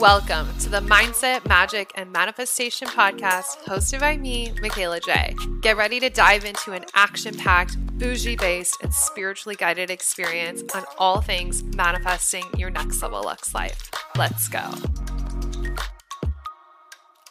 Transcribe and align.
Welcome 0.00 0.46
to 0.58 0.68
the 0.68 0.80
Mindset, 0.80 1.48
Magic, 1.48 1.90
and 1.94 2.12
Manifestation 2.12 2.86
podcast 2.86 3.56
hosted 3.64 4.00
by 4.00 4.18
me, 4.18 4.52
Michaela 4.60 5.00
J. 5.00 5.34
Get 5.62 5.78
ready 5.78 6.00
to 6.00 6.10
dive 6.10 6.44
into 6.44 6.72
an 6.72 6.84
action 6.92 7.34
packed, 7.34 7.78
bougie 7.96 8.36
based, 8.36 8.76
and 8.82 8.92
spiritually 8.92 9.56
guided 9.56 9.90
experience 9.90 10.62
on 10.74 10.84
all 10.98 11.22
things 11.22 11.62
manifesting 11.62 12.44
your 12.58 12.68
next 12.68 13.00
level 13.00 13.22
Lux 13.22 13.54
life. 13.54 13.90
Let's 14.18 14.48
go. 14.48 14.70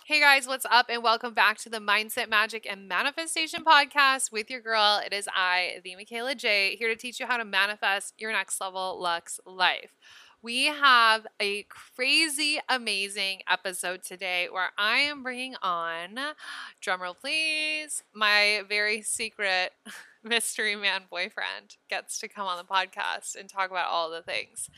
Hey 0.06 0.20
guys, 0.20 0.48
what's 0.48 0.66
up? 0.66 0.88
And 0.90 1.04
welcome 1.04 1.36
back 1.36 1.60
to 1.60 1.70
the 1.70 1.80
Mindset, 1.80 2.30
Magic, 2.30 2.66
and 2.68 2.88
Manifestation 2.88 3.64
podcast 3.64 4.32
with 4.32 4.50
your 4.50 4.62
girl. 4.62 5.02
It 5.06 5.14
is 5.14 5.30
I, 5.32 5.82
the 5.84 5.96
Michaela 5.96 6.34
J, 6.34 6.76
here 6.78 6.90
to 6.90 6.96
teach 6.96 7.20
you 7.20 7.28
how 7.28 7.38
to 7.38 7.46
manifest 7.46 8.16
your 8.18 8.32
next 8.32 8.60
level 8.60 9.00
Lux 9.00 9.40
life 9.46 9.92
we 10.46 10.66
have 10.66 11.26
a 11.40 11.64
crazy, 11.70 12.60
amazing 12.70 13.40
episode 13.50 14.04
today 14.04 14.48
where 14.52 14.70
I 14.78 14.98
am 15.00 15.24
bringing 15.24 15.56
on, 15.64 16.20
drumroll 16.84 17.18
please, 17.20 18.04
my 18.14 18.62
very 18.70 19.02
secret 19.02 19.74
mystery 20.26 20.76
man 20.76 21.04
boyfriend 21.10 21.78
gets 21.88 22.20
to 22.20 22.28
come 22.28 22.48
on 22.48 22.58
the 22.58 22.64
podcast 22.64 23.36
and 23.40 23.48
talk 23.48 23.70
about 23.70 23.88
all 23.88 24.10
the 24.10 24.24
things. 24.24 24.70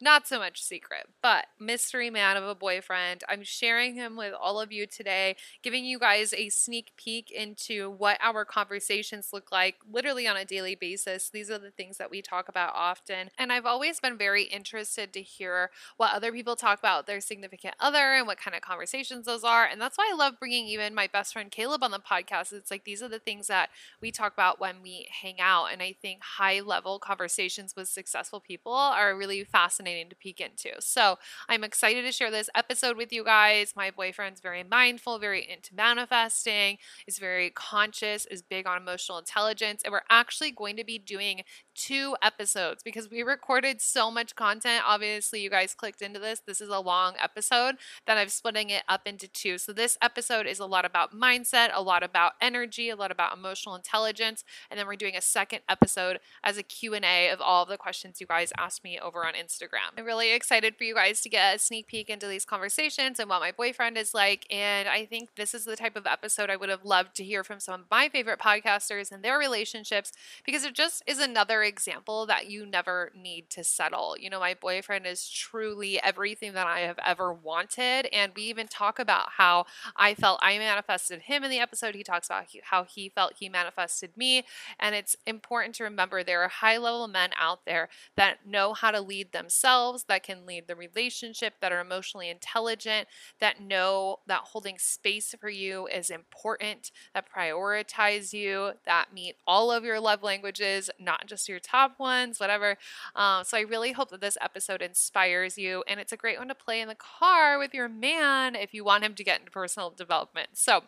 Not 0.00 0.26
so 0.26 0.38
much 0.38 0.62
secret, 0.62 1.06
but 1.22 1.46
mystery 1.60 2.10
man 2.10 2.36
of 2.36 2.44
a 2.44 2.54
boyfriend. 2.54 3.22
I'm 3.28 3.44
sharing 3.44 3.94
him 3.94 4.16
with 4.16 4.34
all 4.34 4.60
of 4.60 4.72
you 4.72 4.86
today, 4.86 5.36
giving 5.62 5.84
you 5.84 5.98
guys 6.00 6.34
a 6.36 6.48
sneak 6.48 6.92
peek 6.96 7.30
into 7.30 7.88
what 7.88 8.18
our 8.20 8.44
conversations 8.44 9.30
look 9.32 9.52
like 9.52 9.76
literally 9.90 10.26
on 10.26 10.36
a 10.36 10.44
daily 10.44 10.74
basis. 10.74 11.30
These 11.30 11.50
are 11.50 11.58
the 11.58 11.70
things 11.70 11.98
that 11.98 12.10
we 12.10 12.20
talk 12.20 12.48
about 12.48 12.72
often. 12.74 13.30
And 13.38 13.52
I've 13.52 13.66
always 13.66 14.00
been 14.00 14.18
very 14.18 14.44
interested 14.44 15.12
to 15.12 15.22
hear 15.22 15.70
what 15.96 16.12
other 16.12 16.32
people 16.32 16.56
talk 16.56 16.80
about 16.80 17.06
their 17.06 17.20
significant 17.20 17.74
other 17.78 18.14
and 18.14 18.26
what 18.26 18.40
kind 18.40 18.56
of 18.56 18.60
conversations 18.60 19.26
those 19.26 19.44
are. 19.44 19.64
And 19.64 19.80
that's 19.80 19.96
why 19.96 20.10
I 20.12 20.16
love 20.16 20.40
bringing 20.40 20.66
even 20.66 20.94
my 20.94 21.06
best 21.06 21.32
friend 21.32 21.50
Caleb 21.50 21.84
on 21.84 21.92
the 21.92 22.00
podcast. 22.00 22.52
It's 22.52 22.70
like 22.70 22.84
these 22.84 23.02
are 23.02 23.08
the 23.08 23.20
things 23.20 23.46
that 23.46 23.70
we 24.00 24.10
talk 24.10 24.32
about 24.32 24.60
when 24.60 24.82
we 24.82 24.95
hang 25.10 25.40
out. 25.40 25.66
And 25.72 25.82
I 25.82 25.94
think 26.00 26.22
high 26.22 26.60
level 26.60 26.98
conversations 26.98 27.74
with 27.76 27.88
successful 27.88 28.40
people 28.40 28.72
are 28.72 29.16
really 29.16 29.44
fascinating 29.44 30.08
to 30.10 30.16
peek 30.16 30.40
into. 30.40 30.70
So 30.80 31.18
I'm 31.48 31.64
excited 31.64 32.02
to 32.02 32.12
share 32.12 32.30
this 32.30 32.50
episode 32.54 32.96
with 32.96 33.12
you 33.12 33.24
guys. 33.24 33.74
My 33.76 33.90
boyfriend's 33.90 34.40
very 34.40 34.62
mindful, 34.62 35.18
very 35.18 35.48
into 35.48 35.74
manifesting, 35.74 36.78
is 37.06 37.18
very 37.18 37.50
conscious, 37.50 38.26
is 38.26 38.42
big 38.42 38.66
on 38.66 38.80
emotional 38.80 39.18
intelligence. 39.18 39.82
And 39.84 39.92
we're 39.92 40.00
actually 40.08 40.50
going 40.50 40.76
to 40.76 40.84
be 40.84 40.98
doing 40.98 41.42
two 41.76 42.16
episodes 42.22 42.82
because 42.82 43.10
we 43.10 43.22
recorded 43.22 43.80
so 43.80 44.10
much 44.10 44.34
content. 44.34 44.82
Obviously, 44.86 45.40
you 45.40 45.50
guys 45.50 45.74
clicked 45.74 46.00
into 46.00 46.18
this. 46.18 46.40
This 46.40 46.60
is 46.60 46.70
a 46.70 46.80
long 46.80 47.14
episode 47.22 47.76
that 48.06 48.16
I'm 48.16 48.28
splitting 48.28 48.70
it 48.70 48.82
up 48.88 49.02
into 49.06 49.28
two. 49.28 49.58
So 49.58 49.72
this 49.72 49.98
episode 50.00 50.46
is 50.46 50.58
a 50.58 50.66
lot 50.66 50.84
about 50.84 51.12
mindset, 51.12 51.70
a 51.74 51.82
lot 51.82 52.02
about 52.02 52.32
energy, 52.40 52.88
a 52.88 52.96
lot 52.96 53.10
about 53.10 53.36
emotional 53.36 53.74
intelligence, 53.74 54.44
and 54.70 54.78
then 54.78 54.86
we're 54.86 54.96
doing 54.96 55.16
a 55.16 55.20
second 55.20 55.60
episode 55.68 56.18
as 56.42 56.56
a 56.56 56.62
Q&A 56.62 57.28
of 57.28 57.40
all 57.40 57.64
of 57.64 57.68
the 57.68 57.76
questions 57.76 58.20
you 58.20 58.26
guys 58.26 58.52
asked 58.56 58.82
me 58.82 58.98
over 58.98 59.26
on 59.26 59.34
Instagram. 59.34 59.92
I'm 59.96 60.04
really 60.04 60.32
excited 60.32 60.76
for 60.76 60.84
you 60.84 60.94
guys 60.94 61.20
to 61.22 61.28
get 61.28 61.56
a 61.56 61.58
sneak 61.58 61.88
peek 61.88 62.08
into 62.08 62.26
these 62.26 62.44
conversations 62.44 63.20
and 63.20 63.28
what 63.28 63.40
my 63.40 63.52
boyfriend 63.52 63.98
is 63.98 64.14
like, 64.14 64.46
and 64.50 64.88
I 64.88 65.04
think 65.04 65.34
this 65.36 65.52
is 65.52 65.64
the 65.64 65.76
type 65.76 65.96
of 65.96 66.06
episode 66.06 66.48
I 66.48 66.56
would 66.56 66.70
have 66.70 66.84
loved 66.84 67.14
to 67.16 67.24
hear 67.24 67.44
from 67.44 67.60
some 67.60 67.80
of 67.80 67.86
my 67.90 68.08
favorite 68.08 68.38
podcasters 68.38 69.12
and 69.12 69.22
their 69.22 69.38
relationships 69.38 70.12
because 70.44 70.64
it 70.64 70.74
just 70.74 71.02
is 71.06 71.18
another 71.18 71.62
example 71.66 72.26
that 72.26 72.48
you 72.48 72.64
never 72.64 73.12
need 73.14 73.50
to 73.50 73.64
settle. 73.64 74.16
You 74.18 74.30
know, 74.30 74.40
my 74.40 74.54
boyfriend 74.54 75.06
is 75.06 75.28
truly 75.28 76.00
everything 76.02 76.54
that 76.54 76.66
I 76.66 76.80
have 76.80 76.98
ever 77.04 77.32
wanted. 77.32 78.06
And 78.12 78.32
we 78.34 78.44
even 78.44 78.68
talk 78.68 78.98
about 78.98 79.30
how 79.36 79.66
I 79.96 80.14
felt 80.14 80.40
I 80.42 80.58
manifested 80.58 81.22
him 81.22 81.44
in 81.44 81.50
the 81.50 81.58
episode. 81.58 81.94
He 81.94 82.02
talks 82.02 82.28
about 82.28 82.46
how 82.64 82.84
he 82.84 83.08
felt 83.08 83.34
he 83.38 83.48
manifested 83.48 84.16
me. 84.16 84.44
And 84.78 84.94
it's 84.94 85.16
important 85.26 85.74
to 85.76 85.84
remember 85.84 86.22
there 86.22 86.42
are 86.42 86.48
high 86.48 86.78
level 86.78 87.08
men 87.08 87.30
out 87.38 87.66
there 87.66 87.88
that 88.16 88.46
know 88.46 88.72
how 88.72 88.90
to 88.90 89.00
lead 89.00 89.32
themselves, 89.32 90.04
that 90.04 90.22
can 90.22 90.46
lead 90.46 90.68
the 90.68 90.76
relationship, 90.76 91.54
that 91.60 91.72
are 91.72 91.80
emotionally 91.80 92.30
intelligent, 92.30 93.08
that 93.40 93.60
know 93.60 94.18
that 94.26 94.40
holding 94.52 94.78
space 94.78 95.34
for 95.40 95.48
you 95.48 95.86
is 95.86 96.10
important, 96.10 96.90
that 97.14 97.26
prioritize 97.30 98.32
you, 98.32 98.72
that 98.84 99.12
meet 99.12 99.36
all 99.46 99.72
of 99.72 99.84
your 99.84 100.00
love 100.00 100.22
languages, 100.22 100.90
not 100.98 101.26
just 101.26 101.48
your 101.48 101.55
your 101.56 101.60
top 101.60 101.98
ones, 101.98 102.38
whatever. 102.38 102.76
Um, 103.14 103.44
so 103.44 103.56
I 103.56 103.62
really 103.62 103.92
hope 103.92 104.10
that 104.10 104.20
this 104.20 104.36
episode 104.40 104.82
inspires 104.82 105.56
you. 105.56 105.82
And 105.88 105.98
it's 105.98 106.12
a 106.12 106.16
great 106.16 106.38
one 106.38 106.48
to 106.48 106.54
play 106.54 106.80
in 106.80 106.88
the 106.88 106.96
car 106.96 107.58
with 107.58 107.72
your 107.72 107.88
man 107.88 108.54
if 108.54 108.74
you 108.74 108.84
want 108.84 109.04
him 109.04 109.14
to 109.14 109.24
get 109.24 109.40
into 109.40 109.50
personal 109.50 109.90
development. 109.90 110.50
So, 110.52 110.84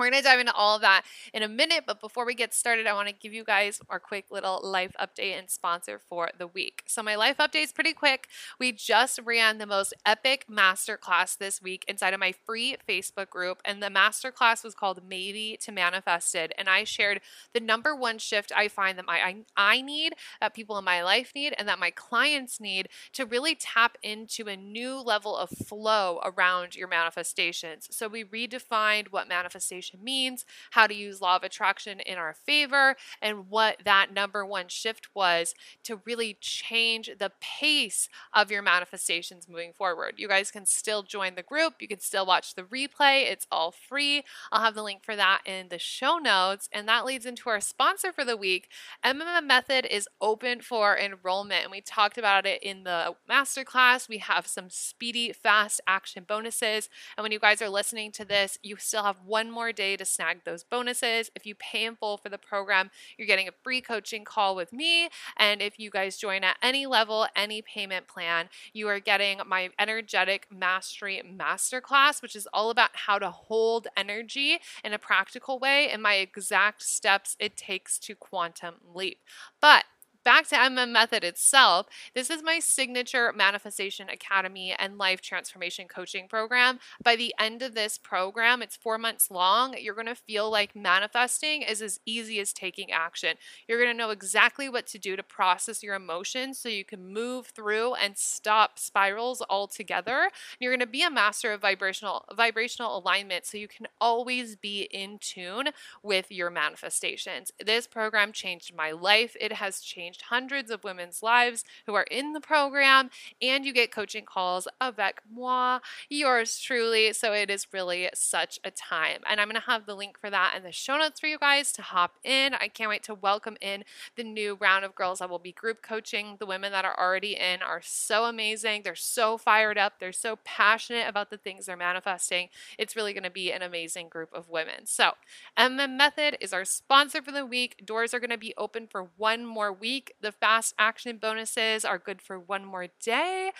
we're 0.00 0.10
going 0.10 0.22
to 0.22 0.26
dive 0.26 0.40
into 0.40 0.54
all 0.54 0.76
of 0.76 0.80
that 0.80 1.02
in 1.34 1.42
a 1.42 1.48
minute, 1.48 1.84
but 1.86 2.00
before 2.00 2.24
we 2.24 2.34
get 2.34 2.54
started, 2.54 2.86
I 2.86 2.94
want 2.94 3.08
to 3.08 3.14
give 3.14 3.34
you 3.34 3.44
guys 3.44 3.80
our 3.90 4.00
quick 4.00 4.24
little 4.30 4.58
life 4.64 4.96
update 4.98 5.38
and 5.38 5.50
sponsor 5.50 6.00
for 6.08 6.30
the 6.36 6.46
week. 6.46 6.82
So, 6.86 7.02
my 7.02 7.16
life 7.16 7.36
update 7.36 7.64
is 7.64 7.72
pretty 7.72 7.92
quick. 7.92 8.26
We 8.58 8.72
just 8.72 9.20
ran 9.22 9.58
the 9.58 9.66
most 9.66 9.92
epic 10.06 10.46
masterclass 10.50 11.36
this 11.36 11.60
week 11.60 11.84
inside 11.86 12.14
of 12.14 12.20
my 12.20 12.32
free 12.32 12.76
Facebook 12.88 13.28
group, 13.28 13.60
and 13.62 13.82
the 13.82 13.88
masterclass 13.88 14.64
was 14.64 14.74
called 14.74 15.02
Maybe 15.06 15.58
to 15.60 15.70
Manifested. 15.70 16.54
And 16.56 16.70
I 16.70 16.84
shared 16.84 17.20
the 17.52 17.60
number 17.60 17.94
one 17.94 18.16
shift 18.16 18.52
I 18.56 18.68
find 18.68 18.96
that 18.96 19.06
my 19.06 19.18
I, 19.18 19.36
I 19.54 19.82
need, 19.82 20.14
that 20.40 20.54
people 20.54 20.78
in 20.78 20.84
my 20.84 21.02
life 21.02 21.32
need, 21.34 21.54
and 21.58 21.68
that 21.68 21.78
my 21.78 21.90
clients 21.90 22.58
need 22.58 22.88
to 23.12 23.26
really 23.26 23.54
tap 23.54 23.98
into 24.02 24.48
a 24.48 24.56
new 24.56 24.98
level 24.98 25.36
of 25.36 25.50
flow 25.50 26.20
around 26.24 26.74
your 26.74 26.88
manifestations. 26.88 27.86
So, 27.90 28.08
we 28.08 28.24
redefined 28.24 29.08
what 29.10 29.28
manifestation 29.28 29.89
means, 30.00 30.44
how 30.72 30.86
to 30.86 30.94
use 30.94 31.20
law 31.20 31.36
of 31.36 31.42
attraction 31.42 32.00
in 32.00 32.18
our 32.18 32.34
favor, 32.34 32.96
and 33.20 33.48
what 33.48 33.78
that 33.84 34.12
number 34.12 34.44
one 34.44 34.68
shift 34.68 35.08
was 35.14 35.54
to 35.84 36.00
really 36.04 36.36
change 36.40 37.10
the 37.18 37.32
pace 37.40 38.08
of 38.32 38.50
your 38.50 38.62
manifestations 38.62 39.48
moving 39.48 39.72
forward. 39.72 40.14
You 40.16 40.28
guys 40.28 40.50
can 40.50 40.66
still 40.66 41.02
join 41.02 41.34
the 41.34 41.42
group, 41.42 41.74
you 41.80 41.88
can 41.88 42.00
still 42.00 42.26
watch 42.26 42.54
the 42.54 42.62
replay, 42.62 43.30
it's 43.30 43.46
all 43.50 43.70
free. 43.70 44.24
I'll 44.52 44.62
have 44.62 44.74
the 44.74 44.82
link 44.82 45.04
for 45.04 45.16
that 45.16 45.42
in 45.46 45.68
the 45.68 45.78
show 45.78 46.18
notes. 46.18 46.68
And 46.72 46.88
that 46.88 47.04
leads 47.04 47.26
into 47.26 47.48
our 47.50 47.60
sponsor 47.60 48.12
for 48.12 48.24
the 48.24 48.36
week. 48.36 48.68
MMM 49.04 49.46
Method 49.46 49.86
is 49.86 50.08
open 50.20 50.60
for 50.60 50.96
enrollment, 50.96 51.62
and 51.62 51.70
we 51.70 51.80
talked 51.80 52.18
about 52.18 52.46
it 52.46 52.62
in 52.62 52.84
the 52.84 53.14
masterclass. 53.28 54.08
We 54.08 54.18
have 54.18 54.46
some 54.46 54.70
speedy, 54.70 55.32
fast 55.32 55.80
action 55.86 56.24
bonuses. 56.26 56.88
And 57.16 57.22
when 57.22 57.32
you 57.32 57.38
guys 57.38 57.62
are 57.62 57.68
listening 57.68 58.12
to 58.12 58.24
this, 58.24 58.58
you 58.62 58.76
still 58.76 59.04
have 59.04 59.20
one 59.24 59.50
more 59.50 59.69
day 59.72 59.96
to 59.96 60.04
snag 60.04 60.44
those 60.44 60.64
bonuses. 60.64 61.30
If 61.34 61.46
you 61.46 61.54
pay 61.54 61.84
in 61.84 61.96
full 61.96 62.16
for 62.16 62.28
the 62.28 62.38
program, 62.38 62.90
you're 63.16 63.26
getting 63.26 63.48
a 63.48 63.52
free 63.62 63.80
coaching 63.80 64.24
call 64.24 64.54
with 64.54 64.72
me. 64.72 65.08
And 65.36 65.62
if 65.62 65.78
you 65.78 65.90
guys 65.90 66.16
join 66.16 66.44
at 66.44 66.56
any 66.62 66.86
level, 66.86 67.26
any 67.36 67.62
payment 67.62 68.06
plan, 68.06 68.48
you 68.72 68.88
are 68.88 69.00
getting 69.00 69.40
my 69.46 69.70
energetic 69.78 70.46
mastery 70.50 71.22
masterclass, 71.24 72.22
which 72.22 72.36
is 72.36 72.48
all 72.52 72.70
about 72.70 72.90
how 72.94 73.18
to 73.18 73.30
hold 73.30 73.88
energy 73.96 74.58
in 74.84 74.92
a 74.92 74.98
practical 74.98 75.58
way 75.58 75.88
and 75.90 76.02
my 76.02 76.14
exact 76.14 76.82
steps 76.82 77.36
it 77.38 77.56
takes 77.56 77.98
to 77.98 78.14
quantum 78.14 78.76
leap. 78.94 79.18
But 79.60 79.84
back 80.24 80.46
to 80.48 80.56
MM 80.56 80.90
Method 80.92 81.24
itself, 81.24 81.86
this 82.14 82.30
is 82.30 82.42
my 82.42 82.58
signature 82.58 83.32
Manifestation 83.34 84.08
Academy 84.08 84.74
and 84.78 84.98
Life 84.98 85.20
Transformation 85.20 85.88
Coaching 85.88 86.28
Program. 86.28 86.78
By 87.02 87.16
the 87.16 87.34
end 87.38 87.62
of 87.62 87.74
this 87.74 87.98
program, 87.98 88.62
it's 88.62 88.76
four 88.76 88.98
months 88.98 89.30
long. 89.30 89.74
You're 89.78 89.94
going 89.94 90.06
to 90.06 90.14
feel 90.14 90.50
like 90.50 90.76
manifesting 90.76 91.62
is 91.62 91.80
as 91.80 92.00
easy 92.04 92.38
as 92.40 92.52
taking 92.52 92.92
action. 92.92 93.36
You're 93.66 93.78
going 93.78 93.90
to 93.90 93.96
know 93.96 94.10
exactly 94.10 94.68
what 94.68 94.86
to 94.88 94.98
do 94.98 95.16
to 95.16 95.22
process 95.22 95.82
your 95.82 95.94
emotions 95.94 96.58
so 96.58 96.68
you 96.68 96.84
can 96.84 97.12
move 97.12 97.46
through 97.46 97.94
and 97.94 98.16
stop 98.16 98.78
spirals 98.78 99.42
altogether. 99.48 100.30
You're 100.58 100.72
going 100.72 100.80
to 100.80 100.86
be 100.86 101.02
a 101.02 101.10
master 101.10 101.52
of 101.52 101.60
vibrational 101.60 102.24
vibrational 102.36 102.98
alignment 102.98 103.46
so 103.46 103.58
you 103.58 103.68
can 103.68 103.86
always 104.00 104.56
be 104.56 104.82
in 104.90 105.18
tune 105.18 105.68
with 106.02 106.30
your 106.30 106.50
manifestations. 106.50 107.52
This 107.64 107.86
program 107.86 108.32
changed 108.32 108.74
my 108.74 108.90
life. 108.92 109.36
It 109.40 109.54
has 109.54 109.80
changed 109.80 110.09
changed 110.10 110.22
hundreds 110.28 110.70
of 110.70 110.84
women's 110.84 111.22
lives 111.22 111.64
who 111.86 111.94
are 111.94 112.06
in 112.10 112.32
the 112.32 112.40
program, 112.40 113.10
and 113.40 113.64
you 113.64 113.72
get 113.72 113.92
coaching 113.92 114.24
calls 114.24 114.66
avec 114.80 115.20
moi, 115.30 115.78
yours 116.08 116.58
truly. 116.58 117.12
So 117.12 117.32
it 117.32 117.50
is 117.50 117.72
really 117.72 118.08
such 118.14 118.58
a 118.64 118.70
time. 118.70 119.22
And 119.28 119.40
I'm 119.40 119.48
going 119.48 119.60
to 119.60 119.70
have 119.70 119.86
the 119.86 119.94
link 119.94 120.18
for 120.18 120.30
that 120.30 120.54
in 120.56 120.62
the 120.62 120.72
show 120.72 120.98
notes 120.98 121.20
for 121.20 121.26
you 121.26 121.38
guys 121.38 121.72
to 121.72 121.82
hop 121.82 122.14
in. 122.24 122.54
I 122.54 122.68
can't 122.68 122.90
wait 122.90 123.02
to 123.04 123.14
welcome 123.14 123.56
in 123.60 123.84
the 124.16 124.24
new 124.24 124.56
round 124.60 124.84
of 124.84 124.94
girls 124.94 125.20
that 125.20 125.30
will 125.30 125.38
be 125.38 125.52
group 125.52 125.82
coaching. 125.82 126.36
The 126.38 126.46
women 126.46 126.72
that 126.72 126.84
are 126.84 126.98
already 126.98 127.36
in 127.36 127.62
are 127.62 127.80
so 127.82 128.24
amazing. 128.24 128.82
They're 128.82 128.94
so 128.94 129.38
fired 129.38 129.78
up. 129.78 129.94
They're 130.00 130.12
so 130.12 130.38
passionate 130.44 131.08
about 131.08 131.30
the 131.30 131.38
things 131.38 131.66
they're 131.66 131.76
manifesting. 131.76 132.48
It's 132.78 132.96
really 132.96 133.12
going 133.12 133.24
to 133.24 133.30
be 133.30 133.52
an 133.52 133.62
amazing 133.62 134.08
group 134.08 134.30
of 134.32 134.48
women. 134.48 134.86
So, 134.86 135.12
MM 135.58 135.96
Method 135.96 136.36
is 136.40 136.52
our 136.52 136.64
sponsor 136.64 137.22
for 137.22 137.32
the 137.32 137.46
week. 137.46 137.84
Doors 137.84 138.14
are 138.14 138.20
going 138.20 138.30
to 138.30 138.38
be 138.38 138.54
open 138.56 138.86
for 138.86 139.08
one 139.16 139.44
more 139.44 139.72
week 139.72 139.99
week. 140.00 140.14
The 140.20 140.32
fast 140.32 140.74
action 140.78 141.18
bonuses 141.18 141.84
are 141.84 141.98
good 141.98 142.22
for 142.22 142.38
one 142.38 142.64
more 142.64 142.86
day. 143.02 143.52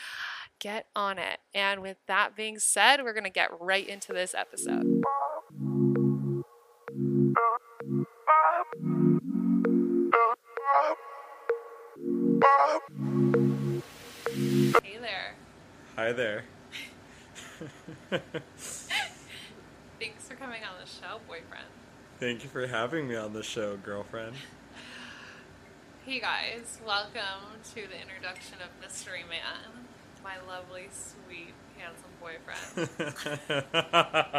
get 0.58 0.86
on 0.94 1.18
it. 1.18 1.38
And 1.54 1.80
with 1.80 1.96
that 2.06 2.34
being 2.36 2.58
said, 2.58 3.02
we're 3.02 3.12
going 3.12 3.24
to 3.24 3.30
get 3.30 3.50
right 3.60 3.86
into 3.86 4.12
this 4.12 4.34
episode. 4.34 5.02
Hey 14.82 14.98
there. 14.98 15.34
Hi 15.96 16.12
there. 16.12 16.44
Thanks 19.98 20.28
for 20.28 20.34
coming 20.36 20.62
on 20.62 20.80
the 20.80 20.86
show, 20.86 21.20
boyfriend. 21.26 21.66
Thank 22.18 22.44
you 22.44 22.50
for 22.50 22.66
having 22.66 23.08
me 23.08 23.16
on 23.16 23.32
the 23.32 23.42
show, 23.42 23.76
girlfriend. 23.76 24.36
Hey 26.10 26.18
guys, 26.18 26.80
welcome 26.84 27.60
to 27.72 27.86
the 27.86 28.02
introduction 28.02 28.56
of 28.64 28.68
Mystery 28.82 29.22
Man, 29.30 29.86
my 30.24 30.38
lovely, 30.44 30.88
sweet, 30.90 31.54
handsome 31.78 32.10
boyfriend. 32.20 32.88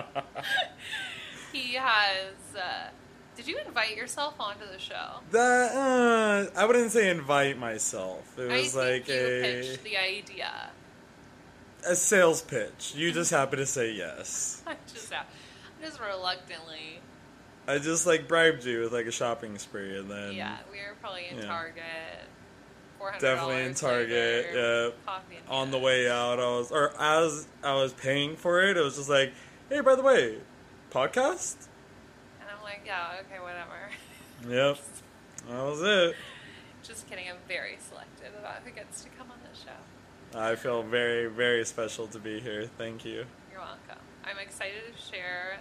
he 1.53 1.75
has. 1.75 2.33
Uh, 2.53 2.89
did 3.37 3.47
you 3.47 3.57
invite 3.65 3.95
yourself 3.95 4.33
onto 4.37 4.65
the 4.69 4.79
show? 4.79 5.21
that 5.31 5.71
uh, 5.73 6.59
I 6.59 6.65
wouldn't 6.65 6.91
say 6.91 7.09
invite 7.09 7.57
myself. 7.57 8.37
It 8.37 8.51
I 8.51 8.57
was 8.57 8.73
think 8.73 9.07
like 9.07 9.07
you 9.07 9.15
a 9.15 9.41
pitched 9.41 9.83
the 9.85 9.95
idea. 9.95 10.71
a 11.87 11.95
sales 11.95 12.41
pitch. 12.41 12.95
You 12.97 13.13
just 13.13 13.31
happen 13.31 13.59
to 13.59 13.65
say 13.65 13.93
yes. 13.93 14.61
I 14.67 14.75
just, 14.93 15.13
uh, 15.13 15.23
just 15.81 16.01
reluctantly. 16.01 16.99
I 17.71 17.77
just 17.77 18.05
like 18.05 18.27
bribed 18.27 18.65
you 18.65 18.81
with 18.81 18.91
like 18.91 19.05
a 19.05 19.11
shopping 19.11 19.57
spree, 19.57 19.97
and 19.97 20.11
then 20.11 20.33
yeah, 20.33 20.57
we 20.69 20.79
were 20.79 20.95
probably 20.99 21.27
in 21.29 21.37
yeah. 21.37 21.45
Target. 21.45 21.83
$400 22.99 23.19
definitely 23.19 23.63
in 23.63 23.73
Target. 23.73 24.47
Yeah, 24.53 24.89
on 25.47 25.71
the 25.71 25.77
way 25.79 26.09
out, 26.09 26.39
I 26.39 26.47
was 26.47 26.69
or 26.71 26.91
as 26.99 27.47
I 27.63 27.75
was 27.75 27.93
paying 27.93 28.35
for 28.35 28.61
it, 28.61 28.75
it 28.75 28.81
was 28.81 28.97
just 28.97 29.09
like, 29.09 29.31
hey, 29.69 29.79
by 29.79 29.95
the 29.95 30.01
way, 30.01 30.39
podcast. 30.91 31.67
And 32.41 32.49
I'm 32.53 32.61
like, 32.61 32.81
yeah, 32.85 33.21
okay, 33.21 33.41
whatever. 33.41 33.89
Yep, 34.49 34.79
that 35.49 35.63
was 35.63 35.83
it. 35.83 36.15
Just 36.81 37.07
kidding. 37.07 37.29
I'm 37.29 37.37
very 37.47 37.77
selective 37.87 38.33
about 38.39 38.63
who 38.65 38.71
gets 38.71 39.03
to 39.03 39.09
come 39.09 39.27
on 39.29 39.37
the 39.43 39.55
show. 39.55 40.39
I 40.39 40.55
feel 40.55 40.81
very, 40.81 41.27
very 41.27 41.63
special 41.63 42.07
to 42.07 42.17
be 42.17 42.39
here. 42.39 42.67
Thank 42.79 43.05
you. 43.05 43.25
You're 43.51 43.59
welcome. 43.59 44.03
I'm 44.25 44.39
excited 44.39 44.81
to 44.91 44.99
share 44.99 45.59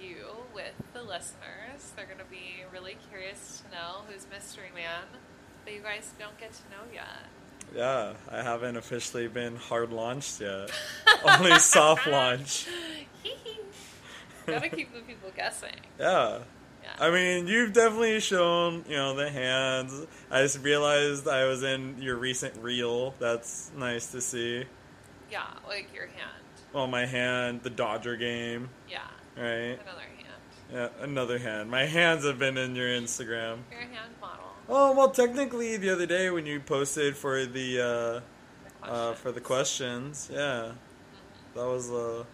you 0.00 0.26
with 0.54 0.72
the 0.92 1.02
listeners. 1.02 1.92
They're 1.96 2.06
going 2.06 2.18
to 2.18 2.24
be 2.30 2.64
really 2.72 2.96
curious 3.10 3.62
to 3.64 3.74
know 3.76 4.00
who's 4.08 4.26
Mystery 4.30 4.70
Man 4.74 5.02
that 5.64 5.74
you 5.74 5.80
guys 5.82 6.12
don't 6.18 6.38
get 6.38 6.52
to 6.52 6.62
know 6.70 6.92
yet. 6.92 7.26
Yeah, 7.74 8.14
I 8.30 8.42
haven't 8.42 8.76
officially 8.76 9.28
been 9.28 9.56
hard 9.56 9.92
launched 9.92 10.40
yet. 10.40 10.70
Only 11.24 11.58
soft 11.58 12.06
launch. 12.06 12.66
Gotta 14.46 14.68
keep 14.70 14.94
the 14.94 15.00
people 15.00 15.30
guessing. 15.36 15.74
Yeah. 15.98 16.38
Yeah. 16.82 16.94
I 17.06 17.10
mean, 17.10 17.46
you've 17.46 17.74
definitely 17.74 18.18
shown, 18.20 18.84
you 18.88 18.96
know, 18.96 19.14
the 19.14 19.28
hands. 19.28 20.06
I 20.30 20.40
just 20.42 20.62
realized 20.62 21.28
I 21.28 21.44
was 21.44 21.62
in 21.62 22.00
your 22.00 22.16
recent 22.16 22.56
reel. 22.62 23.14
That's 23.18 23.70
nice 23.76 24.10
to 24.12 24.22
see. 24.22 24.64
yeah, 25.30 25.42
like 25.66 25.92
your 25.94 26.06
hand. 26.06 26.42
Well, 26.72 26.86
my 26.86 27.04
hand, 27.04 27.62
the 27.62 27.70
Dodger 27.70 28.16
game, 28.16 28.70
Yeah, 28.90 29.00
right? 29.38 29.78
another 29.80 30.00
hand. 30.02 30.28
Yeah, 30.72 30.88
another 31.04 31.38
hand. 31.38 31.70
My 31.70 31.84
hands 31.86 32.24
have 32.24 32.38
been 32.38 32.58
in 32.58 32.74
your 32.76 32.88
Instagram. 32.88 33.58
Your 33.70 33.80
hand 33.80 34.12
model. 34.20 34.44
Oh, 34.68 34.94
well, 34.94 35.10
technically, 35.10 35.76
the 35.78 35.90
other 35.90 36.06
day 36.06 36.28
when 36.30 36.44
you 36.44 36.60
posted 36.60 37.16
for 37.16 37.46
the, 37.46 37.76
The 37.76 38.22
uh, 38.82 38.86
uh, 38.86 39.14
for 39.14 39.32
the 39.32 39.40
questions. 39.40 40.26
questions, 40.26 40.30
yeah. 40.32 40.72
That 41.54 41.66
was, 41.66 41.90
uh, 41.90 42.24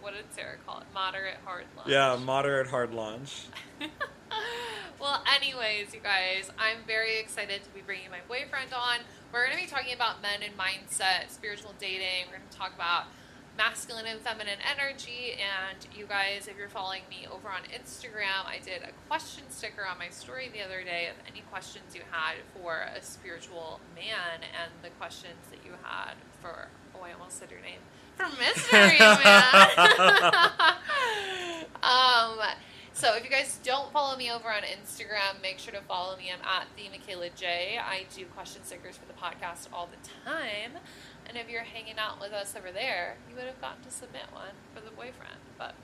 What 0.00 0.12
did 0.14 0.24
Sarah 0.34 0.56
call 0.66 0.80
it? 0.80 0.86
Moderate 0.92 1.38
hard 1.44 1.64
launch. 1.76 1.88
yeah, 1.88 2.16
moderate 2.22 2.66
hard 2.68 2.92
launch. 2.92 3.46
well, 5.00 5.22
anyways, 5.34 5.94
you 5.94 6.00
guys, 6.00 6.50
I'm 6.58 6.78
very 6.86 7.18
excited 7.18 7.62
to 7.64 7.70
be 7.70 7.80
bringing 7.80 8.10
my 8.10 8.20
boyfriend 8.28 8.72
on. 8.74 8.98
We're 9.32 9.46
going 9.46 9.56
to 9.56 9.64
be 9.64 9.68
talking 9.70 9.94
about 9.94 10.20
men 10.22 10.40
and 10.42 10.56
mindset, 10.58 11.30
spiritual 11.30 11.74
dating. 11.78 12.26
We're 12.26 12.38
going 12.38 12.48
to 12.50 12.56
talk 12.56 12.74
about 12.74 13.04
masculine 13.56 14.06
and 14.06 14.20
feminine 14.20 14.58
energy. 14.70 15.34
And 15.40 15.86
you 15.96 16.06
guys, 16.06 16.48
if 16.48 16.56
you're 16.58 16.68
following 16.68 17.02
me 17.08 17.26
over 17.30 17.48
on 17.48 17.62
Instagram, 17.74 18.46
I 18.46 18.58
did 18.64 18.82
a 18.82 18.92
question 19.08 19.44
sticker 19.48 19.86
on 19.86 19.98
my 19.98 20.08
story 20.08 20.50
the 20.52 20.62
other 20.62 20.82
day 20.82 21.08
of 21.08 21.16
any 21.30 21.42
questions 21.50 21.94
you 21.94 22.02
had 22.10 22.34
for 22.54 22.86
a 22.94 23.02
spiritual 23.02 23.80
man 23.94 24.40
and 24.42 24.72
the 24.82 24.90
questions 24.98 25.48
that 25.50 25.60
you 25.64 25.72
had 25.82 26.14
for, 26.40 26.68
oh, 26.94 27.02
I 27.02 27.12
almost 27.12 27.38
said 27.38 27.50
your 27.50 27.60
name, 27.60 27.80
for 28.16 28.28
Mystery 28.38 28.98
Man. 29.00 29.16
um, 31.82 32.38
so 32.96 33.14
if 33.14 33.24
you 33.24 33.30
guys 33.30 33.60
don't 33.62 33.92
follow 33.92 34.16
me 34.16 34.30
over 34.30 34.48
on 34.50 34.62
Instagram, 34.62 35.42
make 35.42 35.58
sure 35.58 35.74
to 35.74 35.82
follow 35.82 36.16
me. 36.16 36.32
I'm 36.32 36.40
at 36.40 36.66
the 36.76 36.88
Michaela 36.88 37.28
J. 37.36 37.78
I 37.78 38.06
do 38.14 38.24
question 38.24 38.64
stickers 38.64 38.96
for 38.96 39.04
the 39.04 39.12
podcast 39.12 39.68
all 39.70 39.86
the 39.86 40.30
time. 40.30 40.80
And 41.28 41.36
if 41.36 41.48
you're 41.50 41.62
hanging 41.62 41.98
out 41.98 42.20
with 42.20 42.32
us 42.32 42.54
over 42.56 42.70
there, 42.72 43.16
you 43.28 43.34
would 43.36 43.44
have 43.46 43.60
gotten 43.60 43.82
to 43.84 43.90
submit 43.90 44.22
one 44.32 44.54
for 44.74 44.80
the 44.80 44.90
boyfriend. 44.90 45.38
But 45.58 45.74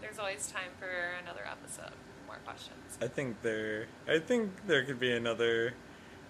there's 0.00 0.18
always 0.18 0.48
time 0.50 0.70
for 0.78 0.88
another 1.22 1.42
episode, 1.46 1.92
more 2.26 2.38
questions. 2.44 2.98
I 3.00 3.06
think 3.08 3.42
there, 3.42 3.86
I 4.08 4.18
think 4.18 4.66
there 4.66 4.84
could 4.84 4.98
be 5.00 5.12
another 5.12 5.74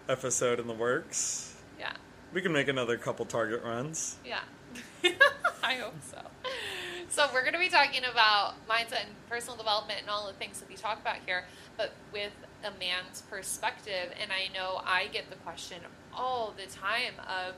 episode 0.08 0.58
in 0.60 0.66
the 0.66 0.74
works. 0.74 1.56
Yeah, 1.78 1.92
We 2.34 2.42
can 2.42 2.52
make 2.52 2.68
another 2.68 2.96
couple 2.98 3.24
target 3.26 3.62
runs. 3.64 4.16
yeah. 4.24 4.40
I 5.62 5.74
hope 5.74 5.96
so. 6.10 6.18
So 7.08 7.26
we're 7.32 7.42
going 7.42 7.54
to 7.54 7.58
be 7.58 7.68
talking 7.68 8.02
about 8.04 8.54
mindset 8.68 9.00
and 9.06 9.28
personal 9.28 9.56
development 9.56 10.00
and 10.02 10.10
all 10.10 10.26
the 10.26 10.32
things 10.34 10.60
that 10.60 10.68
we 10.68 10.76
talk 10.76 11.00
about 11.00 11.16
here, 11.26 11.44
but 11.76 11.92
with 12.12 12.32
a 12.64 12.70
man's 12.78 13.22
perspective. 13.22 14.12
And 14.20 14.30
I 14.30 14.52
know 14.56 14.80
I 14.84 15.08
get 15.08 15.28
the 15.28 15.36
question 15.36 15.78
all 16.14 16.54
the 16.56 16.70
time 16.72 17.14
of 17.20 17.54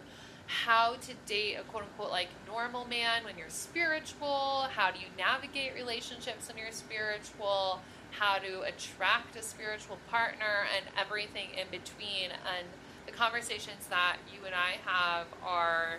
how 0.46 0.94
to 1.02 1.14
date 1.26 1.54
a 1.54 1.62
quote 1.62 1.84
unquote 1.84 2.10
like 2.10 2.28
normal 2.46 2.84
man 2.86 3.24
when 3.24 3.38
you're 3.38 3.48
spiritual. 3.48 4.66
How 4.74 4.90
do 4.90 4.98
you 4.98 5.06
navigate 5.16 5.74
relationships 5.74 6.48
when 6.48 6.58
you're 6.58 6.72
spiritual? 6.72 7.80
How 8.10 8.36
to 8.38 8.62
attract 8.62 9.36
a 9.36 9.42
spiritual 9.42 9.98
partner 10.10 10.66
and 10.76 10.84
everything 10.98 11.48
in 11.58 11.66
between. 11.70 12.30
And 12.30 12.66
the 13.06 13.12
conversations 13.12 13.86
that 13.88 14.16
you 14.32 14.44
and 14.44 14.54
I 14.54 14.76
have 14.84 15.26
are, 15.44 15.98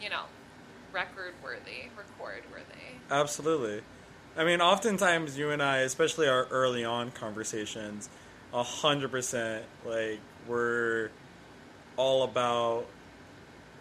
you 0.00 0.08
know, 0.08 0.24
record 0.92 1.34
worthy, 1.42 1.88
record 1.96 2.42
worthy. 2.52 2.98
Absolutely. 3.10 3.82
I 4.36 4.44
mean, 4.44 4.60
oftentimes 4.60 5.36
you 5.36 5.50
and 5.50 5.62
I, 5.62 5.78
especially 5.78 6.28
our 6.28 6.44
early 6.44 6.84
on 6.84 7.10
conversations, 7.10 8.08
a 8.54 8.62
hundred 8.62 9.10
percent, 9.10 9.64
like 9.84 10.20
we're 10.46 11.10
all 11.96 12.22
about, 12.22 12.86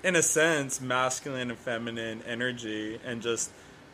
in 0.04 0.16
a 0.16 0.22
sense, 0.22 0.82
masculine 0.82 1.50
and 1.50 1.60
feminine 1.60 2.22
energy, 2.28 3.00
and 3.06 3.22
just 3.22 3.52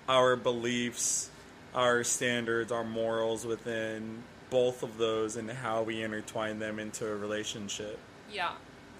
our 0.07 0.35
beliefs, 0.35 1.29
our 1.75 2.03
standards, 2.03 2.71
our 2.71 2.83
morals 2.83 3.45
within 3.45 4.23
both 4.49 4.83
of 4.83 4.97
those, 4.97 5.35
and 5.35 5.49
how 5.49 5.83
we 5.83 6.01
intertwine 6.01 6.59
them 6.59 6.79
into 6.79 7.07
a 7.07 7.15
relationship. 7.15 7.99
Yeah, 8.31 8.51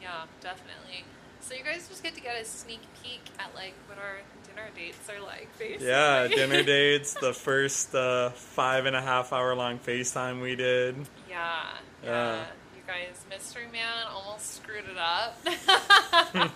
yeah, 0.02 0.26
definitely. 0.42 1.06
So 1.40 1.54
you 1.54 1.64
guys 1.64 1.88
just 1.88 2.04
get 2.04 2.14
to 2.16 2.22
get 2.22 2.42
a 2.42 2.46
sneak 2.46 2.82
peek 3.02 3.22
at 3.40 3.56
like 3.56 3.74
what 3.88 3.98
our 3.98 4.18
dinner 4.46 4.68
dates 4.76 5.10
are 5.10 5.22
like, 5.24 5.48
basically. 5.58 5.88
Yeah, 5.88 6.28
dinner 6.28 6.64
dates, 6.76 7.14
the 7.14 7.34
first 7.34 7.96
uh, 7.96 8.32
five 8.32 8.86
and 8.86 8.96
a 8.96 9.02
half 9.02 9.32
hour 9.32 9.56
long 9.56 9.80
FaceTime 9.80 10.42
we 10.42 10.56
did. 10.56 10.96
Yeah, 11.30 11.64
yeah. 12.04 12.36
Yeah. 12.36 12.46
Guys, 12.88 13.26
Mystery 13.30 13.68
Man 13.74 14.08
almost 14.10 14.56
screwed 14.56 14.86
it 14.90 14.98
up. 14.98 15.38
a 15.46 16.50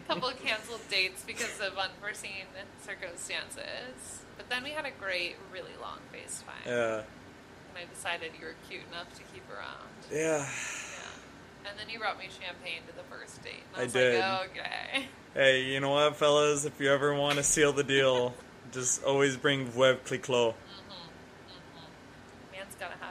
couple 0.08 0.28
of 0.30 0.42
canceled 0.42 0.80
dates 0.90 1.22
because 1.24 1.60
of 1.60 1.78
unforeseen 1.78 2.44
circumstances. 2.82 4.24
But 4.36 4.50
then 4.50 4.64
we 4.64 4.70
had 4.70 4.84
a 4.84 4.90
great, 4.90 5.36
really 5.52 5.70
long 5.80 5.98
FaceTime. 6.12 6.66
Yeah. 6.66 6.96
And 6.96 7.76
I 7.76 7.94
decided 7.94 8.32
you 8.40 8.46
were 8.46 8.54
cute 8.68 8.82
enough 8.90 9.14
to 9.14 9.22
keep 9.32 9.44
around. 9.48 9.86
Yeah. 10.10 10.38
Yeah. 10.38 11.70
And 11.70 11.78
then 11.78 11.88
you 11.88 12.00
brought 12.00 12.18
me 12.18 12.24
champagne 12.24 12.80
to 12.88 12.96
the 12.96 13.04
first 13.04 13.40
date. 13.44 13.62
And 13.74 13.82
I, 13.82 13.84
I 13.84 13.86
did. 13.86 14.20
like, 14.20 14.50
okay. 14.50 15.06
Hey, 15.34 15.62
you 15.66 15.78
know 15.78 15.90
what, 15.90 16.16
fellas? 16.16 16.64
If 16.64 16.80
you 16.80 16.90
ever 16.90 17.14
want 17.14 17.36
to 17.36 17.44
seal 17.44 17.72
the 17.72 17.84
deal, 17.84 18.34
just 18.72 19.04
always 19.04 19.36
bring 19.36 19.68
Veuve 19.68 20.02
Clicquot. 20.04 20.50
Mm-hmm. 20.50 20.92
Mm-hmm. 20.92 22.52
Man's 22.52 22.74
gotta 22.80 22.94
have. 23.00 23.07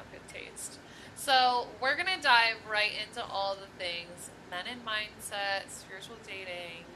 So 1.27 1.67
we're 1.81 1.97
gonna 1.97 2.21
dive 2.21 2.55
right 2.71 2.91
into 3.05 3.21
all 3.25 3.55
the 3.55 3.67
things: 3.77 4.31
men 4.49 4.63
and 4.71 4.79
mindset, 4.85 5.67
spiritual 5.67 6.15
dating, 6.25 6.87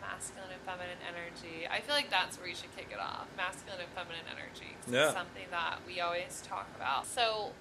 masculine 0.00 0.48
and 0.50 0.62
feminine 0.62 0.96
energy. 1.04 1.68
I 1.70 1.80
feel 1.80 1.94
like 1.94 2.08
that's 2.08 2.38
where 2.38 2.48
you 2.48 2.54
should 2.54 2.74
kick 2.74 2.88
it 2.90 2.98
off: 2.98 3.26
masculine 3.36 3.80
and 3.80 3.92
feminine 3.92 4.24
energy. 4.32 4.80
Yeah. 4.88 5.04
It's 5.04 5.12
something 5.12 5.44
that 5.50 5.80
we 5.86 6.00
always 6.00 6.42
talk 6.42 6.68
about. 6.74 7.06
So, 7.06 7.52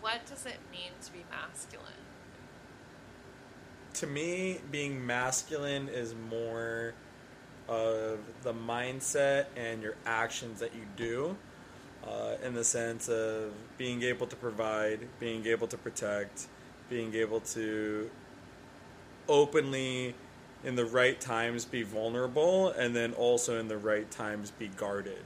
what 0.00 0.24
does 0.24 0.46
it 0.46 0.60
mean 0.72 0.92
to 1.04 1.12
be 1.12 1.26
masculine? 1.30 1.92
to 3.94 4.06
me, 4.06 4.60
being 4.70 5.06
masculine 5.06 5.88
is 5.88 6.14
more 6.28 6.94
of 7.68 8.18
the 8.42 8.52
mindset 8.52 9.46
and 9.56 9.82
your 9.82 9.94
actions 10.04 10.60
that 10.60 10.74
you 10.74 10.82
do, 10.96 11.36
uh, 12.06 12.36
in 12.44 12.54
the 12.54 12.64
sense 12.64 13.08
of 13.08 13.52
being 13.78 14.02
able 14.02 14.26
to 14.26 14.36
provide, 14.36 15.00
being 15.20 15.46
able 15.46 15.66
to 15.66 15.76
protect, 15.76 16.46
being 16.90 17.14
able 17.14 17.40
to 17.40 18.10
openly, 19.28 20.14
in 20.64 20.76
the 20.76 20.84
right 20.84 21.20
times, 21.20 21.64
be 21.64 21.82
vulnerable, 21.82 22.68
and 22.70 22.94
then 22.94 23.12
also 23.14 23.58
in 23.58 23.68
the 23.68 23.76
right 23.76 24.10
times 24.10 24.50
be 24.50 24.68
guarded. 24.68 25.24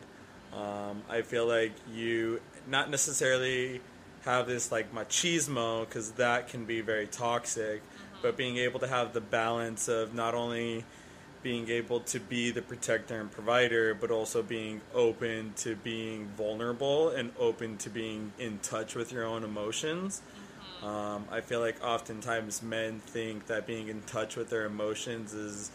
Um, 0.52 1.02
I 1.08 1.22
feel 1.22 1.46
like 1.46 1.72
you 1.92 2.40
not 2.66 2.90
necessarily 2.90 3.80
have 4.24 4.46
this 4.46 4.72
like 4.72 4.92
machismo 4.92 5.86
because 5.86 6.12
that 6.12 6.48
can 6.48 6.64
be 6.64 6.80
very 6.80 7.06
toxic, 7.06 7.82
but 8.22 8.36
being 8.36 8.56
able 8.56 8.80
to 8.80 8.88
have 8.88 9.12
the 9.12 9.20
balance 9.20 9.88
of 9.88 10.14
not 10.14 10.34
only 10.34 10.84
being 11.48 11.70
able 11.70 12.00
to 12.00 12.20
be 12.20 12.50
the 12.50 12.60
protector 12.60 13.18
and 13.18 13.30
provider, 13.30 13.94
but 13.94 14.10
also 14.10 14.42
being 14.42 14.82
open 14.92 15.50
to 15.56 15.74
being 15.76 16.26
vulnerable 16.36 17.08
and 17.08 17.32
open 17.38 17.78
to 17.78 17.88
being 17.88 18.30
in 18.38 18.58
touch 18.58 18.94
with 18.94 19.10
your 19.10 19.24
own 19.24 19.42
emotions. 19.42 20.20
Um, 20.82 21.24
I 21.30 21.40
feel 21.40 21.60
like 21.60 21.82
oftentimes 21.82 22.62
men 22.62 23.00
think 23.00 23.46
that 23.46 23.66
being 23.66 23.88
in 23.88 24.02
touch 24.02 24.36
with 24.36 24.50
their 24.50 24.66
emotions 24.66 25.32
is 25.32 25.70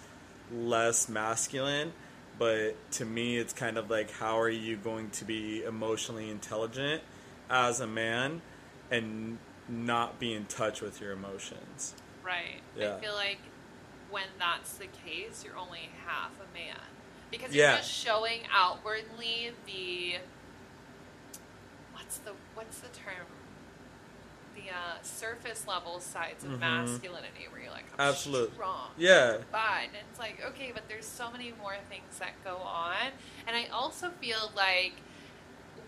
less 0.54 1.10
masculine, 1.10 1.92
but 2.38 2.76
to 2.92 3.04
me, 3.04 3.38
it's 3.38 3.52
kind 3.52 3.80
of 3.80 3.90
like 3.90 4.12
how 4.12 4.40
are 4.40 4.52
you 4.52 4.78
going 4.78 5.10
to 5.10 5.26
be 5.26 5.64
emotionally 5.64 6.30
intelligent 6.30 7.02
as 7.50 7.80
a 7.80 7.88
man 7.88 8.44
and 8.92 9.40
not 9.68 10.20
be 10.20 10.36
in 10.36 10.46
touch 10.46 10.82
with 10.82 11.02
your 11.02 11.14
emotions? 11.14 11.96
Right. 12.24 12.62
Yeah. 12.78 12.98
I 12.98 13.00
feel 13.00 13.16
like 13.16 13.40
when 14.14 14.30
that's 14.40 14.74
the 14.76 14.88
case, 15.06 15.44
you're 15.44 15.58
only 15.58 15.90
half 16.06 16.32
a 16.40 16.54
man. 16.58 16.78
Because 17.32 17.54
you're 17.56 17.66
just 17.78 17.90
showing 17.92 18.42
outwardly 18.54 19.52
the 19.66 20.18
what's 21.94 22.18
the 22.20 22.32
what's 22.56 22.80
the 22.80 22.90
term? 22.90 23.26
The 24.56 24.70
uh, 24.70 25.02
surface 25.02 25.66
level 25.68 26.00
sides 26.00 26.44
of 26.44 26.52
Mhm. 26.52 26.60
masculinity 26.60 27.48
where 27.50 27.60
you're 27.62 27.72
like, 27.72 27.86
I'm 27.98 28.10
Absolute. 28.10 28.54
strong. 28.54 28.92
Yeah. 28.98 29.38
Fine. 29.52 29.86
And 29.88 30.06
it's 30.12 30.20
like, 30.20 30.44
okay, 30.46 30.72
but 30.72 30.88
there's 30.88 31.08
so 31.08 31.32
many 31.32 31.54
more 31.60 31.76
things 31.90 32.20
that 32.20 32.34
go 32.44 32.58
on. 32.58 33.12
And 33.48 33.58
I 33.58 33.66
also 33.74 34.12
feel 34.22 34.52
like 34.56 34.94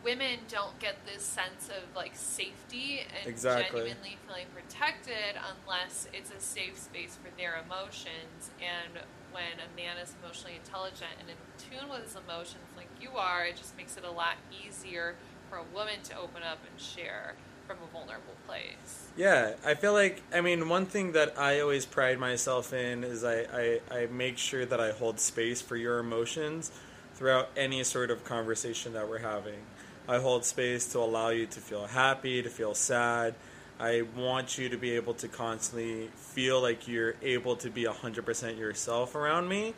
women 0.06 0.40
don't 0.48 0.78
get 0.80 0.96
this 1.06 1.24
sense 1.24 1.68
of 1.68 1.84
like 1.96 2.12
safety 2.14 3.00
and 3.00 3.28
Exactly. 3.28 3.82
genuinely 3.82 4.18
feeling 4.28 4.46
protected 4.54 5.36
unless 5.36 6.08
it's 6.14 6.32
a 6.32 6.40
safe 6.40 6.78
space 6.78 7.18
for 7.22 7.36
their 7.38 7.58
emotions. 7.66 8.52
And 8.62 9.04
when 9.32 9.58
a 9.60 9.76
man 9.76 9.98
is 10.02 10.14
emotionally 10.24 10.56
intelligent 10.64 11.12
and 11.20 11.28
in 11.30 11.36
tune 11.58 11.90
with 11.90 12.04
his 12.04 12.16
emotions 12.16 12.64
like 12.78 12.88
you 13.02 13.18
are, 13.18 13.46
it 13.46 13.58
just 13.58 13.76
makes 13.76 13.98
it 13.98 14.06
a 14.06 14.12
lot 14.12 14.36
easier 14.64 15.16
for 15.50 15.58
a 15.58 15.64
woman 15.74 15.96
to 16.04 16.18
open 16.18 16.44
up 16.44 16.60
and 16.70 16.80
share 16.80 17.34
from 17.68 17.78
a 17.84 17.92
vulnerable 17.92 18.36
place. 18.48 19.10
Yeah, 19.18 19.54
I 19.66 19.74
feel 19.74 19.94
like 19.94 20.22
I 20.32 20.42
mean 20.42 20.70
one 20.70 20.86
thing 20.86 21.14
that 21.14 21.38
I 21.38 21.62
always 21.62 21.86
pride 21.86 22.20
myself 22.20 22.74
in 22.74 23.04
is 23.04 23.24
I, 23.24 23.46
I, 23.52 23.80
I 23.92 24.06
make 24.12 24.38
sure 24.38 24.68
that 24.68 24.80
I 24.80 24.92
hold 24.92 25.20
space 25.20 25.62
for 25.62 25.76
your 25.76 25.98
emotions 25.98 26.72
throughout 27.16 27.50
any 27.58 27.84
sort 27.84 28.12
of 28.12 28.24
conversation 28.24 28.94
that 28.94 29.10
we're 29.10 29.20
having. 29.20 29.60
I 30.08 30.20
hold 30.20 30.46
space 30.46 30.86
to 30.94 31.00
allow 31.00 31.30
you 31.30 31.48
to 31.48 31.60
feel 31.60 31.88
happy, 31.88 32.42
to 32.44 32.50
feel 32.50 32.76
sad. 32.76 33.34
I 33.80 34.04
want 34.16 34.58
you 34.58 34.70
to 34.70 34.78
be 34.78 34.92
able 34.92 35.16
to 35.16 35.28
constantly 35.28 36.10
feel 36.16 36.62
like 36.62 36.88
you're 36.88 37.16
able 37.22 37.56
to 37.58 37.70
be 37.70 37.84
100% 37.84 38.58
yourself 38.58 39.16
around 39.16 39.50
me. 39.50 39.74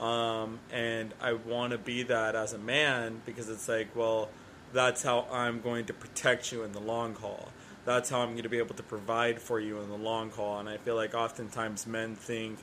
Um, 0.00 0.58
and 0.72 1.12
I 1.20 1.34
want 1.34 1.72
to 1.72 1.78
be 1.78 2.04
that 2.04 2.34
as 2.34 2.52
a 2.52 2.58
man 2.58 3.20
because 3.26 3.48
it's 3.48 3.68
like, 3.68 3.94
well, 3.94 4.28
that's 4.72 5.02
how 5.02 5.26
I'm 5.30 5.60
going 5.60 5.84
to 5.86 5.92
protect 5.92 6.50
you 6.50 6.62
in 6.62 6.72
the 6.72 6.80
long 6.80 7.14
haul. 7.14 7.48
That's 7.84 8.08
how 8.08 8.20
I'm 8.20 8.30
going 8.30 8.44
to 8.44 8.48
be 8.48 8.58
able 8.58 8.76
to 8.76 8.82
provide 8.82 9.40
for 9.40 9.60
you 9.60 9.80
in 9.80 9.88
the 9.88 9.96
long 9.96 10.30
haul. 10.30 10.60
And 10.60 10.68
I 10.68 10.76
feel 10.78 10.94
like 10.94 11.14
oftentimes 11.14 11.86
men 11.86 12.14
think, 12.14 12.58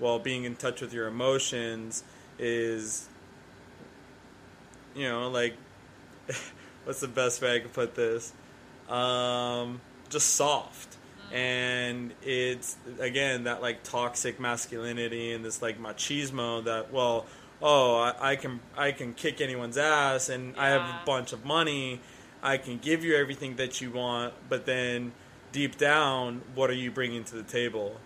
well, 0.00 0.18
being 0.18 0.44
in 0.44 0.56
touch 0.56 0.80
with 0.80 0.92
your 0.92 1.06
emotions 1.06 2.02
is, 2.38 3.08
you 4.96 5.08
know, 5.08 5.28
like, 5.30 5.54
what's 6.84 7.00
the 7.00 7.08
best 7.08 7.42
way 7.42 7.56
I 7.56 7.58
could 7.60 7.72
put 7.72 7.94
this? 7.94 8.32
Um, 8.88 9.80
just 10.08 10.34
soft. 10.34 10.96
And 11.32 12.12
it's, 12.22 12.76
again, 13.00 13.44
that 13.44 13.62
like 13.62 13.82
toxic 13.82 14.38
masculinity 14.38 15.32
and 15.32 15.44
this 15.44 15.62
like 15.62 15.80
machismo 15.80 16.64
that, 16.64 16.92
well, 16.92 17.26
oh, 17.62 17.96
I, 17.96 18.32
I 18.32 18.36
can 18.36 18.60
I 18.76 18.92
can 18.92 19.14
kick 19.14 19.40
anyone's 19.40 19.78
ass, 19.78 20.28
and 20.28 20.54
I 20.56 20.68
have 20.68 20.82
a 20.82 21.00
bunch 21.04 21.32
of 21.32 21.44
money. 21.44 22.00
I 22.42 22.58
can 22.58 22.78
give 22.78 23.02
you 23.04 23.16
everything 23.16 23.56
that 23.56 23.80
you 23.80 23.90
want, 23.90 24.34
but 24.48 24.66
then 24.66 25.12
deep 25.50 25.78
down, 25.78 26.42
what 26.54 26.68
are 26.68 26.74
you 26.74 26.90
bringing 26.90 27.24
to 27.24 27.36
the 27.36 27.42
table? 27.42 27.96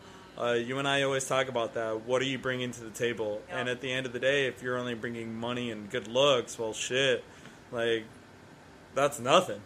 Uh, 0.40 0.52
you 0.52 0.78
and 0.78 0.86
I 0.86 1.02
always 1.02 1.26
talk 1.26 1.48
about 1.48 1.74
that. 1.74 2.06
What 2.06 2.22
are 2.22 2.26
you 2.26 2.38
bringing 2.38 2.70
to 2.70 2.80
the 2.80 2.90
table? 2.90 3.42
Yeah. 3.48 3.58
And 3.58 3.68
at 3.68 3.80
the 3.80 3.92
end 3.92 4.06
of 4.06 4.12
the 4.12 4.20
day, 4.20 4.46
if 4.46 4.62
you're 4.62 4.78
only 4.78 4.94
bringing 4.94 5.34
money 5.34 5.72
and 5.72 5.90
good 5.90 6.06
looks, 6.06 6.56
well, 6.56 6.72
shit, 6.72 7.24
like 7.72 8.04
that's 8.94 9.20
nothing. 9.20 9.60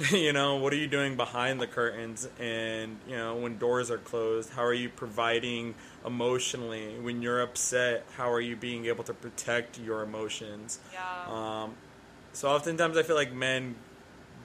you 0.12 0.32
know, 0.32 0.56
what 0.56 0.72
are 0.72 0.76
you 0.76 0.86
doing 0.86 1.16
behind 1.16 1.60
the 1.60 1.66
curtains? 1.66 2.26
And, 2.38 2.96
you 3.06 3.16
know, 3.16 3.36
when 3.36 3.58
doors 3.58 3.90
are 3.90 3.98
closed, 3.98 4.50
how 4.50 4.64
are 4.64 4.72
you 4.72 4.88
providing 4.88 5.74
emotionally? 6.06 6.98
When 6.98 7.20
you're 7.20 7.42
upset, 7.42 8.06
how 8.16 8.32
are 8.32 8.40
you 8.40 8.56
being 8.56 8.86
able 8.86 9.04
to 9.04 9.12
protect 9.12 9.78
your 9.78 10.02
emotions? 10.02 10.78
Yeah. 10.92 11.02
Um, 11.28 11.74
so 12.32 12.48
oftentimes 12.48 12.96
I 12.96 13.02
feel 13.02 13.16
like 13.16 13.32
men 13.32 13.74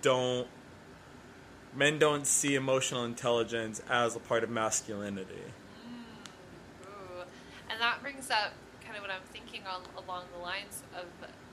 don't 0.01 0.47
men 1.73 1.99
don't 1.99 2.25
see 2.25 2.55
emotional 2.55 3.03
intelligence 3.03 3.81
as 3.89 4.15
a 4.15 4.19
part 4.19 4.43
of 4.43 4.49
masculinity. 4.49 5.43
Ooh. 6.83 7.23
And 7.69 7.79
that 7.81 8.01
brings 8.01 8.29
up 8.29 8.53
kind 8.83 8.95
of 8.95 9.01
what 9.01 9.11
I'm 9.11 9.25
thinking 9.31 9.61
on 9.67 9.81
along 10.03 10.25
the 10.33 10.41
lines 10.41 10.83
of 10.97 11.05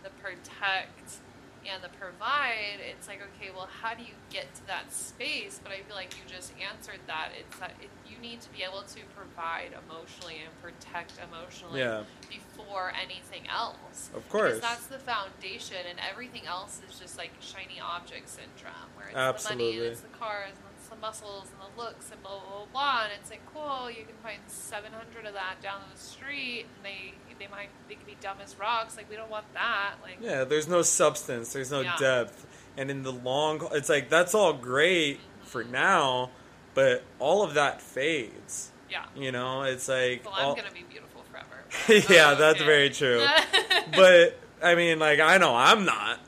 the 0.03 0.11
protect 0.23 1.21
and 1.71 1.83
the 1.83 1.89
provide. 1.99 2.81
It's 2.81 3.09
like, 3.09 3.21
okay, 3.37 3.51
well, 3.55 3.69
how 3.83 3.95
do 3.95 4.03
you 4.03 4.15
get 4.31 4.53
to 4.57 4.67
that 4.67 4.93
space? 4.93 5.61
But 5.63 5.73
I 5.73 5.77
feel 5.87 5.97
like 5.97 6.15
you 6.17 6.23
just 6.27 6.53
answered 6.61 7.01
that. 7.07 7.31
It's 7.39 7.59
that 7.59 7.73
it, 7.81 7.91
you 8.09 8.19
need 8.21 8.41
to 8.43 8.51
be 8.53 8.63
able 8.63 8.83
to 8.83 9.01
provide 9.17 9.71
emotionally 9.87 10.37
and 10.45 10.53
protect 10.63 11.13
emotionally 11.23 11.81
Yeah. 11.81 12.05
before 12.29 12.93
anything 13.01 13.49
else. 13.49 14.11
Of 14.15 14.29
course. 14.29 14.57
Because 14.57 14.61
that's 14.61 14.87
the 14.87 14.99
foundation, 14.99 15.79
and 15.89 15.99
everything 16.11 16.47
else 16.47 16.81
is 16.89 16.99
just 16.99 17.19
like 17.19 17.31
shiny 17.41 17.81
object 17.81 18.29
syndrome, 18.29 18.91
where 18.97 19.09
it's 19.31 19.45
the 19.45 19.55
money 19.55 19.77
and 19.79 19.87
it's 19.87 20.01
the 20.01 20.09
cars 20.19 20.51
and 20.55 20.67
it's 20.79 20.89
the 20.89 20.97
muscles 20.97 21.49
and 21.53 21.61
the 21.63 21.73
looks 21.81 22.11
and 22.11 22.23
blah 22.23 22.39
blah 22.41 22.67
blah. 22.67 22.67
blah. 22.73 23.03
And 23.05 23.13
it's 23.21 23.31
like 23.31 23.45
cool, 23.53 23.91
you 23.91 24.05
can 24.05 24.17
find 24.23 24.41
seven 24.47 24.93
hundred 24.93 25.27
of 25.27 25.35
that 25.35 25.63
down 25.63 25.81
the 25.93 25.99
street, 25.99 26.67
and 26.77 26.85
they 26.85 27.15
they 27.39 27.49
might 27.49 27.69
they 27.89 27.95
could 27.95 28.07
be 28.07 28.17
dumb 28.21 28.37
as 28.43 28.59
rocks. 28.59 28.97
Like 28.97 29.09
we 29.11 29.17
don't 29.17 29.31
want 29.31 29.45
that. 29.55 29.95
Like 30.03 30.19
Yeah, 30.21 30.45
there's 30.45 30.69
no 30.69 30.83
substance, 30.83 31.53
there's 31.53 31.71
no 31.71 31.81
Yeah. 31.81 31.97
depth. 31.99 32.47
And 32.77 32.91
in 32.91 33.03
the 33.03 33.13
long 33.13 33.67
it's 33.73 33.89
like 33.89 34.09
that's 34.09 34.35
all 34.35 34.53
great 34.53 35.21
for 35.45 35.63
mm-hmm. 35.63 35.73
now, 35.73 36.31
but 36.75 37.03
all 37.19 37.43
of 37.43 37.55
that 37.55 37.81
fades. 37.83 38.71
yeah. 38.91 39.05
You 39.17 39.33
know, 39.33 39.63
it's 39.63 39.89
like 39.89 40.25
Well, 40.25 40.35
I'm 40.37 40.47
all- 40.47 40.55
gonna 40.57 40.71
be 40.73 40.83
beautiful 40.89 41.23
forever. 41.31 42.05
Yeah, 42.13 42.31
Oh, 42.33 42.37
that's 42.37 42.57
okay. 42.61 42.65
very 42.67 42.91
true. 42.91 43.27
but 43.97 44.39
I 44.63 44.75
mean, 44.75 44.99
like 44.99 45.21
I 45.21 45.39
know 45.39 45.55
I'm 45.55 45.85
not. 45.85 46.19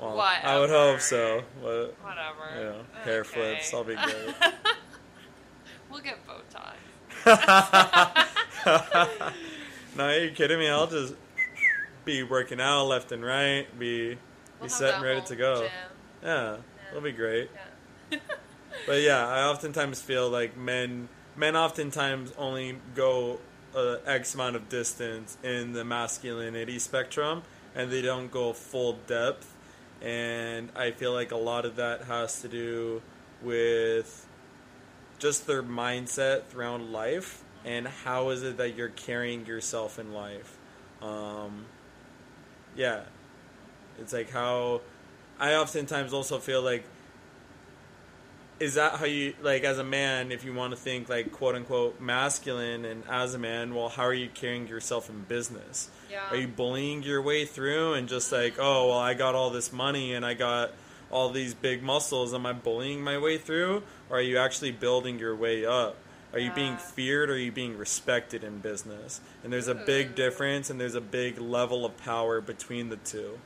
Well, 0.00 0.18
I 0.20 0.58
would 0.58 0.70
hope 0.70 1.00
so. 1.00 1.42
But 1.62 1.94
Whatever. 2.02 2.58
you 2.58 2.64
know, 2.64 2.80
hair 3.04 3.24
flips, 3.24 3.72
I'll 3.72 3.84
be 3.84 3.94
great. 3.94 4.34
we'll 5.90 6.00
get 6.00 6.18
Botox. 6.26 6.74
No, 9.96 10.06
are 10.06 10.18
you 10.18 10.30
kidding 10.30 10.58
me? 10.58 10.68
I'll 10.68 10.86
just 10.86 11.14
be 12.04 12.22
working 12.22 12.60
out 12.60 12.84
left 12.84 13.12
and 13.12 13.24
right, 13.24 13.66
be 13.78 14.14
be 14.14 14.18
We'll 14.60 14.68
have 14.68 14.72
set 14.72 14.94
and 14.94 15.02
ready 15.04 15.20
to 15.22 15.36
go. 15.36 15.62
gym. 15.62 15.70
Yeah, 16.22 16.56
it'll 16.90 17.02
be 17.02 17.12
great. 17.12 17.50
Yeah. 18.10 18.18
But 18.86 19.00
yeah, 19.00 19.26
I 19.26 19.44
oftentimes 19.44 20.02
feel 20.02 20.28
like 20.28 20.56
men 20.56 21.08
men 21.36 21.56
oftentimes 21.56 22.32
only 22.36 22.78
go 22.94 23.38
a 23.74 23.98
X 24.04 24.34
amount 24.34 24.56
of 24.56 24.68
distance 24.68 25.36
in 25.42 25.72
the 25.72 25.84
masculinity 25.84 26.78
spectrum, 26.78 27.42
and 27.74 27.90
they 27.90 28.02
don't 28.02 28.30
go 28.30 28.52
full 28.52 28.98
depth. 29.06 29.54
And 30.02 30.70
I 30.76 30.90
feel 30.90 31.12
like 31.12 31.30
a 31.30 31.36
lot 31.36 31.64
of 31.64 31.76
that 31.76 32.04
has 32.04 32.42
to 32.42 32.48
do 32.48 33.00
with 33.42 34.26
just 35.18 35.46
their 35.46 35.62
mindset 35.62 36.46
throughout 36.46 36.82
life 36.82 37.43
and 37.64 37.86
how 37.86 38.30
is 38.30 38.42
it 38.42 38.56
that 38.58 38.76
you're 38.76 38.88
carrying 38.88 39.46
yourself 39.46 39.98
in 39.98 40.12
life. 40.12 40.56
Um, 41.02 41.66
yeah, 42.76 43.02
it's 44.00 44.12
like 44.12 44.30
how 44.30 44.80
I 45.38 45.54
oftentimes 45.54 46.12
also 46.12 46.38
feel 46.38 46.62
like 46.62 46.84
is 48.60 48.74
that 48.74 48.94
how 48.94 49.04
you 49.04 49.34
like 49.42 49.64
as 49.64 49.78
a 49.78 49.84
man 49.84 50.30
if 50.30 50.44
you 50.44 50.54
want 50.54 50.70
to 50.70 50.76
think 50.76 51.08
like 51.08 51.32
quote 51.32 51.56
unquote 51.56 52.00
masculine 52.00 52.84
and 52.84 53.02
as 53.10 53.34
a 53.34 53.38
man 53.38 53.74
well 53.74 53.88
how 53.88 54.04
are 54.04 54.14
you 54.14 54.28
carrying 54.32 54.68
yourself 54.68 55.10
in 55.10 55.22
business? 55.22 55.90
Yeah. 56.08 56.20
are 56.30 56.36
you 56.36 56.46
bullying 56.46 57.02
your 57.02 57.20
way 57.20 57.44
through 57.44 57.94
and 57.94 58.08
just 58.08 58.30
like 58.30 58.54
oh 58.58 58.88
well 58.88 58.98
i 58.98 59.14
got 59.14 59.34
all 59.34 59.50
this 59.50 59.72
money 59.72 60.14
and 60.14 60.24
i 60.24 60.34
got 60.34 60.70
all 61.10 61.30
these 61.30 61.54
big 61.54 61.82
muscles. 61.82 62.34
Am 62.34 62.44
i 62.44 62.52
bullying 62.52 63.02
my 63.02 63.18
way 63.18 63.38
through? 63.38 63.82
Or 64.10 64.18
are 64.18 64.22
you 64.22 64.38
actually 64.38 64.72
building 64.72 65.18
your 65.18 65.34
way 65.36 65.64
up 65.64 65.96
are 66.34 66.40
you 66.40 66.50
being 66.52 66.76
feared 66.76 67.30
or 67.30 67.34
are 67.34 67.38
you 67.38 67.52
being 67.52 67.78
respected 67.78 68.44
in 68.44 68.58
business 68.58 69.20
and 69.42 69.52
there's 69.52 69.68
a 69.68 69.74
big 69.74 70.14
difference 70.14 70.68
and 70.68 70.80
there's 70.80 70.94
a 70.94 71.00
big 71.00 71.38
level 71.38 71.86
of 71.86 71.96
power 71.96 72.40
between 72.40 72.90
the 72.90 72.96
two 72.96 73.38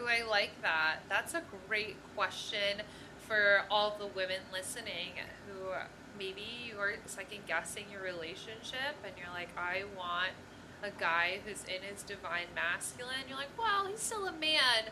Oh, 0.00 0.06
I 0.06 0.22
like 0.28 0.62
that. 0.62 0.98
That's 1.08 1.34
a 1.34 1.42
great 1.66 1.96
question 2.14 2.82
for 3.26 3.62
all 3.68 3.96
the 3.98 4.06
women 4.06 4.38
listening 4.52 5.14
who 5.46 5.70
maybe 6.16 6.44
you 6.66 6.78
are 6.78 6.94
second 7.06 7.40
guessing 7.46 7.86
your 7.90 8.02
relationship 8.02 8.94
and 9.04 9.12
you're 9.18 9.34
like, 9.34 9.48
I 9.56 9.84
want 9.96 10.32
a 10.82 10.90
guy 11.00 11.40
who's 11.44 11.64
in 11.64 11.82
his 11.82 12.02
divine 12.04 12.46
masculine. 12.54 13.26
You're 13.28 13.38
like, 13.38 13.58
well, 13.58 13.86
he's 13.86 14.00
still 14.00 14.26
a 14.26 14.32
man. 14.32 14.90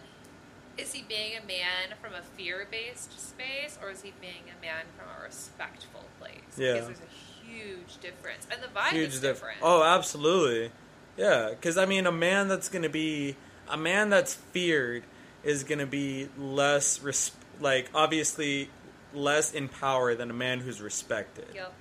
Is 0.78 0.92
he 0.92 1.02
being 1.02 1.32
a 1.42 1.46
man 1.46 1.96
from 2.02 2.12
a 2.14 2.22
fear 2.36 2.66
based 2.70 3.18
space 3.18 3.78
or 3.82 3.90
is 3.90 4.02
he 4.02 4.12
being 4.20 4.44
a 4.46 4.60
man 4.60 4.84
from 4.96 5.08
a 5.18 5.24
respectful 5.24 6.04
place? 6.20 6.36
Yeah. 6.56 6.74
Because 6.74 6.86
there's 6.88 7.00
a 7.00 7.46
huge 7.46 7.98
difference. 8.00 8.46
And 8.50 8.62
the 8.62 8.68
vibe 8.68 8.90
huge 8.90 9.14
is 9.14 9.20
diff- 9.20 9.36
different. 9.36 9.58
Oh, 9.62 9.82
absolutely. 9.82 10.70
Yeah, 11.16 11.50
because 11.50 11.78
I 11.78 11.86
mean, 11.86 12.06
a 12.06 12.12
man 12.12 12.48
that's 12.48 12.68
going 12.68 12.82
to 12.82 12.90
be 12.90 13.36
a 13.68 13.76
man 13.76 14.10
that's 14.10 14.34
feared 14.34 15.04
is 15.42 15.64
going 15.64 15.78
to 15.78 15.86
be 15.86 16.28
less 16.36 17.00
res- 17.00 17.32
like 17.60 17.90
obviously 17.94 18.68
less 19.14 19.52
in 19.52 19.68
power 19.68 20.14
than 20.14 20.30
a 20.30 20.34
man 20.34 20.60
who's 20.60 20.80
respected. 20.80 21.46
Yep. 21.54 21.72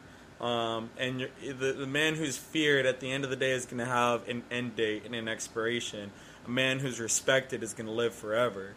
Um, 0.41 0.89
and 0.97 1.19
you're, 1.21 1.29
the 1.53 1.73
the 1.73 1.87
man 1.87 2.15
who's 2.15 2.37
feared 2.37 2.85
at 2.85 2.99
the 2.99 3.11
end 3.11 3.23
of 3.23 3.29
the 3.29 3.35
day 3.35 3.51
is 3.51 3.65
going 3.65 3.79
to 3.79 3.85
have 3.85 4.27
an 4.27 4.43
end 4.51 4.75
date 4.75 5.03
and 5.05 5.15
an 5.15 5.27
expiration. 5.27 6.11
A 6.45 6.49
man 6.49 6.79
who's 6.79 6.99
respected 6.99 7.63
is 7.63 7.73
going 7.73 7.87
to 7.87 7.91
live 7.91 8.13
forever. 8.13 8.73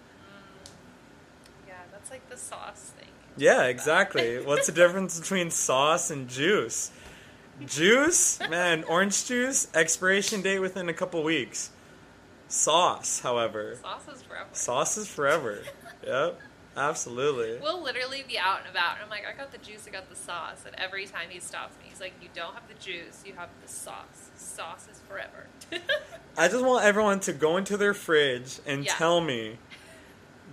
Like 2.19 2.31
the 2.31 2.37
sauce 2.37 2.93
thing. 2.99 3.09
Yeah, 3.37 3.65
exactly. 3.67 4.41
What's 4.45 4.67
the 4.67 4.73
difference 4.73 5.19
between 5.21 5.51
sauce 5.51 6.11
and 6.11 6.29
juice? 6.29 6.91
Juice, 7.65 8.41
man, 8.49 8.83
orange 8.85 9.27
juice, 9.27 9.69
expiration 9.75 10.43
date 10.43 10.59
within 10.59 10.89
a 10.89 10.93
couple 10.95 11.23
weeks. 11.23 11.71
Sauce, 12.49 13.21
however, 13.21 13.77
Sauce 13.83 14.09
is 14.17 14.23
forever. 14.23 14.49
sauce 14.53 14.97
is 14.97 15.09
forever. 15.09 15.63
Yep, 16.07 16.41
absolutely. 16.77 17.59
We'll 17.61 17.83
literally 17.83 18.25
be 18.27 18.39
out 18.39 18.61
and 18.61 18.71
about, 18.71 18.95
and 18.95 19.05
I'm 19.05 19.11
like, 19.11 19.25
I 19.27 19.37
got 19.37 19.53
the 19.53 19.59
juice, 19.59 19.85
I 19.87 19.91
got 19.91 20.09
the 20.09 20.17
sauce. 20.17 20.63
And 20.67 20.75
every 20.77 21.05
time 21.07 21.29
he 21.31 21.41
stops 21.41 21.77
me, 21.79 21.87
he's 21.91 22.01
like, 22.01 22.15
You 22.23 22.29
don't 22.35 22.55
have 22.55 22.67
the 22.69 22.75
juice, 22.83 23.23
you 23.27 23.35
have 23.37 23.51
the 23.63 23.69
sauce. 23.69 24.31
Sauce 24.37 24.87
is 24.91 25.01
forever. 25.09 25.47
I 26.39 26.49
just 26.49 26.65
want 26.65 26.85
everyone 26.85 27.21
to 27.21 27.33
go 27.33 27.57
into 27.57 27.77
their 27.77 27.95
fridge 27.95 28.61
and 28.67 28.85
Yeah. 28.85 28.95
tell 28.95 29.21
me 29.21 29.59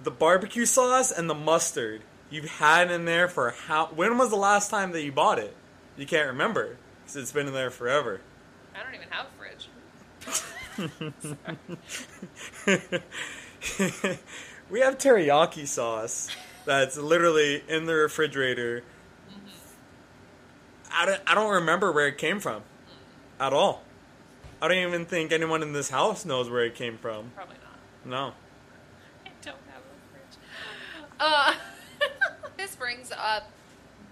the 0.05 0.11
barbecue 0.11 0.65
sauce 0.65 1.11
and 1.11 1.29
the 1.29 1.35
mustard 1.35 2.01
you've 2.29 2.45
had 2.45 2.89
in 2.89 3.03
there 3.05 3.27
for 3.27 3.51
how? 3.51 3.87
When 3.87 4.17
was 4.17 4.29
the 4.29 4.37
last 4.37 4.69
time 4.69 4.93
that 4.93 5.03
you 5.03 5.11
bought 5.11 5.39
it? 5.39 5.53
You 5.97 6.05
can't 6.05 6.27
remember 6.27 6.77
because 7.03 7.17
it's 7.17 7.31
been 7.31 7.47
in 7.47 7.53
there 7.53 7.71
forever. 7.71 8.21
I 8.73 8.83
don't 8.83 8.95
even 8.95 9.09
have 9.09 9.25
a 9.25 9.29
fridge. 9.37 9.67
we 14.69 14.81
have 14.81 14.97
teriyaki 14.97 15.65
sauce 15.67 16.29
that's 16.65 16.97
literally 16.97 17.63
in 17.67 17.85
the 17.85 17.95
refrigerator. 17.95 18.83
Mm-hmm. 19.29 19.47
I 20.91 21.05
don't, 21.05 21.21
I 21.27 21.35
don't 21.35 21.53
remember 21.55 21.91
where 21.91 22.07
it 22.07 22.17
came 22.17 22.39
from 22.39 22.63
at 23.39 23.53
all. 23.53 23.83
I 24.61 24.67
don't 24.67 24.77
even 24.77 25.05
think 25.05 25.31
anyone 25.31 25.61
in 25.61 25.71
this 25.73 25.89
house 25.89 26.25
knows 26.25 26.49
where 26.49 26.65
it 26.65 26.73
came 26.75 26.97
from. 26.97 27.31
Probably 27.35 27.55
not. 27.55 28.09
No. 28.09 28.33
I 29.25 29.29
don't 29.41 29.55
have 29.71 29.81
a 29.81 29.95
fridge. 30.11 30.37
Uh, 31.27 31.55
this 32.57 32.75
brings 32.75 33.11
up 33.11 33.49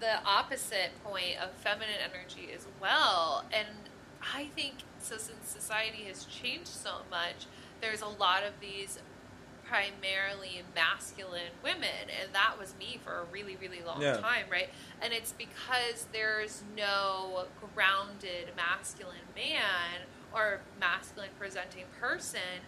the 0.00 0.22
opposite 0.24 0.90
point 1.04 1.36
of 1.42 1.50
feminine 1.52 1.94
energy 2.02 2.48
as 2.54 2.66
well. 2.80 3.44
And 3.52 3.68
I 4.34 4.46
think 4.56 4.74
so 4.98 5.16
since 5.16 5.48
society 5.48 6.04
has 6.08 6.24
changed 6.24 6.66
so 6.68 6.90
much, 7.10 7.46
there's 7.80 8.02
a 8.02 8.08
lot 8.08 8.42
of 8.42 8.52
these 8.60 8.98
primarily 9.64 10.60
masculine 10.74 11.50
women 11.62 12.10
and 12.20 12.34
that 12.34 12.54
was 12.60 12.74
me 12.78 13.00
for 13.02 13.20
a 13.20 13.24
really 13.32 13.56
really 13.56 13.80
long 13.84 14.00
Yeah. 14.02 14.18
time 14.18 14.44
right 14.52 14.68
and 15.00 15.10
it's 15.14 15.32
because 15.32 16.06
there's 16.12 16.62
no 16.76 17.46
grounded 17.74 18.50
masculine 18.56 19.24
man 19.34 20.02
or 20.34 20.60
masculine 20.78 21.30
presenting 21.38 21.84
person 21.98 22.60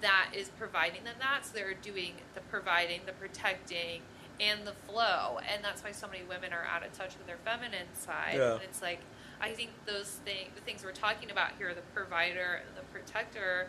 that 0.00 0.30
is 0.34 0.48
providing 0.50 1.04
them 1.04 1.14
that. 1.18 1.44
So 1.44 1.52
they're 1.54 1.74
doing 1.74 2.14
the 2.34 2.40
providing 2.42 3.00
the 3.06 3.12
protecting 3.12 4.02
and 4.40 4.66
the 4.66 4.72
flow. 4.72 5.38
And 5.52 5.62
that's 5.62 5.84
why 5.84 5.92
so 5.92 6.06
many 6.06 6.22
women 6.24 6.52
are 6.52 6.64
out 6.64 6.84
of 6.84 6.92
touch 6.92 7.16
with 7.18 7.26
their 7.26 7.38
feminine 7.44 7.86
side. 7.94 8.34
Yeah. 8.36 8.54
and 8.54 8.62
it's 8.62 8.82
like 8.82 9.00
i 9.40 9.50
think 9.50 9.70
those 9.86 10.20
things 10.24 10.50
the 10.54 10.60
things 10.60 10.84
we're 10.84 10.92
talking 10.92 11.30
about 11.30 11.52
here 11.58 11.72
the 11.74 11.80
provider 11.94 12.60
and 12.66 12.76
the 12.76 12.82
protector 12.92 13.68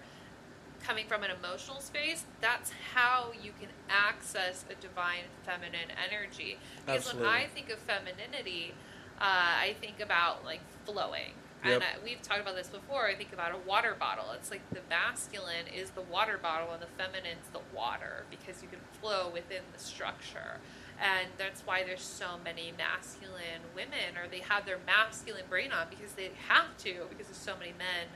coming 0.84 1.06
from 1.08 1.24
an 1.24 1.32
emotional 1.32 1.80
space 1.80 2.26
that's 2.42 2.72
how 2.94 3.32
you 3.42 3.52
can 3.60 3.70
access 3.90 4.66
a 4.70 4.76
divine 4.82 5.24
feminine 5.46 5.92
energy. 6.10 6.58
Because 6.86 7.14
when 7.14 7.26
i 7.26 7.46
think 7.54 7.70
of 7.70 7.80
femininity 7.80 8.74
uh, 9.20 9.24
i 9.24 9.76
think 9.80 10.00
about 10.02 10.44
like 10.44 10.62
flowing 10.86 11.34
and 11.64 11.84
I, 11.84 12.04
we've 12.04 12.22
talked 12.22 12.42
about 12.42 12.56
this 12.56 12.68
before 12.68 13.08
i 13.08 13.16
think 13.16 13.34
about 13.34 13.54
a 13.54 13.58
water 13.68 13.96
bottle 14.00 14.32
it's 14.34 14.52
like 14.52 14.68
the 14.72 14.82
masculine 14.90 15.68
is 15.74 15.92
the 15.92 16.02
water 16.02 16.40
bottle 16.42 16.74
and 16.74 16.82
the 16.82 16.88
feminine's 16.98 17.48
the 17.54 17.62
water 17.76 18.26
because 18.30 18.62
you 18.62 18.70
can 18.70 18.80
flow 19.00 19.30
within 19.32 19.62
the 19.74 19.80
structure 19.80 20.60
and 21.02 21.28
that's 21.38 21.62
why 21.66 21.84
there's 21.84 22.02
so 22.02 22.38
many 22.44 22.74
masculine 22.78 23.62
women 23.76 24.18
or 24.22 24.28
they 24.30 24.40
have 24.40 24.66
their 24.66 24.78
masculine 24.86 25.46
brain 25.50 25.72
on 25.72 25.88
because 25.90 26.14
they 26.14 26.32
have 26.48 26.78
to 26.78 27.06
because 27.10 27.28
there's 27.28 27.38
so 27.38 27.58
many 27.58 27.72
men 27.72 28.08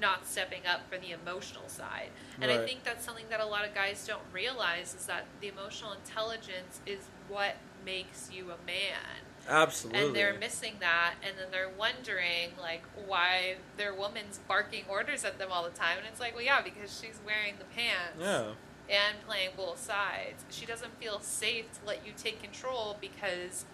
not 0.00 0.26
stepping 0.26 0.66
up 0.66 0.80
for 0.88 0.98
the 0.98 1.10
emotional 1.10 1.68
side. 1.68 2.10
And 2.40 2.50
I 2.50 2.64
think 2.64 2.84
that's 2.84 3.04
something 3.04 3.26
that 3.30 3.40
a 3.40 3.46
lot 3.46 3.64
of 3.66 3.74
guys 3.74 4.06
don't 4.06 4.22
realize 4.32 4.94
is 4.94 5.06
that 5.06 5.26
the 5.40 5.48
emotional 5.48 5.92
intelligence 5.92 6.80
is 6.86 7.00
what 7.28 7.56
makes 7.84 8.30
you 8.32 8.44
a 8.44 8.66
man. 8.66 9.26
Absolutely. 9.48 10.06
And 10.06 10.16
they're 10.16 10.38
missing 10.38 10.74
that 10.80 11.14
and 11.22 11.36
then 11.38 11.48
they're 11.50 11.70
wondering 11.78 12.50
like 12.60 12.82
why 13.06 13.56
their 13.76 13.94
woman's 13.94 14.38
barking 14.46 14.84
orders 14.88 15.24
at 15.24 15.38
them 15.38 15.48
all 15.50 15.64
the 15.64 15.76
time 15.76 15.98
and 15.98 16.06
it's 16.06 16.20
like, 16.20 16.34
well 16.34 16.44
yeah, 16.44 16.60
because 16.60 17.00
she's 17.00 17.18
wearing 17.24 17.54
the 17.58 17.64
pants 17.64 18.18
yeah. 18.20 18.94
and 18.94 19.16
playing 19.26 19.50
both 19.56 19.80
sides. 19.80 20.44
She 20.50 20.66
doesn't 20.66 20.98
feel 21.00 21.20
safe 21.20 21.64
to 21.80 21.86
let 21.86 22.06
you 22.06 22.12
take 22.16 22.42
control 22.42 22.96
because 23.00 23.64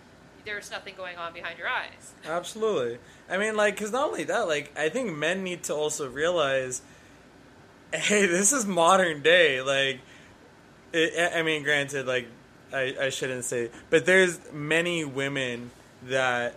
there's 0.45 0.71
nothing 0.71 0.95
going 0.97 1.17
on 1.17 1.33
behind 1.33 1.59
your 1.59 1.69
eyes. 1.69 2.13
Absolutely. 2.25 2.99
I 3.29 3.39
mean, 3.39 3.57
like, 3.57 3.75
because 3.75 3.93
not 3.93 4.09
only 4.09 4.25
that, 4.25 4.47
like, 4.47 4.73
I 4.79 4.89
think 4.89 5.17
men 5.17 5.43
need 5.43 5.63
to 5.65 5.75
also 5.75 6.09
realize, 6.09 6.83
hey, 7.93 8.27
this 8.27 8.53
is 8.53 8.67
modern 8.67 9.23
day. 9.23 9.63
Like, 9.63 10.01
it, 10.93 11.33
I 11.35 11.43
mean, 11.43 11.63
granted, 11.63 12.07
like, 12.07 12.29
I, 12.75 12.95
I 13.07 13.09
shouldn't 13.11 13.45
say, 13.45 13.71
but 13.91 14.05
there's 14.07 14.39
many 14.53 15.05
women 15.05 15.71
that 16.05 16.55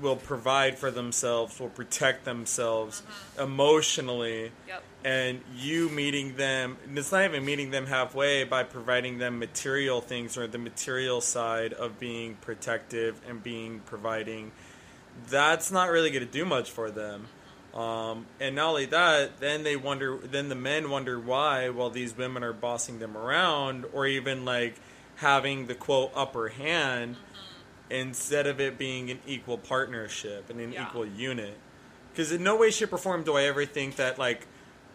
will 0.00 0.16
provide 0.16 0.78
for 0.78 0.90
themselves, 0.92 1.58
will 1.58 1.68
protect 1.68 2.24
themselves 2.24 3.02
emotionally, 3.38 4.52
Yep. 4.68 4.82
and 5.04 5.40
you 5.56 5.88
meeting 5.88 6.36
them, 6.36 6.76
and 6.86 6.96
it's 6.96 7.10
not 7.10 7.24
even 7.24 7.44
meeting 7.44 7.70
them 7.70 7.86
halfway 7.86 8.44
by 8.44 8.62
providing 8.62 9.18
them 9.18 9.38
material 9.40 10.00
things 10.00 10.38
or 10.38 10.46
the 10.46 10.58
material 10.58 11.20
side 11.20 11.72
of 11.72 11.98
being 11.98 12.36
protective 12.36 13.20
and 13.28 13.42
being 13.42 13.80
providing. 13.86 14.52
That's 15.28 15.72
not 15.72 15.90
really 15.90 16.10
going 16.10 16.24
to 16.24 16.32
do 16.32 16.44
much 16.44 16.70
for 16.70 16.90
them. 16.92 17.26
Um, 17.74 18.26
and 18.40 18.54
not 18.56 18.68
only 18.70 18.86
that, 18.86 19.40
then 19.40 19.62
they 19.62 19.76
wonder, 19.76 20.16
then 20.18 20.48
the 20.48 20.54
men 20.54 20.90
wonder 20.90 21.18
why, 21.18 21.68
while 21.70 21.90
these 21.90 22.16
women 22.16 22.42
are 22.44 22.52
bossing 22.52 22.98
them 23.00 23.16
around, 23.16 23.84
or 23.92 24.06
even 24.06 24.44
like 24.44 24.76
having 25.18 25.66
the 25.66 25.74
quote 25.74 26.10
upper 26.14 26.48
hand, 26.48 27.16
instead 27.90 28.46
of 28.46 28.60
it 28.60 28.76
being 28.78 29.10
an 29.10 29.18
equal 29.26 29.56
partnership 29.58 30.50
and 30.50 30.60
an 30.60 30.72
Yeah. 30.72 30.86
equal 30.86 31.06
unit. 31.06 31.56
Because 32.12 32.32
in 32.32 32.42
no 32.42 32.56
way, 32.56 32.70
shape, 32.70 32.92
or 32.92 32.98
form 32.98 33.22
do 33.24 33.36
I 33.36 33.44
ever 33.44 33.64
think 33.64 33.96
that 33.96 34.18
like 34.18 34.46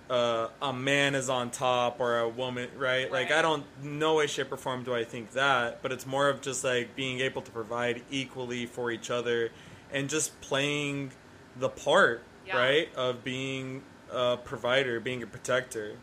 uh, 0.09 0.49
a 0.62 0.73
man 0.73 1.15
is 1.15 1.29
on 1.29 1.49
top 1.49 1.99
or 1.99 2.19
a 2.19 2.27
woman, 2.29 2.69
right? 2.77 3.09
Like 3.12 3.31
I 3.31 3.41
don't, 3.41 3.65
no 3.81 4.15
way, 4.15 4.27
shape, 4.27 4.51
or 4.51 4.57
form 4.57 4.83
do 4.83 4.93
I 4.93 5.05
think 5.05 5.31
that. 5.31 5.81
But 5.81 5.91
it's 5.93 6.05
more 6.05 6.27
of 6.29 6.41
just 6.41 6.63
like 6.63 6.95
being 6.95 7.21
able 7.21 7.41
to 7.41 7.51
provide 7.51 8.03
equally 8.12 8.65
for 8.65 8.91
each 8.91 9.09
other 9.09 9.49
and 9.91 10.09
just 10.09 10.39
playing 10.41 11.13
the 11.55 11.69
part, 11.69 12.21
Yeah. 12.45 12.57
right, 12.57 12.95
of 12.95 13.23
being 13.23 13.83
a 14.12 14.38
provider, 14.38 14.99
being 14.99 15.23
a 15.23 15.27
protector. 15.27 15.95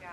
Yeah. 0.00 0.08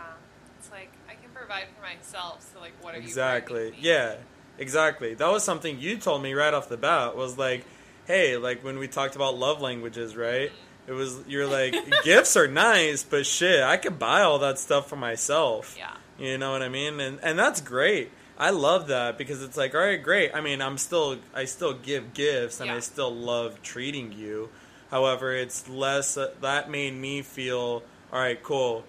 It's 0.59 0.71
like 0.71 0.91
I 1.07 1.13
can 1.13 1.29
provide 1.63 1.67
for 1.75 1.81
myself, 1.81 2.49
so 2.53 2.59
like 2.59 2.73
what 2.81 2.95
are 2.95 2.97
Exactly. 2.97 3.65
you 3.65 3.71
me? 3.71 3.77
Yeah. 3.81 4.15
exactly. 4.57 5.13
That 5.13 5.29
was 5.31 5.43
something 5.43 5.79
you 5.79 5.97
told 5.97 6.21
me 6.23 6.33
right 6.33 6.53
off 6.53 6.69
the 6.69 6.77
bat. 6.77 7.15
Was 7.15 7.37
like, 7.37 7.65
hey, 8.07 8.37
like 8.37 8.63
when 8.63 8.77
we 8.77 8.87
talked 8.87 9.15
about 9.15 9.37
love 9.37 9.61
languages, 9.61 10.15
right? 10.15 10.51
It 10.87 10.91
was 10.91 11.19
you're 11.27 11.47
like 11.47 11.75
gifts 12.03 12.37
are 12.37 12.47
nice, 12.47 13.03
but 13.03 13.25
shit, 13.25 13.63
I 13.63 13.77
could 13.77 13.97
buy 13.99 14.21
all 14.21 14.39
that 14.39 14.59
stuff 14.59 14.87
for 14.87 14.95
myself. 14.95 15.75
Yeah. 15.77 15.91
You 16.19 16.37
know 16.37 16.51
what 16.51 16.61
I 16.61 16.69
mean? 16.69 16.99
And 16.99 17.19
and 17.23 17.37
that's 17.39 17.61
great. 17.61 18.11
I 18.37 18.49
love 18.49 18.87
that 18.87 19.17
because 19.17 19.41
it's 19.41 19.55
like, 19.55 19.73
all 19.73 19.81
right, 19.81 20.01
great. 20.01 20.31
I 20.35 20.41
mean, 20.41 20.61
I'm 20.61 20.77
still 20.77 21.17
I 21.33 21.45
still 21.45 21.73
give 21.73 22.13
gifts 22.13 22.59
and 22.59 22.69
Yeah. 22.69 22.75
I 22.75 22.79
still 22.79 23.13
love 23.13 23.61
treating 23.61 24.11
you. 24.11 24.49
However, 24.91 25.33
it's 25.33 25.67
less 25.67 26.15
uh, 26.17 26.31
that 26.41 26.69
made 26.69 26.93
me 26.93 27.21
feel, 27.23 27.81
all 28.13 28.19
right, 28.19 28.41
cool. 28.43 28.83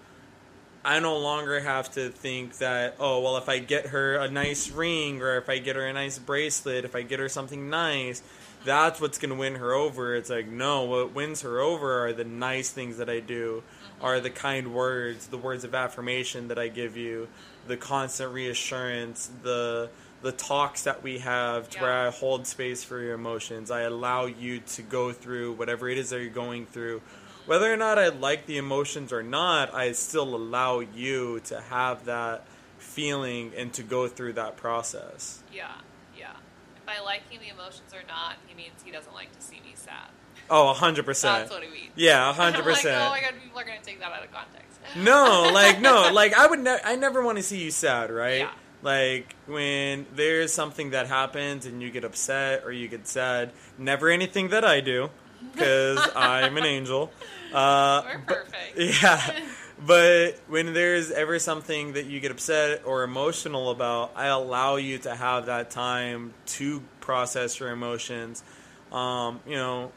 I 0.87 1.01
no 1.01 1.18
longer 1.18 1.59
have 1.59 1.90
to 1.94 2.11
think 2.11 2.59
that, 2.59 2.94
oh, 3.01 3.20
well, 3.20 3.38
if 3.38 3.49
I 3.49 3.59
get 3.59 3.87
her 3.88 4.14
a 4.14 4.31
nice 4.31 4.70
ring 4.70 5.20
or 5.20 5.37
if 5.37 5.49
I 5.49 5.59
get 5.59 5.75
her 5.75 5.85
a 5.85 5.92
nice 5.92 6.16
bracelet, 6.16 6.85
if 6.85 6.94
I 6.94 7.03
get 7.03 7.18
her 7.18 7.29
something 7.29 7.68
nice, 7.68 8.22
that's 8.64 9.01
what's 9.01 9.18
going 9.18 9.31
to 9.31 9.37
win 9.37 9.57
her 9.57 9.75
over. 9.75 10.14
It's 10.14 10.31
like, 10.31 10.46
no, 10.46 10.85
what 10.85 11.12
wins 11.12 11.42
her 11.42 11.59
over 11.59 12.07
are 12.07 12.12
the 12.12 12.22
nice 12.22 12.70
things 12.70 12.99
that 12.99 13.11
I 13.11 13.18
do, 13.18 13.64
mm-hmm. 13.64 14.05
are 14.05 14.20
the 14.20 14.31
kind 14.31 14.72
words, 14.72 15.27
the 15.27 15.38
words 15.38 15.64
of 15.64 15.75
affirmation 15.75 16.46
that 16.49 16.59
I 16.59 16.68
give 16.68 16.96
you, 16.96 17.27
the 17.66 17.77
constant 17.77 18.33
reassurance, 18.33 19.29
the 19.42 19.90
the 20.22 20.33
talks 20.33 20.85
that 20.85 21.03
we 21.03 21.18
have 21.18 21.68
to 21.70 21.81
where 21.81 21.92
I 21.92 22.11
hold 22.11 22.46
space 22.46 22.83
for 22.83 22.99
your 23.01 23.14
emotions. 23.14 23.70
I 23.70 23.83
allow 23.83 24.25
you 24.25 24.61
to 24.61 24.83
go 24.83 25.12
through 25.12 25.53
whatever 25.53 25.88
it 25.88 25.99
is 25.99 26.11
that 26.11 26.20
you're 26.20 26.31
going 26.31 26.64
through. 26.64 27.03
Whether 27.46 27.72
or 27.72 27.76
not 27.76 27.98
I 27.98 28.09
like 28.09 28.46
the 28.46 28.59
emotions 28.59 29.12
or 29.12 29.22
not, 29.22 29.72
I 29.72 29.92
still 29.92 30.35
allow 30.35 30.80
you 30.80 31.40
to 31.44 31.61
have 31.61 32.04
that 32.06 32.44
feeling 32.78 33.52
and 33.56 33.72
to 33.74 33.82
go 33.82 34.09
through 34.09 34.35
that 34.35 34.56
process. 34.56 35.42
Yeah, 35.52 35.70
yeah. 36.18 36.32
If 36.76 36.88
I 36.88 37.02
like 37.04 37.30
him, 37.30 37.40
the 37.40 37.48
emotions 37.54 37.94
or 37.94 38.06
not, 38.09 38.37
he 38.46 38.54
means 38.54 38.82
he 38.85 38.90
doesn't 38.90 39.14
like 39.14 39.32
to 39.37 39.40
see 39.40 39.61
me 39.64 39.72
sad. 39.74 40.09
Oh, 40.50 40.74
100%. 40.76 41.22
That's 41.22 41.50
what 41.50 41.62
he 41.62 41.70
means. 41.70 41.92
Yeah, 41.94 42.28
I'm 42.38 42.52
100%. 42.52 42.64
like, 42.64 42.85
oh 42.87 43.11
my 43.11 43.20
god, 43.20 43.35
people 43.42 43.61
are 43.61 43.64
gonna 43.64 43.78
take 43.82 44.00
that 44.00 44.11
out 44.12 44.24
of 44.24 44.32
context. 44.32 44.80
no, 44.96 45.50
like 45.52 45.80
no, 45.80 46.11
like 46.12 46.35
I 46.35 46.46
would 46.46 46.61
ne- 46.61 46.78
I 46.85 46.96
never 46.96 47.22
want 47.22 47.38
to 47.38 47.42
see 47.42 47.62
you 47.62 47.70
sad, 47.70 48.11
right? 48.11 48.40
Yeah. 48.40 48.50
Like 48.82 49.35
when 49.46 50.06
there's 50.14 50.52
something 50.52 50.90
that 50.90 51.09
happens 51.09 51.66
and 51.66 51.82
you 51.82 51.90
get 51.90 52.04
upset 52.04 52.64
or 52.64 52.72
you 52.72 52.87
get 52.88 53.09
sad, 53.09 53.52
never 53.78 54.09
anything 54.09 54.48
that 54.48 54.64
I 54.64 54.80
do 54.80 55.11
because 55.52 55.98
I'm 56.16 56.56
an 56.56 56.64
angel. 56.64 57.11
Uh, 57.57 58.03
We're 58.05 58.19
but- 58.19 58.37
perfect. 58.37 58.77
yeah. 59.03 59.40
But 59.79 60.38
when 60.49 60.73
there's 60.73 61.11
ever 61.11 61.38
something 61.38 61.95
that 61.95 62.07
you 62.07 62.19
get 62.19 62.31
upset 62.31 62.83
or 62.87 63.03
emotional 63.03 63.71
about, 63.71 64.12
I 64.16 64.27
allow 64.27 64.77
you 64.77 64.99
to 64.99 65.14
have 65.14 65.47
that 65.47 65.71
time 65.71 66.33
to 66.47 66.83
process 67.01 67.61
your 67.61 67.71
emotions. 67.71 68.42
Um, 68.90 69.40
you 69.47 69.55
know, 69.57 69.92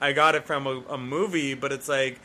I 0.00 0.12
got 0.12 0.34
it 0.34 0.44
from 0.46 0.66
a, 0.66 0.82
a 0.90 0.98
movie, 0.98 1.54
but 1.54 1.72
it's 1.72 1.88
like 1.88 2.20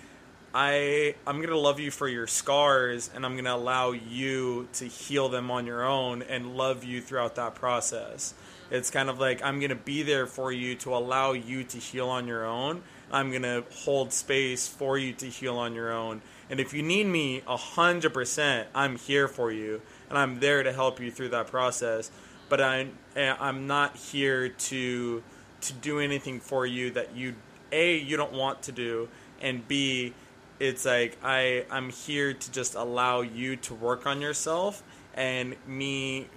I 0.53 1.15
I'm 1.25 1.41
gonna 1.41 1.55
love 1.57 1.79
you 1.79 1.89
for 1.89 2.07
your 2.07 2.27
scars, 2.27 3.09
and 3.15 3.25
I'm 3.25 3.37
gonna 3.37 3.55
allow 3.55 3.91
you 3.91 4.67
to 4.73 4.85
heal 4.85 5.29
them 5.29 5.51
on 5.51 5.65
your 5.65 5.85
own 5.85 6.21
and 6.23 6.57
love 6.57 6.83
you 6.83 7.01
throughout 7.01 7.35
that 7.35 7.55
process. 7.55 8.33
It's 8.71 8.89
kind 8.89 9.09
of 9.09 9.19
like 9.19 9.41
I'm 9.41 9.61
gonna 9.61 9.75
be 9.75 10.03
there 10.03 10.25
for 10.27 10.51
you 10.51 10.75
to 10.75 10.93
allow 10.95 11.31
you 11.31 11.63
to 11.63 11.77
heal 11.77 12.09
on 12.09 12.27
your 12.27 12.45
own. 12.45 12.83
I'm 13.11 13.31
gonna 13.31 13.63
hold 13.73 14.13
space 14.13 14.67
for 14.67 14.97
you 14.97 15.13
to 15.13 15.25
heal 15.27 15.57
on 15.57 15.73
your 15.73 15.91
own. 15.91 16.21
And 16.49 16.59
if 16.59 16.73
you 16.73 16.81
need 16.81 17.05
me 17.05 17.43
a 17.47 17.57
hundred 17.57 18.13
percent, 18.13 18.67
I'm 18.73 18.97
here 18.97 19.27
for 19.27 19.51
you, 19.51 19.81
and 20.09 20.17
I'm 20.17 20.39
there 20.39 20.63
to 20.63 20.73
help 20.73 20.99
you 20.99 21.11
through 21.11 21.29
that 21.29 21.47
process. 21.47 22.11
But 22.49 22.61
I 22.61 22.87
eh, 23.15 23.35
I'm 23.39 23.67
not 23.67 23.95
here 23.95 24.49
to 24.49 25.23
to 25.61 25.73
do 25.73 25.99
anything 25.99 26.39
for 26.39 26.65
you 26.65 26.91
that 26.91 27.15
you 27.15 27.35
a 27.71 27.97
you 27.97 28.17
don't 28.17 28.33
want 28.33 28.63
to 28.63 28.71
do, 28.71 29.09
and 29.41 29.67
b 29.67 30.13
it's 30.59 30.85
like 30.85 31.17
I 31.23 31.65
I'm 31.69 31.89
here 31.89 32.33
to 32.33 32.51
just 32.51 32.75
allow 32.75 33.21
you 33.21 33.55
to 33.57 33.73
work 33.73 34.05
on 34.05 34.21
yourself 34.21 34.83
and 35.13 35.55
me 35.67 36.27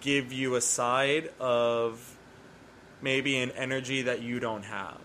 give 0.00 0.32
you 0.32 0.56
a 0.56 0.60
side 0.60 1.30
of 1.40 2.16
maybe 3.00 3.38
an 3.38 3.50
energy 3.52 4.02
that 4.02 4.22
you 4.22 4.40
don't 4.40 4.64
have. 4.64 5.00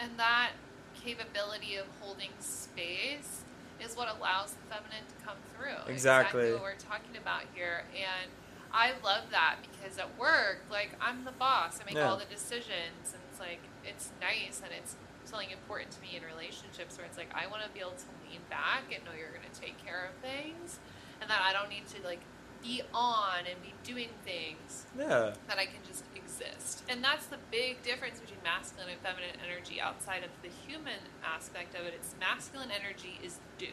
And 0.00 0.12
that 0.18 0.52
capability 0.94 1.76
of 1.76 1.86
holding 2.00 2.30
space 2.40 3.42
is 3.82 3.96
what 3.96 4.08
allows 4.08 4.52
the 4.54 4.74
feminine 4.74 5.04
to 5.08 5.24
come 5.24 5.36
through. 5.56 5.92
Exactly. 5.92 6.52
what 6.52 6.62
we're 6.62 6.74
talking 6.74 7.16
about 7.16 7.42
here. 7.54 7.84
And 7.94 8.30
I 8.72 8.92
love 9.04 9.24
that 9.30 9.56
because 9.62 9.98
at 9.98 10.18
work, 10.18 10.60
like, 10.70 10.90
I'm 11.00 11.24
the 11.24 11.32
boss. 11.32 11.80
I 11.80 11.84
make 11.84 11.94
Yeah. 11.94 12.08
all 12.10 12.16
the 12.16 12.24
decisions. 12.24 13.12
And 13.12 13.22
it's 13.30 13.40
like, 13.40 13.60
it's 13.84 14.10
nice 14.20 14.60
and 14.64 14.72
it's 14.72 14.96
something 15.24 15.50
important 15.50 15.90
to 15.92 16.00
me 16.00 16.16
in 16.16 16.22
relationships 16.24 16.96
where 16.96 17.06
it's 17.06 17.16
like, 17.18 17.28
I 17.34 17.46
want 17.46 17.62
to 17.62 17.68
be 17.70 17.80
able 17.80 17.92
to 17.92 18.08
lean 18.28 18.40
back 18.50 18.84
and 18.94 19.04
know 19.04 19.12
you're 19.18 19.30
going 19.32 19.48
to 19.50 19.60
take 19.60 19.76
care 19.84 20.08
of 20.10 20.14
things. 20.22 20.78
And 21.20 21.28
that 21.30 21.40
I 21.42 21.52
don't 21.52 21.68
need 21.68 21.86
to, 21.88 22.02
like, 22.06 22.20
be 22.62 22.82
on 22.92 23.46
and 23.48 23.60
be 23.62 23.72
doing 23.84 24.10
things 24.24 24.86
Yeah. 24.96 25.32
that 25.48 25.58
I 25.58 25.64
can 25.66 25.80
just 25.86 26.04
exist. 26.40 26.82
And 26.88 27.02
that's 27.02 27.26
the 27.26 27.38
big 27.50 27.82
difference 27.82 28.20
between 28.20 28.42
masculine 28.42 28.88
and 28.90 29.00
feminine 29.00 29.36
energy 29.44 29.80
outside 29.80 30.24
of 30.24 30.30
the 30.42 30.48
human 30.66 31.00
aspect 31.24 31.74
of 31.74 31.86
it. 31.86 31.94
It's 31.94 32.14
masculine 32.18 32.70
energy 32.70 33.20
is 33.22 33.38
do, 33.58 33.72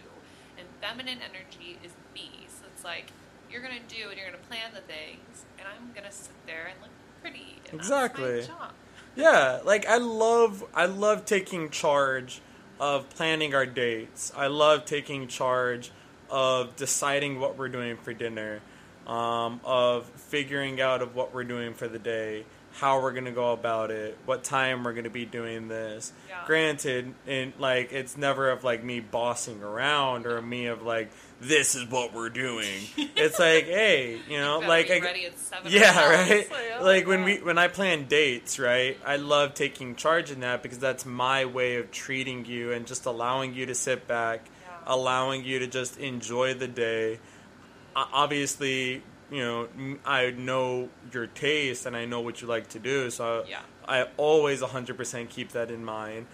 and 0.58 0.68
feminine 0.82 1.20
energy 1.22 1.80
is 1.84 1.92
be. 2.14 2.48
So 2.48 2.66
it's 2.74 2.84
like 2.84 3.12
you're 3.52 3.62
going 3.62 3.76
to 3.76 3.96
do 3.96 4.10
and 4.10 4.18
you're 4.18 4.30
going 4.30 4.40
to 4.40 4.48
plan 4.48 4.72
the 4.74 4.82
things, 4.82 5.46
and 5.58 5.68
I'm 5.68 5.94
going 5.94 6.06
to 6.06 6.12
sit 6.12 6.36
there 6.46 6.68
and 6.68 6.82
look 6.82 6.92
pretty. 7.22 7.58
And 7.70 7.80
Exactly. 7.80 8.36
That's 8.38 8.50
my 8.50 8.56
job. 8.56 8.72
Yeah, 9.16 9.62
like 9.66 9.88
I 9.88 9.98
love 9.98 10.64
I 10.76 10.86
love 10.86 11.26
taking 11.26 11.72
charge 11.72 12.40
of 12.80 13.10
planning 13.10 13.56
our 13.56 13.66
dates. 13.66 14.32
I 14.38 14.46
love 14.46 14.86
taking 14.86 15.28
charge 15.28 15.90
of 16.30 16.76
deciding 16.76 17.40
what 17.40 17.58
we're 17.58 17.70
doing 17.70 17.98
for 17.98 18.14
dinner, 18.14 18.62
um, 19.08 19.60
of 19.64 20.06
figuring 20.06 20.80
out 20.82 21.02
of 21.02 21.16
what 21.16 21.34
we're 21.34 21.44
doing 21.46 21.74
for 21.74 21.88
the 21.88 21.98
day, 22.00 22.46
how 22.74 23.02
we're 23.02 23.14
gonna 23.14 23.32
go 23.32 23.54
about 23.54 23.90
it, 23.90 24.18
what 24.26 24.44
time 24.44 24.84
we're 24.84 24.94
gonna 24.94 25.10
be 25.10 25.26
doing 25.26 25.68
this. 25.68 26.12
Yeah. 26.30 26.44
Granted, 26.46 27.14
in 27.26 27.54
like 27.58 27.92
it's 27.94 28.18
never 28.18 28.50
of 28.52 28.64
like 28.64 28.84
me 28.84 29.00
bossing 29.00 29.64
around 29.64 30.26
or 30.28 30.42
me 30.42 30.68
of 30.68 30.82
like 30.84 31.10
this 31.40 31.74
is 31.76 31.86
what 31.90 32.14
we're 32.14 32.30
doing. 32.30 32.82
it's 32.98 33.40
like 33.40 33.66
hey, 33.66 34.20
you 34.30 34.38
know, 34.38 34.60
Better 34.60 34.70
like 34.70 34.92
I, 34.92 35.00
ready 35.00 35.26
at 35.26 35.40
seven. 35.40 35.72
yeah, 35.72 36.10
right. 36.10 36.48
oh 36.80 36.84
Like 36.84 37.08
when 37.08 37.20
God. 37.20 37.26
we 37.26 37.38
when 37.42 37.58
I 37.58 37.70
plan 37.70 38.08
dates, 38.08 38.60
right? 38.60 38.98
I 39.06 39.16
love 39.16 39.54
taking 39.54 39.96
charge 39.96 40.32
in 40.32 40.42
that 40.42 40.62
because 40.62 40.80
that's 40.80 41.06
my 41.06 41.46
way 41.46 41.78
of 41.78 41.92
treating 41.92 42.46
you 42.46 42.74
and 42.74 42.86
just 42.86 43.06
allowing 43.06 43.54
you 43.54 43.66
to 43.68 43.74
sit 43.76 44.06
back, 44.08 44.42
Yeah. 44.46 44.94
allowing 44.94 45.46
you 45.46 45.60
to 45.60 45.68
just 45.68 45.98
enjoy 45.98 46.54
the 46.54 46.68
day. 46.68 47.20
Obviously, 48.14 49.02
you 49.32 49.40
know, 49.40 49.68
I 50.06 50.32
know 50.32 50.90
your 51.12 51.28
taste 51.28 51.86
and 51.86 51.96
I 51.96 52.06
know 52.06 52.22
what 52.22 52.42
you 52.42 52.48
like 52.48 52.70
to 52.70 52.80
do, 52.80 53.10
so 53.10 53.44
Yeah. 53.48 53.60
I 53.88 54.08
always 54.18 54.62
100% 54.62 55.30
keep 55.30 55.52
that 55.52 55.72
in 55.72 55.84
mind 55.84 56.28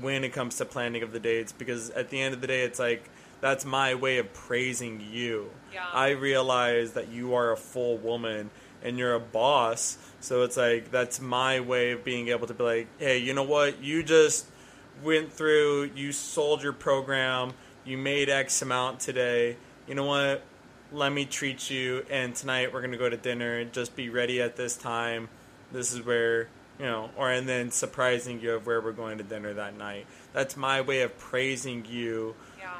when 0.00 0.24
it 0.24 0.32
comes 0.32 0.56
to 0.56 0.64
planning 0.64 1.02
of 1.02 1.12
the 1.12 1.20
dates 1.20 1.52
because 1.52 1.90
at 1.90 2.10
the 2.10 2.20
end 2.20 2.34
of 2.34 2.40
the 2.40 2.46
day 2.46 2.62
it's 2.62 2.78
like 2.78 3.08
that's 3.40 3.64
my 3.64 3.94
way 3.94 4.18
of 4.18 4.32
praising 4.32 5.00
you. 5.10 5.50
Yeah. 5.72 5.86
I 5.92 6.10
realize 6.10 6.92
that 6.92 7.08
you 7.08 7.34
are 7.34 7.52
a 7.52 7.56
full 7.56 7.96
woman 7.98 8.50
and 8.82 8.98
you're 8.98 9.14
a 9.14 9.20
boss, 9.20 9.98
so 10.20 10.42
it's 10.42 10.56
like 10.56 10.90
that's 10.90 11.20
my 11.20 11.60
way 11.60 11.92
of 11.92 12.04
being 12.04 12.28
able 12.28 12.46
to 12.46 12.54
be 12.54 12.62
like, 12.62 12.86
"Hey, 12.98 13.18
you 13.18 13.32
know 13.34 13.42
what? 13.42 13.82
You 13.82 14.02
just 14.02 14.46
went 15.02 15.32
through, 15.32 15.90
you 15.94 16.12
sold 16.12 16.62
your 16.62 16.72
program, 16.72 17.52
you 17.84 17.98
made 17.98 18.28
X 18.28 18.62
amount 18.62 19.00
today. 19.00 19.56
You 19.86 19.94
know 19.94 20.04
what? 20.04 20.42
Let 20.92 21.12
me 21.12 21.24
treat 21.24 21.68
you 21.68 22.06
and 22.10 22.34
tonight 22.34 22.72
we're 22.72 22.80
going 22.80 22.92
to 22.92 22.98
go 22.98 23.08
to 23.08 23.16
dinner. 23.16 23.64
Just 23.64 23.96
be 23.96 24.08
ready 24.08 24.40
at 24.40 24.56
this 24.56 24.76
time. 24.76 25.28
This 25.72 25.92
is 25.92 26.04
where 26.04 26.48
you 26.78 26.84
know, 26.84 27.10
or 27.16 27.30
and 27.30 27.48
then 27.48 27.70
surprising 27.70 28.40
you 28.40 28.52
of 28.52 28.66
where 28.66 28.80
we're 28.80 28.92
going 28.92 29.18
to 29.18 29.24
dinner 29.24 29.52
that 29.54 29.76
night. 29.76 30.06
That's 30.32 30.56
my 30.56 30.80
way 30.80 31.02
of 31.02 31.18
praising 31.18 31.86
you 31.88 32.34
yeah. 32.58 32.70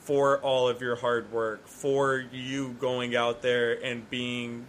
for 0.00 0.38
all 0.38 0.68
of 0.68 0.80
your 0.80 0.96
hard 0.96 1.32
work, 1.32 1.66
for 1.66 2.24
you 2.32 2.76
going 2.80 3.16
out 3.16 3.42
there 3.42 3.72
and 3.84 4.08
being, 4.08 4.66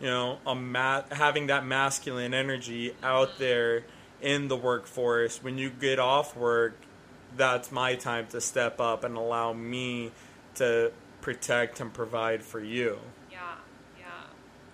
you 0.00 0.06
know, 0.06 0.38
a 0.46 0.54
ma- 0.54 1.02
having 1.10 1.48
that 1.48 1.66
masculine 1.66 2.34
energy 2.34 2.94
out 3.02 3.38
there 3.38 3.84
in 4.22 4.48
the 4.48 4.56
workforce. 4.56 5.42
When 5.42 5.58
you 5.58 5.70
get 5.70 5.98
off 5.98 6.36
work, 6.36 6.76
that's 7.36 7.72
my 7.72 7.96
time 7.96 8.28
to 8.28 8.40
step 8.40 8.80
up 8.80 9.02
and 9.02 9.16
allow 9.16 9.52
me 9.52 10.12
to 10.54 10.92
protect 11.28 11.78
and 11.80 11.92
provide 11.92 12.42
for 12.42 12.58
you. 12.58 12.96
Yeah, 13.30 13.56
yeah. 13.98 14.06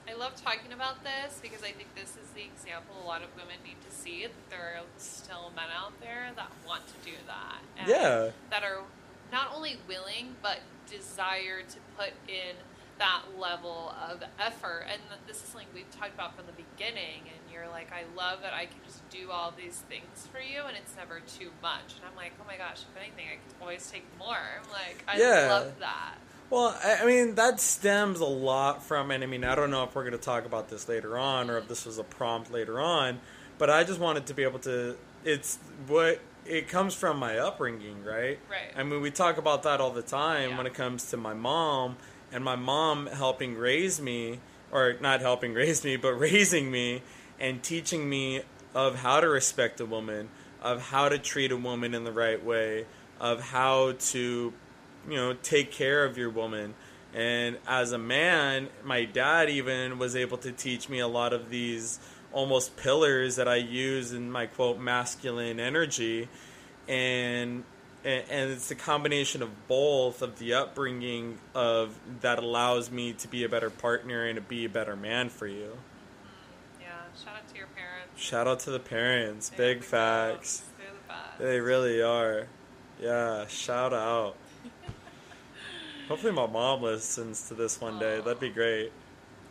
I 0.08 0.14
love 0.16 0.36
talking 0.36 0.72
about 0.72 1.02
this 1.02 1.40
because 1.42 1.64
I 1.64 1.72
think 1.72 1.92
this 1.96 2.10
is 2.10 2.28
the 2.32 2.42
example 2.42 2.94
a 3.02 3.06
lot 3.08 3.22
of 3.22 3.28
women 3.34 3.56
need 3.64 3.80
to 3.88 3.90
see 3.92 4.22
that 4.22 4.50
there 4.50 4.76
are 4.78 4.82
still 4.96 5.50
men 5.56 5.66
out 5.76 6.00
there 6.00 6.30
that 6.36 6.52
want 6.64 6.86
to 6.86 6.94
do 7.04 7.16
that. 7.26 7.58
And 7.76 7.88
Yeah. 7.88 8.30
That 8.50 8.62
are 8.62 8.82
not 9.32 9.50
only 9.52 9.78
willing 9.88 10.36
but 10.42 10.60
desire 10.88 11.62
to 11.68 11.78
put 11.98 12.12
in 12.28 12.54
that 13.00 13.22
level 13.36 13.92
of 14.08 14.22
effort. 14.38 14.86
And 14.88 15.02
this 15.26 15.38
is 15.38 15.48
something 15.48 15.66
we've 15.74 15.90
talked 15.90 16.14
about 16.14 16.36
from 16.36 16.46
the 16.46 16.52
beginning. 16.54 17.26
And 17.26 17.42
you're 17.52 17.66
like, 17.66 17.90
I 17.90 18.04
love 18.16 18.42
that 18.42 18.54
I 18.54 18.66
can 18.66 18.78
just 18.86 19.02
do 19.10 19.32
all 19.32 19.52
these 19.56 19.82
things 19.90 20.28
for 20.30 20.38
you, 20.38 20.62
and 20.68 20.76
it's 20.76 20.94
never 20.96 21.18
too 21.18 21.50
much. 21.60 21.98
And 21.98 22.06
I'm 22.08 22.14
like, 22.14 22.32
oh 22.40 22.44
my 22.46 22.56
gosh, 22.56 22.82
if 22.86 22.94
anything, 23.02 23.26
I 23.26 23.42
can 23.42 23.50
always 23.60 23.90
take 23.90 24.04
more. 24.16 24.38
I'm 24.38 24.70
like, 24.70 25.02
I 25.08 25.18
Yeah. 25.18 25.48
love 25.50 25.78
that. 25.80 26.14
Well, 26.50 26.78
I 26.84 27.04
mean, 27.04 27.34
that 27.34 27.58
stems 27.58 28.20
a 28.20 28.26
lot 28.26 28.82
from, 28.82 29.10
and 29.10 29.24
I 29.24 29.26
mean, 29.26 29.44
I 29.44 29.54
don't 29.54 29.70
know 29.70 29.82
if 29.84 29.94
we're 29.94 30.02
going 30.02 30.12
to 30.12 30.18
talk 30.18 30.44
about 30.46 30.68
this 30.68 30.88
later 30.88 31.18
on 31.18 31.50
or 31.50 31.58
if 31.58 31.68
this 31.68 31.84
was 31.86 31.98
a 31.98 32.04
prompt 32.04 32.52
later 32.52 32.80
on, 32.80 33.20
but 33.58 33.70
I 33.70 33.82
just 33.84 33.98
wanted 33.98 34.26
to 34.26 34.34
be 34.34 34.42
able 34.44 34.58
to, 34.60 34.96
it's 35.24 35.58
what, 35.86 36.20
it 36.46 36.68
comes 36.68 36.94
from 36.94 37.18
my 37.18 37.38
upbringing, 37.38 38.04
right? 38.04 38.38
Right. 38.50 38.70
I 38.76 38.82
mean, 38.82 39.00
we 39.00 39.10
talk 39.10 39.38
about 39.38 39.62
that 39.64 39.80
all 39.80 39.90
the 39.90 40.02
time 40.02 40.50
Yeah. 40.50 40.56
when 40.58 40.66
it 40.66 40.74
comes 40.74 41.10
to 41.10 41.16
my 41.16 41.34
mom 41.34 41.96
and 42.30 42.44
my 42.44 42.56
mom 42.56 43.06
helping 43.06 43.56
raise 43.56 44.00
me, 44.00 44.40
or 44.70 44.94
not 45.00 45.20
helping 45.22 45.54
raise 45.62 45.82
me, 45.82 45.96
but 45.96 46.12
raising 46.12 46.70
me 46.70 47.02
and 47.40 47.62
teaching 47.62 48.08
me 48.08 48.42
of 48.74 48.96
how 48.96 49.20
to 49.20 49.28
respect 49.28 49.80
a 49.80 49.86
woman, 49.86 50.28
of 50.62 50.90
how 50.90 51.08
to 51.08 51.18
treat 51.18 51.50
a 51.50 51.56
woman 51.56 51.94
in 51.94 52.04
the 52.04 52.12
right 52.12 52.44
way, 52.44 52.84
of 53.20 53.40
how 53.40 53.92
to, 53.98 54.52
you 55.08 55.16
know, 55.16 55.34
take 55.34 55.70
care 55.70 56.04
of 56.04 56.16
your 56.18 56.30
woman. 56.30 56.74
And 57.12 57.58
as 57.66 57.92
a 57.92 57.98
man, 57.98 58.68
my 58.82 59.04
dad 59.04 59.48
even 59.48 59.98
was 59.98 60.16
able 60.16 60.38
to 60.38 60.50
teach 60.50 60.88
me 60.88 60.98
a 60.98 61.06
lot 61.06 61.32
of 61.32 61.50
these 61.50 62.00
almost 62.32 62.76
pillars 62.76 63.36
that 63.36 63.46
I 63.46 63.56
use 63.56 64.12
in 64.12 64.30
my 64.30 64.46
quote 64.46 64.78
masculine 64.80 65.60
energy 65.60 66.28
and 66.88 67.64
and 68.04 68.50
it's 68.50 68.68
the 68.68 68.74
combination 68.74 69.42
of 69.42 69.66
both 69.66 70.20
of 70.20 70.38
the 70.38 70.52
upbringing 70.52 71.38
of 71.54 71.98
that 72.20 72.38
allows 72.38 72.90
me 72.90 73.14
to 73.14 73.28
be 73.28 73.44
a 73.44 73.48
better 73.48 73.70
partner 73.70 74.26
and 74.26 74.36
to 74.36 74.42
be 74.42 74.66
a 74.66 74.68
better 74.68 74.94
man 74.94 75.30
for 75.30 75.46
you. 75.46 75.78
Yeah. 76.78 76.88
Shout 77.24 77.36
out 77.36 77.48
to 77.48 77.56
your 77.56 77.68
parents. 77.68 78.20
Shout 78.20 78.46
out 78.46 78.60
to 78.60 78.70
the 78.72 78.78
parents. 78.78 79.48
They're 79.48 79.76
Big 79.76 79.84
facts. 79.84 80.64
the. 81.38 81.44
They 81.44 81.60
really 81.60 82.02
are. 82.02 82.46
Yeah, 83.00 83.46
shout 83.46 83.94
out. 83.94 84.36
Hopefully 86.08 86.32
my 86.32 86.46
mom 86.46 86.82
listens 86.82 87.48
to 87.48 87.54
this 87.54 87.80
one 87.80 87.98
day. 87.98 88.20
That'd 88.20 88.40
be 88.40 88.50
great. 88.50 88.92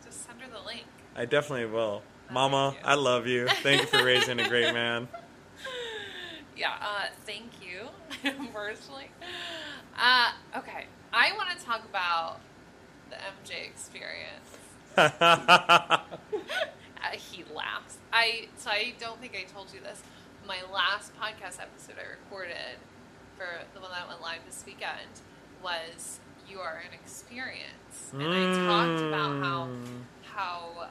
Just 0.04 0.24
send 0.26 0.40
her 0.40 0.48
the 0.48 0.64
link. 0.64 0.84
I 1.16 1.24
definitely 1.24 1.66
will. 1.66 2.02
That'd 2.28 2.34
Mama, 2.34 2.72
cute. 2.74 2.86
I 2.86 2.94
love 2.94 3.26
you. 3.26 3.48
Thank 3.48 3.80
you 3.82 3.86
for 3.88 4.04
raising 4.04 4.40
a 4.40 4.48
great 4.48 4.72
man. 4.74 5.08
Yeah, 6.56 6.70
uh, 6.80 7.06
thank 7.26 7.50
you, 7.60 7.88
personally. 8.54 9.10
Uh, 9.98 10.30
okay, 10.56 10.84
I 11.12 11.32
want 11.32 11.50
to 11.58 11.64
talk 11.64 11.84
about 11.84 12.38
the 13.10 13.16
MJ 13.16 13.66
experience. 13.66 14.58
Uh, 17.04 17.08
he 17.18 17.44
laughs. 17.54 17.98
I 18.14 18.48
so 18.56 18.70
I 18.70 18.94
don't 18.98 19.20
think 19.20 19.36
I 19.36 19.44
told 19.52 19.74
you 19.74 19.80
this. 19.80 20.02
My 20.48 20.58
last 20.72 21.12
podcast 21.20 21.60
episode 21.60 21.96
I 22.00 22.08
recorded 22.18 22.78
for 23.36 23.46
the 23.74 23.80
one 23.80 23.90
that 23.90 24.08
went 24.08 24.22
live 24.22 24.38
this 24.46 24.62
weekend 24.64 25.20
was 25.62 26.18
"You 26.48 26.60
Are 26.60 26.82
an 26.86 26.92
Experience," 26.94 28.10
and 28.12 28.22
I 28.22 28.66
talked 28.66 29.00
about 29.00 29.42
how 29.42 29.66
Mm. 29.66 30.04
how 30.34 30.88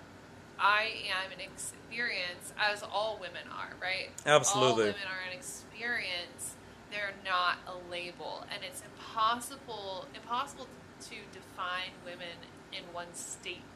I 0.59 0.83
am 1.25 1.31
an 1.31 1.41
experience, 1.41 2.53
as 2.57 2.83
all 2.83 3.17
women 3.19 3.47
are, 3.51 3.73
right? 3.81 4.09
Absolutely. 4.25 4.85
All 4.87 4.93
women 4.93 5.07
are 5.07 5.21
an 5.29 5.33
experience. 5.33 6.55
They're 6.91 7.13
not 7.25 7.57
a 7.67 7.75
label, 7.89 8.45
and 8.51 8.63
it's 8.63 8.81
impossible 8.81 10.07
impossible 10.13 10.67
to 11.01 11.15
define 11.33 11.91
women 12.05 12.37
in 12.71 12.83
one 12.93 13.13
statement. 13.13 13.67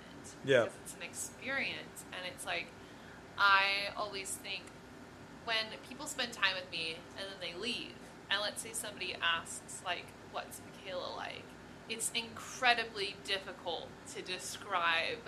Yeah. 0.45 0.63
Because 0.63 0.77
it's 0.83 0.93
an 0.95 1.01
experience, 1.03 2.05
and 2.13 2.25
it's 2.25 2.45
like 2.45 2.67
I 3.37 3.91
always 3.95 4.31
think 4.31 4.63
when 5.45 5.65
people 5.87 6.05
spend 6.07 6.33
time 6.33 6.55
with 6.55 6.69
me 6.71 6.97
and 7.17 7.25
then 7.29 7.39
they 7.39 7.53
leave, 7.59 7.93
and 8.29 8.41
let's 8.41 8.61
say 8.61 8.73
somebody 8.73 9.15
asks 9.21 9.81
like, 9.85 10.05
"What's 10.31 10.61
Michaela 10.61 11.13
like?" 11.15 11.43
It's 11.89 12.11
incredibly 12.13 13.15
difficult 13.23 13.87
to 14.15 14.21
describe 14.21 15.19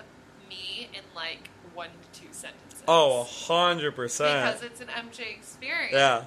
me 0.49 0.89
in 0.93 1.01
like 1.15 1.49
one 1.73 1.89
to 2.13 2.19
two 2.21 2.27
sentences. 2.31 2.83
Oh, 2.87 3.27
100%. 3.29 3.93
because 3.93 4.63
it's 4.63 4.81
an 4.81 4.87
MJ 4.87 5.35
experience. 5.37 5.93
Yeah. 5.93 6.23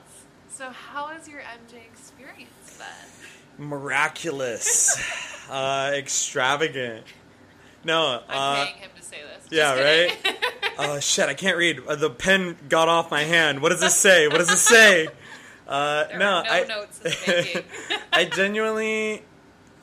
So 0.48 0.70
how 0.70 1.08
has 1.08 1.28
your 1.28 1.40
MJ 1.40 1.84
experience 1.90 2.78
been? 2.78 3.68
Miraculous. 3.68 5.46
uh, 5.50 5.92
extravagant. 5.94 7.04
No, 7.84 8.22
I'm 8.28 8.58
uh, 8.60 8.64
paying 8.64 8.76
him 8.76 8.90
to 8.96 9.02
say 9.02 9.16
this. 9.22 9.48
Yeah, 9.50 9.74
right. 9.74 10.34
oh 10.78 11.00
shit, 11.00 11.28
I 11.28 11.34
can't 11.34 11.56
read. 11.56 11.80
Uh, 11.86 11.96
the 11.96 12.10
pen 12.10 12.56
got 12.68 12.88
off 12.88 13.10
my 13.10 13.24
hand. 13.24 13.60
What 13.60 13.70
does 13.70 13.80
this 13.80 13.96
say? 13.96 14.28
What 14.28 14.38
does 14.38 14.48
this 14.48 14.62
say? 14.62 15.08
Uh, 15.64 16.06
no, 16.12 16.18
no 16.18 16.42
I, 16.50 16.64
notes 16.64 17.00
in 17.00 17.10
the. 17.12 17.64
I 18.12 18.24
genuinely, 18.26 19.22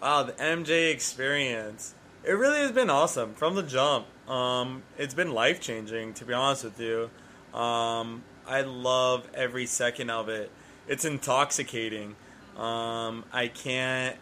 wow, 0.01 0.23
the 0.23 0.33
MJ 0.33 0.91
experience. 0.91 1.93
It 2.23 2.31
really 2.31 2.59
has 2.59 2.71
been 2.71 2.89
awesome 2.89 3.33
from 3.33 3.55
the 3.55 3.63
jump. 3.63 4.05
Um, 4.29 4.83
it's 4.97 5.13
been 5.13 5.33
life 5.33 5.59
changing, 5.59 6.13
to 6.15 6.25
be 6.25 6.33
honest 6.33 6.63
with 6.63 6.79
you. 6.79 7.09
Um, 7.57 8.23
I 8.47 8.61
love 8.61 9.27
every 9.33 9.65
second 9.65 10.09
of 10.09 10.29
it. 10.29 10.51
It's 10.87 11.05
intoxicating. 11.05 12.15
Um, 12.57 13.25
I 13.31 13.47
can't, 13.47 14.15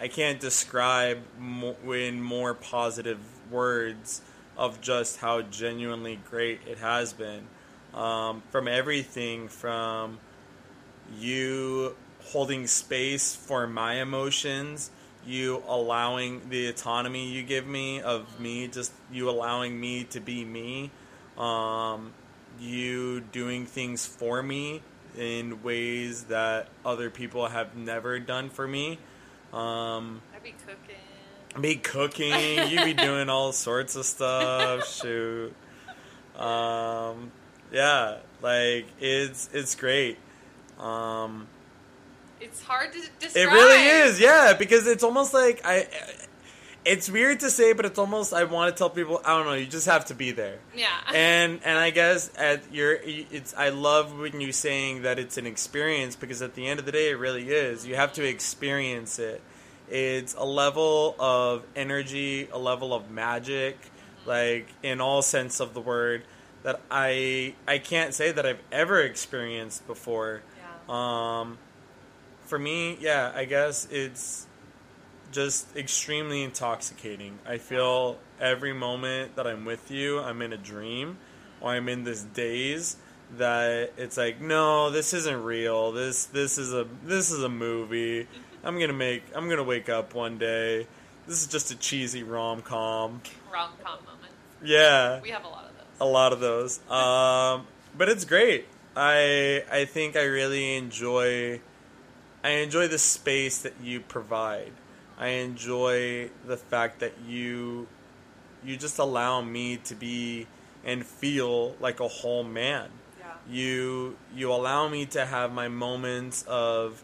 I 0.00 0.08
can't 0.08 0.40
describe 0.40 1.18
in 1.38 2.22
more 2.22 2.54
positive 2.54 3.20
words 3.50 4.22
of 4.56 4.80
just 4.80 5.18
how 5.18 5.42
genuinely 5.42 6.18
great 6.30 6.60
it 6.66 6.78
has 6.78 7.12
been. 7.12 7.46
Um, 7.94 8.42
from 8.50 8.68
everything 8.68 9.48
from 9.48 10.18
you 11.18 11.94
holding 12.20 12.66
space 12.66 13.34
for 13.34 13.66
my 13.66 14.00
emotions, 14.00 14.90
you 15.26 15.62
allowing 15.68 16.48
the 16.48 16.68
autonomy 16.68 17.30
you 17.30 17.42
give 17.42 17.66
me 17.66 18.00
of 18.00 18.40
me, 18.40 18.68
just 18.68 18.92
you 19.12 19.30
allowing 19.30 19.78
me 19.78 20.04
to 20.04 20.20
be 20.20 20.44
me, 20.44 20.90
um, 21.38 22.12
you 22.60 23.20
doing 23.20 23.66
things 23.66 24.04
for 24.04 24.42
me 24.42 24.82
in 25.16 25.62
ways 25.62 26.24
that 26.24 26.68
other 26.84 27.10
people 27.10 27.46
have 27.46 27.76
never 27.76 28.18
done 28.18 28.50
for 28.50 28.66
me. 28.66 28.98
Um, 29.52 30.22
I'd 30.34 30.42
be 30.42 30.54
cooking. 30.66 31.60
me 31.60 31.74
cooking, 31.76 32.68
you 32.70 32.84
be 32.84 32.94
doing 32.94 33.28
all 33.28 33.52
sorts 33.52 33.96
of 33.96 34.06
stuff. 34.06 34.88
Shoot, 34.88 35.54
um, 36.36 37.30
yeah, 37.70 38.18
like 38.40 38.86
it's 39.00 39.50
it's 39.52 39.74
great. 39.74 40.18
Um, 40.78 41.46
It's 42.42 42.62
hard 42.62 42.92
to 42.92 42.98
describe. 43.20 43.48
it 43.48 43.50
really 43.52 43.86
is, 43.86 44.20
yeah, 44.20 44.52
because 44.54 44.86
it's 44.86 45.02
almost 45.04 45.32
like 45.34 45.60
I. 45.64 45.86
It's 46.84 47.08
weird 47.08 47.38
to 47.40 47.50
say, 47.50 47.74
but 47.74 47.84
it's 47.86 47.98
almost 47.98 48.32
I 48.32 48.42
want 48.42 48.74
to 48.74 48.78
tell 48.78 48.90
people. 48.90 49.20
I 49.24 49.36
don't 49.36 49.46
know. 49.46 49.52
You 49.52 49.66
just 49.66 49.86
have 49.86 50.06
to 50.06 50.14
be 50.16 50.32
there, 50.32 50.58
Yeah. 50.74 50.88
and 51.14 51.60
and 51.64 51.78
I 51.78 51.90
guess 51.90 52.28
at 52.36 52.72
your 52.72 52.98
it's. 53.00 53.54
I 53.56 53.68
love 53.68 54.18
when 54.18 54.40
you 54.40 54.50
saying 54.50 55.02
that 55.02 55.20
it's 55.20 55.36
an 55.38 55.46
experience 55.46 56.16
because 56.16 56.42
at 56.42 56.54
the 56.54 56.66
end 56.66 56.80
of 56.80 56.86
the 56.86 56.90
day, 56.90 57.10
it 57.10 57.18
really 57.18 57.48
is. 57.50 57.86
You 57.86 57.94
have 57.94 58.12
to 58.14 58.24
experience 58.26 59.20
it. 59.20 59.40
It's 59.88 60.34
a 60.34 60.44
level 60.44 61.14
of 61.20 61.62
energy, 61.76 62.48
a 62.52 62.58
level 62.58 62.92
of 62.94 63.10
magic, 63.12 63.78
like 64.26 64.66
in 64.82 65.00
all 65.00 65.22
sense 65.22 65.60
of 65.60 65.74
the 65.74 65.80
word, 65.80 66.24
that 66.64 66.80
I 66.90 67.54
I 67.68 67.78
can't 67.78 68.12
say 68.12 68.32
that 68.32 68.44
I've 68.44 68.62
ever 68.72 69.00
experienced 69.02 69.86
before. 69.86 70.42
yeah. 70.88 71.40
Um, 71.42 71.58
for 72.52 72.58
me, 72.58 72.98
yeah, 73.00 73.32
I 73.34 73.46
guess 73.46 73.88
it's 73.90 74.46
just 75.30 75.74
extremely 75.74 76.42
intoxicating. 76.42 77.38
I 77.46 77.56
feel 77.56 78.18
every 78.38 78.74
moment 78.74 79.36
that 79.36 79.46
I'm 79.46 79.64
with 79.64 79.90
you, 79.90 80.20
I'm 80.20 80.42
in 80.42 80.52
a 80.52 80.58
dream 80.58 81.16
or 81.62 81.70
I'm 81.70 81.88
in 81.88 82.04
this 82.04 82.20
daze 82.22 82.98
that 83.38 83.94
it's 83.96 84.18
like, 84.18 84.42
no, 84.42 84.90
this 84.90 85.14
isn't 85.14 85.42
real. 85.42 85.92
This 85.92 86.26
this 86.26 86.58
is 86.58 86.74
a 86.74 86.86
this 87.06 87.30
is 87.30 87.42
a 87.42 87.48
movie. 87.48 88.26
I'm 88.62 88.78
gonna 88.78 88.92
make. 88.92 89.22
I'm 89.34 89.48
gonna 89.48 89.64
wake 89.64 89.88
up 89.88 90.12
one 90.14 90.36
day. 90.36 90.86
This 91.26 91.40
is 91.40 91.46
just 91.46 91.70
a 91.70 91.76
cheesy 91.76 92.22
rom 92.22 92.60
com. 92.60 93.22
Rom 93.50 93.70
com 93.82 93.98
moments. 94.04 94.36
Yeah, 94.62 95.22
We 95.22 95.30
have 95.30 95.46
a 95.46 95.48
lot 95.48 95.64
of 95.64 95.70
those. 95.78 96.00
a 96.02 96.04
lot 96.04 96.32
of 96.34 96.40
those. 96.40 96.90
Um, 96.90 97.66
but 97.96 98.10
it's 98.10 98.26
great. 98.26 98.66
I 98.94 99.64
I 99.72 99.86
think 99.86 100.16
I 100.16 100.24
really 100.24 100.76
enjoy 100.76 101.62
I 102.44 102.50
enjoy 102.50 102.88
the 102.88 102.98
space 102.98 103.58
that 103.62 103.74
you 103.82 104.00
provide. 104.00 104.72
I 105.18 105.28
enjoy 105.28 106.30
the 106.46 106.56
fact 106.56 107.00
that 107.00 107.12
you 107.26 107.86
you 108.64 108.76
just 108.76 108.98
allow 108.98 109.40
me 109.40 109.76
to 109.78 109.94
be 109.94 110.46
and 110.84 111.04
feel 111.04 111.76
like 111.80 112.00
a 112.00 112.08
whole 112.08 112.44
man. 112.44 112.88
Yeah. 113.18 113.26
You 113.50 114.16
you 114.34 114.52
allow 114.52 114.88
me 114.88 115.06
to 115.06 115.24
have 115.24 115.52
my 115.52 115.68
moments 115.68 116.42
of 116.48 117.02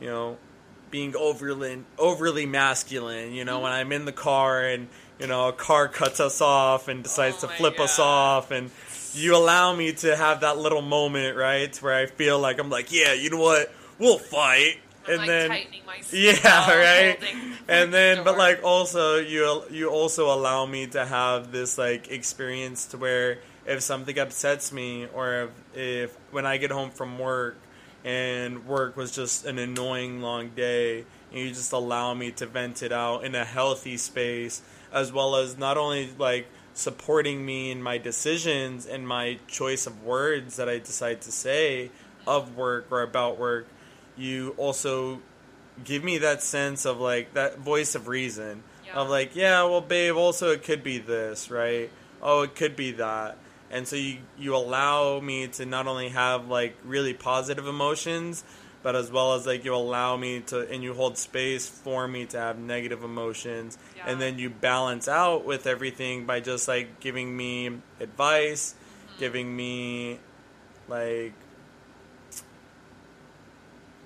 you 0.00 0.06
know 0.06 0.36
being 0.90 1.14
overly 1.16 1.82
overly 1.98 2.46
masculine. 2.46 3.32
You 3.32 3.44
know, 3.44 3.60
when 3.60 3.72
I'm 3.72 3.92
in 3.92 4.04
the 4.04 4.12
car 4.12 4.64
and 4.64 4.88
you 5.18 5.26
know 5.26 5.48
a 5.48 5.52
car 5.52 5.88
cuts 5.88 6.20
us 6.20 6.40
off 6.40 6.88
and 6.88 7.02
decides 7.02 7.42
Oh 7.42 7.48
to 7.48 7.54
flip 7.54 7.80
us 7.80 7.98
off, 7.98 8.50
and 8.50 8.70
you 9.14 9.36
allow 9.36 9.74
me 9.74 9.92
to 9.92 10.16
have 10.16 10.40
that 10.40 10.58
little 10.58 10.82
moment, 10.82 11.36
right, 11.36 11.74
where 11.82 11.94
I 11.94 12.06
feel 12.06 12.38
like 12.38 12.58
I'm 12.58 12.70
like, 12.70 12.92
yeah, 12.92 13.12
you 13.12 13.30
know 13.30 13.38
what, 13.38 13.72
we'll 14.00 14.18
fight, 14.18 14.78
I'm 15.06 15.12
and 15.12 15.18
like 15.18 15.28
then 15.28 15.50
tightening 15.50 15.82
my 15.86 16.00
yeah, 16.12 16.74
right. 16.74 17.18
And 17.68 17.94
then, 17.94 18.24
but 18.24 18.36
like 18.36 18.64
also 18.64 19.18
you 19.18 19.62
you 19.70 19.88
also 19.88 20.34
allow 20.34 20.66
me 20.66 20.88
to 20.88 21.06
have 21.06 21.52
this 21.52 21.78
like 21.78 22.10
experience 22.10 22.86
to 22.86 22.98
where 22.98 23.38
if 23.66 23.82
something 23.82 24.18
upsets 24.18 24.72
me 24.72 25.06
or 25.14 25.42
if, 25.42 25.50
if 25.76 26.16
when 26.32 26.46
I 26.46 26.56
get 26.56 26.70
home 26.70 26.90
from 26.90 27.18
work 27.18 27.56
and 28.04 28.66
work 28.66 28.96
was 28.96 29.12
just 29.12 29.44
an 29.44 29.58
annoying 29.58 30.20
long 30.20 30.48
day, 30.48 31.04
and 31.30 31.38
you 31.38 31.48
just 31.50 31.72
allow 31.72 32.14
me 32.14 32.32
to 32.32 32.46
vent 32.46 32.82
it 32.82 32.92
out 32.92 33.24
in 33.24 33.34
a 33.34 33.44
healthy 33.44 33.96
space 33.96 34.62
as 34.92 35.12
well 35.12 35.36
as 35.36 35.56
not 35.56 35.76
only 35.76 36.10
like 36.18 36.46
supporting 36.74 37.44
me 37.44 37.70
in 37.70 37.82
my 37.82 37.98
decisions 37.98 38.86
and 38.86 39.06
my 39.06 39.38
choice 39.46 39.86
of 39.86 40.02
words 40.02 40.56
that 40.56 40.68
I 40.68 40.78
decide 40.78 41.20
to 41.22 41.32
say 41.32 41.90
of 42.26 42.56
work 42.56 42.86
or 42.90 43.02
about 43.02 43.38
work, 43.38 43.66
you 44.20 44.54
also 44.58 45.20
give 45.84 46.04
me 46.04 46.18
that 46.18 46.42
sense 46.42 46.84
of 46.84 47.00
like 47.00 47.32
that 47.34 47.58
voice 47.58 47.94
of 47.94 48.06
reason 48.06 48.62
Yeah. 48.86 48.94
of 48.96 49.08
like 49.08 49.34
yeah 49.34 49.62
well 49.64 49.80
babe 49.80 50.16
also 50.16 50.50
it 50.50 50.62
could 50.62 50.82
be 50.82 50.98
this 50.98 51.50
right 51.50 51.90
oh 52.22 52.42
it 52.42 52.54
could 52.54 52.76
be 52.76 52.92
that 52.92 53.36
and 53.70 53.88
so 53.88 53.96
you 53.96 54.18
you 54.38 54.54
allow 54.54 55.20
me 55.20 55.46
to 55.48 55.64
not 55.64 55.86
only 55.86 56.10
have 56.10 56.48
like 56.48 56.76
really 56.84 57.14
positive 57.14 57.66
emotions 57.66 58.44
but 58.82 58.96
as 58.96 59.10
well 59.10 59.34
as 59.34 59.46
like 59.46 59.64
you 59.64 59.74
allow 59.74 60.16
me 60.16 60.40
to 60.40 60.68
and 60.70 60.82
you 60.82 60.92
hold 60.94 61.16
space 61.18 61.66
for 61.68 62.06
me 62.08 62.26
to 62.26 62.38
have 62.38 62.58
negative 62.58 63.02
emotions 63.02 63.78
Yeah. 63.96 64.04
and 64.10 64.20
then 64.20 64.38
you 64.38 64.50
balance 64.50 65.08
out 65.08 65.44
with 65.46 65.66
everything 65.66 66.26
by 66.26 66.40
just 66.40 66.68
like 66.68 67.00
giving 67.00 67.34
me 67.34 67.70
advice 68.00 68.74
mm-hmm. 68.74 69.18
giving 69.20 69.56
me 69.56 70.18
like 70.88 71.32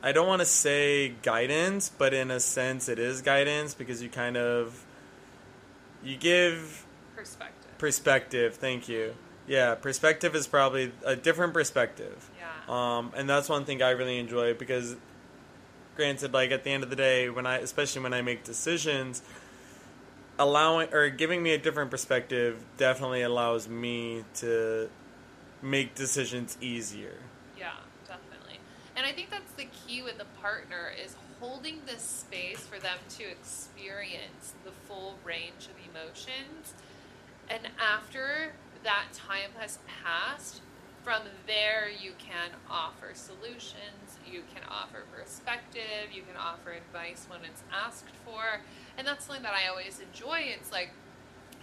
I 0.05 0.13
don't 0.13 0.27
want 0.27 0.41
to 0.41 0.47
say 0.47 1.15
guidance, 1.23 1.89
but 1.89 2.13
in 2.13 2.31
a 2.31 2.39
sense 2.39 2.91
it 2.91 2.99
is 2.99 3.23
guidance 3.23 3.73
because 3.73 4.03
you 4.03 4.11
kind 4.11 4.37
of 4.37 4.85
you 6.05 6.19
give 6.19 6.85
perspective. 7.17 7.79
perspective. 7.79 8.55
Thank 8.57 8.87
you. 8.87 9.15
Yeah, 9.47 9.75
perspective 9.75 10.35
is 10.35 10.47
probably 10.47 10.93
a 11.07 11.17
different 11.17 11.55
perspective. 11.55 12.31
Yeah. 12.39 12.99
Um, 12.99 13.13
and 13.17 13.29
that's 13.29 13.49
one 13.49 13.65
thing 13.65 13.83
I 13.83 13.91
really 13.93 14.19
enjoy 14.19 14.53
because, 14.53 14.97
granted, 15.97 16.35
like 16.35 16.51
at 16.51 16.65
the 16.65 16.71
end 16.71 16.83
of 16.85 16.91
the 16.91 16.97
day, 16.97 17.31
when 17.31 17.47
I, 17.47 17.57
especially 17.59 18.03
when 18.03 18.13
I 18.13 18.21
make 18.21 18.45
decisions, 18.45 19.23
allowing 20.39 20.93
or 20.93 21.09
giving 21.09 21.43
me 21.43 21.55
a 21.55 21.59
different 21.59 21.91
perspective 21.91 22.63
definitely 22.77 23.23
allows 23.23 23.69
me 23.69 24.25
to 24.35 24.91
make 25.63 25.95
decisions 25.95 26.59
easier. 26.61 27.17
And 28.97 29.05
I 29.05 29.13
think 29.13 29.31
that's 29.31 29.53
the 29.53 29.67
key 29.67 30.03
with 30.03 30.19
the 30.19 30.27
partner 30.41 30.91
is 31.03 31.17
holding 31.41 31.81
this 31.87 32.03
space 32.03 32.61
for 32.61 32.79
them 32.79 32.99
to 33.19 33.25
experience 33.25 34.55
the 34.65 34.71
full 34.71 35.17
range 35.25 35.69
of 35.69 35.75
emotions. 35.91 36.75
And 37.51 37.69
after 37.81 38.53
that 38.85 39.07
time 39.13 39.51
has 39.59 39.79
passed, 40.03 40.61
from 41.03 41.23
there 41.47 41.89
you 41.91 42.13
can 42.19 42.51
offer 42.71 43.11
solutions, 43.13 44.19
you 44.27 44.43
can 44.55 44.63
offer 44.71 45.05
perspective, 45.15 46.09
you 46.13 46.23
can 46.23 46.37
offer 46.41 46.73
advice 46.73 47.27
when 47.29 47.41
it's 47.45 47.63
asked 47.73 48.15
for. 48.25 48.61
And 48.97 49.07
that's 49.07 49.27
something 49.27 49.43
that 49.43 49.53
I 49.55 49.69
always 49.69 50.01
enjoy. 50.01 50.47
It's 50.59 50.73
like 50.73 50.91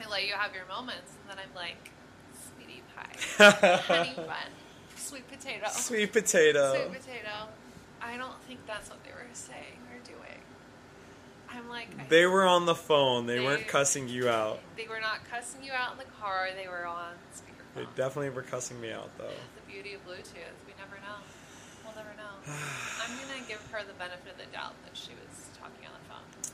I 0.04 0.10
let 0.10 0.28
you 0.28 0.34
have 0.34 0.54
your 0.54 0.66
moments 0.68 1.14
and 1.22 1.32
then 1.32 1.44
I'm 1.44 1.56
like, 1.56 1.92
sweetie 2.56 2.84
pie, 2.96 3.80
honey 3.88 4.14
bun, 4.16 4.52
sweet 5.12 5.28
potato. 5.30 5.68
Sweet 5.72 6.14
potato. 6.14 6.74
Sweet 6.74 7.00
potato. 7.02 7.36
I 8.02 8.18
don't 8.18 8.42
think 8.48 8.60
that's 8.66 8.90
what 8.90 9.04
they 9.04 9.12
were 9.12 9.28
saying 9.34 9.78
or 9.92 10.00
doing. 10.06 10.40
I'm 11.50 11.68
like, 11.70 11.90
I- 12.00 12.06
They 12.10 12.26
were 12.26 12.46
on 12.46 12.66
the 12.66 12.76
phone. 12.76 13.26
They, 13.28 13.38
They- 13.40 13.44
weren't 13.46 13.68
cussing 13.68 14.08
you 14.10 14.30
out. 14.30 14.60
they 14.78 14.88
were 14.88 15.00
not 15.02 15.20
cussing 15.30 15.64
you 15.64 15.72
out 15.74 15.94
in 15.94 15.98
the 16.00 16.12
car. 16.20 16.48
They 16.56 16.68
were 16.68 16.86
on 16.86 17.14
speaker. 17.34 17.64
They 17.76 17.86
definitely 17.96 18.30
were 18.32 18.42
cussing 18.44 18.80
me 18.82 18.92
out 18.92 19.10
though. 19.18 19.28
The 19.56 19.72
beauty 19.72 19.94
of 19.94 20.06
Bluetooth. 20.08 20.56
We 20.66 20.74
never 20.80 20.96
know. 21.06 21.20
We'll 21.86 21.96
never 21.96 22.16
know. 22.18 22.54
I'm 23.04 23.12
gonna 23.18 23.48
give 23.48 23.62
her 23.72 23.82
the 23.86 23.94
benefit 23.94 24.32
of 24.34 24.38
the 24.38 24.52
doubt 24.54 24.74
that 24.84 24.96
she 24.96 25.12
was 25.12 25.48
talking 25.60 25.86
on 25.86 25.94
the 26.02 26.10
phone. 26.10 26.54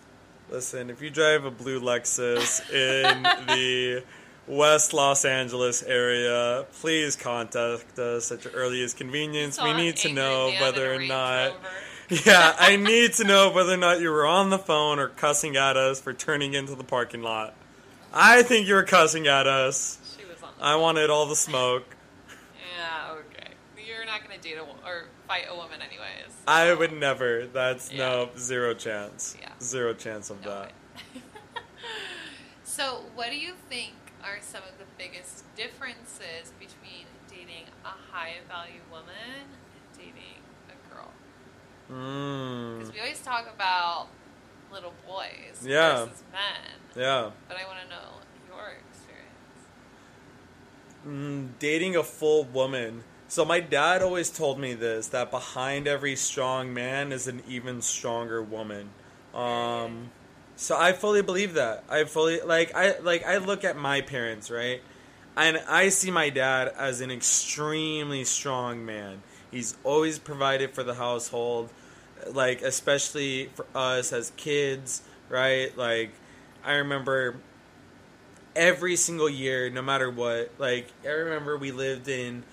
Listen, 0.56 0.90
if 0.90 1.02
you 1.02 1.10
drive 1.10 1.46
a 1.46 1.52
blue 1.52 1.80
Lexus 1.80 2.62
in 2.72 3.24
the 3.48 4.04
West 4.48 4.94
Los 4.94 5.26
Angeles 5.26 5.84
area, 5.84 6.66
please 6.82 7.16
contact 7.16 8.00
us 8.00 8.32
at 8.32 8.44
your 8.46 8.54
earliest 8.54 8.96
convenience. 8.98 9.62
We 9.62 9.74
need 9.74 9.98
to 9.98 10.14
know 10.14 10.54
whether 10.60 10.94
or 10.94 11.00
not. 11.04 11.54
Yeah, 12.10 12.56
I 12.58 12.78
need 12.78 13.16
to 13.16 13.26
know 13.26 13.52
whether 13.52 13.74
or 13.74 13.78
not 13.78 14.00
you 14.00 14.10
were 14.12 14.26
on 14.26 14.50
the 14.50 14.58
phone 14.58 14.98
or 14.98 15.10
cussing 15.10 15.58
at 15.58 15.76
us 15.76 16.00
for 16.00 16.14
turning 16.14 16.54
into 16.54 16.74
the 16.74 16.86
parking 16.86 17.22
lot. 17.22 17.54
I 18.14 18.44
think 18.44 18.66
you 18.66 18.76
were 18.76 18.84
cussing 18.84 19.28
at 19.28 19.46
us. 19.46 20.00
She 20.18 20.24
was 20.26 20.42
on. 20.42 20.52
The 20.58 20.64
I 20.66 20.72
phone. 20.76 20.82
wanted 20.84 21.10
all 21.10 21.26
the 21.26 21.36
smoke. 21.36 21.84
Yeah. 22.78 23.12
Okay. 23.12 23.52
You're 23.86 24.06
not 24.06 24.22
gonna 24.24 24.38
date 24.38 24.56
a 24.58 24.64
wo- 24.64 24.78
or 24.86 25.08
fight 25.28 25.48
a 25.50 25.54
woman 25.58 25.82
anyways. 25.82 26.34
I 26.48 26.74
would 26.74 26.94
never. 26.94 27.46
That's 27.48 27.92
Yeah. 27.92 27.98
no 27.98 28.30
zero 28.38 28.74
chance. 28.74 29.36
Yeah. 29.42 29.50
Zero 29.62 29.94
chance 29.94 30.30
of 30.30 30.42
No 30.46 30.50
that. 30.62 30.72
so, 32.64 33.02
what 33.16 33.32
do 33.32 33.38
you 33.38 33.54
think 33.70 33.92
are 34.24 34.38
some 34.42 34.64
of 34.64 34.78
the 34.80 34.86
biggest 34.98 35.44
differences 35.56 36.52
between 36.60 37.06
dating 37.30 37.66
a 37.86 37.94
high 38.12 38.36
value 38.48 38.82
woman 38.92 39.46
and 39.46 39.98
dating 39.98 40.42
a 40.70 40.94
girl? 40.94 41.12
Mm. 41.92 42.80
Because 42.80 42.94
we 42.94 43.00
always 43.00 43.22
talk 43.22 43.48
about 43.54 44.08
little 44.72 44.94
boys 45.06 45.64
Yeah. 45.64 46.06
versus 46.06 46.24
men, 46.32 46.80
Yeah. 46.96 47.32
but 47.48 47.58
I 47.58 47.66
want 47.66 47.80
to 47.84 47.90
know 47.90 48.22
your 48.48 48.74
experience. 48.90 49.28
Mm, 51.06 51.50
dating 51.60 51.96
a 51.96 52.04
full 52.04 52.44
woman. 52.44 53.04
So 53.30 53.44
my 53.44 53.60
dad 53.60 54.02
always 54.02 54.30
told 54.30 54.60
me 54.60 54.74
this 54.74 55.08
that 55.08 55.32
behind 55.32 55.88
every 55.88 56.16
strong 56.16 56.74
man 56.74 57.12
is 57.12 57.28
an 57.28 57.44
even 57.48 57.82
stronger 57.82 58.42
woman. 58.42 58.90
Um, 59.34 60.12
so 60.58 60.76
I 60.76 60.92
fully 60.92 61.22
believe 61.22 61.54
that. 61.54 61.84
I 61.88 62.04
fully 62.04 62.42
like 62.42 62.74
I 62.76 62.98
like 63.00 63.24
I 63.26 63.38
look 63.38 63.64
at 63.64 63.78
my 63.78 64.02
parents, 64.02 64.50
right? 64.50 64.82
And 65.38 65.60
I 65.70 65.90
see 65.90 66.10
my 66.10 66.32
dad 66.32 66.74
as 66.76 67.00
an 67.00 67.12
extremely 67.12 68.24
strong 68.24 68.84
man. 68.84 69.22
He's 69.52 69.78
always 69.84 70.18
provided 70.18 70.72
for 70.72 70.82
the 70.82 70.96
household, 70.96 71.70
like 72.32 72.64
especially 72.64 73.52
for 73.54 73.68
us 73.76 74.12
as 74.12 74.32
kids, 74.36 75.04
right? 75.30 75.78
Like 75.78 76.12
I 76.66 76.74
remember 76.74 77.36
every 78.56 78.96
single 78.96 79.30
year, 79.30 79.70
no 79.70 79.84
matter 79.84 80.10
what. 80.10 80.52
Like 80.58 80.92
I 81.06 81.10
remember 81.10 81.56
we 81.56 81.72
lived 81.72 82.08
in 82.08 82.44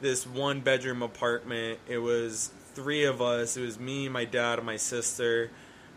this 0.00 0.26
one 0.26 0.60
bedroom 0.60 1.02
apartment. 1.02 1.78
It 1.86 1.98
was 1.98 2.50
three 2.72 3.04
of 3.04 3.20
us. 3.20 3.58
It 3.58 3.60
was 3.60 3.78
me, 3.78 4.08
my 4.08 4.24
dad, 4.24 4.58
and 4.58 4.66
my 4.66 4.78
sister. 4.78 5.50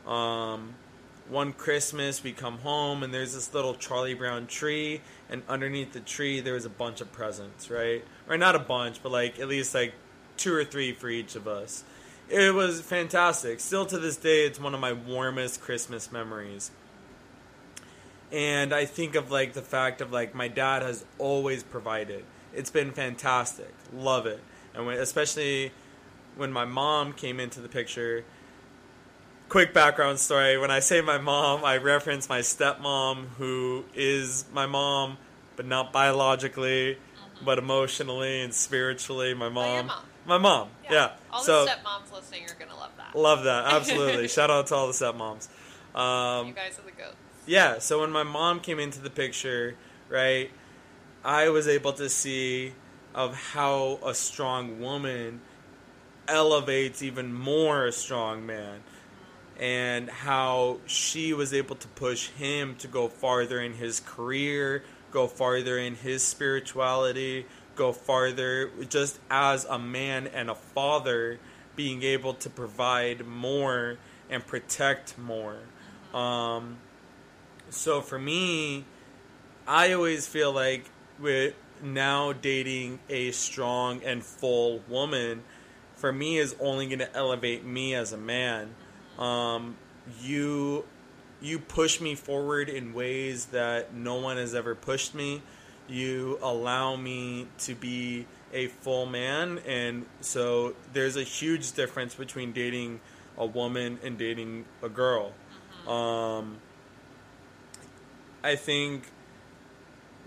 Um, 0.06 0.76
one 1.30 1.54
Christmas 1.54 2.24
we 2.24 2.32
come 2.32 2.60
home 2.60 3.04
and 3.04 3.14
there's 3.14 3.34
this 3.34 3.54
little 3.54 3.74
Charlie 3.74 4.14
Brown 4.14 4.48
tree 4.48 5.02
and 5.30 5.42
underneath 5.48 5.94
the 5.94 6.00
tree 6.00 6.42
there 6.42 6.54
was 6.54 6.66
a 6.66 6.70
bunch 6.70 7.02
of 7.02 7.12
presents, 7.12 7.70
right? 7.70 8.04
Or 8.30 8.38
not 8.38 8.56
a 8.56 8.60
bunch, 8.60 9.02
but 9.02 9.12
like 9.12 9.40
at 9.40 9.48
least 9.48 9.74
like 9.74 9.94
two 10.38 10.54
or 10.54 10.66
three 10.66 10.94
for 10.94 11.10
each 11.10 11.36
of 11.36 11.48
us. 11.48 11.84
It 12.30 12.54
was 12.54 12.82
fantastic. 12.82 13.60
Still 13.60 13.86
to 13.88 14.00
this 14.00 14.18
day 14.18 14.46
it's 14.46 14.60
one 14.60 14.74
of 14.74 14.80
my 14.80 14.94
warmest 14.94 15.62
Christmas 15.62 16.12
memories 16.12 16.72
and 18.34 18.74
I 18.74 18.86
think 18.86 19.14
of 19.14 19.30
like 19.32 19.54
the 19.54 19.62
fact 19.62 20.02
of 20.02 20.12
like 20.12 20.34
my 20.34 20.48
dad 20.48 20.82
has 20.82 21.06
always 21.20 21.64
provided. 21.64 22.26
It's 22.54 22.72
been 22.72 22.92
fantastic, 22.92 23.74
love 23.94 24.26
it, 24.26 24.42
and 24.74 24.88
when, 24.88 24.98
especially 24.98 25.72
when 26.36 26.52
my 26.52 26.66
mom 26.66 27.14
came 27.14 27.40
into 27.40 27.62
the 27.62 27.70
picture. 27.70 28.26
Quick 29.54 29.72
background 29.72 30.18
story: 30.18 30.58
When 30.58 30.72
I 30.72 30.80
say 30.80 31.02
my 31.02 31.20
mom, 31.20 31.64
I 31.64 31.78
reference 31.78 32.28
my 32.28 32.40
stepmom, 32.40 33.28
who 33.38 33.86
is 33.94 34.46
my 34.52 34.66
mom, 34.66 35.20
but 35.56 35.68
not 35.68 35.94
biologically, 35.94 36.98
but 37.46 37.60
emotionally 37.60 38.42
and 38.42 38.52
spiritually. 38.52 39.36
My 39.36 39.50
Mm-hmm. 39.50 39.58
Oh, 39.60 39.76
mom, 39.76 39.86
mom. 39.86 40.04
my 40.26 40.38
mom, 40.40 40.70
yeah. 40.90 41.12
All 41.32 41.44
so 41.44 41.66
the 41.66 41.70
stepmoms 41.70 42.12
listening 42.12 42.46
are 42.50 42.56
gonna 42.60 42.76
love 42.76 42.94
that. 42.98 43.16
love 43.16 43.44
that 43.44 43.66
absolutely. 43.76 44.28
Shout 44.28 44.50
out 44.50 44.66
to 44.68 44.76
all 44.76 44.88
the 44.88 44.94
stepmoms. 44.94 45.48
Um, 45.96 46.48
you 46.48 46.54
guys 46.54 46.80
are 46.80 46.82
the 46.82 46.92
goats. 46.92 47.16
yeah, 47.46 47.78
so 47.78 48.02
when 48.02 48.10
my 48.10 48.24
mom 48.24 48.60
came 48.60 48.80
into 48.80 49.02
the 49.02 49.12
picture, 49.12 49.76
right, 50.10 50.50
I 51.24 51.50
was 51.50 51.68
able 51.68 51.94
to 51.94 52.10
see 52.10 52.74
of 53.14 53.36
how 53.36 54.00
a 54.04 54.16
strong 54.16 54.80
woman 54.80 55.42
elevates 56.28 57.04
even 57.04 57.32
more 57.36 57.86
a 57.86 57.92
strong 57.92 58.48
man. 58.48 58.80
And 59.60 60.10
how 60.10 60.80
she 60.86 61.34
was 61.34 61.54
able 61.54 61.76
to 61.76 61.88
push 61.90 62.30
him 62.30 62.76
to 62.76 62.88
go 62.88 63.08
farther 63.08 63.62
in 63.62 63.74
his 63.74 64.00
career, 64.00 64.84
go 65.12 65.28
farther 65.28 65.78
in 65.78 65.96
his 65.96 66.24
spirituality, 66.24 67.46
go 67.76 67.92
farther 67.92 68.70
just 68.90 69.20
as 69.30 69.66
a 69.66 69.80
man 69.80 70.28
and 70.28 70.50
a 70.50 70.56
father 70.56 71.40
being 71.76 72.04
able 72.04 72.34
to 72.36 72.50
provide 72.50 73.26
more 73.26 73.98
and 74.30 74.46
protect 74.46 75.18
more. 75.18 75.58
Um, 76.14 76.78
so 77.70 78.02
for 78.02 78.20
me, 78.20 78.86
I 79.68 79.94
always 79.94 80.28
feel 80.28 80.52
like 80.52 80.90
with 81.20 81.54
now 81.82 82.34
dating 82.34 83.00
a 83.10 83.32
strong 83.32 84.04
and 84.04 84.24
full 84.24 84.82
woman, 84.88 85.44
for 85.96 86.12
me 86.12 86.38
is 86.38 86.56
only 86.60 86.88
going 86.88 87.00
to 87.00 87.16
elevate 87.16 87.64
me 87.66 87.96
as 87.96 88.14
a 88.14 88.18
man. 88.18 88.76
Um, 89.20 89.76
you 90.22 90.86
you 91.42 91.60
push 91.60 92.00
me 92.00 92.16
forward 92.16 92.70
in 92.70 92.94
ways 92.94 93.46
that 93.48 93.94
no 93.94 94.16
one 94.16 94.38
has 94.38 94.56
ever 94.56 94.76
pushed 94.76 95.14
me. 95.14 95.42
You 95.90 96.40
allow 96.42 96.96
me 96.96 97.48
to 97.60 97.76
be 97.76 98.26
a 98.54 98.68
full 98.68 99.06
man, 99.06 99.60
and 99.68 100.06
so 100.22 100.76
there's 100.94 101.18
a 101.18 101.24
huge 101.24 101.74
difference 101.74 102.16
between 102.16 102.54
dating 102.54 103.02
a 103.38 103.46
woman 103.46 104.00
and 104.04 104.18
dating 104.18 104.66
a 104.82 104.90
girl. 104.90 105.34
Um, 105.88 106.58
I 108.44 108.56
think 108.56 109.04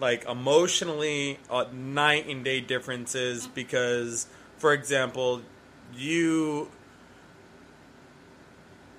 like 0.00 0.26
emotionally 0.28 1.38
uh, 1.50 1.66
night 1.72 2.28
and 2.28 2.44
day 2.44 2.60
differences 2.60 3.46
because 3.46 4.26
for 4.58 4.72
example 4.72 5.42
you 5.94 6.70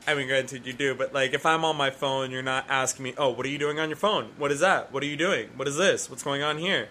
I 0.07 0.15
mean, 0.15 0.27
granted, 0.27 0.65
you 0.65 0.71
do, 0.71 0.95
but 0.95 1.13
like 1.13 1.33
if 1.33 1.45
I'm 1.45 1.65
on 1.65 1.75
my 1.75 1.89
phone, 1.89 2.31
you're 2.31 2.41
not 2.41 2.65
asking 2.69 3.03
me, 3.03 3.13
"Oh, 3.17 3.29
what 3.29 3.45
are 3.45 3.49
you 3.49 3.57
doing 3.57 3.77
on 3.77 3.89
your 3.89 3.97
phone? 3.97 4.31
What 4.37 4.53
is 4.53 4.61
that? 4.61 4.93
What 4.93 5.03
are 5.03 5.05
you 5.05 5.17
doing? 5.17 5.49
What 5.57 5.67
is 5.67 5.75
this? 5.75 6.09
What's 6.09 6.23
going 6.23 6.43
on 6.43 6.57
here?" 6.57 6.87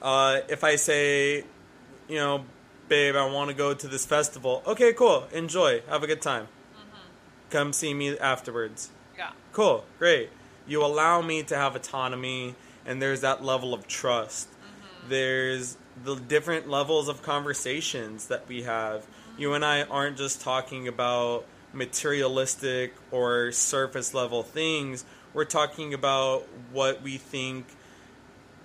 Uh, 0.00 0.40
if 0.48 0.64
I 0.64 0.76
say, 0.76 1.44
you 2.08 2.16
know, 2.16 2.44
babe, 2.88 3.14
I 3.14 3.26
want 3.26 3.50
to 3.50 3.54
go 3.54 3.74
to 3.74 3.88
this 3.88 4.06
festival. 4.06 4.62
Okay, 4.66 4.94
cool. 4.94 5.26
Enjoy. 5.32 5.82
Have 5.88 6.02
a 6.02 6.06
good 6.06 6.22
time. 6.22 6.44
Mm-hmm. 6.44 7.50
Come 7.50 7.72
see 7.74 7.92
me 7.92 8.18
afterwards. 8.18 8.90
Yeah. 9.18 9.32
Cool. 9.52 9.84
Great. 9.98 10.30
You 10.66 10.82
allow 10.82 11.20
me 11.20 11.42
to 11.44 11.56
have 11.56 11.76
autonomy, 11.76 12.54
and 12.86 13.02
there's 13.02 13.20
that 13.20 13.44
level 13.44 13.74
of 13.74 13.86
trust. 13.86 14.48
Mm-hmm. 14.48 15.08
There's 15.10 15.76
the 16.04 16.16
different 16.16 16.68
levels 16.68 17.08
of 17.08 17.22
conversations 17.22 18.28
that 18.28 18.48
we 18.48 18.62
have. 18.62 19.06
You 19.36 19.48
mm-hmm. 19.48 19.56
and 19.56 19.64
I 19.64 19.82
aren't 19.82 20.16
just 20.16 20.40
talking 20.40 20.88
about 20.88 21.44
materialistic 21.76 22.94
or 23.10 23.52
surface 23.52 24.14
level 24.14 24.42
things. 24.42 25.04
We're 25.34 25.44
talking 25.44 25.92
about 25.94 26.46
what 26.72 27.02
we 27.02 27.18
think 27.18 27.66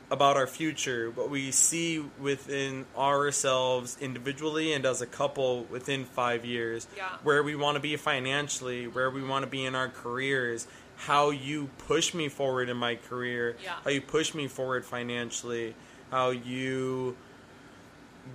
about 0.09 0.35
our 0.35 0.47
future, 0.47 1.09
what 1.11 1.29
we 1.29 1.51
see 1.51 1.99
within 2.19 2.85
ourselves 2.97 3.97
individually 4.01 4.73
and 4.73 4.85
as 4.85 5.01
a 5.01 5.05
couple 5.05 5.63
within 5.65 6.03
five 6.05 6.43
years, 6.45 6.87
Yeah. 6.97 7.09
where 7.23 7.41
we 7.43 7.55
want 7.55 7.75
to 7.75 7.79
be 7.79 7.95
financially, 7.95 8.87
where 8.87 9.09
we 9.09 9.23
want 9.23 9.43
to 9.43 9.49
be 9.49 9.63
in 9.65 9.73
our 9.75 9.87
careers, 9.87 10.67
how 10.97 11.29
you 11.29 11.69
push 11.87 12.13
me 12.13 12.27
forward 12.27 12.69
in 12.69 12.77
my 12.77 12.95
career, 12.95 13.55
Yeah. 13.63 13.75
how 13.83 13.89
you 13.89 14.01
push 14.01 14.33
me 14.33 14.47
forward 14.47 14.85
financially, 14.85 15.75
how 16.11 16.31
you 16.31 17.15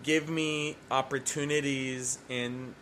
give 0.03 0.29
me 0.31 0.77
opportunities 0.91 2.19
and 2.31 2.75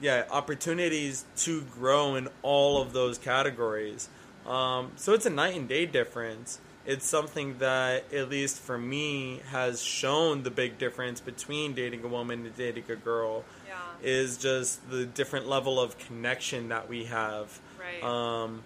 yeah 0.00 0.24
opportunities 0.30 1.24
to 1.36 1.62
grow 1.62 2.14
in 2.14 2.28
all 2.42 2.80
of 2.80 2.92
those 2.92 3.18
categories. 3.18 4.08
Um, 4.46 4.92
so 4.96 5.12
it's 5.12 5.26
a 5.26 5.30
night 5.30 5.56
and 5.56 5.68
day 5.68 5.86
difference. 5.86 6.60
It's 6.86 7.04
something 7.06 7.58
that 7.58 8.12
at 8.14 8.30
least 8.30 8.60
for 8.60 8.78
me 8.78 9.42
has 9.50 9.82
shown 9.82 10.42
the 10.42 10.50
big 10.50 10.78
difference 10.78 11.20
between 11.20 11.74
dating 11.74 12.02
a 12.02 12.08
woman 12.08 12.46
and 12.46 12.56
dating 12.56 12.84
a 12.88 12.96
girl 12.96 13.44
Yeah. 13.66 13.74
is 14.02 14.38
just 14.38 14.88
the 14.88 15.04
different 15.04 15.48
level 15.48 15.78
of 15.78 15.98
connection 15.98 16.68
that 16.68 16.88
we 16.88 17.04
have. 17.04 17.60
Right. 17.78 18.02
um, 18.02 18.62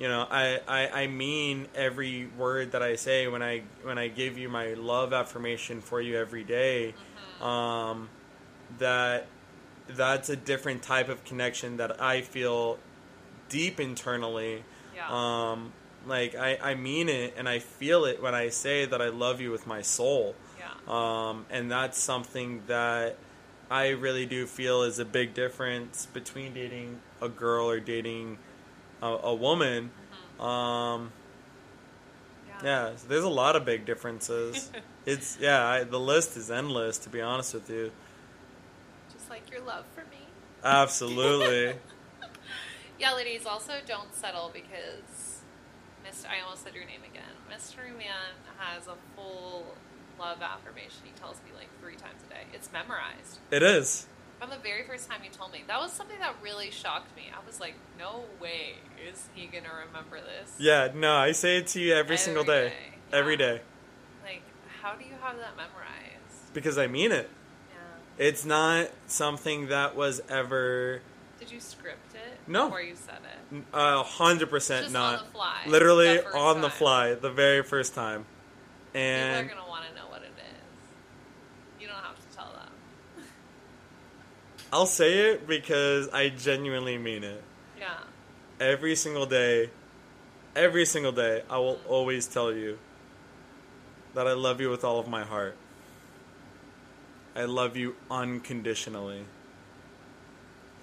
you 0.00 0.08
know, 0.08 0.26
I, 0.30 0.60
I, 0.66 1.02
I 1.02 1.06
mean 1.08 1.68
every 1.74 2.26
word 2.38 2.72
that 2.72 2.82
I 2.82 2.96
say 2.96 3.28
when 3.28 3.42
I 3.42 3.62
when 3.82 3.98
I 3.98 4.08
give 4.08 4.38
you 4.38 4.48
my 4.48 4.72
love 4.72 5.12
affirmation 5.12 5.82
for 5.82 6.00
you 6.00 6.16
every 6.16 6.42
day, 6.42 6.94
um, 7.40 8.08
that 8.78 9.26
that's 9.96 10.28
a 10.28 10.36
different 10.36 10.82
type 10.82 11.08
of 11.08 11.24
connection 11.24 11.76
that 11.78 12.00
I 12.00 12.22
feel 12.22 12.78
deep 13.48 13.80
internally. 13.80 14.64
yeah. 14.94 15.08
Um, 15.52 15.72
like 16.06 16.34
I, 16.34 16.58
I 16.62 16.74
mean 16.74 17.08
it 17.08 17.34
and 17.36 17.48
I 17.48 17.58
feel 17.58 18.06
it 18.06 18.22
when 18.22 18.34
I 18.34 18.48
say 18.48 18.86
that 18.86 19.02
I 19.02 19.08
love 19.08 19.40
you 19.40 19.50
with 19.50 19.66
my 19.66 19.82
soul. 19.82 20.34
yeah. 20.58 20.70
Um, 20.88 21.46
and 21.50 21.70
that's 21.70 21.98
something 21.98 22.62
that 22.66 23.16
I 23.70 23.90
really 23.90 24.26
do 24.26 24.46
feel 24.46 24.82
is 24.82 24.98
a 24.98 25.04
big 25.04 25.34
difference 25.34 26.06
between 26.06 26.54
dating 26.54 27.00
a 27.20 27.28
girl 27.28 27.68
or 27.68 27.80
dating 27.80 28.38
a, 29.02 29.06
a 29.06 29.34
woman. 29.34 29.90
Um, 30.40 31.12
yeah, 32.64 32.96
so 32.96 33.08
there's 33.08 33.24
a 33.24 33.28
lot 33.28 33.56
of 33.56 33.64
big 33.64 33.84
differences. 33.84 34.70
it's 35.06 35.38
yeah, 35.40 35.64
I, 35.66 35.84
the 35.84 36.00
list 36.00 36.36
is 36.36 36.50
endless 36.50 36.98
to 36.98 37.10
be 37.10 37.20
honest 37.20 37.54
with 37.54 37.70
you. 37.70 37.92
Just 39.30 39.42
like 39.42 39.50
your 39.52 39.64
love 39.66 39.84
for 39.94 40.02
me. 40.02 40.26
Absolutely. 40.64 41.74
Yeah, 42.98 43.14
ladies, 43.14 43.46
also 43.46 43.72
don't 43.86 44.14
settle 44.14 44.50
because 44.52 45.40
Mr. 46.06 46.26
I 46.28 46.42
almost 46.44 46.64
said 46.64 46.74
your 46.74 46.84
name 46.84 47.00
again. 47.10 47.32
Mystery 47.48 47.92
Man 47.92 48.36
has 48.58 48.88
a 48.88 48.94
full 49.16 49.64
love 50.18 50.42
affirmation 50.42 51.00
he 51.04 51.12
tells 51.18 51.36
me 51.36 51.50
like 51.56 51.68
three 51.80 51.94
times 51.94 52.20
a 52.26 52.34
day. 52.34 52.42
It's 52.52 52.70
memorized. 52.70 53.38
it 53.50 53.62
is. 53.62 54.06
From 54.38 54.50
the 54.50 54.58
very 54.58 54.82
first 54.82 55.08
time 55.08 55.20
you 55.24 55.30
told 55.30 55.50
me, 55.50 55.64
that 55.66 55.80
was 55.80 55.92
something 55.94 56.18
that 56.18 56.34
really 56.42 56.70
shocked 56.70 57.16
me. 57.16 57.30
I 57.34 57.42
was 57.46 57.58
like, 57.58 57.72
no 57.98 58.24
way 58.38 58.74
is 59.10 59.28
he 59.34 59.46
gonna 59.46 59.72
remember 59.86 60.18
this. 60.20 60.52
Yeah, 60.58 60.88
no, 60.94 61.14
I 61.14 61.32
say 61.32 61.56
it 61.56 61.68
to 61.68 61.80
you 61.80 61.94
every, 61.94 62.18
single 62.18 62.42
Every 62.42 62.54
day. 62.54 62.68
day, 62.68 63.16
Every 63.16 63.32
yeah. 63.32 63.38
day. 63.38 63.60
Like, 64.22 64.42
how 64.82 64.92
do 64.94 65.06
you 65.06 65.14
have 65.22 65.38
that 65.38 65.56
memorized? 65.56 66.52
Because 66.52 66.76
I 66.76 66.86
mean 66.86 67.12
it. 67.12 67.30
It's 68.20 68.44
not 68.44 68.90
something 69.06 69.68
that 69.68 69.96
was 69.96 70.20
ever 70.28 71.00
Did 71.38 71.50
you 71.50 71.58
script 71.58 72.14
it? 72.14 72.38
No. 72.46 72.66
Before 72.66 72.82
you 72.82 72.94
said 72.94 73.20
it. 73.24 73.64
a 73.72 73.76
uh, 73.76 74.02
hundred 74.02 74.50
percent 74.50 74.92
not. 74.92 75.20
on 75.20 75.24
the 75.24 75.30
fly. 75.32 75.62
Literally 75.66 76.18
the 76.18 76.36
on 76.36 76.60
the 76.60 76.68
fly, 76.68 77.14
the 77.14 77.30
very 77.30 77.62
first 77.62 77.94
time. 77.94 78.26
People 78.92 79.08
are 79.08 79.44
gonna 79.44 79.66
want 79.66 79.86
to 79.88 79.94
know 79.94 80.06
what 80.10 80.20
it 80.20 80.32
is. 80.36 81.80
You 81.80 81.86
don't 81.86 81.96
have 81.96 82.16
to 82.16 82.36
tell 82.36 82.52
them. 82.52 83.24
I'll 84.70 84.84
say 84.84 85.30
it 85.30 85.46
because 85.46 86.10
I 86.10 86.28
genuinely 86.28 86.98
mean 86.98 87.24
it. 87.24 87.42
Yeah. 87.78 87.94
Every 88.60 88.96
single 88.96 89.24
day, 89.24 89.70
every 90.54 90.84
single 90.84 91.12
day, 91.12 91.42
I 91.48 91.56
will 91.56 91.76
mm-hmm. 91.76 91.90
always 91.90 92.26
tell 92.26 92.52
you 92.52 92.78
that 94.12 94.26
I 94.26 94.34
love 94.34 94.60
you 94.60 94.68
with 94.68 94.84
all 94.84 94.98
of 94.98 95.08
my 95.08 95.24
heart. 95.24 95.56
I 97.34 97.44
love 97.44 97.76
you 97.76 97.94
unconditionally. 98.10 99.24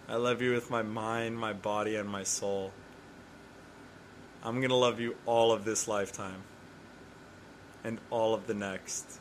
I 0.08 0.16
love 0.16 0.42
you 0.42 0.54
with 0.54 0.70
my 0.70 0.82
mind, 0.82 1.38
my 1.38 1.52
body, 1.52 1.96
and 1.96 2.08
my 2.08 2.24
soul. 2.24 2.72
I'm 4.44 4.58
going 4.60 4.70
to 4.70 4.76
love 4.76 5.00
you 5.00 5.16
all 5.26 5.52
of 5.52 5.66
this 5.66 5.88
lifetime 5.88 6.44
and 7.84 8.00
all 8.10 8.34
of 8.34 8.48
the 8.48 8.54
next. 8.54 9.20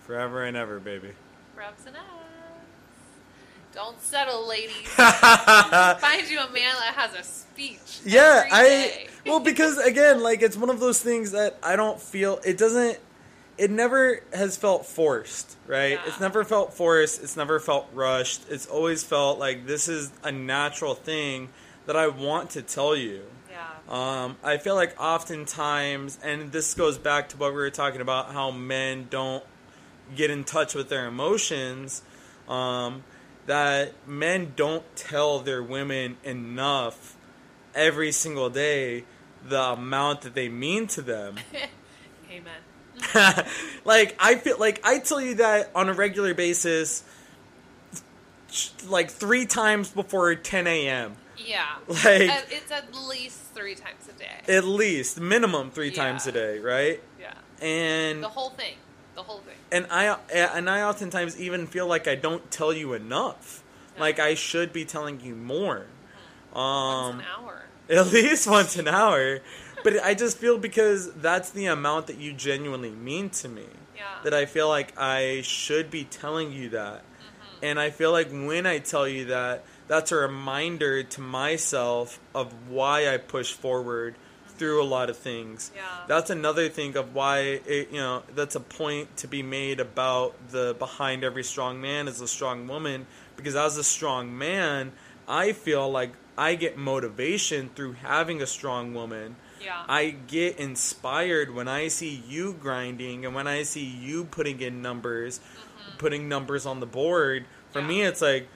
Forever 0.00 0.44
and 0.44 0.56
ever, 0.56 0.78
baby. 0.78 1.12
Rubs 1.56 1.86
and 1.86 1.96
ass. 1.96 2.02
Don't 3.74 4.00
settle, 4.00 4.46
ladies. 4.46 4.72
Find 4.88 6.30
you 6.30 6.40
a 6.40 6.50
man 6.50 6.74
that 6.76 6.94
has 6.96 7.14
a 7.14 7.22
speech. 7.22 8.00
Yeah, 8.04 8.44
I 8.50 9.08
well 9.26 9.40
because 9.40 9.76
again, 9.78 10.22
like 10.22 10.40
it's 10.40 10.56
one 10.56 10.70
of 10.70 10.80
those 10.80 11.02
things 11.02 11.32
that 11.32 11.58
I 11.62 11.76
don't 11.76 12.00
feel 12.00 12.40
it 12.42 12.56
doesn't 12.56 12.98
it 13.58 13.70
never 13.70 14.20
has 14.32 14.56
felt 14.56 14.86
forced, 14.86 15.56
right? 15.66 15.92
Yeah. 15.92 16.02
It's 16.06 16.20
never 16.20 16.44
felt 16.44 16.74
forced, 16.74 17.22
it's 17.22 17.36
never 17.36 17.58
felt 17.60 17.88
rushed. 17.92 18.42
It's 18.50 18.66
always 18.66 19.02
felt 19.02 19.38
like 19.38 19.66
this 19.66 19.88
is 19.88 20.12
a 20.22 20.32
natural 20.32 20.94
thing 20.94 21.48
that 21.86 21.96
I 21.96 22.08
want 22.08 22.50
to 22.50 22.62
tell 22.62 22.94
you. 22.94 23.22
Yeah. 23.50 24.24
Um, 24.24 24.36
I 24.42 24.58
feel 24.58 24.74
like 24.74 25.00
oftentimes, 25.00 26.18
and 26.22 26.52
this 26.52 26.74
goes 26.74 26.98
back 26.98 27.30
to 27.30 27.36
what 27.36 27.52
we 27.52 27.58
were 27.58 27.70
talking 27.70 28.00
about, 28.00 28.32
how 28.32 28.50
men 28.50 29.06
don't 29.08 29.44
get 30.14 30.30
in 30.30 30.44
touch 30.44 30.74
with 30.74 30.88
their 30.88 31.06
emotions. 31.06 32.02
Um, 32.48 33.04
that 33.46 33.92
men 34.06 34.52
don't 34.56 34.84
tell 34.96 35.38
their 35.38 35.62
women 35.62 36.16
enough 36.24 37.16
every 37.74 38.12
single 38.12 38.50
day 38.50 39.04
the 39.44 39.62
amount 39.62 40.22
that 40.22 40.34
they 40.34 40.48
mean 40.48 40.86
to 40.88 41.02
them. 41.02 41.36
Amen. 42.30 42.52
like 43.84 44.16
I 44.18 44.36
feel 44.36 44.58
like 44.58 44.80
I 44.84 44.98
tell 44.98 45.20
you 45.20 45.34
that 45.36 45.70
on 45.74 45.88
a 45.88 45.92
regular 45.92 46.34
basis 46.34 47.02
like 48.88 49.10
three 49.10 49.46
times 49.46 49.90
before 49.90 50.34
10 50.34 50.66
a.m. 50.66 51.16
Yeah. 51.36 51.64
Like- 51.88 52.46
it's 52.50 52.70
at 52.70 52.94
least 53.08 53.38
three 53.54 53.74
times 53.74 54.08
a 54.08 54.18
day. 54.18 54.54
At 54.56 54.64
least 54.64 55.20
minimum 55.20 55.70
three 55.70 55.90
times 55.90 56.26
a 56.26 56.32
day, 56.32 56.58
right? 56.58 57.00
yeah. 57.20 57.34
And 57.60 58.22
The 58.22 58.28
whole 58.28 58.50
thing. 58.50 58.74
The 59.14 59.22
whole 59.22 59.38
thing. 59.38 59.54
and 59.72 59.86
I 59.90 60.18
and 60.30 60.68
I 60.68 60.82
oftentimes 60.82 61.40
even 61.40 61.66
feel 61.66 61.86
like 61.86 62.06
I 62.06 62.16
don't 62.16 62.50
tell 62.50 62.70
you 62.72 62.92
enough. 62.92 63.62
Yeah. 63.94 64.00
Like 64.02 64.18
I 64.18 64.34
should 64.34 64.74
be 64.74 64.84
telling 64.84 65.20
you 65.20 65.34
more. 65.34 65.86
Once 66.54 67.14
Um, 67.14 67.20
an 67.20 67.24
hour. 67.34 67.64
at 67.88 68.06
least 68.12 68.46
once 68.46 68.76
an 68.76 68.88
hour. 68.88 69.40
But 69.86 70.02
I 70.02 70.14
just 70.14 70.38
feel 70.38 70.58
because 70.58 71.12
that's 71.12 71.50
the 71.50 71.66
amount 71.66 72.08
that 72.08 72.16
you 72.16 72.32
genuinely 72.32 72.90
mean 72.90 73.30
to 73.30 73.48
me. 73.48 73.66
Yeah. 73.96 74.02
That 74.24 74.34
I 74.34 74.44
feel 74.44 74.68
like 74.68 74.98
I 74.98 75.42
should 75.42 75.92
be 75.92 76.02
telling 76.02 76.50
you 76.50 76.70
that. 76.70 77.04
Mm-hmm. 77.04 77.64
And 77.64 77.78
I 77.78 77.90
feel 77.90 78.10
like 78.10 78.28
when 78.32 78.66
I 78.66 78.80
tell 78.80 79.06
you 79.06 79.26
that, 79.26 79.62
that's 79.86 80.10
a 80.10 80.16
reminder 80.16 81.04
to 81.04 81.20
myself 81.20 82.18
of 82.34 82.52
why 82.68 83.14
I 83.14 83.18
push 83.18 83.52
forward 83.52 84.16
through 84.48 84.82
a 84.82 84.88
lot 84.90 85.08
of 85.08 85.18
things. 85.18 85.70
Yeah. 85.76 85.82
That's 86.08 86.30
another 86.30 86.68
thing 86.68 86.96
of 86.96 87.14
why 87.14 87.60
it, 87.64 87.92
you 87.92 88.00
know 88.00 88.24
that's 88.34 88.56
a 88.56 88.60
point 88.60 89.16
to 89.18 89.28
be 89.28 89.44
made 89.44 89.78
about 89.78 90.34
the 90.50 90.74
behind 90.76 91.22
every 91.22 91.44
strong 91.44 91.80
man 91.80 92.08
is 92.08 92.20
a 92.20 92.26
strong 92.26 92.66
woman 92.66 93.06
because 93.36 93.54
as 93.54 93.76
a 93.76 93.84
strong 93.84 94.36
man, 94.36 94.90
I 95.28 95.52
feel 95.52 95.88
like 95.88 96.10
I 96.36 96.56
get 96.56 96.76
motivation 96.76 97.70
through 97.76 97.92
having 97.92 98.42
a 98.42 98.46
strong 98.46 98.92
woman. 98.92 99.36
Yeah. 99.66 99.84
I 99.88 100.10
get 100.10 100.58
inspired 100.58 101.54
when 101.54 101.68
I 101.68 101.88
see 101.88 102.22
you 102.26 102.54
grinding 102.54 103.26
and 103.26 103.34
when 103.34 103.46
I 103.46 103.64
see 103.64 103.84
you 103.84 104.24
putting 104.24 104.60
in 104.60 104.80
numbers, 104.80 105.40
putting 105.98 106.28
numbers 106.28 106.64
on 106.64 106.80
the 106.80 106.86
board. 106.86 107.44
For 107.72 107.82
me, 107.82 107.98
Mm-hmm. 107.98 108.08
It's 108.08 108.22
like, 108.22 108.48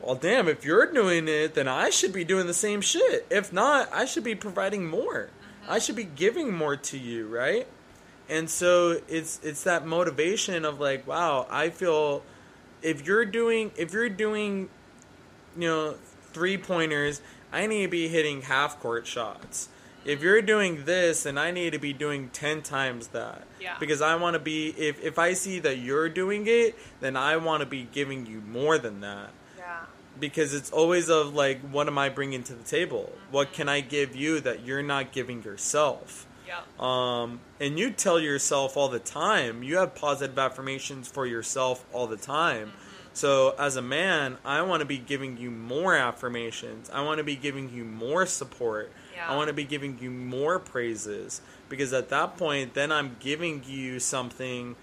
well, 0.00 0.14
damn, 0.14 0.46
if 0.48 0.64
you're 0.64 0.92
doing 0.92 1.26
it, 1.26 1.54
then 1.54 1.66
I 1.66 1.90
should 1.90 2.12
be 2.12 2.24
doing 2.24 2.46
the 2.46 2.54
same 2.54 2.80
shit. 2.80 3.26
If 3.30 3.52
not, 3.52 3.92
I 3.92 4.04
should 4.04 4.24
be 4.24 4.34
providing 4.34 4.86
more. 4.86 5.30
Mm-hmm. 5.62 5.72
I 5.72 5.78
should 5.78 5.96
be 5.96 6.04
giving 6.04 6.54
more 6.54 6.76
to 6.76 6.98
you, 6.98 7.26
right? 7.26 7.66
And 8.28 8.48
so 8.48 9.00
it's 9.08 9.40
it's 9.42 9.64
that 9.64 9.86
motivation 9.86 10.64
of 10.64 10.78
like, 10.78 11.06
wow, 11.06 11.46
I 11.50 11.70
feel 11.70 12.22
if 12.80 13.04
you're 13.04 13.24
doing 13.24 13.72
if 13.76 13.92
you're 13.92 14.08
doing 14.08 14.68
you 15.56 15.68
know, 15.68 15.94
three 16.32 16.56
pointers, 16.56 17.20
I 17.52 17.66
need 17.66 17.82
to 17.82 17.88
be 17.88 18.08
hitting 18.08 18.42
half 18.42 18.80
court 18.80 19.06
shots. 19.06 19.68
If 20.04 20.22
you're 20.22 20.42
doing 20.42 20.84
this, 20.84 21.26
and 21.26 21.38
I 21.38 21.50
need 21.50 21.72
to 21.72 21.78
be 21.78 21.92
doing 21.92 22.30
10 22.30 22.62
times 22.62 23.08
that. 23.08 23.42
Yeah. 23.60 23.76
Because 23.78 24.00
I 24.00 24.14
want 24.16 24.34
to 24.34 24.40
be, 24.40 24.68
if, 24.68 25.02
if 25.02 25.18
I 25.18 25.34
see 25.34 25.58
that 25.60 25.78
you're 25.78 26.08
doing 26.08 26.44
it, 26.46 26.78
then 27.00 27.16
I 27.16 27.36
want 27.36 27.60
to 27.60 27.66
be 27.66 27.86
giving 27.92 28.26
you 28.26 28.40
more 28.40 28.78
than 28.78 29.00
that. 29.00 29.30
yeah. 29.58 29.80
Because 30.18 30.54
it's 30.54 30.70
always 30.70 31.08
of 31.08 31.34
like, 31.34 31.60
what 31.70 31.86
am 31.86 31.98
I 31.98 32.08
bringing 32.08 32.42
to 32.44 32.54
the 32.54 32.64
table? 32.64 33.12
What 33.30 33.52
can 33.52 33.68
I 33.68 33.80
give 33.80 34.16
you 34.16 34.40
that 34.40 34.64
you're 34.64 34.82
not 34.82 35.12
giving 35.12 35.42
yourself? 35.42 36.26
Yep. 36.46 36.80
Um, 36.82 37.40
and 37.60 37.78
you 37.78 37.90
tell 37.90 38.18
yourself 38.18 38.76
all 38.76 38.88
the 38.88 38.98
time. 38.98 39.62
You 39.62 39.76
have 39.76 39.94
positive 39.94 40.38
affirmations 40.38 41.08
for 41.08 41.26
yourself 41.26 41.84
all 41.92 42.06
the 42.06 42.16
time. 42.16 42.72
So 43.12 43.54
as 43.58 43.76
a 43.76 43.82
man, 43.82 44.38
I 44.44 44.62
want 44.62 44.80
to 44.80 44.86
be 44.86 44.98
giving 44.98 45.36
you 45.38 45.50
more 45.50 45.94
affirmations. 45.94 46.90
I 46.90 47.02
want 47.02 47.18
to 47.18 47.24
be 47.24 47.36
giving 47.36 47.70
you 47.72 47.84
more 47.84 48.26
support. 48.26 48.90
Yeah. 49.14 49.30
I 49.30 49.36
want 49.36 49.48
to 49.48 49.54
be 49.54 49.64
giving 49.64 49.98
you 50.00 50.10
more 50.10 50.58
praises 50.58 51.40
because 51.68 51.92
at 51.92 52.08
that 52.10 52.36
point, 52.36 52.74
then 52.74 52.90
I'm 52.92 53.16
giving 53.20 53.62
you 53.66 54.00
something 54.00 54.76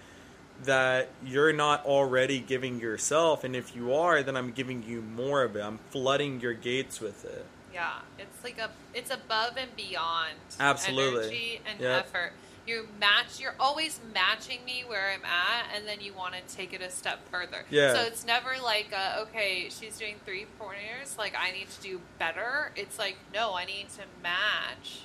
that 0.64 1.08
you're 1.24 1.52
not 1.52 1.84
already 1.86 2.40
giving 2.40 2.80
yourself. 2.80 3.44
And 3.44 3.54
if 3.54 3.76
you 3.76 3.94
are, 3.94 4.22
then 4.22 4.36
I'm 4.36 4.50
giving 4.50 4.82
you 4.82 5.00
more 5.02 5.42
of 5.44 5.54
it. 5.56 5.60
I'm 5.60 5.78
flooding 5.90 6.40
your 6.40 6.54
gates 6.54 7.00
with 7.00 7.24
it. 7.24 7.46
Yeah, 7.72 7.92
it's 8.18 8.42
like 8.42 8.58
a 8.58 8.70
it's 8.92 9.10
above 9.10 9.56
and 9.56 9.74
beyond 9.76 10.34
Absolutely. 10.58 11.20
energy 11.24 11.60
and 11.64 11.80
Yep. 11.80 12.00
effort. 12.06 12.32
You 12.68 12.86
match. 13.00 13.40
You're 13.40 13.54
always 13.58 13.98
matching 14.12 14.62
me 14.66 14.84
where 14.86 15.10
I'm 15.10 15.24
at, 15.24 15.74
and 15.74 15.88
then 15.88 16.00
you 16.00 16.12
want 16.12 16.34
to 16.34 16.54
take 16.54 16.72
it 16.74 16.82
a 16.82 16.90
step 16.90 17.20
further. 17.30 17.64
Yeah. 17.70 17.94
So 17.94 18.00
it's 18.02 18.26
never 18.26 18.50
like, 18.62 18.92
uh, 18.94 19.22
okay, 19.22 19.68
she's 19.70 19.96
doing 19.98 20.16
three 20.26 20.46
pointers. 20.58 21.16
Like 21.16 21.34
I 21.38 21.50
need 21.52 21.70
to 21.70 21.80
do 21.80 22.00
better. 22.18 22.72
It's 22.76 22.98
like, 22.98 23.16
no, 23.32 23.54
I 23.54 23.64
need 23.64 23.86
to 23.96 24.02
match. 24.22 25.00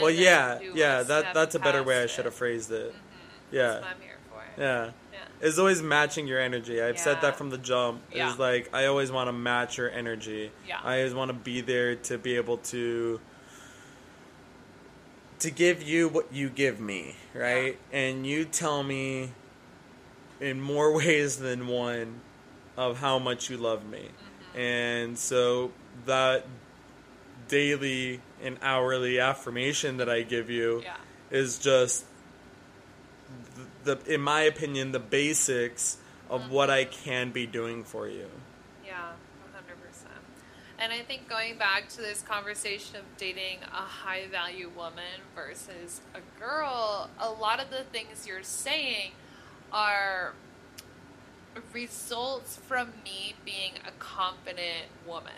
well, 0.00 0.10
yeah, 0.10 0.60
yeah. 0.74 1.02
That 1.02 1.32
that's 1.34 1.54
a 1.54 1.58
better 1.58 1.82
way 1.82 2.02
I 2.02 2.06
should 2.06 2.26
have 2.26 2.34
phrased 2.34 2.70
it. 2.70 2.92
Mhm. 2.92 2.96
Yeah. 3.50 3.62
That's 3.68 3.82
what 3.82 3.90
I'm 3.96 4.00
here 4.02 4.16
for. 4.30 4.60
Yeah. 4.60 4.90
Yeah. 5.12 5.18
It's 5.40 5.58
always 5.58 5.80
matching 5.82 6.26
your 6.26 6.40
energy. 6.40 6.82
I've 6.82 6.98
said 6.98 7.20
that 7.22 7.36
from 7.36 7.48
the 7.48 7.58
jump. 7.58 8.02
Yeah. 8.12 8.28
It's 8.30 8.38
like 8.38 8.68
I 8.74 8.84
always 8.86 9.10
want 9.10 9.28
to 9.28 9.32
match 9.32 9.78
your 9.78 9.90
energy. 9.90 10.52
Yeah. 10.66 10.80
I 10.84 10.98
always 10.98 11.14
want 11.14 11.30
to 11.30 11.34
be 11.34 11.62
there 11.62 11.94
to 11.96 12.18
be 12.18 12.36
able 12.36 12.58
to 12.58 13.18
to 15.40 15.50
give 15.50 15.82
you 15.82 16.08
what 16.08 16.32
you 16.32 16.48
give 16.50 16.80
me, 16.80 17.14
right? 17.34 17.78
And 17.92 18.26
you 18.26 18.44
tell 18.44 18.82
me 18.82 19.32
in 20.40 20.60
more 20.60 20.92
ways 20.96 21.38
than 21.38 21.66
one 21.68 22.20
of 22.76 22.98
how 22.98 23.18
much 23.18 23.50
you 23.50 23.56
love 23.56 23.84
me. 23.88 23.98
Mm-hmm. 23.98 24.58
And 24.58 25.18
so 25.18 25.72
that 26.06 26.46
daily 27.48 28.20
and 28.42 28.58
hourly 28.62 29.18
affirmation 29.18 29.96
that 29.98 30.08
I 30.08 30.22
give 30.22 30.50
you 30.50 30.82
Yeah. 30.84 30.96
is 31.30 31.58
just 31.58 32.04
the, 33.84 33.96
the 33.96 34.14
in 34.14 34.20
my 34.20 34.42
opinion 34.42 34.92
the 34.92 34.98
basics 35.00 35.98
of 36.30 36.50
what 36.50 36.68
I 36.70 36.84
can 36.84 37.30
be 37.30 37.46
doing 37.46 37.84
for 37.84 38.06
you. 38.08 38.28
Yeah, 40.78 40.86
100%. 40.86 40.90
And 40.90 40.92
I 40.92 41.04
think 41.04 41.28
going 41.28 41.58
back 41.58 41.88
to 41.90 41.98
this 41.98 42.22
conversation 42.22 42.96
of 42.96 43.02
dating 43.16 43.58
a 43.72 43.82
high 43.82 44.26
value 44.30 44.70
woman 44.76 45.22
versus 45.34 46.00
a 46.14 46.40
girl, 46.40 47.10
a 47.18 47.30
lot 47.30 47.60
of 47.60 47.70
the 47.70 47.84
things 47.84 48.26
you're 48.26 48.42
saying 48.42 49.12
are 49.72 50.34
results 51.72 52.56
from 52.66 52.92
me 53.04 53.34
being 53.44 53.72
a 53.86 53.90
confident 53.98 54.86
woman. 55.06 55.32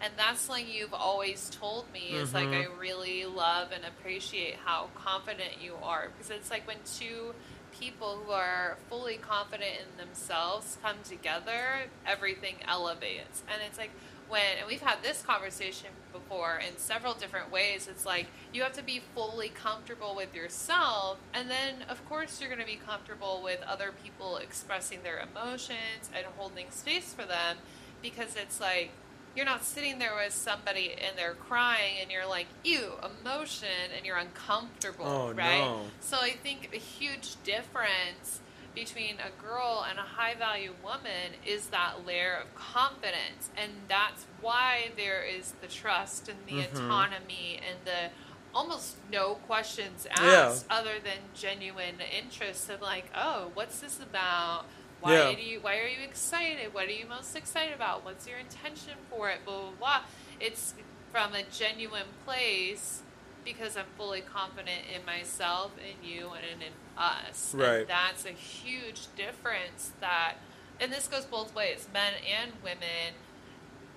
And 0.00 0.14
that's 0.16 0.40
something 0.40 0.66
you've 0.68 0.94
always 0.94 1.48
told 1.50 1.84
me 1.92 2.08
is 2.08 2.34
like, 2.34 2.48
mm-hmm. 2.48 2.72
I 2.72 2.80
really 2.80 3.24
love 3.24 3.68
and 3.72 3.84
appreciate 3.84 4.56
how 4.64 4.88
confident 4.96 5.62
you 5.62 5.74
are. 5.80 6.08
Because 6.08 6.30
it's 6.30 6.50
like 6.50 6.66
when 6.66 6.78
two 6.98 7.34
people 7.78 8.20
who 8.24 8.32
are 8.32 8.78
fully 8.88 9.16
confident 9.16 9.70
in 9.80 10.04
themselves 10.04 10.76
come 10.82 10.96
together, 11.04 11.84
everything 12.04 12.56
elevates. 12.66 13.44
And 13.48 13.62
it's 13.64 13.78
like 13.78 13.92
when, 14.32 14.56
and 14.58 14.66
we've 14.66 14.80
had 14.80 15.02
this 15.02 15.20
conversation 15.22 15.88
before 16.10 16.56
in 16.66 16.78
several 16.78 17.12
different 17.12 17.52
ways, 17.52 17.86
it's 17.86 18.06
like 18.06 18.26
you 18.52 18.62
have 18.62 18.72
to 18.72 18.82
be 18.82 19.02
fully 19.14 19.50
comfortable 19.50 20.14
with 20.16 20.34
yourself. 20.34 21.18
And 21.34 21.50
then, 21.50 21.84
of 21.88 22.02
course, 22.08 22.40
you're 22.40 22.48
going 22.48 22.60
to 22.60 22.66
be 22.66 22.80
comfortable 22.84 23.42
with 23.44 23.60
other 23.62 23.92
people 24.02 24.38
expressing 24.38 25.00
their 25.02 25.18
emotions 25.18 26.08
and 26.16 26.24
holding 26.38 26.70
space 26.70 27.12
for 27.12 27.26
them 27.26 27.58
because 28.00 28.34
it's 28.36 28.58
like, 28.58 28.90
you're 29.34 29.46
not 29.46 29.64
sitting 29.64 29.98
there 29.98 30.14
with 30.14 30.34
somebody 30.34 30.92
and 30.92 31.16
they're 31.16 31.32
crying 31.34 31.94
and 32.02 32.10
you're 32.10 32.26
like, 32.28 32.46
ew, 32.64 32.92
emotion, 33.22 33.68
and 33.96 34.04
you're 34.04 34.18
uncomfortable, 34.18 35.06
Oh, 35.06 35.32
right? 35.32 35.58
no. 35.58 35.80
So 36.00 36.18
I 36.18 36.32
think 36.32 36.68
a 36.74 36.78
huge 36.78 37.36
difference 37.42 38.41
between 38.74 39.16
a 39.20 39.30
girl 39.42 39.84
and 39.88 39.98
a 39.98 40.02
high 40.02 40.34
value 40.34 40.72
woman 40.82 41.32
is 41.44 41.66
that 41.68 42.06
layer 42.06 42.34
of 42.36 42.54
confidence. 42.54 43.50
And 43.56 43.72
that's 43.88 44.26
why 44.40 44.90
there 44.96 45.22
is 45.24 45.52
the 45.60 45.66
trust 45.68 46.28
and 46.28 46.38
the 46.46 46.62
Mhm. 46.66 46.86
autonomy 46.86 47.60
and 47.68 47.84
the 47.84 48.10
almost 48.54 48.96
no 49.10 49.34
questions 49.36 50.06
Yeah. 50.10 50.22
asked 50.22 50.66
other 50.68 50.98
than 51.00 51.18
genuine 51.34 52.00
interest 52.00 52.68
of 52.68 52.80
like, 52.82 53.06
oh, 53.14 53.50
what's 53.54 53.80
this 53.80 53.98
about? 54.00 54.66
Why 55.00 55.14
Yeah. 55.30 55.34
do 55.34 55.42
you 55.42 55.60
why 55.60 55.78
are 55.78 55.86
you 55.88 56.02
excited? 56.02 56.72
What 56.74 56.86
are 56.86 56.92
you 56.92 57.06
most 57.06 57.34
excited 57.34 57.74
about? 57.74 58.04
What's 58.04 58.26
your 58.26 58.38
intention 58.38 58.94
for 59.10 59.30
it? 59.30 59.44
Blah 59.44 59.60
blah 59.60 59.70
blah. 59.72 60.00
It's 60.38 60.74
from 61.10 61.34
a 61.34 61.42
genuine 61.44 62.08
place 62.24 63.02
because 63.44 63.76
I'm 63.76 63.86
fully 63.96 64.20
confident 64.20 64.82
in 64.94 65.04
myself, 65.04 65.72
in 65.78 66.08
you, 66.08 66.30
and 66.30 66.62
in 66.62 66.72
us. 66.96 67.54
Right. 67.54 67.80
And 67.80 67.88
that's 67.88 68.24
a 68.24 68.30
huge 68.30 69.08
difference 69.16 69.92
that 70.00 70.34
and 70.82 70.92
this 70.92 71.06
goes 71.06 71.24
both 71.24 71.54
ways, 71.54 71.86
men 71.94 72.14
and 72.28 72.52
women. 72.62 73.14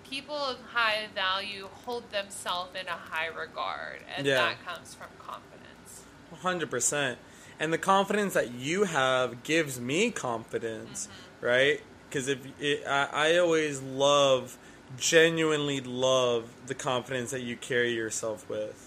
People 0.07 0.35
of 0.35 0.57
high 0.73 1.07
value 1.15 1.67
hold 1.85 2.11
themselves 2.11 2.71
in 2.79 2.87
a 2.87 2.91
high 2.91 3.25
regard, 3.27 4.01
and 4.15 4.25
Yeah. 4.25 4.35
that 4.35 4.63
comes 4.63 4.93
from 4.93 5.07
confidence. 5.17 6.03
Hundred 6.41 6.69
percent, 6.69 7.17
and 7.59 7.73
the 7.73 7.79
confidence 7.79 8.35
that 8.35 8.51
you 8.51 8.83
have 8.83 9.41
gives 9.43 9.79
me 9.79 10.11
confidence, 10.11 11.07
mm-hmm. 11.07 11.45
right? 11.45 11.81
Because 12.07 12.27
if 12.27 12.39
it, 12.61 12.85
I, 12.85 13.07
I 13.11 13.37
always 13.37 13.81
love, 13.81 14.57
genuinely 14.97 15.81
love 15.81 16.53
the 16.67 16.75
confidence 16.75 17.31
that 17.31 17.41
you 17.41 17.55
carry 17.57 17.93
yourself 17.93 18.47
with. 18.47 18.84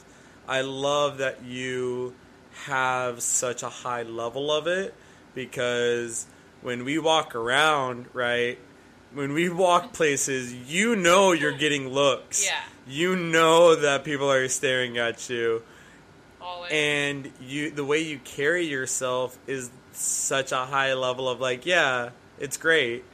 I 0.49 0.63
love 0.63 1.19
that 1.19 1.45
you 1.45 2.15
have 2.65 3.23
such 3.23 3.63
a 3.63 3.69
high 3.69 4.03
level 4.03 4.51
of 4.51 4.67
it 4.67 4.95
because 5.35 6.27
when 6.63 6.85
we 6.85 6.99
walk 6.99 7.35
around, 7.35 8.07
right, 8.15 8.59
when 9.13 9.33
we 9.35 9.49
walk 9.49 9.93
places, 9.93 10.53
you 10.53 10.97
know 10.97 11.33
you're 11.33 11.57
getting 11.57 11.89
looks. 11.89 12.45
Yeah. 12.45 12.61
You 12.87 13.15
know 13.15 13.77
that 13.77 14.05
people 14.05 14.31
are 14.31 14.49
staring 14.49 14.99
at 14.99 15.29
you. 15.29 15.63
Always. 16.41 16.73
and 16.73 17.33
you 17.43 17.71
the 17.71 17.85
way 17.85 17.99
you 18.01 18.19
carry 18.21 18.67
yourself 18.67 19.39
is 19.47 19.71
such 19.93 20.51
a 20.51 20.65
high 20.65 20.95
level 20.95 21.29
of 21.29 21.41
like 21.41 21.67
yeah 21.67 22.11
it's 22.39 22.57
great 22.57 23.05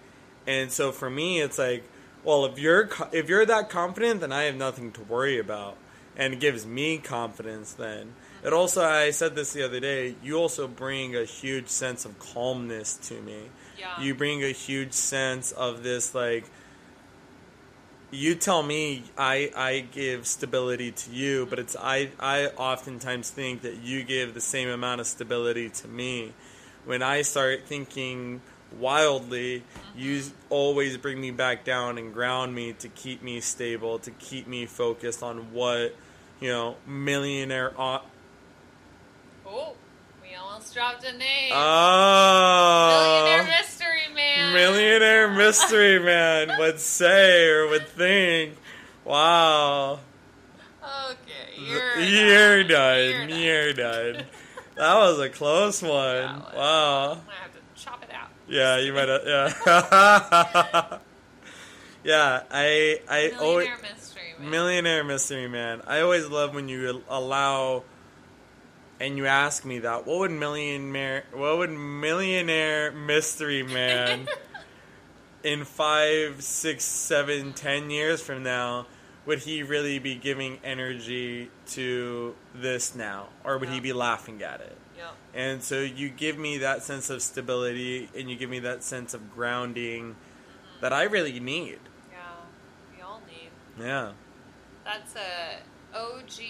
and 0.47 0.71
so 0.71 0.93
for 0.93 1.11
me 1.11 1.41
it's 1.41 1.59
like 1.59 1.83
well 2.23 2.45
if 2.45 2.59
you're 2.59 2.89
if 3.11 3.29
you're 3.29 3.45
that 3.45 3.71
confident 3.71 4.21
then 4.21 4.31
i 4.31 4.45
have 4.45 4.55
nothing 4.55 4.93
to 4.93 5.03
worry 5.03 5.39
about 5.39 5.77
and 6.17 6.35
it 6.35 6.41
gives 6.41 6.67
me 6.67 6.99
confidence 6.99 7.73
then 7.75 8.15
it 8.43 8.53
also 8.53 8.85
i 8.85 9.11
said 9.11 9.35
this 9.35 9.53
the 9.53 9.63
other 9.63 9.81
day 9.81 10.15
you 10.23 10.37
also 10.37 10.67
bring 10.67 11.17
a 11.17 11.25
huge 11.25 11.69
sense 11.69 12.05
of 12.05 12.19
calmness 12.19 12.95
to 12.97 13.21
me 13.23 13.51
yeah. 13.79 14.01
you 14.01 14.15
bring 14.15 14.43
a 14.43 14.53
huge 14.53 14.93
sense 14.93 15.53
of 15.53 15.83
this 15.83 16.15
like 16.15 16.45
you 18.15 18.35
tell 18.35 18.63
me 18.63 19.03
I 19.19 19.51
I 19.57 19.81
give 19.81 20.27
stability 20.27 20.93
to 20.93 21.11
you, 21.11 21.47
but 21.47 21.59
it's 21.59 21.77
I 21.77 22.11
I 22.21 22.47
oftentimes 22.47 23.31
think 23.31 23.63
that 23.63 23.83
you 23.83 24.05
give 24.05 24.35
the 24.35 24.41
same 24.41 24.69
amount 24.69 25.01
of 25.01 25.07
stability 25.07 25.69
to 25.71 25.89
me. 25.89 26.33
When 26.85 27.03
I 27.03 27.23
start 27.23 27.67
thinking 27.67 28.41
wildly, 28.79 29.61
mm-hmm. 29.61 29.99
you 29.99 30.23
always 30.51 30.97
bring 30.97 31.21
me 31.21 31.31
back 31.31 31.65
down 31.65 31.99
and 31.99 32.13
ground 32.13 32.55
me 32.55 32.73
to 32.75 32.89
keep 32.89 33.23
me 33.23 33.41
stable, 33.41 33.99
to 34.01 34.11
keep 34.13 34.47
me 34.47 34.67
focused 34.67 35.23
on 35.23 35.53
what 35.53 35.95
you 36.45 36.51
know 36.51 36.77
millionaire. 36.87 37.73
au- 37.81 38.03
oh, 39.47 39.73
we 40.21 40.35
almost 40.37 40.75
dropped 40.75 41.03
a 41.03 41.17
name. 41.17 41.53
Oh, 41.55 43.25
Millionaire 43.25 43.57
Mystery 43.59 44.15
Man. 44.15 44.53
Millionaire 44.53 45.31
mystery 45.39 45.99
man 46.01 46.59
would 46.59 46.79
say 46.79 47.49
or 47.49 47.69
would 47.71 47.89
think. 47.89 48.59
Wow. 49.07 50.01
Okay, 50.83 51.63
you're, 51.67 51.99
You're 51.99 52.65
done. 52.65 53.29
done. 53.31 53.39
You're 53.39 53.73
done. 53.73 54.25
That 54.77 54.97
was 54.97 55.19
a 55.21 55.31
close 55.31 55.81
one. 55.81 55.93
Yeah, 55.93 56.37
it 56.37 56.43
was. 56.45 56.55
Wow. 56.57 57.11
I'm 57.13 57.19
gonna 57.21 57.31
have 57.41 57.53
to 57.53 57.83
chop 57.83 58.03
it 58.03 58.11
out. 58.13 58.29
Yeah, 58.47 58.77
you 58.81 58.93
might 58.93 59.09
have. 59.09 59.23
Yeah. 59.25 60.99
yeah, 62.05 62.43
I 62.51 63.01
I 63.09 63.31
always 63.41 63.67
Millionaire 63.67 63.79
Mystery 64.39 64.45
Man. 64.45 64.51
millionaire 64.51 65.05
mystery 65.05 65.49
man. 65.49 65.83
I 65.87 66.01
always 66.01 66.27
love 66.29 66.55
when 66.55 66.69
you 66.69 67.03
allow 67.09 67.85
and 69.01 69.17
you 69.17 69.27
ask 69.27 69.65
me 69.65 69.81
that. 69.81 70.07
What 70.07 70.19
would 70.21 70.31
millionaire? 70.31 71.25
What 71.33 71.59
would 71.59 71.71
millionaire 71.71 72.93
mystery 72.93 73.63
man 73.63 74.29
in 75.43 75.65
five, 75.65 76.43
six, 76.43 76.85
seven, 76.85 77.53
ten 77.53 77.91
years 77.91 78.21
from 78.21 78.43
now? 78.43 78.87
Would 79.27 79.41
he 79.41 79.63
really 79.63 79.99
be 79.99 80.15
giving 80.17 80.59
energy 80.63 81.51
to 81.69 82.35
this 82.55 82.95
now, 82.95 83.29
or 83.43 83.57
would 83.57 83.71
he 83.71 83.81
be 83.81 83.95
laughing 83.95 84.43
at 84.43 84.61
it? 84.61 84.77
Yep. 84.99 85.15
And 85.33 85.63
so 85.63 85.81
you 85.81 86.11
give 86.11 86.37
me 86.37 86.59
that 86.59 86.83
sense 86.83 87.09
of 87.09 87.23
stability, 87.23 88.11
and 88.15 88.29
you 88.29 88.37
give 88.37 88.51
me 88.51 88.59
that 88.61 88.85
sense 88.85 89.15
of 89.15 89.35
grounding 89.35 90.17
that 90.83 90.93
I 90.93 91.05
really 91.05 91.41
need. 91.41 91.79
Yeah, 92.13 92.19
we 92.95 93.03
all 93.03 93.23
need. 93.27 93.83
Yeah. 93.83 94.13
That's 94.85 95.17
a 95.17 95.59
OG 95.95 96.43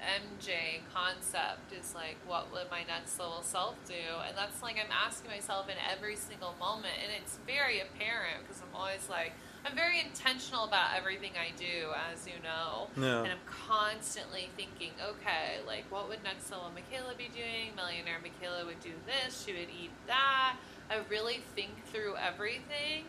MJ 0.00 0.80
concept 0.94 1.72
is 1.78 1.94
like, 1.94 2.16
what 2.26 2.50
would 2.52 2.70
my 2.70 2.84
next 2.84 3.18
level 3.20 3.42
self 3.42 3.76
do? 3.86 3.94
And 4.26 4.36
that's 4.36 4.62
like 4.62 4.76
I'm 4.76 4.90
asking 4.90 5.30
myself 5.30 5.68
in 5.68 5.76
every 5.92 6.16
single 6.16 6.54
moment. 6.58 6.94
And 7.02 7.12
it's 7.20 7.38
very 7.46 7.80
apparent 7.80 8.42
because 8.42 8.62
I'm 8.62 8.74
always 8.74 9.06
like, 9.08 9.32
I'm 9.66 9.74
very 9.74 10.00
intentional 10.00 10.64
about 10.64 10.96
everything 10.96 11.32
I 11.36 11.52
do, 11.58 11.92
as 12.10 12.26
you 12.26 12.40
know. 12.42 12.88
Yeah. 12.96 13.24
And 13.24 13.32
I'm 13.32 13.44
constantly 13.44 14.48
thinking, 14.56 14.92
okay, 15.02 15.60
like, 15.66 15.84
what 15.90 16.08
would 16.08 16.22
next 16.24 16.50
level 16.50 16.70
Michaela 16.72 17.12
be 17.18 17.28
doing? 17.28 17.76
Millionaire 17.76 18.20
Michaela 18.22 18.64
would 18.64 18.80
do 18.80 18.92
this. 19.04 19.44
She 19.44 19.52
would 19.52 19.68
eat 19.68 19.90
that. 20.06 20.56
I 20.90 21.00
really 21.10 21.42
think 21.54 21.84
through 21.92 22.16
everything 22.16 23.04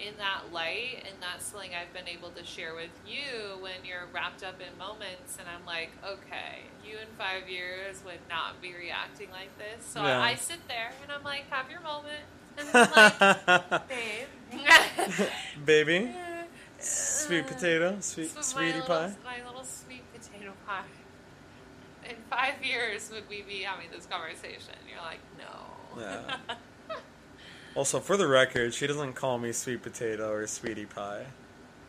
in 0.00 0.14
that 0.18 0.52
light, 0.52 1.04
and 1.06 1.14
that's 1.20 1.46
something 1.46 1.70
I've 1.74 1.92
been 1.92 2.08
able 2.08 2.30
to 2.30 2.44
share 2.44 2.74
with 2.74 2.90
you 3.06 3.58
when 3.60 3.84
you're 3.84 4.08
wrapped 4.12 4.42
up 4.42 4.60
in 4.60 4.76
moments. 4.78 5.38
And 5.38 5.46
I'm 5.48 5.64
like, 5.66 5.90
okay, 6.04 6.66
you 6.84 6.98
in 6.98 7.06
five 7.16 7.48
years 7.48 8.02
would 8.04 8.20
not 8.28 8.60
be 8.60 8.74
reacting 8.74 9.30
like 9.30 9.56
this. 9.58 9.84
So 9.86 10.02
Yeah. 10.02 10.20
I, 10.20 10.30
I 10.30 10.34
sit 10.34 10.66
there 10.68 10.92
and 11.02 11.12
I'm 11.12 11.22
like, 11.22 11.48
have 11.50 11.70
your 11.70 11.80
moment. 11.80 12.22
And 12.56 12.68
I'm 12.72 12.90
like, 12.92 13.88
babe. 13.88 14.28
Baby, 15.64 16.14
sweet 16.78 17.40
uh, 17.40 17.48
potato, 17.48 17.96
sweet 18.00 18.30
So 18.30 18.36
my 18.36 18.42
sweetie 18.42 18.72
little, 18.74 18.86
pie. 18.86 19.12
My 19.24 19.44
little 19.44 19.64
sweet 19.64 20.02
potato 20.12 20.52
pie. 20.64 20.84
In 22.08 22.14
five 22.30 22.64
years, 22.64 23.10
would 23.12 23.28
we 23.28 23.42
be 23.42 23.62
having 23.62 23.90
this 23.90 24.06
conversation? 24.06 24.74
You're 24.88 25.02
like, 25.02 25.18
no. 25.36 26.00
Yeah. 26.00 26.54
Also, 27.74 27.98
for 28.00 28.16
the 28.16 28.26
record, 28.26 28.72
she 28.72 28.86
doesn't 28.86 29.14
call 29.14 29.38
me 29.38 29.52
sweet 29.52 29.82
potato 29.82 30.30
or 30.30 30.46
sweetie 30.46 30.86
pie. 30.86 31.26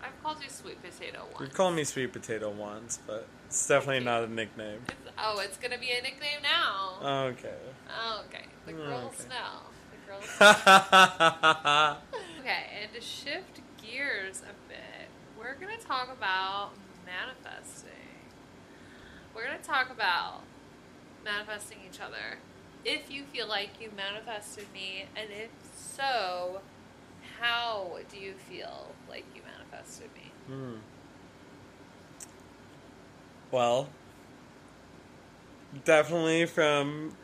I've 0.02 0.24
called 0.24 0.38
you 0.44 0.50
sweet 0.50 0.82
potato 0.82 1.20
once. 1.32 1.42
You've 1.42 1.54
called 1.54 1.76
me 1.76 1.84
sweet 1.84 2.12
potato 2.14 2.50
once, 2.50 3.00
but 3.06 3.28
it's 3.48 3.68
definitely 3.68 4.04
not 4.04 4.24
a 4.24 4.28
nickname. 4.28 4.80
It's, 4.88 5.12
oh, 5.18 5.40
it's 5.40 5.58
gonna 5.58 5.78
be 5.78 5.92
a 5.92 6.02
nickname 6.02 6.42
now. 6.42 6.98
Okay. 7.30 7.54
Oh, 7.90 8.24
okay. 8.28 8.46
The 8.66 8.74
Oh, 8.74 8.76
girls 8.78 9.20
okay. 9.20 9.30
know. 9.30 9.62
The 9.92 9.98
girls 10.08 10.26
okay, 12.40 12.64
and 12.82 12.92
to 12.94 13.02
shift 13.02 13.62
gears 13.82 14.42
a 14.42 14.54
bit, 14.70 15.08
we're 15.38 15.54
gonna 15.56 15.78
talk 15.78 16.10
about 16.12 16.72
manifesting. 17.06 17.92
We're 19.36 19.46
gonna 19.46 19.60
talk 19.60 19.92
about 19.92 20.42
manifesting 21.24 21.80
each 21.88 22.00
other. 22.00 22.40
If 22.84 23.10
you 23.12 23.24
feel 23.26 23.48
like 23.48 23.82
you 23.82 23.92
manifested 23.96 24.66
me, 24.74 25.06
and 25.16 25.30
if 25.32 25.50
so, 25.96 26.62
how 27.40 27.98
do 28.12 28.18
you 28.18 28.34
feel 28.34 28.88
like 29.10 29.26
you 29.36 29.42
manifested 29.44 30.10
me? 30.16 30.32
Hmm. 30.48 30.76
Well, 33.52 33.90
definitely 35.84 36.46
from 36.46 37.16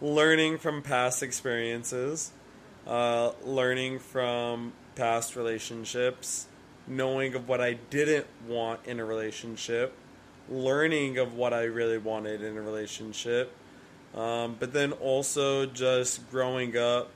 learning 0.00 0.58
from 0.58 0.82
past 0.82 1.22
experiences, 1.22 2.32
uh, 2.86 3.32
learning 3.44 3.98
from 3.98 4.72
past 4.94 5.36
relationships, 5.36 6.46
knowing 6.86 7.34
of 7.34 7.48
what 7.48 7.60
I 7.60 7.74
didn't 7.74 8.26
want 8.46 8.80
in 8.86 9.00
a 9.00 9.04
relationship, 9.04 9.92
learning 10.48 11.18
of 11.18 11.34
what 11.34 11.52
I 11.52 11.64
really 11.64 11.98
wanted 11.98 12.42
in 12.42 12.56
a 12.56 12.62
relationship, 12.62 13.52
um, 14.14 14.56
but 14.58 14.72
then 14.72 14.92
also 14.92 15.66
just 15.66 16.30
growing 16.30 16.76
up 16.76 17.10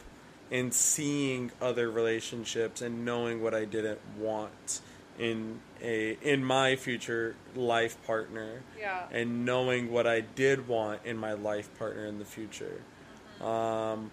and 0.50 0.72
seeing 0.74 1.52
other 1.60 1.90
relationships 1.90 2.82
and 2.82 3.04
knowing 3.04 3.42
what 3.42 3.54
I 3.54 3.64
didn't 3.64 4.00
want 4.18 4.80
in 5.18 5.60
a 5.82 6.16
in 6.22 6.44
my 6.44 6.76
future 6.76 7.34
life 7.54 7.96
partner 8.06 8.62
Yeah. 8.78 9.04
and 9.12 9.44
knowing 9.44 9.90
what 9.92 10.06
I 10.06 10.20
did 10.20 10.66
want 10.66 11.00
in 11.04 11.16
my 11.16 11.32
life 11.34 11.68
partner 11.78 12.06
in 12.06 12.18
the 12.18 12.24
future. 12.24 12.80
Um, 13.40 14.10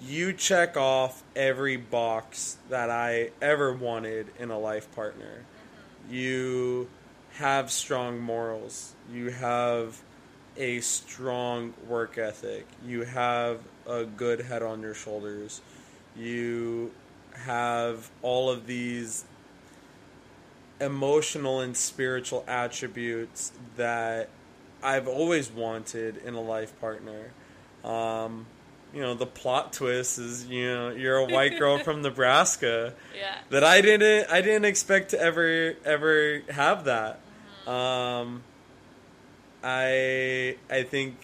you 0.00 0.32
check 0.32 0.76
off 0.76 1.22
every 1.34 1.76
box 1.76 2.56
that 2.70 2.88
I 2.88 3.30
ever 3.42 3.72
wanted 3.72 4.28
in 4.38 4.50
a 4.50 4.58
life 4.58 4.94
partner. 4.94 5.44
You 6.08 6.88
have 7.34 7.70
strong 7.70 8.20
morals. 8.20 8.94
You 9.12 9.30
have 9.30 10.00
a 10.56 10.80
strong 10.80 11.74
work 11.88 12.16
ethic. 12.16 12.66
You 12.86 13.02
have 13.02 13.58
a 13.88 14.04
good 14.04 14.40
head 14.42 14.62
on 14.62 14.82
your 14.82 14.94
shoulders. 14.94 15.60
You 16.16 16.92
have 17.34 18.10
all 18.22 18.50
of 18.50 18.66
these 18.66 19.24
emotional 20.80 21.60
and 21.60 21.76
spiritual 21.76 22.44
attributes 22.46 23.52
that 23.76 24.28
I've 24.82 25.08
always 25.08 25.50
wanted 25.50 26.18
in 26.18 26.34
a 26.34 26.40
life 26.40 26.78
partner. 26.80 27.30
Um, 27.84 28.46
you 28.94 29.00
know, 29.00 29.14
the 29.14 29.26
plot 29.26 29.72
twist 29.72 30.18
is 30.18 30.46
you 30.46 30.66
know 30.66 30.90
you're 30.90 31.16
a 31.18 31.24
white 31.26 31.58
girl 31.58 31.78
from 31.84 32.02
Nebraska 32.02 32.94
Yeah. 33.16 33.36
that 33.50 33.64
I 33.64 33.80
didn't 33.80 34.30
I 34.30 34.40
didn't 34.40 34.64
expect 34.64 35.10
to 35.10 35.20
ever 35.20 35.74
ever 35.84 36.42
have 36.50 36.84
that. 36.84 37.20
Um, 37.66 38.42
I 39.62 40.56
I 40.70 40.82
think 40.84 41.16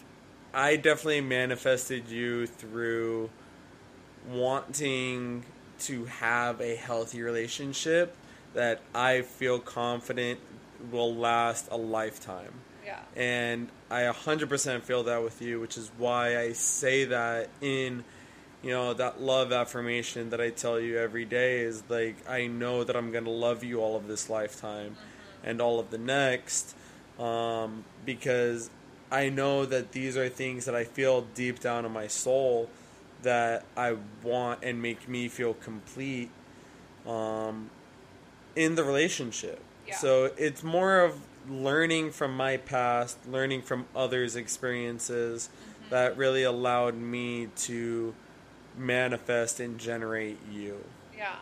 I 0.55 0.77
definitely 0.77 1.21
manifested 1.23 2.09
you 2.09 2.47
through 2.47 3.31
wanting 4.29 5.45
to 5.81 6.05
have 6.07 6.61
a 6.61 6.77
healthy 6.77 7.23
relationship 7.23 8.17
that 8.55 8.81
I 8.95 9.23
feel 9.23 9.59
confident 9.59 10.41
will 10.91 11.15
last 11.15 11.69
a 11.71 11.77
lifetime. 11.77 12.53
Yeah. 12.85 13.01
And 13.17 13.69
I 13.91 14.03
100% 14.03 14.83
feel 14.83 15.03
that 15.05 15.23
with 15.23 15.43
you, 15.43 15.61
which 15.61 15.77
is 15.77 15.91
why 15.99 16.39
I 16.39 16.53
say 16.53 17.07
that 17.07 17.49
in 17.61 18.05
you 18.63 18.71
know 18.71 18.95
that 18.95 19.21
love 19.21 19.53
affirmation 19.53 20.31
that 20.31 20.41
I 20.41 20.49
tell 20.49 20.81
you 20.81 20.99
every 20.99 21.27
day 21.27 21.61
is 21.61 21.83
like 21.91 22.17
I 22.27 22.47
know 22.47 22.83
that 22.83 22.97
I'm 22.97 23.13
gonna 23.13 23.29
love 23.29 23.63
you 23.63 23.81
all 23.83 23.95
of 23.95 24.09
this 24.09 24.31
lifetime 24.31 24.93
Mm-hmm. 24.93 25.51
and 25.51 25.61
all 25.61 25.79
of 25.79 25.91
the 25.91 25.99
next 25.99 26.75
um, 27.19 27.85
because 28.07 28.71
I 29.15 29.29
know 29.29 29.65
that 29.65 29.93
these 29.93 30.17
are 30.17 30.29
things 30.29 30.65
that 30.65 30.75
I 30.75 30.83
feel 30.83 31.23
deep 31.35 31.61
down 31.61 31.85
in 31.85 31.93
my 31.93 32.09
soul 32.09 32.69
that 33.23 33.65
I 33.77 33.97
want 34.25 34.65
and 34.65 34.83
make 34.83 35.09
me 35.09 35.29
feel 35.29 35.55
complete 35.55 36.31
um, 37.07 37.71
in 38.57 38.75
the 38.75 38.83
relationship. 38.83 39.61
Yeah. 39.87 39.97
So 39.97 40.33
it's 40.37 40.65
more 40.65 41.01
of 41.01 41.21
learning 41.49 42.11
from 42.11 42.37
my 42.37 42.57
past, 42.57 43.19
learning 43.29 43.63
from 43.63 43.87
others' 43.95 44.35
experiences 44.37 45.49
Mm-hmm. 45.49 45.91
that 45.91 46.17
really 46.17 46.43
allowed 46.43 46.97
me 46.97 47.49
to 47.57 48.15
manifest 48.77 49.61
and 49.61 49.79
generate 49.79 50.39
you. 50.51 50.83
Yeah, 51.17 51.37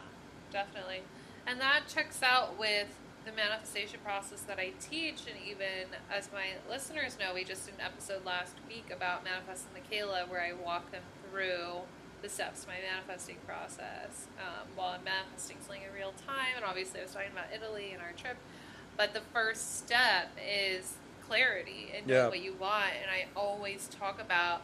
definitely. 0.51 1.03
And 1.47 1.61
that 1.61 1.83
checks 1.89 2.23
out 2.23 2.59
with 2.59 2.89
the 3.25 3.33
manifestation 3.33 4.01
process 4.05 4.41
that 4.43 4.59
I 4.59 4.73
teach. 4.81 5.23
And 5.31 5.37
even 5.47 5.89
as 6.11 6.29
my 6.33 6.47
listeners 6.68 7.16
know, 7.18 7.35
we 7.35 7.45
just 7.45 7.66
did 7.66 7.75
an 7.77 7.81
episode 7.83 8.25
last 8.25 8.55
week 8.68 8.91
about 8.95 9.25
Manifesting 9.25 9.68
the 9.75 9.81
Michaela 9.81 10.25
where 10.29 10.41
I 10.43 10.53
walk 10.53 10.91
them 10.91 11.03
through 11.31 11.83
the 12.23 12.29
steps 12.29 12.62
of 12.62 12.68
my 12.68 12.75
manifesting 12.89 13.37
process 13.47 14.27
um, 14.39 14.66
while 14.77 14.91
I'm 14.91 15.05
manifesting 15.05 15.57
something 15.61 15.83
in 15.89 15.93
real 15.95 16.14
time. 16.27 16.55
And 16.57 16.64
obviously, 16.64 17.01
I 17.01 17.05
was 17.05 17.12
talking 17.12 17.33
about 17.33 17.47
Italy 17.55 17.91
and 17.93 18.03
our 18.03 18.12
trip. 18.12 18.37
But 18.97 19.14
the 19.14 19.23
first 19.33 19.79
step 19.79 20.29
is 20.39 20.95
clarity 21.29 21.93
and 21.97 22.09
Yeah. 22.09 22.29
what 22.29 22.41
you 22.43 22.55
want. 22.55 22.93
And 23.01 23.11
I 23.11 23.27
always 23.39 23.89
talk 23.89 24.20
about 24.20 24.62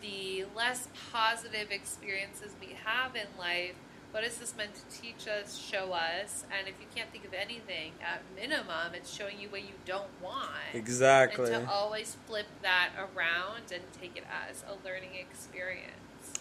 the 0.00 0.44
less 0.54 0.88
positive 1.12 1.70
experiences 1.70 2.52
we 2.60 2.76
have 2.84 3.16
in 3.16 3.26
life. 3.38 3.74
What 4.10 4.24
is 4.24 4.38
this 4.38 4.56
meant 4.56 4.70
to 4.74 5.00
teach 5.00 5.28
us, 5.28 5.56
show 5.56 5.92
us? 5.92 6.44
And 6.56 6.66
if 6.66 6.74
you 6.80 6.86
can't 6.94 7.10
think 7.10 7.26
of 7.26 7.34
anything, 7.34 7.92
at 8.00 8.22
minimum, 8.34 8.94
it's 8.94 9.14
showing 9.14 9.38
you 9.38 9.48
what 9.48 9.62
you 9.62 9.74
don't 9.84 10.08
want. 10.22 10.48
Exactly. 10.72 11.52
And 11.52 11.66
to 11.66 11.72
always 11.72 12.16
flip 12.26 12.46
that 12.62 12.90
around 12.96 13.70
and 13.72 13.82
take 14.00 14.16
it 14.16 14.24
as 14.50 14.64
a 14.66 14.72
learning 14.86 15.10
experience. 15.20 15.92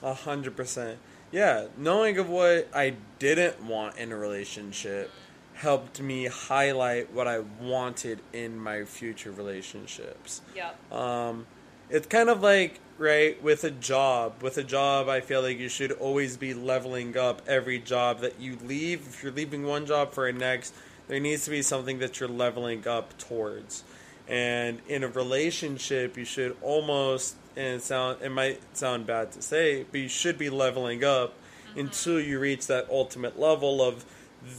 A 0.02 0.14
hundred 0.14 0.56
percent. 0.56 1.00
Yeah, 1.32 1.68
knowing 1.78 2.18
of 2.18 2.30
what 2.30 2.70
I 2.74 2.96
didn't 3.20 3.62
want 3.64 3.98
in 3.98 4.14
a 4.14 4.16
relationship 4.16 5.12
helped 5.56 6.00
me 6.00 6.26
highlight 6.28 7.12
what 7.12 7.28
I 7.28 7.40
wanted 7.40 8.22
in 8.32 8.58
my 8.58 8.86
future 8.86 9.32
relationships. 9.32 10.42
Yep. 10.56 10.94
Um, 10.94 11.48
it's 11.90 12.08
kind 12.08 12.30
of 12.30 12.42
like 12.42 12.80
right 12.98 13.42
with 13.42 13.64
a 13.64 13.72
job. 13.72 14.42
With 14.42 14.58
a 14.58 14.64
job, 14.64 15.10
I 15.10 15.22
feel 15.22 15.42
like 15.42 15.60
you 15.60 15.70
should 15.70 15.92
always 15.92 16.38
be 16.38 16.54
leveling 16.54 17.18
up 17.18 17.42
every 17.48 17.80
job 17.80 18.20
that 18.22 18.40
you 18.40 18.58
leave. 18.64 19.08
If 19.08 19.24
you're 19.24 19.32
leaving 19.32 19.66
one 19.66 19.86
job 19.86 20.14
for 20.14 20.28
a 20.28 20.34
next, 20.34 20.74
there 21.08 21.20
needs 21.20 21.46
to 21.46 21.52
be 21.52 21.62
something 21.62 22.00
that 22.00 22.20
you're 22.20 22.30
leveling 22.30 22.88
up 22.88 23.18
towards. 23.18 23.84
And 24.28 24.82
in 24.88 25.04
a 25.04 25.08
relationship, 25.08 26.18
you 26.18 26.26
should 26.26 26.58
almost 26.62 27.36
and 27.56 27.76
it 27.76 27.82
sound 27.82 28.22
it 28.22 28.30
might 28.30 28.62
sound 28.78 29.08
bad 29.08 29.32
to 29.34 29.42
say, 29.42 29.84
but 29.84 30.00
you 30.00 30.10
should 30.10 30.38
be 30.38 30.50
leveling 30.50 31.04
up 31.04 31.34
mm-hmm. 31.70 31.80
until 31.80 32.20
you 32.20 32.40
reach 32.40 32.68
that 32.68 32.88
ultimate 32.90 33.40
level 33.40 33.82
of 33.82 34.06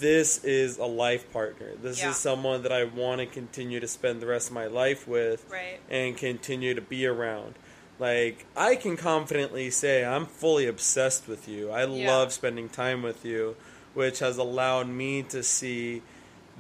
this 0.01 0.45
is 0.45 0.79
a 0.79 0.85
life 0.85 1.33
partner. 1.33 1.73
This 1.81 2.01
Yeah. 2.01 2.11
is 2.11 2.17
someone 2.17 2.63
that 2.63 2.73
I 2.73 2.85
want 2.85 3.21
to 3.21 3.27
continue 3.27 3.81
to 3.81 3.89
spend 3.89 4.21
the 4.21 4.27
rest 4.27 4.49
of 4.49 4.55
my 4.55 4.67
life 4.67 5.09
with 5.09 5.45
Right. 5.51 5.79
and 5.91 6.17
continue 6.17 6.75
to 6.75 6.81
be 6.81 7.07
around. 7.07 7.55
Like 7.99 8.45
I 8.57 8.77
can 8.77 8.97
confidently 8.97 9.71
say 9.71 10.05
I'm 10.05 10.27
fully 10.27 10.67
obsessed 10.67 11.27
with 11.27 11.49
you. 11.49 11.71
I 11.71 11.85
Yeah. 11.85 12.11
love 12.11 12.33
spending 12.33 12.69
time 12.69 13.03
with 13.03 13.25
you, 13.25 13.57
which 13.95 14.19
has 14.21 14.37
allowed 14.37 14.89
me 14.89 15.23
to 15.25 15.43
see 15.43 16.03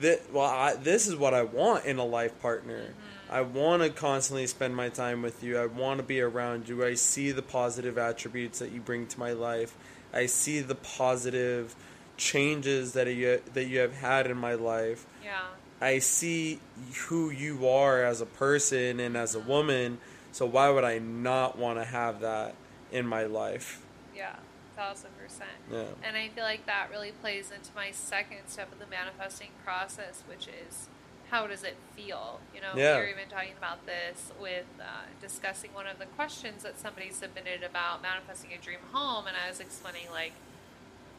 that 0.00 0.32
well 0.32 0.46
I, 0.46 0.74
this 0.74 1.06
is 1.06 1.14
what 1.16 1.34
I 1.34 1.42
want 1.42 1.84
in 1.84 1.98
a 1.98 2.04
life 2.04 2.40
partner. 2.40 2.78
Mm-hmm. 2.82 3.32
I 3.34 3.42
want 3.42 3.82
to 3.82 3.90
constantly 3.90 4.46
spend 4.46 4.74
my 4.74 4.88
time 4.88 5.20
with 5.22 5.42
you. 5.42 5.58
I 5.58 5.66
want 5.66 5.98
to 5.98 6.02
be 6.02 6.20
around 6.20 6.68
you. 6.68 6.84
I 6.84 6.94
see 6.94 7.30
the 7.30 7.42
positive 7.42 7.98
attributes 7.98 8.58
that 8.60 8.72
you 8.72 8.80
bring 8.80 9.06
to 9.08 9.18
my 9.18 9.32
life. 9.32 9.74
I 10.14 10.24
see 10.26 10.60
the 10.60 10.74
positive 10.74 11.76
changes 12.18 12.92
that 12.92 13.06
you 13.06 13.40
that 13.54 13.64
you 13.64 13.78
have 13.78 13.94
had 13.94 14.26
in 14.26 14.36
my 14.36 14.54
life. 14.54 15.06
Yeah. 15.24 15.40
I 15.80 16.00
see 16.00 16.58
who 17.06 17.30
you 17.30 17.68
are 17.68 18.02
as 18.04 18.20
a 18.20 18.26
person 18.26 19.00
and 19.00 19.16
as 19.16 19.34
a 19.34 19.40
woman. 19.40 19.98
So 20.32 20.44
why 20.44 20.68
would 20.68 20.84
I 20.84 20.98
not 20.98 21.56
want 21.56 21.78
to 21.78 21.84
have 21.84 22.20
that 22.20 22.54
in 22.92 23.06
my 23.06 23.24
life? 23.24 23.80
Yeah. 24.14 24.34
Thousand 24.76 25.10
percent. 25.18 25.50
Yeah. 25.72 25.84
And 26.04 26.16
I 26.16 26.28
feel 26.28 26.44
like 26.44 26.66
that 26.66 26.88
really 26.90 27.12
plays 27.12 27.50
into 27.50 27.70
my 27.74 27.90
second 27.92 28.48
step 28.48 28.70
of 28.72 28.78
the 28.78 28.86
manifesting 28.86 29.50
process, 29.64 30.22
which 30.28 30.46
is 30.48 30.88
how 31.30 31.46
does 31.46 31.62
it 31.62 31.76
feel? 31.94 32.40
You 32.54 32.60
know, 32.62 32.72
Yeah. 32.74 32.96
we 32.96 33.02
were 33.02 33.08
even 33.08 33.28
talking 33.28 33.52
about 33.58 33.84
this 33.86 34.32
with 34.40 34.64
uh, 34.80 34.84
discussing 35.20 35.74
one 35.74 35.86
of 35.86 35.98
the 35.98 36.06
questions 36.06 36.62
that 36.62 36.78
somebody 36.78 37.10
submitted 37.10 37.62
about 37.62 38.00
manifesting 38.02 38.52
a 38.52 38.58
dream 38.58 38.78
home, 38.92 39.26
and 39.26 39.36
I 39.36 39.48
was 39.50 39.60
explaining 39.60 40.10
like 40.10 40.32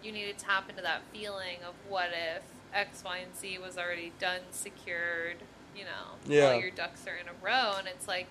you 0.03 0.11
need 0.11 0.25
to 0.37 0.45
tap 0.45 0.69
into 0.69 0.81
that 0.81 1.01
feeling 1.13 1.57
of 1.67 1.73
what 1.89 2.09
if 2.13 2.43
X, 2.73 3.03
Y, 3.03 3.17
and 3.17 3.35
Z 3.35 3.57
was 3.59 3.77
already 3.77 4.11
done, 4.19 4.41
secured, 4.51 5.37
you 5.75 5.83
know, 5.85 6.15
Yeah. 6.33 6.51
all 6.51 6.59
your 6.59 6.71
ducks 6.71 7.05
are 7.07 7.15
in 7.15 7.27
a 7.27 7.33
row, 7.43 7.75
and 7.77 7.87
it's 7.87 8.07
like 8.07 8.27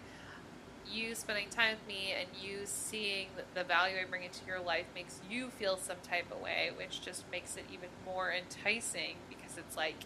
you 0.91 1.15
spending 1.15 1.51
time 1.51 1.77
with 1.77 1.87
me 1.87 2.13
and 2.19 2.29
you 2.41 2.63
seeing 2.65 3.29
the- 3.37 3.45
the 3.53 3.65
value 3.65 3.99
I 4.01 4.05
bring 4.05 4.23
into 4.23 4.45
your 4.47 4.61
life 4.61 4.87
makes 4.95 5.21
you 5.29 5.51
feel 5.51 5.77
some 5.77 5.99
type 6.01 6.31
of 6.33 6.41
way, 6.41 6.71
which 6.75 7.03
just 7.03 7.29
makes 7.31 7.57
it 7.57 7.67
even 7.71 7.91
more 8.07 8.33
enticing 8.33 9.19
because 9.29 9.59
it's 9.59 9.77
like 9.77 9.97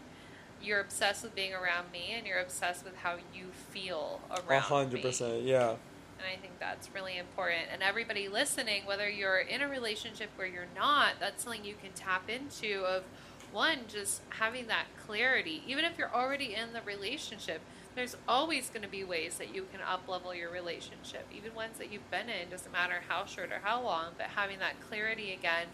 you're 0.60 0.80
obsessed 0.80 1.22
with 1.22 1.34
being 1.36 1.54
around 1.54 1.90
me 1.92 2.12
and 2.12 2.26
you're 2.26 2.38
obsessed 2.40 2.84
with 2.84 2.96
how 2.98 3.16
you 3.32 3.52
feel 3.52 4.20
around 4.30 4.38
me. 4.42 4.46
A 4.46 4.50
around 4.50 4.60
hundred 4.62 4.96
me. 4.96 5.02
percent. 5.02 5.42
Yeah. 5.42 5.76
And 6.22 6.32
I 6.32 6.40
think 6.40 6.60
that's 6.60 6.88
really 6.94 7.18
important. 7.18 7.64
And 7.72 7.82
everybody 7.82 8.28
listening, 8.28 8.86
whether 8.86 9.08
you're 9.08 9.38
in 9.38 9.60
a 9.60 9.68
relationship 9.68 10.30
where 10.36 10.46
you're 10.46 10.68
not, 10.76 11.14
that's 11.18 11.42
something 11.42 11.64
you 11.64 11.74
can 11.82 11.90
tap 11.92 12.30
into 12.30 12.84
of 12.84 13.02
one, 13.50 13.78
just 13.88 14.22
having 14.30 14.68
that 14.68 14.86
clarity. 15.04 15.62
Even 15.66 15.84
if 15.84 15.98
you're 15.98 16.14
already 16.14 16.54
in 16.54 16.72
the 16.72 16.80
relationship, 16.82 17.60
there's 17.96 18.16
always 18.28 18.70
going 18.70 18.82
to 18.82 18.88
be 18.88 19.02
ways 19.02 19.36
that 19.38 19.54
you 19.54 19.66
can 19.72 19.80
up 19.80 20.08
level 20.08 20.32
your 20.34 20.50
relationship, 20.50 21.26
even 21.36 21.54
ones 21.54 21.78
that 21.78 21.92
you've 21.92 22.08
been 22.10 22.28
in, 22.28 22.48
doesn't 22.50 22.72
matter 22.72 23.02
how 23.08 23.26
short 23.26 23.50
or 23.50 23.60
how 23.62 23.82
long, 23.82 24.12
but 24.16 24.28
having 24.28 24.60
that 24.60 24.80
clarity 24.80 25.32
again 25.32 25.66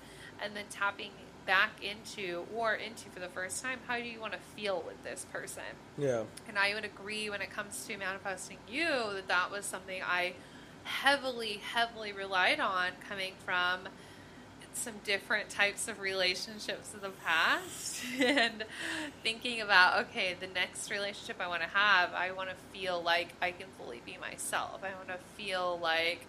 and 0.43 0.57
then 0.57 0.65
tapping 0.71 1.11
back 1.49 1.83
into 1.83 2.45
or 2.55 2.75
into 2.75 3.09
for 3.09 3.21
the 3.21 3.29
first 3.29 3.63
time, 3.63 3.79
how 3.89 3.97
do 3.97 4.05
you 4.05 4.21
want 4.21 4.35
to 4.35 4.39
feel 4.55 4.85
with 4.87 5.03
this 5.03 5.27
person? 5.33 5.63
Yeah. 5.97 6.25
And 6.47 6.59
I 6.59 6.75
would 6.75 6.85
agree 6.85 7.31
when 7.31 7.41
it 7.41 7.51
comes 7.51 7.87
to 7.87 7.97
manifesting 7.97 8.59
you 8.69 8.91
that 9.15 9.29
that 9.29 9.51
was 9.51 9.65
something 9.65 10.03
I 10.07 10.35
heavily, 10.85 11.63
heavily 11.73 12.13
relied 12.13 12.61
on 12.61 12.91
coming 13.09 13.33
from 13.47 13.89
some 14.75 14.95
different 15.05 15.49
types 15.49 15.89
of 15.89 16.01
relationships 16.01 16.93
in 16.93 17.01
the 17.01 17.11
past 17.25 18.05
and 18.21 18.65
thinking 19.23 19.63
about 19.63 20.05
okay 20.05 20.37
the 20.39 20.47
next 20.47 20.89
relationship 20.89 21.41
i 21.41 21.49
want 21.49 21.61
to 21.61 21.69
have 21.69 22.13
i 22.13 22.31
want 22.31 22.49
to 22.49 22.55
feel 22.73 23.03
like 23.03 23.31
i 23.43 23.51
can 23.51 23.67
fully 23.77 24.01
be 24.07 24.17
myself 24.21 24.81
i 24.85 24.95
want 24.95 25.09
to 25.09 25.19
feel 25.37 25.81
like 25.83 26.27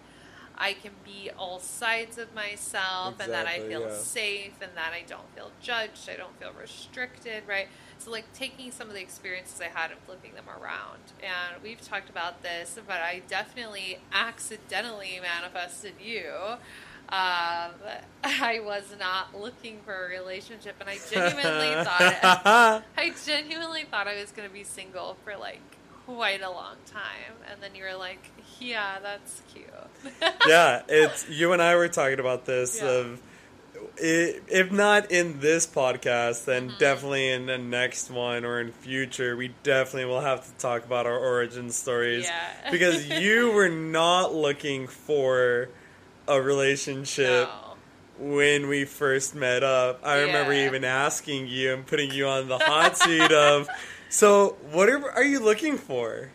i 0.60 0.72
can 0.72 0.92
be 1.04 1.30
all 1.36 1.58
sides 1.58 2.18
of 2.18 2.32
myself 2.34 3.14
and 3.18 3.32
that 3.32 3.46
i 3.46 3.58
feel 3.60 3.80
yeah. 3.80 3.94
safe 3.94 4.52
and 4.60 4.70
that 4.76 4.92
i 4.92 5.02
don't 5.08 5.34
feel 5.34 5.50
judged 5.60 6.08
i 6.08 6.16
don't 6.16 6.38
feel 6.38 6.52
restricted 6.60 7.42
right? 7.48 7.68
So 7.98 8.10
like 8.10 8.32
taking 8.32 8.70
some 8.70 8.88
of 8.88 8.94
the 8.94 9.00
experiences 9.00 9.60
i 9.60 9.64
had 9.78 9.90
and 9.90 10.00
flipping 10.06 10.34
them 10.34 10.46
around. 10.48 11.12
And 11.22 11.62
we've 11.62 11.80
talked 11.80 12.08
about 12.08 12.42
this 12.42 12.78
but 12.86 12.96
i 12.96 13.22
definitely 13.28 13.98
accidentally 14.12 15.20
manifested 15.20 15.94
you. 16.00 16.32
Um, 17.10 17.72
I 18.24 18.60
was 18.64 18.94
not 18.98 19.38
looking 19.38 19.80
for 19.84 20.06
a 20.06 20.08
relationship, 20.08 20.76
and 20.80 20.88
I 20.88 20.98
genuinely 21.10 21.84
thought 21.84 22.84
I 22.96 23.12
genuinely 23.24 23.82
thought 23.82 24.06
I 24.06 24.20
was 24.20 24.30
going 24.30 24.48
to 24.48 24.54
be 24.54 24.62
single 24.62 25.16
for 25.24 25.36
like 25.36 25.60
quite 26.16 26.42
a 26.42 26.50
long 26.50 26.76
time, 26.86 27.34
and 27.50 27.62
then 27.62 27.74
you 27.74 27.84
were 27.84 27.96
like, 27.98 28.30
"Yeah, 28.58 28.98
that's 29.00 29.42
cute." 29.52 29.66
yeah, 30.46 30.82
it's 30.88 31.28
you 31.28 31.52
and 31.52 31.60
I 31.62 31.76
were 31.76 31.88
talking 31.88 32.20
about 32.20 32.44
this 32.46 32.80
Yeah. 32.82 32.88
of 32.88 33.20
if 34.02 34.70
not 34.72 35.10
in 35.10 35.40
this 35.40 35.66
podcast, 35.66 36.44
then 36.44 36.70
Mhm. 36.70 36.78
definitely 36.78 37.28
in 37.30 37.46
the 37.46 37.58
next 37.58 38.10
one 38.10 38.44
or 38.44 38.60
in 38.60 38.72
future, 38.72 39.36
we 39.36 39.48
definitely 39.62 40.06
will 40.06 40.20
have 40.20 40.44
to 40.44 40.52
talk 40.60 40.84
about 40.84 41.06
our 41.06 41.18
origin 41.18 41.70
stories 41.70 42.24
Yeah. 42.24 42.70
because 42.70 43.06
you 43.20 43.50
were 43.52 43.68
not 43.68 44.34
looking 44.34 44.86
for 44.86 45.68
a 46.28 46.40
relationship 46.40 47.48
No. 47.48 47.76
when 48.18 48.68
we 48.68 48.84
first 48.84 49.34
met 49.34 49.62
up. 49.62 50.00
I 50.04 50.20
remember 50.20 50.52
even 50.52 50.84
asking 50.84 51.48
you 51.48 51.72
and 51.74 51.86
putting 51.86 52.10
you 52.12 52.26
on 52.26 52.48
the 52.48 52.58
hot 52.58 52.96
seat 53.02 53.32
of 53.32 53.68
so 54.10 54.56
what 54.70 54.88
are, 54.90 55.10
are 55.12 55.24
you 55.24 55.40
looking 55.40 55.78
for? 55.78 56.30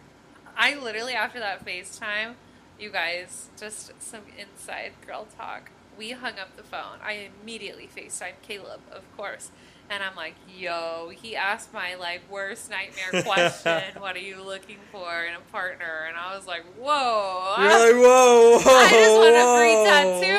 I 0.58 0.76
literally 0.76 1.14
after 1.14 1.40
that 1.40 1.66
FaceTime, 1.66 2.34
you 2.80 2.90
guys, 2.90 3.50
just 3.60 3.92
some 4.02 4.22
inside 4.38 4.94
girl 5.06 5.28
talk. 5.38 5.70
we 5.98 6.12
hung 6.12 6.40
up 6.40 6.56
the 6.58 6.64
phone. 6.64 6.98
I 7.04 7.30
immediately 7.44 7.88
FaceTime 7.96 8.34
Caleb, 8.42 8.82
of 8.92 9.04
course. 9.18 9.52
And 9.90 10.02
I'm 10.02 10.16
like, 10.16 10.34
yo, 10.58 11.12
he 11.14 11.36
asked 11.36 11.72
my 11.74 11.94
like 11.96 12.22
worst 12.30 12.72
nightmare 12.72 13.22
question. 13.24 14.02
what 14.02 14.16
are 14.16 14.20
you 14.20 14.42
looking 14.42 14.78
for 14.92 15.24
in 15.26 15.36
a 15.36 15.40
partner? 15.52 16.06
And 16.08 16.18
I 16.18 16.36
was 16.36 16.48
like, 16.48 16.64
whoa. 16.80 17.56
You're 17.60 17.70
like, 17.70 17.96
whoa, 18.04 18.60
whoa. 18.64 18.78
I 18.78 18.90
just 18.90 19.16
want 19.16 19.36
a 19.36 19.46
free 19.60 19.76
whoa. 19.76 19.86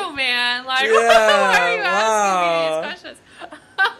tattoo, 0.02 0.16
man. 0.16 0.64
Like, 0.64 0.86
Yeah, 0.86 0.92
why 1.50 1.60
are 1.60 1.76
you 1.76 1.82
wow. 1.82 2.82
asking 2.82 2.96
me 2.96 2.98
these 2.98 3.02
questions? 3.04 3.18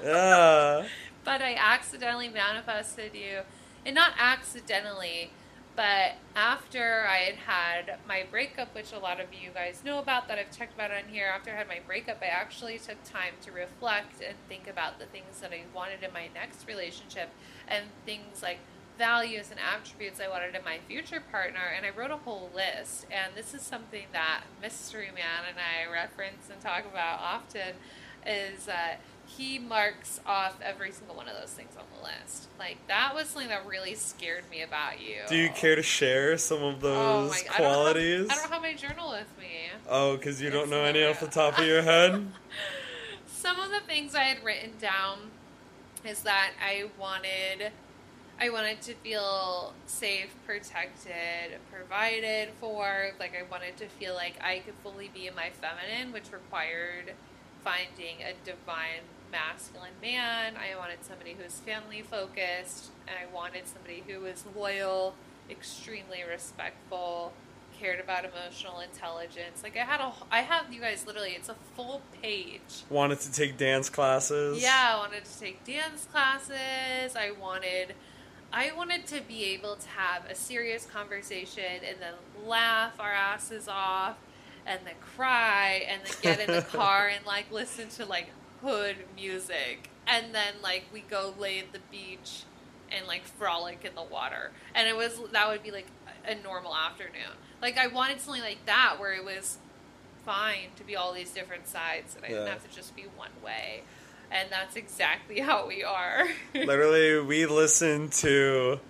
Yeah. 0.05 0.87
But 1.27 1.43
I 1.43 1.57
accidentally 1.57 2.29
manifested 2.29 3.15
you, 3.15 3.41
and 3.85 3.97
not 3.97 4.13
accidentally, 4.17 5.33
but 5.75 6.13
after 6.37 7.05
I 7.07 7.17
had 7.17 7.35
had 7.35 7.99
my 8.09 8.25
breakup, 8.31 8.75
which 8.75 8.93
a 8.93 8.99
lot 8.99 9.21
of 9.21 9.35
you 9.35 9.51
guys 9.53 9.83
know 9.85 9.99
about 9.99 10.29
that 10.29 10.39
I've 10.39 10.57
talked 10.57 10.73
about 10.73 10.93
on 10.93 11.09
here. 11.09 11.27
After 11.27 11.51
I 11.51 11.57
had 11.57 11.69
my 11.69 11.81
breakup, 11.85 12.23
I 12.23 12.27
actually 12.27 12.79
took 12.79 13.03
time 13.05 13.35
to 13.43 13.51
reflect 13.51 14.23
and 14.27 14.37
think 14.49 14.69
about 14.69 15.01
the 15.01 15.07
things 15.07 15.41
that 15.41 15.53
I 15.53 15.63
wanted 15.75 16.05
in 16.05 16.13
my 16.15 16.29
next 16.33 16.67
relationship 16.67 17.29
and 17.67 17.87
things 18.07 18.41
like 18.41 18.61
values 18.97 19.51
and 19.51 19.59
attributes 19.61 20.21
I 20.21 20.29
wanted 20.29 20.55
in 20.55 20.65
my 20.65 20.79
future 20.87 21.23
partner, 21.33 21.73
and 21.77 21.85
I 21.85 21.91
wrote 21.91 22.13
a 22.13 22.19
whole 22.19 22.51
list. 22.55 23.05
And 23.11 23.35
this 23.35 23.53
is 23.53 23.63
something 23.63 24.07
that 24.13 24.45
Mystery 24.63 25.11
Man 25.13 25.43
and 25.49 25.59
I 25.59 25.93
reference 25.93 26.49
and 26.51 26.61
talk 26.61 26.85
about 26.87 27.19
often 27.19 27.75
is 28.25 28.69
uh, 28.69 28.97
he 29.27 29.59
marks 29.59 30.21
off 30.25 30.57
every 30.63 30.93
single 30.93 31.17
one 31.17 31.29
of 31.29 31.35
those 31.39 31.51
things 31.51 31.71
on 31.77 31.85
the 31.97 32.03
list. 32.05 32.49
Like 32.59 32.79
that 32.89 33.15
was 33.15 33.29
something 33.29 33.49
that 33.49 33.67
really 33.67 33.95
scared 33.95 34.45
me 34.51 34.63
about 34.63 35.01
you. 35.01 35.17
Do 35.29 35.37
you 35.37 35.51
care 35.51 35.77
to 35.77 35.83
share 35.83 36.39
some 36.39 36.63
of 36.63 36.77
Oh 36.85 37.27
those 37.27 37.31
my- 37.31 37.37
I 37.37 37.41
don't 37.43 37.47
have- 37.49 37.57
qualities? 37.59 38.29
I 38.31 38.35
don't 38.37 38.51
have 38.51 38.63
my 38.63 38.75
journal 38.75 39.11
with 39.11 39.39
me. 39.39 39.69
Oh, 39.89 40.17
because 40.17 40.41
you 40.41 40.51
don't 40.51 40.71
know 40.71 40.85
any 40.85 41.05
off 41.05 41.21
the 41.21 41.27
top 41.27 41.59
of 41.59 41.67
your 41.67 41.83
head? 41.83 42.27
Some 43.27 43.61
of 43.61 43.71
the 43.71 43.81
things 43.81 44.15
I 44.15 44.25
had 44.25 44.43
written 44.45 44.73
down 44.81 45.31
is 46.05 46.23
that 46.23 46.53
I 46.65 46.89
wanted 46.99 47.73
I 48.39 48.51
wanted 48.51 48.83
to 48.83 48.93
feel 48.97 49.73
safe, 49.87 50.35
protected, 50.47 51.59
provided 51.73 52.51
for. 52.61 53.13
Like 53.19 53.33
I 53.35 53.51
wanted 53.51 53.77
to 53.79 53.87
feel 53.87 54.15
like 54.15 54.35
I 54.43 54.59
could 54.59 54.75
fully 54.83 55.11
be 55.13 55.27
in 55.27 55.35
my 55.35 55.51
feminine, 55.51 56.13
which 56.13 56.31
required 56.33 57.15
finding 57.65 58.17
a 58.23 58.35
divine 58.45 59.03
masculine 59.31 59.93
man. 60.01 60.55
I 60.57 60.77
wanted 60.79 61.05
somebody 61.05 61.33
who 61.33 61.45
was 61.45 61.61
family 61.61 62.03
focused, 62.03 62.91
and 63.07 63.17
I 63.17 63.33
wanted 63.35 63.67
somebody 63.67 64.03
who 64.07 64.21
was 64.21 64.45
loyal, 64.55 65.15
extremely 65.51 66.23
respectful, 66.29 67.33
cared 67.79 68.01
about 68.01 68.25
emotional 68.25 68.81
intelligence. 68.81 69.63
Like 69.63 69.77
I 69.77 69.85
had 69.85 70.01
a, 70.01 70.13
I 70.31 70.41
have 70.41 70.73
you 70.73 70.81
guys 70.81 71.07
literally. 71.07 71.31
It's 71.31 71.49
a 71.49 71.57
full 71.75 72.03
page. 72.23 72.85
Wanted 72.89 73.21
to 73.21 73.33
take 73.33 73.57
dance 73.57 73.89
classes? 73.89 74.63
Yeah, 74.63 74.95
I 74.95 74.99
wanted 74.99 75.25
to 75.25 75.39
take 75.39 75.65
dance 75.65 76.07
classes. 76.11 77.17
I 77.17 77.33
wanted 77.41 77.95
I 78.53 78.73
wanted 78.73 79.07
to 79.09 79.21
be 79.23 79.45
able 79.45 79.77
to 79.77 79.89
have 79.89 80.25
a 80.31 80.35
serious 80.35 80.87
conversation 80.87 81.83
and 81.87 81.99
then 82.01 82.15
laugh 82.47 82.99
our 82.99 83.13
asses 83.13 83.69
off 83.69 84.17
and 84.67 84.81
then 84.85 84.95
cry 85.01 85.85
and 85.89 86.01
then 86.05 86.15
get 86.23 86.49
in 86.49 86.55
the 86.55 86.63
car 86.77 87.09
and 87.09 87.25
like 87.27 87.51
listen 87.51 87.89
to 87.91 88.07
like 88.07 88.29
hood 88.67 88.97
music 89.15 89.91
and 90.07 90.35
then 90.35 90.55
like 90.63 90.85
we 90.93 91.01
go 91.01 91.35
lay 91.39 91.59
at 91.61 91.73
the 91.73 91.79
beach 91.91 92.43
and 92.91 93.07
like 93.07 93.25
frolic 93.25 93.85
in 93.85 93.95
the 93.95 94.03
water. 94.03 94.51
And 94.75 94.89
it 94.89 94.97
was 94.97 95.21
that 95.33 95.49
would 95.49 95.63
be 95.63 95.71
like 95.71 95.87
a 96.27 96.35
normal 96.35 96.75
afternoon. 96.75 97.37
Like 97.63 97.79
I 97.79 97.87
wanted 97.87 98.21
something 98.21 98.43
like 98.43 98.65
that 98.67 98.97
where 98.99 99.13
it 99.15 99.25
was 99.25 99.59
fine 100.25 100.71
to 100.77 100.85
be 100.85 100.97
all 100.97 101.13
these 101.13 101.31
different 101.31 101.69
sides 101.69 102.17
and 102.17 102.25
I 102.25 102.29
didn't 102.29 102.49
have 102.49 102.69
to 102.69 102.75
just 102.75 102.95
be 102.97 103.07
one 103.17 103.31
way. 103.45 103.83
And 104.31 104.49
that's 104.51 104.75
exactly 104.77 105.41
how 105.49 105.67
we 105.69 105.85
are. 105.85 106.27
Literally, 106.55 107.21
we 107.21 107.47
listened 107.47 108.13
to. 108.15 108.81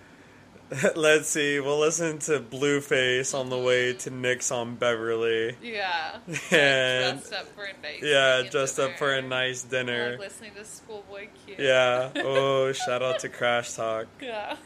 Let's 0.96 1.28
see, 1.28 1.60
we'll 1.60 1.78
listen 1.78 2.18
to 2.20 2.40
Blueface 2.40 3.38
on 3.38 3.50
the 3.50 3.58
way 3.58 3.92
to 3.94 4.10
Nick's 4.10 4.50
on 4.50 4.74
Beverly. 4.74 5.56
yeah. 5.62 6.18
And- 6.50 7.20
dressed 7.20 7.32
up 7.32 7.46
for 7.54 7.64
a 7.64 7.72
nice 7.82 8.02
Yeah, 8.02 8.42
dressed 8.50 8.80
up 8.80 8.98
for 8.98 9.12
a 9.12 9.16
dinner. 9.16 9.28
nice 9.28 9.62
Like 9.64 9.70
dinner. 9.70 10.16
listening 10.18 10.52
to 10.56 10.64
Schoolboy 10.64 11.28
Q. 11.44 11.54
Yeah. 11.58 12.10
Oh, 12.16 12.72
shout 12.72 13.02
out 13.02 13.20
to 13.20 13.28
Crash 13.28 13.74
Talk. 13.74 14.06
Yeah. 14.20 14.56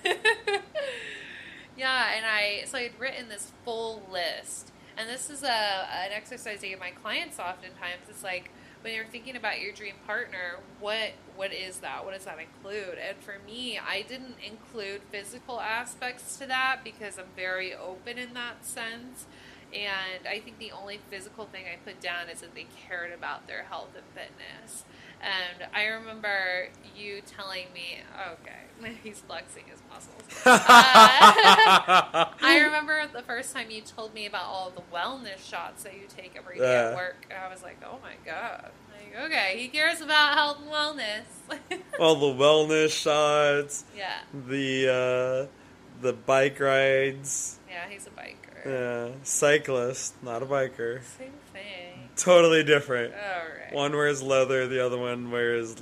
yeah, 1.77 2.13
and 2.17 2.27
I 2.27 2.65
so 2.67 2.79
I 2.79 2.83
had 2.85 2.99
written 2.99 3.29
this 3.29 3.53
full 3.65 4.03
list, 4.11 4.73
and 4.97 5.09
this 5.09 5.31
is 5.31 5.43
a 5.43 5.49
an 5.51 6.13
exercise 6.13 6.61
I 6.65 6.69
give 6.69 6.81
my 6.81 6.91
clients 6.91 7.39
oftentimes. 7.39 8.03
It's 8.09 8.23
like 8.23 8.51
when 8.83 8.95
you're 8.95 9.05
thinking 9.05 9.37
about 9.37 9.61
your 9.61 9.73
dream 9.73 9.95
partner, 10.07 10.59
what 10.79 11.13
what 11.37 11.53
is 11.53 11.79
that? 11.79 12.05
What 12.05 12.15
does 12.15 12.25
that 12.25 12.39
include? 12.39 12.99
And 12.99 13.17
for 13.19 13.37
me, 13.47 13.79
I 13.79 14.03
didn't 14.03 14.37
include 14.47 15.03
physical 15.11 15.61
aspects 15.61 16.37
to 16.39 16.47
that 16.47 16.81
because 16.85 17.19
I'm 17.19 17.33
very 17.37 17.75
open 17.75 18.19
in 18.19 18.35
that 18.35 18.67
sense. 18.67 19.27
And 19.73 20.27
I 20.29 20.41
think 20.41 20.59
the 20.59 20.73
only 20.73 20.99
physical 21.11 21.47
thing 21.47 21.65
I 21.73 21.77
put 21.77 22.01
down 22.01 22.29
is 22.29 22.41
that 22.41 22.55
they 22.55 22.67
cared 22.89 23.13
about 23.13 23.47
their 23.47 23.63
health 23.63 23.91
and 23.95 24.05
fitness. 24.15 24.85
And 25.21 25.69
I 25.73 25.85
remember 25.85 26.69
you 26.97 27.21
telling 27.21 27.67
me, 27.73 28.01
okay, 28.33 28.97
he's 29.03 29.21
flexing 29.21 29.65
his 29.71 29.80
Uh, 30.47 30.49
I 32.43 32.61
remember 32.65 33.03
the 33.13 33.23
first 33.23 33.53
time 33.55 33.71
you 33.71 33.83
told 33.83 34.15
me 34.15 34.25
about 34.27 34.45
all 34.45 34.71
the 34.75 34.81
wellness 34.95 35.39
shots 35.47 35.83
that 35.83 35.95
you 35.95 36.03
take 36.09 36.35
every 36.37 36.57
day 36.59 36.65
Yeah. 36.65 36.91
at 36.91 36.97
work. 36.97 37.27
And 37.31 37.39
I 37.39 37.49
was 37.51 37.63
like, 37.63 37.77
oh 37.85 37.99
my 38.03 38.15
God. 38.25 38.71
Like, 38.91 39.25
okay, 39.27 39.57
he 39.59 39.69
cares 39.69 40.01
about 40.01 40.35
health 40.35 40.59
and 40.63 40.71
wellness. 40.71 41.81
All 42.01 42.15
the 42.17 42.43
wellness 42.43 42.91
shots, 42.91 43.85
yeah, 43.97 44.21
the 44.49 45.49
uh, 45.49 46.03
the 46.03 46.13
bike 46.15 46.59
rides. 46.61 47.59
yeah, 47.69 47.89
he's 47.89 48.07
a 48.07 48.11
biker. 48.11 48.65
Yeah, 48.65 49.15
cyclist, 49.25 50.15
not 50.23 50.43
a 50.43 50.47
biker. 50.47 51.03
Same 51.19 51.33
thing. 51.53 52.09
Totally 52.17 52.63
different. 52.63 53.13
All 53.15 53.21
right. 53.65 53.73
One 53.75 53.93
wears 53.93 54.23
leather, 54.23 54.67
the 54.69 54.85
other 54.85 54.99
one 54.99 55.31
wears, 55.31 55.77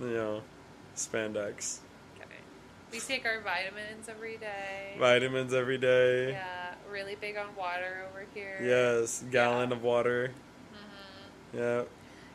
you 0.00 0.06
know, 0.08 0.42
spandex. 0.96 1.78
We 2.92 3.00
take 3.00 3.24
our 3.24 3.40
vitamins 3.40 4.08
every 4.08 4.36
day. 4.36 4.94
Vitamins 4.98 5.54
every 5.54 5.78
day. 5.78 6.32
Yeah, 6.32 6.74
really 6.90 7.14
big 7.14 7.36
on 7.36 7.56
water 7.56 8.04
over 8.10 8.26
here. 8.34 8.58
Yes, 8.62 9.24
gallon 9.30 9.70
Yeah. 9.70 9.76
of 9.76 9.82
water. 9.82 10.32
hmm 10.72 11.58
Yeah. 11.58 11.82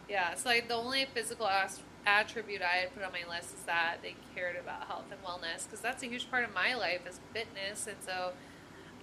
Yeah, 0.09 0.35
so 0.35 0.49
like 0.49 0.67
the 0.67 0.73
only 0.75 1.05
physical 1.05 1.47
as- 1.47 1.81
attribute 2.05 2.61
I 2.61 2.77
had 2.77 2.93
put 2.95 3.03
on 3.03 3.11
my 3.11 3.27
list 3.29 3.53
is 3.53 3.63
that 3.65 3.97
they 4.01 4.15
cared 4.33 4.55
about 4.55 4.87
health 4.87 5.05
and 5.11 5.21
wellness 5.23 5.65
because 5.65 5.81
that's 5.81 6.01
a 6.01 6.07
huge 6.07 6.29
part 6.31 6.43
of 6.45 6.53
my 6.53 6.73
life 6.73 7.01
is 7.07 7.19
fitness, 7.33 7.85
and 7.87 7.97
so 8.03 8.31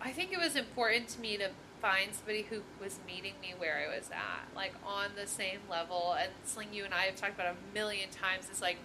I 0.01 0.11
think 0.11 0.33
it 0.33 0.39
was 0.39 0.57
important 0.57 1.09
to 1.11 1.21
me 1.21 1.37
to 1.37 1.51
find 1.83 2.15
somebody 2.15 2.43
who 2.49 2.63
was 2.81 2.99
meeting 3.07 3.35
me 3.43 3.53
where 3.57 3.77
I 3.87 3.95
was 3.95 4.11
at, 4.11 4.49
like 4.57 4.73
on 4.85 5.11
the 5.17 5.27
same 5.27 5.61
level. 5.71 6.17
And 6.19 6.31
Sling, 6.45 6.73
you 6.73 6.85
and 6.85 6.95
I 6.95 7.03
have 7.03 7.17
talked 7.17 7.35
about 7.35 7.55
a 7.55 7.75
million 7.75 8.09
times. 8.11 8.47
It's 8.51 8.63
like 8.63 8.79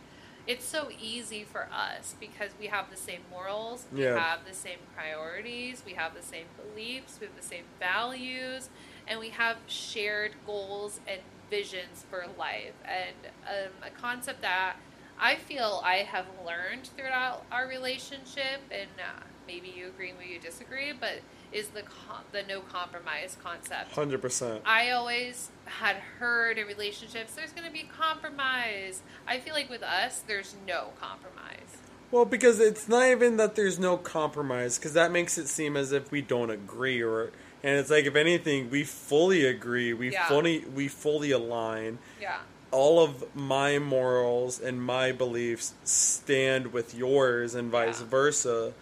it's 0.48 0.66
so 0.66 0.90
easy 1.02 1.44
for 1.44 1.68
us 1.72 2.16
because 2.20 2.52
we 2.60 2.68
have 2.68 2.90
the 2.90 2.98
same 2.98 3.22
morals, 3.30 3.86
we 3.94 4.02
Yeah. 4.02 4.18
have 4.20 4.46
the 4.46 4.54
same 4.54 4.80
priorities, 4.96 5.84
we 5.86 5.94
have 5.94 6.14
the 6.14 6.24
same 6.24 6.48
beliefs, 6.58 7.20
we 7.20 7.28
have 7.28 7.36
the 7.36 7.42
same 7.44 7.66
values, 7.80 8.70
and 9.08 9.20
we 9.20 9.30
have 9.30 9.58
shared 9.68 10.32
goals 10.46 11.00
and 11.08 11.22
visions 11.50 12.06
for 12.10 12.26
life. 12.38 12.74
And 12.86 13.32
um, 13.48 13.72
a 13.84 13.90
concept 13.90 14.42
that 14.42 14.76
I 15.20 15.36
feel 15.36 15.82
I 15.84 15.98
have 15.98 16.26
learned 16.46 16.88
throughout 16.96 17.44
our 17.52 17.68
relationship, 17.68 18.62
and 18.72 18.90
uh, 19.00 19.24
maybe 19.48 19.68
you 19.76 19.88
agree, 19.88 20.14
maybe 20.18 20.34
you 20.34 20.40
disagree, 20.40 20.94
but 20.94 21.20
is 21.52 21.70
the 21.70 21.82
com- 21.82 22.24
the 22.32 22.44
no 22.44 22.62
compromise 22.62 23.38
concept. 23.44 23.92
Hundred 23.94 24.22
percent. 24.22 24.62
I 24.66 24.92
always 24.92 25.50
had 25.66 25.96
heard 25.98 26.58
in 26.58 26.68
relationships 26.68 27.34
there's 27.36 27.52
going 27.52 27.66
to 27.68 27.74
be 27.74 27.90
compromise. 27.98 29.02
I 29.28 29.40
feel 29.40 29.54
like 29.54 29.70
with 29.70 29.84
us 29.84 30.20
there's 30.28 30.56
no 30.68 30.90
compromise. 31.00 31.78
Well, 32.12 32.26
because 32.26 32.60
it's 32.60 32.88
not 32.88 33.06
even 33.08 33.38
that 33.38 33.56
there's 33.56 33.78
no 33.78 33.96
compromise, 33.96 34.80
because 34.80 34.94
that 34.94 35.12
makes 35.12 35.38
it 35.38 35.48
seem 35.48 35.78
as 35.78 35.92
if 35.92 36.12
we 36.12 36.22
don't 36.22 36.50
agree, 36.50 37.02
or 37.04 37.32
and 37.64 37.78
it's 37.78 37.90
like 37.92 38.06
if 38.06 38.16
anything, 38.16 38.70
we 38.70 38.84
fully 38.84 39.46
agree, 39.46 39.94
we 39.94 40.12
Yeah. 40.12 40.28
fully 40.28 40.60
we 40.74 40.88
fully 40.88 41.32
align. 41.32 42.00
Yeah. 42.20 42.40
All 42.72 43.04
of 43.04 43.36
my 43.36 43.80
morals 43.80 44.60
and 44.60 44.82
my 44.84 45.12
beliefs 45.12 45.74
stand 45.84 46.72
with 46.74 46.94
yours, 46.96 47.54
and 47.56 47.70
vice 47.72 48.00
Yeah. 48.02 48.08
versa. 48.08 48.74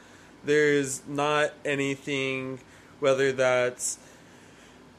There's 0.44 1.02
not 1.08 1.54
anything, 1.66 2.60
whether 3.00 3.32
that's 3.32 4.00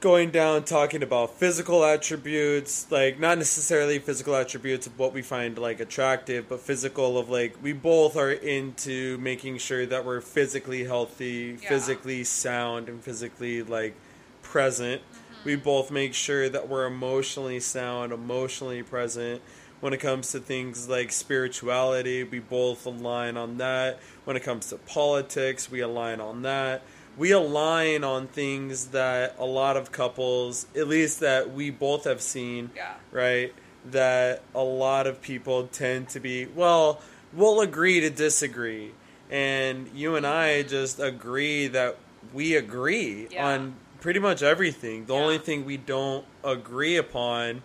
going 0.00 0.30
down 0.30 0.62
talking 0.64 1.02
about 1.02 1.34
physical 1.34 1.84
attributes 1.84 2.86
like 2.88 3.18
not 3.18 3.36
necessarily 3.36 3.98
physical 3.98 4.36
attributes 4.36 4.86
of 4.86 4.96
what 4.96 5.12
we 5.12 5.22
find 5.22 5.58
like 5.58 5.80
attractive 5.80 6.48
but 6.48 6.60
physical 6.60 7.18
of 7.18 7.28
like 7.28 7.56
we 7.64 7.72
both 7.72 8.16
are 8.16 8.30
into 8.30 9.18
making 9.18 9.58
sure 9.58 9.84
that 9.84 10.04
we're 10.04 10.20
physically 10.20 10.84
healthy 10.84 11.58
Yeah. 11.60 11.68
physically 11.68 12.22
sound 12.22 12.88
and 12.88 13.02
physically 13.02 13.64
like 13.64 13.96
present 14.40 15.02
mm-hmm. 15.02 15.18
We 15.44 15.56
both 15.56 15.90
make 15.90 16.14
sure 16.14 16.48
that 16.48 16.68
we're 16.68 16.86
emotionally 16.86 17.60
sound, 17.60 18.12
emotionally 18.12 18.82
present. 18.82 19.40
When 19.80 19.92
it 19.92 19.98
comes 19.98 20.32
to 20.32 20.40
things 20.40 20.88
like 20.88 21.12
spirituality, 21.12 22.24
we 22.24 22.40
both 22.40 22.84
align 22.86 23.36
on 23.36 23.58
that. 23.58 24.00
When 24.28 24.36
it 24.36 24.42
comes 24.42 24.66
to 24.66 24.76
politics, 24.76 25.70
we 25.70 25.80
align 25.80 26.20
on 26.20 26.42
that. 26.42 26.82
We 27.16 27.30
align 27.30 28.04
on 28.04 28.26
things 28.26 28.88
that 28.88 29.34
a 29.38 29.46
lot 29.46 29.78
of 29.78 29.90
couples, 29.90 30.66
at 30.76 30.86
least 30.86 31.20
that 31.20 31.50
we 31.54 31.70
both 31.70 32.04
have 32.04 32.20
seen, 32.20 32.70
Yeah. 32.76 32.92
right? 33.10 33.54
That 33.90 34.42
a 34.54 34.62
lot 34.62 35.06
of 35.06 35.22
people 35.22 35.68
tend 35.68 36.10
to 36.10 36.20
be, 36.20 36.44
well, 36.44 37.00
we'll 37.32 37.62
agree 37.62 38.00
to 38.00 38.10
disagree. 38.10 38.92
And 39.30 39.88
you 39.94 40.14
and 40.14 40.26
I 40.26 40.60
just 40.60 41.00
agree 41.00 41.66
that 41.68 41.96
we 42.34 42.54
agree 42.54 43.28
Yeah. 43.30 43.46
on 43.46 43.76
pretty 44.02 44.20
much 44.20 44.42
everything. 44.42 45.06
The 45.06 45.14
Yeah. 45.14 45.20
only 45.22 45.38
thing 45.38 45.64
we 45.64 45.78
don't 45.78 46.26
agree 46.44 46.98
upon 46.98 47.62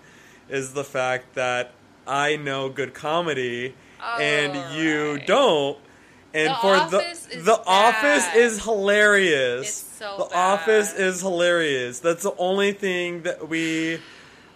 is 0.48 0.72
the 0.72 0.86
fact 0.86 1.36
that 1.36 1.72
I 2.08 2.38
know 2.38 2.70
good 2.70 2.94
comedy 2.94 3.76
and 4.18 4.74
you 4.78 5.20
don't. 5.28 5.78
And 6.34 6.50
The 6.50 6.56
for 6.56 6.76
Office 6.76 7.26
the 7.28 7.38
is 7.38 7.46
The 7.46 7.64
Office 7.66 8.36
is 8.36 8.64
hilarious. 8.64 9.68
It's 9.68 9.98
so 10.00 10.18
the 10.18 10.26
bad. 10.26 10.54
Office 10.54 10.94
is 10.94 11.22
hilarious. 11.22 12.00
That's 12.00 12.24
the 12.24 12.36
only 12.38 12.74
thing 12.74 13.24
that 13.24 13.48
we 13.48 14.00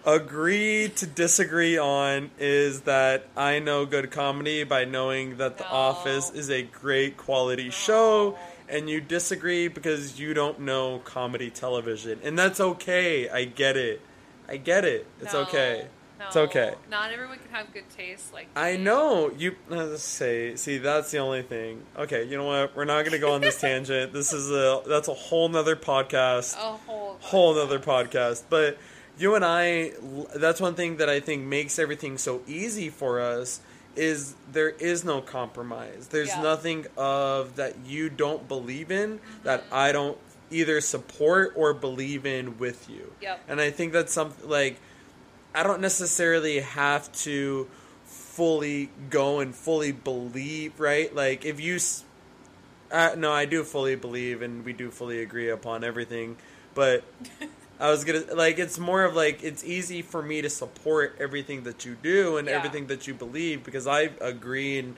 agree 0.04 0.88
to 0.96 1.06
disagree 1.06 1.76
on 1.78 2.30
is 2.38 2.82
that 2.82 3.26
I 3.36 3.58
know 3.58 3.84
good 3.86 4.10
comedy 4.10 4.64
by 4.64 4.84
knowing 4.84 5.36
that 5.36 5.58
The 5.58 5.64
No. 5.64 5.70
Office 5.70 6.30
is 6.30 6.50
a 6.50 6.62
great 6.62 7.16
quality 7.16 7.70
show 7.70 8.38
and 8.68 8.88
you 8.88 9.00
disagree 9.00 9.68
because 9.68 10.18
you 10.18 10.34
don't 10.34 10.60
know 10.60 11.00
comedy 11.04 11.50
television. 11.50 12.20
And 12.22 12.38
that's 12.38 12.60
okay. 12.60 13.28
I 13.28 13.44
get 13.44 13.76
it. 13.76 14.00
I 14.48 14.56
get 14.56 14.84
it. 14.84 15.06
It's 15.20 15.32
No, 15.32 15.40
okay. 15.40 15.86
It's 16.26 16.36
okay. 16.36 16.74
Not 16.90 17.12
everyone 17.12 17.38
can 17.38 17.50
have 17.54 17.72
good 17.72 17.88
taste 17.90 18.32
like 18.32 18.48
I 18.56 18.72
me. 18.76 18.82
know 18.84 19.30
you. 19.36 19.56
Let's 19.68 20.02
say, 20.02 20.56
see, 20.56 20.78
that's 20.78 21.10
the 21.10 21.18
only 21.18 21.42
thing. 21.42 21.82
Okay, 21.96 22.24
you 22.24 22.36
know 22.36 22.44
what? 22.44 22.74
We're 22.76 22.84
not 22.84 23.04
gonna 23.04 23.18
go 23.18 23.32
on 23.32 23.40
this 23.40 23.60
tangent. 23.60 24.12
This 24.12 24.32
is 24.32 24.50
a 24.50 24.82
that's 24.86 25.08
a 25.08 25.14
whole 25.14 25.48
nother 25.48 25.76
podcast. 25.76 26.54
A 26.56 26.76
whole 26.76 27.16
Whole 27.20 27.54
nother 27.54 27.78
podcast. 27.78 28.44
But 28.50 28.78
you 29.18 29.34
and 29.34 29.44
I, 29.44 29.92
that's 30.36 30.60
one 30.60 30.74
thing 30.74 30.96
that 30.98 31.08
I 31.08 31.20
think 31.20 31.44
makes 31.44 31.78
everything 31.78 32.18
so 32.18 32.42
easy 32.46 32.88
for 32.90 33.20
us. 33.20 33.60
Is 33.96 34.34
there 34.52 34.68
is 34.68 35.04
no 35.04 35.20
compromise. 35.20 36.08
There's 36.08 36.28
Yeah. 36.28 36.42
nothing 36.42 36.86
of 36.96 37.56
that 37.56 37.74
you 37.84 38.08
don't 38.08 38.46
believe 38.46 38.92
in 38.92 39.18
that 39.42 39.64
Mm-hmm. 39.64 39.74
I 39.74 39.90
don't 39.92 40.18
either 40.50 40.80
support 40.80 41.52
or 41.56 41.74
believe 41.74 42.24
in 42.24 42.58
with 42.58 42.88
you. 42.88 43.12
Yep. 43.20 43.40
And 43.48 43.60
I 43.60 43.70
think 43.72 43.92
that's 43.92 44.12
something 44.12 44.48
like 44.48 44.78
I 45.54 45.62
don't 45.62 45.80
necessarily 45.80 46.60
have 46.60 47.10
to 47.24 47.68
fully 48.04 48.90
go 49.10 49.40
and 49.40 49.54
fully 49.54 49.92
believe, 49.92 50.78
right? 50.78 51.14
Like 51.14 51.44
if 51.44 51.60
you 51.60 51.78
uh, 52.90 53.14
no, 53.16 53.32
I 53.32 53.44
do 53.44 53.64
fully 53.64 53.96
believe 53.96 54.42
and 54.42 54.64
we 54.64 54.72
do 54.72 54.90
fully 54.90 55.20
agree 55.20 55.50
upon 55.50 55.84
everything, 55.84 56.36
but 56.74 57.04
I 57.80 57.90
was 57.90 58.04
gonna 58.04 58.24
like 58.34 58.58
it's 58.58 58.78
more 58.78 59.04
of 59.04 59.14
like 59.14 59.42
it's 59.42 59.64
easy 59.64 60.02
for 60.02 60.22
me 60.22 60.42
to 60.42 60.50
support 60.50 61.16
everything 61.20 61.64
that 61.64 61.84
you 61.84 61.96
do 62.02 62.36
and 62.36 62.48
Yeah. 62.48 62.54
everything 62.54 62.86
that 62.88 63.06
you 63.06 63.14
believe 63.14 63.64
because 63.64 63.86
I 63.86 64.10
agree 64.20 64.78
and 64.78 64.96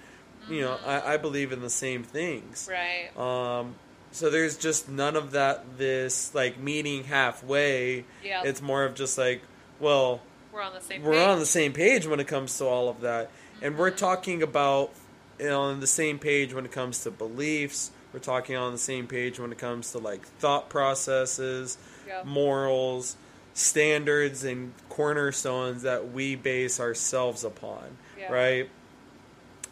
you 0.48 0.62
know 0.62 0.78
I, 0.86 1.14
I 1.14 1.16
believe 1.16 1.52
in 1.52 1.60
the 1.60 1.70
same 1.70 2.02
things. 2.02 2.68
Right. 2.70 3.10
Um, 3.18 3.74
so 4.12 4.28
there's 4.30 4.56
just 4.56 4.88
none 4.88 5.14
of 5.16 5.32
that. 5.32 5.78
This 5.78 6.34
like 6.34 6.58
meeting 6.58 7.04
halfway. 7.04 8.04
Yep. 8.24 8.44
It's 8.44 8.62
more 8.62 8.84
of 8.84 8.94
just 8.94 9.16
like, 9.18 9.42
well, 9.78 10.20
We're 10.52 10.62
on 10.62 10.74
the 10.74 10.80
same 10.80 11.02
we're 11.02 11.12
page. 11.12 11.28
on 11.28 11.38
the 11.38 11.46
same 11.46 11.72
page 11.72 12.06
when 12.06 12.20
it 12.20 12.26
comes 12.26 12.56
to 12.58 12.64
all 12.66 12.88
of 12.88 13.00
that, 13.02 13.30
and 13.62 13.76
we're 13.78 13.90
talking 13.90 14.42
about 14.42 14.90
you 15.38 15.46
know, 15.46 15.62
on 15.62 15.80
the 15.80 15.86
same 15.86 16.18
page 16.18 16.52
when 16.52 16.64
it 16.64 16.72
comes 16.72 17.02
to 17.04 17.10
beliefs. 17.10 17.90
We're 18.12 18.20
talking 18.20 18.56
on 18.56 18.72
the 18.72 18.78
same 18.78 19.06
page 19.06 19.38
when 19.38 19.52
it 19.52 19.58
comes 19.58 19.92
to 19.92 19.98
like 19.98 20.26
thought 20.26 20.68
processes, 20.68 21.78
Yep. 22.06 22.26
morals, 22.26 23.16
standards, 23.54 24.42
and 24.44 24.72
cornerstones 24.88 25.82
that 25.82 26.12
we 26.12 26.34
base 26.34 26.80
ourselves 26.80 27.44
upon. 27.44 27.96
Yeah. 28.18 28.32
Right? 28.32 28.70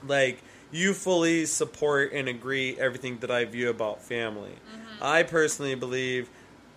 Like 0.07 0.41
you 0.71 0.95
fully 0.95 1.47
support 1.47 2.13
and 2.13 2.29
agree 2.29 2.77
everything 2.79 3.19
that 3.19 3.31
I 3.31 3.45
view 3.45 3.71
about 3.71 4.03
family. 4.03 4.51
Mm-hmm. 4.53 5.03
I 5.03 5.23
personally 5.25 5.75
believe 5.75 6.29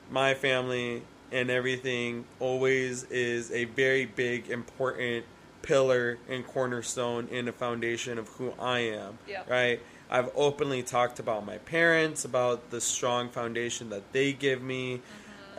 my 0.09 0.33
family 0.33 1.03
and 1.31 1.49
everything 1.49 2.25
always 2.39 3.03
is 3.05 3.51
a 3.51 3.65
very 3.65 4.05
big 4.05 4.49
important 4.49 5.25
pillar 5.61 6.17
and 6.27 6.45
cornerstone 6.45 7.27
in 7.29 7.45
the 7.45 7.51
foundation 7.51 8.17
of 8.17 8.27
who 8.29 8.53
I 8.59 8.79
am. 8.79 9.17
Right? 9.47 9.79
I've 10.09 10.29
openly 10.35 10.83
talked 10.83 11.19
about 11.19 11.45
my 11.45 11.57
parents, 11.59 12.25
about 12.25 12.69
the 12.71 12.81
strong 12.81 13.29
foundation 13.29 13.89
that 13.89 14.11
they 14.11 14.33
give 14.33 14.61
me, 14.61 15.01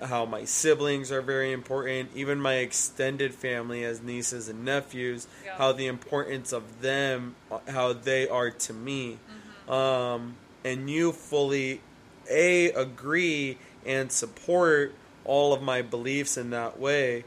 Mm-hmm. 0.02 0.06
how 0.06 0.24
my 0.26 0.44
siblings 0.44 1.12
are 1.12 1.22
very 1.22 1.52
important, 1.52 2.10
even 2.16 2.40
my 2.40 2.54
extended 2.54 3.32
family 3.32 3.84
as 3.84 4.02
nieces 4.02 4.48
and 4.48 4.64
nephews, 4.64 5.28
Yeah. 5.44 5.56
how 5.56 5.70
the 5.72 5.86
importance 5.86 6.52
of 6.52 6.80
them, 6.82 7.36
how 7.68 7.92
they 7.92 8.28
are 8.28 8.50
to 8.50 8.72
me. 8.72 9.18
Mm-hmm. 9.66 9.72
Um, 9.72 10.34
and 10.64 10.90
you 10.90 11.12
fully, 11.12 11.80
A, 12.28 12.72
agree 12.72 13.58
and 13.86 14.10
support 14.10 14.92
all 15.24 15.52
of 15.52 15.62
my 15.62 15.82
beliefs 15.82 16.36
in 16.36 16.50
that 16.50 16.78
way. 16.78 17.24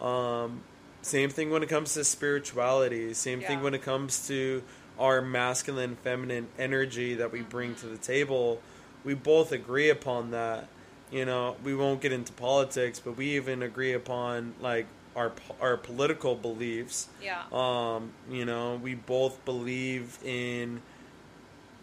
Um, 0.00 0.62
same 1.02 1.30
thing 1.30 1.50
when 1.50 1.62
it 1.62 1.68
comes 1.68 1.94
to 1.94 2.04
spirituality. 2.04 3.14
Same 3.14 3.40
thing 3.40 3.62
when 3.62 3.74
it 3.74 3.82
comes 3.82 4.26
to 4.28 4.62
our 4.98 5.22
masculine, 5.22 5.96
feminine 5.96 6.48
energy 6.58 7.14
that 7.14 7.32
we 7.32 7.42
bring 7.42 7.74
to 7.76 7.86
the 7.86 7.96
table. 7.96 8.60
We 9.04 9.14
both 9.14 9.52
agree 9.52 9.90
upon 9.90 10.32
that. 10.32 10.68
You 11.10 11.24
know, 11.24 11.56
we 11.64 11.74
won't 11.74 12.00
get 12.00 12.12
into 12.12 12.32
politics, 12.32 13.00
but 13.00 13.16
we 13.16 13.36
even 13.36 13.62
agree 13.62 13.92
upon 13.92 14.54
like 14.60 14.86
our 15.16 15.32
our 15.60 15.76
political 15.76 16.34
beliefs. 16.34 17.08
Yeah. 17.22 17.42
Um, 17.52 18.12
you 18.30 18.44
know, 18.44 18.78
we 18.82 18.94
both 18.94 19.42
believe 19.44 20.18
in 20.24 20.82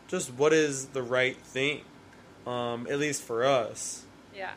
just 0.07 0.33
what 0.33 0.53
is 0.53 0.87
the 0.87 1.01
right 1.01 1.37
thing. 1.37 1.81
Um, 2.45 2.85
at 2.89 2.99
least 2.99 3.23
for 3.23 3.43
us. 3.43 4.03
Yeah. 4.35 4.51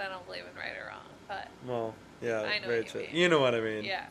I 0.00 0.08
don't 0.08 0.24
believe 0.26 0.42
in 0.42 0.56
right 0.58 0.76
or 0.80 0.88
wrong, 0.88 1.06
but 1.28 1.48
Well, 1.66 1.94
yeah, 2.20 2.40
I 2.42 2.58
know 2.58 2.70
you. 2.72 3.06
You 3.12 3.28
know 3.28 3.40
what 3.40 3.54
I 3.54 3.60
mean? 3.60 3.84
yeah. 3.84 4.06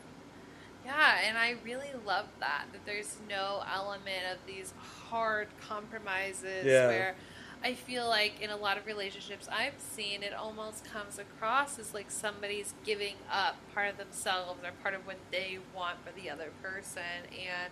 Yeah, 0.86 1.20
and 1.28 1.38
I 1.38 1.56
really 1.64 1.92
love 2.06 2.26
that 2.40 2.66
that 2.74 2.86
there's 2.86 3.18
no 3.30 3.62
element 3.72 4.24
of 4.34 4.40
these 4.48 4.74
hard 5.10 5.48
compromises 5.68 6.66
Yeah. 6.66 6.88
where 6.88 7.16
I 7.64 7.76
feel 7.76 8.08
like 8.08 8.42
in 8.42 8.50
a 8.50 8.56
lot 8.58 8.80
of 8.80 8.88
relationships 8.88 9.48
I've 9.52 9.80
seen 9.80 10.24
it 10.24 10.34
almost 10.34 10.84
comes 10.84 11.20
across 11.20 11.78
as 11.78 11.94
like 11.94 12.10
somebody's 12.10 12.74
giving 12.84 13.16
up 13.32 13.58
part 13.76 13.90
of 13.92 13.98
themselves 13.98 14.60
or 14.64 14.72
part 14.82 14.96
of 14.96 15.06
what 15.06 15.18
they 15.30 15.60
want 15.76 15.98
for 16.04 16.12
the 16.20 16.30
other 16.32 16.50
person 16.64 17.04
and 17.32 17.72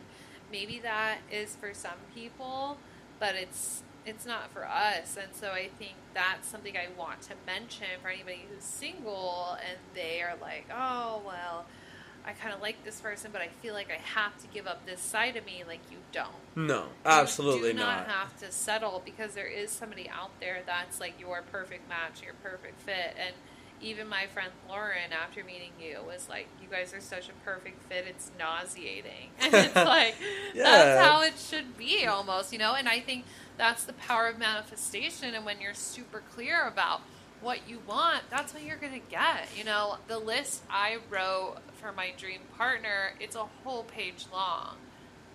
maybe 0.52 0.80
that 0.80 1.20
is 1.32 1.56
for 1.56 1.74
some 1.74 1.98
people, 2.14 2.78
but 3.20 3.34
it's 3.36 3.82
it's 4.10 4.26
not 4.26 4.52
for 4.52 4.66
us. 4.68 5.16
And 5.22 5.34
so 5.34 5.52
I 5.52 5.70
think 5.80 5.94
that's 6.14 6.48
something 6.48 6.76
I 6.76 6.88
want 6.98 7.22
to 7.24 7.34
mention 7.46 7.88
for 8.02 8.10
anybody 8.10 8.46
who's 8.54 8.64
single 8.64 9.58
and 9.68 9.78
they 9.96 10.22
are 10.22 10.36
like, 10.42 10.66
"Oh, 10.74 11.22
well, 11.26 11.66
I 12.26 12.34
kind 12.34 12.54
of 12.54 12.62
like 12.62 12.84
this 12.84 13.00
person, 13.00 13.32
but 13.32 13.42
I 13.42 13.48
feel 13.48 13.74
like 13.74 13.90
I 13.90 14.00
have 14.20 14.38
to 14.42 14.48
give 14.48 14.68
up 14.68 14.86
this 14.86 15.00
side 15.02 15.38
of 15.38 15.46
me." 15.46 15.64
Like 15.68 15.80
you 15.92 15.98
don't. 16.12 16.36
No, 16.56 16.88
absolutely 17.06 17.70
You 17.70 17.74
do 17.76 17.80
not, 17.80 18.08
not. 18.08 18.16
have 18.16 18.40
to 18.40 18.52
settle 18.52 19.02
because 19.06 19.34
there 19.36 19.48
is 19.48 19.72
somebody 19.72 20.10
out 20.10 20.32
there 20.40 20.62
that's 20.66 21.00
like 21.00 21.20
your 21.20 21.42
perfect 21.52 21.88
match, 21.88 22.22
your 22.24 22.34
perfect 22.44 22.80
fit. 22.82 23.16
And 23.18 23.34
even 23.82 24.10
my 24.10 24.28
friend 24.28 24.52
Lauren, 24.68 25.14
after 25.14 25.42
meeting 25.42 25.72
you, 25.80 26.00
was 26.06 26.28
like, 26.28 26.48
"You 26.62 26.68
guys 26.70 26.94
are 26.94 27.00
such 27.00 27.30
a 27.30 27.34
perfect 27.46 27.82
fit. 27.84 28.06
It's 28.10 28.30
nauseating." 28.38 29.30
And 29.42 29.54
it's 29.54 29.76
like 29.96 30.16
Yeah. 30.54 30.64
that's 30.64 31.06
how 31.08 31.22
it 31.22 31.36
should 31.38 31.78
be, 31.78 32.06
almost, 32.06 32.52
you 32.52 32.60
know. 32.60 32.74
And 32.76 32.90
I 32.90 33.00
think 33.00 33.24
that's 33.60 33.84
the 33.84 33.94
power 33.94 34.28
of 34.28 34.40
manifestation. 34.40 35.36
And 35.36 35.46
when 35.46 35.62
you're 35.62 35.76
super 35.76 36.24
clear 36.34 36.66
about 36.66 37.02
what 37.42 37.70
you 37.70 37.80
want, 37.88 38.24
that's 38.32 38.54
what 38.54 38.64
you're 38.64 38.78
gonna 38.78 39.00
get. 39.10 39.50
You 39.56 39.66
know, 39.66 39.98
the 40.08 40.18
list 40.18 40.64
I 40.70 40.98
wrote 41.10 41.58
for 41.76 41.92
my 41.92 42.12
dream 42.18 42.40
partner, 42.58 43.12
it's 43.20 43.36
a 43.36 43.46
whole 43.64 43.84
page 43.84 44.26
long 44.34 44.78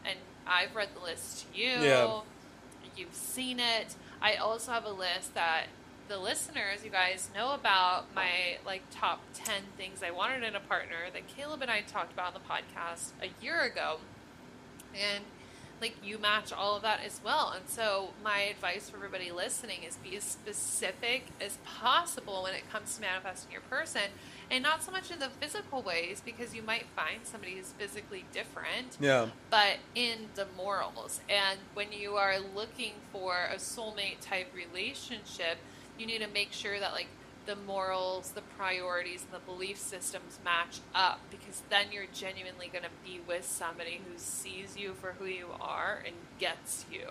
and 0.05 0.19
I've 0.47 0.75
read 0.75 0.89
the 0.95 1.05
list 1.05 1.47
to 1.53 1.59
you. 1.59 1.69
Yeah. 1.69 2.21
You've 2.97 3.15
seen 3.15 3.61
it. 3.61 3.95
I 4.21 4.35
also 4.35 4.73
have 4.73 4.85
a 4.85 4.93
list 4.93 5.35
that 5.35 5.67
the 6.09 6.19
listeners, 6.19 6.85
you 6.85 6.91
guys, 6.91 7.31
know 7.35 7.55
about 7.55 8.15
my 8.15 8.59
like 8.65 8.83
top 8.91 9.21
ten 9.33 9.63
things 9.77 10.03
I 10.03 10.11
wanted 10.11 10.43
in 10.45 10.55
a 10.55 10.61
partner 10.61 10.97
that 11.13 11.27
Caleb 11.27 11.63
and 11.63 11.71
I 11.71 11.81
talked 11.81 12.13
about 12.13 12.35
on 12.35 12.41
the 12.41 12.49
podcast 12.49 13.13
a 13.23 13.31
year 13.43 13.63
ago. 13.63 13.99
And 14.95 15.25
like 15.85 15.95
you 16.03 16.17
match 16.19 16.51
all 16.51 16.77
of 16.77 16.83
that 16.83 17.01
as 17.05 17.21
well. 17.23 17.53
And 17.55 17.69
so 17.69 18.11
my 18.25 18.41
advice 18.41 18.89
for 18.89 18.97
everybody 18.97 19.31
listening 19.31 19.83
is 19.87 19.97
be 19.97 20.17
as 20.17 20.25
specific 20.25 21.27
as 21.43 21.59
possible 21.67 22.43
when 22.45 22.55
it 22.55 22.63
comes 22.73 22.95
to 22.95 23.03
manifesting 23.03 23.53
your 23.53 23.61
person 23.63 24.01
and 24.51 24.63
not 24.63 24.83
so 24.83 24.91
much 24.91 25.11
in 25.11 25.19
the 25.19 25.29
physical 25.29 25.83
ways 25.83 26.23
because 26.25 26.55
you 26.55 26.63
might 26.63 26.87
find 26.97 27.21
somebody 27.25 27.57
who's 27.57 27.73
physically 27.73 28.25
different 28.33 28.97
Yeah. 28.99 29.27
but 29.51 29.77
in 29.95 30.29
the 30.37 30.47
morals. 30.57 31.21
And 31.29 31.59
when 31.75 31.93
you 31.93 32.15
are 32.15 32.37
looking 32.41 32.93
for 33.13 33.35
a 33.53 33.57
soulmate 33.57 34.21
type 34.23 34.49
relationship, 34.55 35.59
you 35.99 36.07
need 36.07 36.21
to 36.23 36.29
make 36.29 36.53
sure 36.53 36.81
that 36.81 36.93
like 36.93 37.09
the 37.47 37.57
morals, 37.57 38.31
the 38.31 38.43
priorities, 38.57 39.23
and 39.23 39.33
the 39.33 39.45
belief 39.45 39.79
systems 39.79 40.39
match 40.45 40.81
up 40.95 41.21
because 41.31 41.63
then 41.71 41.87
you're 41.93 42.07
genuinely 42.13 42.69
going 42.69 42.85
to 42.85 42.91
be 43.05 43.21
with 43.27 43.45
somebody 43.45 44.01
who 44.07 44.19
sees 44.19 44.77
you 44.77 44.95
for 44.95 45.13
who 45.19 45.27
you 45.27 45.49
are 45.61 46.03
and 46.07 46.15
gets 46.39 46.87
you. 46.91 47.07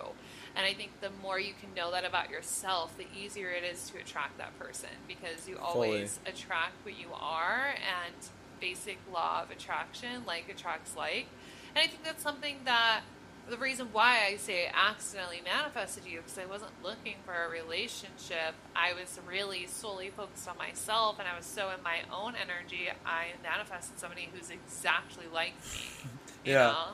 And 0.56 0.64
I 0.64 0.72
think 0.72 1.00
the 1.00 1.10
more 1.22 1.38
you 1.38 1.52
can 1.60 1.74
know 1.74 1.90
that 1.90 2.04
about 2.04 2.30
yourself, 2.30 2.96
the 2.96 3.06
easier 3.16 3.50
it 3.50 3.64
is 3.64 3.90
to 3.90 3.98
attract 3.98 4.38
that 4.38 4.58
person 4.58 4.90
because 5.08 5.48
you 5.48 5.58
always 5.58 6.20
attract 6.26 6.84
what 6.84 6.98
you 6.98 7.08
are 7.12 7.68
and 7.68 8.14
basic 8.60 8.98
law 9.12 9.42
of 9.42 9.50
attraction, 9.50 10.24
like 10.26 10.48
attracts 10.48 10.96
like. 10.96 11.26
And 11.74 11.84
I 11.84 11.88
think 11.88 12.04
that's 12.04 12.22
something 12.22 12.58
that 12.64 13.00
the 13.48 13.58
reason 13.58 13.88
why 13.92 14.20
I 14.26 14.36
say 14.36 14.66
I 14.66 14.90
accidentally 14.90 15.40
manifested 15.44 16.04
you 16.06 16.18
because 16.18 16.38
I 16.38 16.46
wasn't 16.46 16.70
looking 16.82 17.16
for 17.26 17.34
a 17.34 17.48
relationship. 17.48 18.54
I 18.74 18.92
was 18.94 19.18
really 19.28 19.66
solely 19.66 20.10
focused 20.10 20.48
on 20.48 20.56
myself 20.56 21.18
and 21.18 21.28
I 21.28 21.36
was 21.36 21.44
so 21.46 21.70
in 21.76 21.82
my 21.82 21.98
own 22.12 22.34
energy. 22.34 22.88
I 23.04 23.26
manifested 23.42 23.98
somebody 23.98 24.28
who's 24.32 24.50
exactly 24.50 25.26
like 25.32 25.52
me. 25.54 26.10
You 26.44 26.52
Yeah. 26.52 26.66
Know? 26.66 26.86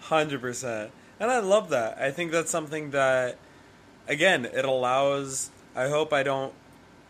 Hundred 0.00 0.40
percent, 0.40 0.90
and 1.20 1.30
I 1.30 1.38
love 1.40 1.68
that. 1.70 1.98
I 1.98 2.10
think 2.10 2.32
that's 2.32 2.50
something 2.50 2.90
that, 2.92 3.36
again, 4.08 4.46
it 4.46 4.64
allows. 4.64 5.50
I 5.76 5.88
hope 5.88 6.12
I 6.12 6.22
don't 6.22 6.54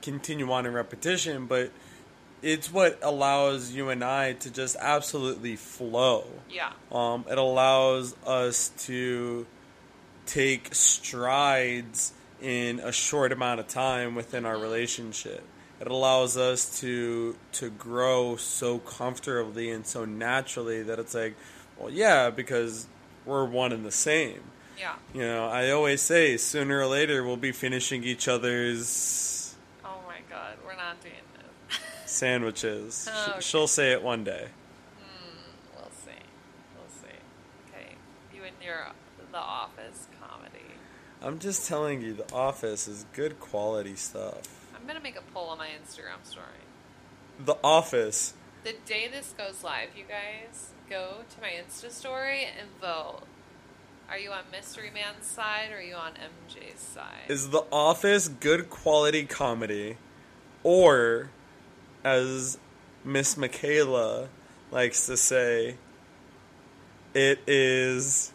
continue 0.03 0.51
on 0.51 0.67
in 0.67 0.73
repetition, 0.73 1.47
but 1.47 1.71
it's 2.43 2.73
what 2.73 2.99
allows 3.03 3.73
you 3.73 3.91
and 3.91 4.03
I 4.03 4.35
to 4.35 4.51
just 4.51 4.77
absolutely 4.79 5.57
flow. 5.57 6.25
Yeah. 6.51 6.73
Um, 6.91 7.25
it 7.31 7.39
allows 7.39 8.15
us 8.27 8.71
to 8.87 9.47
take 10.27 10.75
strides 10.75 12.13
in 12.41 12.81
a 12.81 12.93
short 12.93 13.33
amount 13.33 13.61
of 13.61 13.69
time 13.69 14.15
within 14.15 14.47
our 14.47 14.59
relationship. 14.59 15.43
It 15.81 15.89
allows 15.89 16.37
us 16.37 16.81
to 16.81 17.37
to 17.53 17.71
grow 17.71 18.37
so 18.37 18.79
comfortably 18.79 19.71
and 19.71 19.87
so 19.87 20.05
naturally 20.05 20.83
that 20.83 20.99
it's 20.99 21.15
like, 21.15 21.37
well, 21.79 21.91
yeah, 21.91 22.31
because 22.31 22.87
we're 23.25 23.45
one 23.45 23.73
and 23.73 23.85
the 23.85 23.91
same. 23.91 24.41
Yeah. 24.79 24.95
You 25.15 25.23
know, 25.23 25.47
I 25.47 25.71
always 25.71 26.01
say 26.01 26.37
sooner 26.37 26.81
or 26.81 26.87
later 26.87 27.25
we'll 27.25 27.37
be 27.37 27.53
finishing 27.53 28.05
each 28.05 28.29
other's 28.29 29.55
Oh 29.85 30.01
my 30.07 30.19
god, 30.31 30.57
we're 30.65 30.77
not 30.77 31.01
doing. 31.03 31.15
Sandwiches. 32.21 33.09
Oh, 33.11 33.31
okay. 33.31 33.41
She'll 33.41 33.67
say 33.67 33.93
it 33.93 34.03
one 34.03 34.25
day. 34.25 34.49
Hmm, 34.99 35.77
we'll 35.77 35.91
see. 35.91 36.11
We'll 36.77 36.89
see. 36.89 37.17
Okay. 37.69 37.95
You 38.35 38.43
and 38.45 38.55
your 38.63 38.89
The 39.33 39.39
Office 39.39 40.07
comedy. 40.21 40.67
I'm 41.23 41.39
just 41.39 41.67
telling 41.67 42.03
you, 42.03 42.13
The 42.13 42.31
Office 42.33 42.87
is 42.87 43.07
good 43.15 43.41
quality 43.41 43.97
stuff. 43.97 44.43
I'm 44.75 44.87
gonna 44.87 45.01
make 45.01 45.17
a 45.17 45.23
poll 45.33 45.49
on 45.49 45.59
my 45.59 45.69
Instagram 45.69 46.25
story. 46.25 46.47
The 47.45 47.57
Office. 47.65 48.35
The 48.65 48.75
day 48.85 49.09
this 49.11 49.35
goes 49.39 49.65
live, 49.65 49.89
you 49.97 50.05
guys 50.05 50.73
go 50.91 51.23
to 51.35 51.41
my 51.41 51.49
Insta 51.49 51.91
story 51.91 52.45
and 52.45 52.69
vote. 52.81 53.23
Are 54.11 54.19
you 54.19 54.31
on 54.33 54.43
Mystery 54.53 54.91
Man's 54.93 55.25
side 55.25 55.71
or 55.73 55.79
are 55.79 55.83
you 55.83 55.95
on 55.95 56.13
MJ's 56.13 56.81
side? 56.81 57.29
Is 57.29 57.49
The 57.51 57.65
Office 57.73 58.29
good 58.29 58.69
quality 58.69 59.25
comedy? 59.25 59.97
Or, 60.63 61.31
as 62.05 62.59
Miss 63.05 63.37
Michaela 63.37 64.29
likes 64.71 65.07
to 65.07 65.17
say, 65.17 65.77
it 67.15 67.41
is 67.47 68.33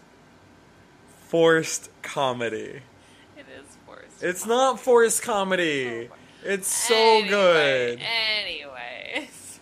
forced 1.27 1.89
comedy. 2.01 2.81
it 3.37 3.45
is 3.59 3.77
forced. 3.85 4.23
It's 4.23 4.45
not 4.45 4.79
forced 4.79 5.21
comedy. 5.21 6.09
Oh 6.11 6.15
it's 6.43 6.67
so 6.67 6.93
Anyway, 6.95 7.29
good. 7.29 8.01
Anyways. 8.39 9.59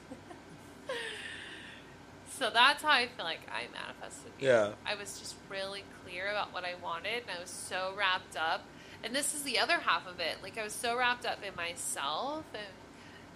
so 2.37 2.49
that's 2.53 2.83
how 2.83 2.89
I 2.89 3.07
feel 3.07 3.23
like 3.23 3.39
I 3.49 3.71
manifested 3.71 4.31
you. 4.37 4.47
Yeah. 4.49 4.71
I 4.85 4.95
was 4.95 5.17
just 5.19 5.35
really 5.49 5.83
clear 6.03 6.29
about 6.29 6.53
what 6.53 6.65
I 6.65 6.73
wanted 6.83 7.21
and 7.21 7.31
I 7.37 7.39
was 7.39 7.49
so 7.49 7.93
wrapped 7.97 8.35
up. 8.35 8.65
And 9.01 9.15
this 9.15 9.33
is 9.33 9.43
the 9.43 9.59
other 9.59 9.79
half 9.79 10.05
of 10.07 10.19
it. 10.19 10.37
Like 10.43 10.57
I 10.57 10.63
was 10.63 10.73
so 10.73 10.97
wrapped 10.97 11.25
up 11.25 11.39
in 11.41 11.55
myself 11.55 12.43
and 12.53 12.63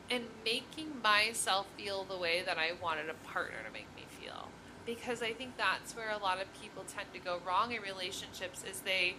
and 0.09 0.25
making 0.45 1.01
myself 1.03 1.67
feel 1.77 2.03
the 2.03 2.17
way 2.17 2.41
that 2.45 2.57
I 2.57 2.71
wanted 2.81 3.09
a 3.09 3.13
partner 3.27 3.57
to 3.65 3.71
make 3.71 3.87
me 3.95 4.03
feel. 4.21 4.49
Because 4.85 5.21
I 5.21 5.33
think 5.33 5.57
that's 5.57 5.95
where 5.95 6.09
a 6.11 6.17
lot 6.17 6.41
of 6.41 6.47
people 6.61 6.83
tend 6.87 7.11
to 7.13 7.19
go 7.19 7.39
wrong 7.45 7.73
in 7.73 7.81
relationships 7.81 8.63
is 8.69 8.79
they 8.81 9.15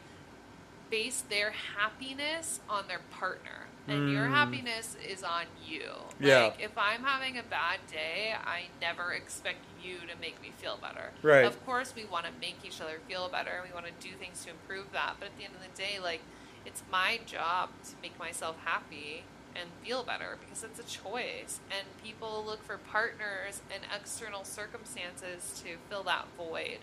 base 0.91 1.21
their 1.29 1.51
happiness 1.77 2.61
on 2.69 2.89
their 2.89 3.01
partner. 3.11 3.67
And 3.87 4.13
your 4.13 4.27
Mm. 4.27 4.31
happiness 4.35 4.97
is 5.07 5.23
on 5.23 5.45
you. 5.67 5.91
Yeah. 6.21 6.45
Like 6.45 6.61
if 6.61 6.77
I'm 6.77 7.05
having 7.05 7.39
a 7.39 7.43
bad 7.43 7.81
day, 7.91 8.35
I 8.45 8.65
never 8.81 9.13
expect 9.13 9.59
you 9.83 9.99
to 10.01 10.17
make 10.17 10.41
me 10.43 10.51
feel 10.59 10.77
better. 10.77 11.13
Right. 11.23 11.45
Of 11.45 11.65
course 11.65 11.95
we 11.95 12.05
want 12.05 12.27
to 12.27 12.33
make 12.41 12.57
each 12.65 12.81
other 12.83 13.01
feel 13.09 13.29
better 13.29 13.51
and 13.51 13.69
we 13.69 13.75
want 13.75 13.87
to 13.87 13.93
do 14.07 14.15
things 14.17 14.45
to 14.45 14.51
improve 14.51 14.93
that. 14.93 15.17
But 15.19 15.27
at 15.27 15.39
the 15.39 15.45
end 15.45 15.55
of 15.55 15.63
the 15.63 15.75
day, 15.83 15.99
like 15.99 16.21
it's 16.67 16.83
my 16.91 17.19
job 17.27 17.71
to 17.85 17.91
make 18.03 18.19
myself 18.19 18.57
happy 18.65 19.25
and 19.61 19.69
feel 19.85 20.03
better 20.05 20.37
because 20.41 20.63
it's 20.65 20.79
a 20.79 20.85
choice. 20.85 21.61
And 21.71 21.87
people 22.05 22.43
look 22.47 22.63
for 22.65 22.79
partners 22.79 23.61
and 23.73 23.83
external 23.95 24.45
circumstances 24.45 25.61
to 25.65 25.77
fill 25.89 26.03
that 26.05 26.27
void. 26.37 26.79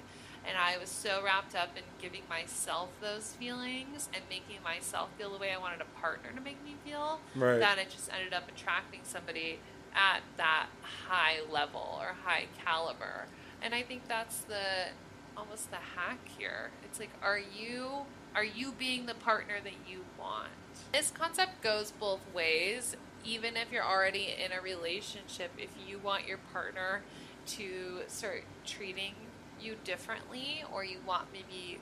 And 0.48 0.58
I 0.58 0.78
was 0.78 0.90
so 0.90 1.22
wrapped 1.24 1.56
up 1.56 1.70
in 1.76 1.84
giving 2.00 2.22
myself 2.30 2.90
those 3.02 3.34
feelings 3.34 4.10
and 4.14 4.24
making 4.30 4.62
myself 4.64 5.10
feel 5.18 5.32
the 5.32 5.40
way 5.40 5.52
I 5.52 5.58
wanted 5.58 5.82
a 5.82 6.00
partner 6.00 6.30
to 6.36 6.42
make 6.42 6.64
me 6.64 6.76
feel 6.86 7.20
Right. 7.34 7.60
that 7.60 7.80
it 7.80 7.90
just 7.90 8.12
ended 8.14 8.34
up 8.34 8.48
attracting 8.48 9.00
somebody 9.04 9.60
at 9.96 10.20
that 10.38 10.68
high 11.08 11.38
level 11.52 11.98
or 12.00 12.14
high 12.26 12.46
caliber. 12.64 13.26
And 13.62 13.74
I 13.74 13.82
think 13.82 14.08
that's 14.08 14.40
the 14.42 14.90
almost 15.36 15.72
the 15.72 15.78
hack 15.78 16.20
here. 16.38 16.70
It's 16.84 17.00
like 17.00 17.10
are 17.24 17.40
you 17.40 18.06
are 18.36 18.44
you 18.44 18.72
being 18.74 19.06
the 19.08 19.16
partner 19.16 19.56
that 19.64 19.74
you 19.90 20.02
want? 20.20 20.50
This 20.96 21.12
concept 21.12 21.62
goes 21.62 21.92
both 21.92 22.22
ways. 22.34 22.96
Even 23.26 23.58
if 23.58 23.70
you're 23.70 23.84
already 23.84 24.34
in 24.42 24.54
a 24.54 24.62
relationship, 24.62 25.52
if 25.58 25.72
you 25.86 26.00
want 26.00 26.26
your 26.26 26.38
partner 26.54 27.02
to 27.48 28.04
start 28.08 28.46
treating 28.66 29.14
you 29.60 29.76
differently 29.84 30.64
or 30.72 30.86
you 30.86 31.00
want 31.06 31.28
maybe 31.34 31.80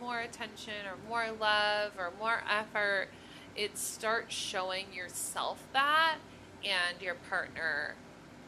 more 0.00 0.18
attention 0.18 0.84
or 0.84 0.96
more 1.08 1.30
love 1.38 1.92
or 1.96 2.12
more 2.18 2.42
effort, 2.50 3.06
it 3.54 3.78
starts 3.78 4.34
showing 4.34 4.86
yourself 4.92 5.62
that 5.72 6.16
and 6.64 7.00
your 7.00 7.14
partner 7.14 7.94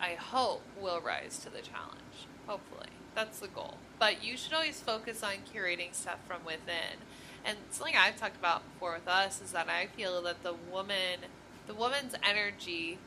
I 0.01 0.15
hope 0.15 0.63
will 0.81 1.01
rise 1.01 1.39
to 1.45 1.49
the 1.49 1.61
challenge. 1.61 2.27
Hopefully. 2.49 2.91
That's 3.15 3.39
the 3.39 3.47
goal. 3.47 3.77
But 4.01 4.25
you 4.25 4.37
should 4.37 4.53
always 4.53 4.81
focus 4.81 5.23
on 5.23 5.35
curating 5.55 5.95
stuff 5.95 6.19
from 6.27 6.45
within. 6.45 7.07
And 7.49 7.57
something 7.71 7.97
I've 7.97 8.17
talked 8.17 8.37
about 8.37 8.63
before 8.75 8.93
with 8.93 9.09
us 9.09 9.41
is 9.41 9.53
that 9.53 9.69
I 9.69 9.87
feel 9.87 10.21
that 10.23 10.43
the 10.43 10.55
woman 10.71 11.21
the 11.67 11.75
woman's 11.75 12.15
energy 12.23 12.99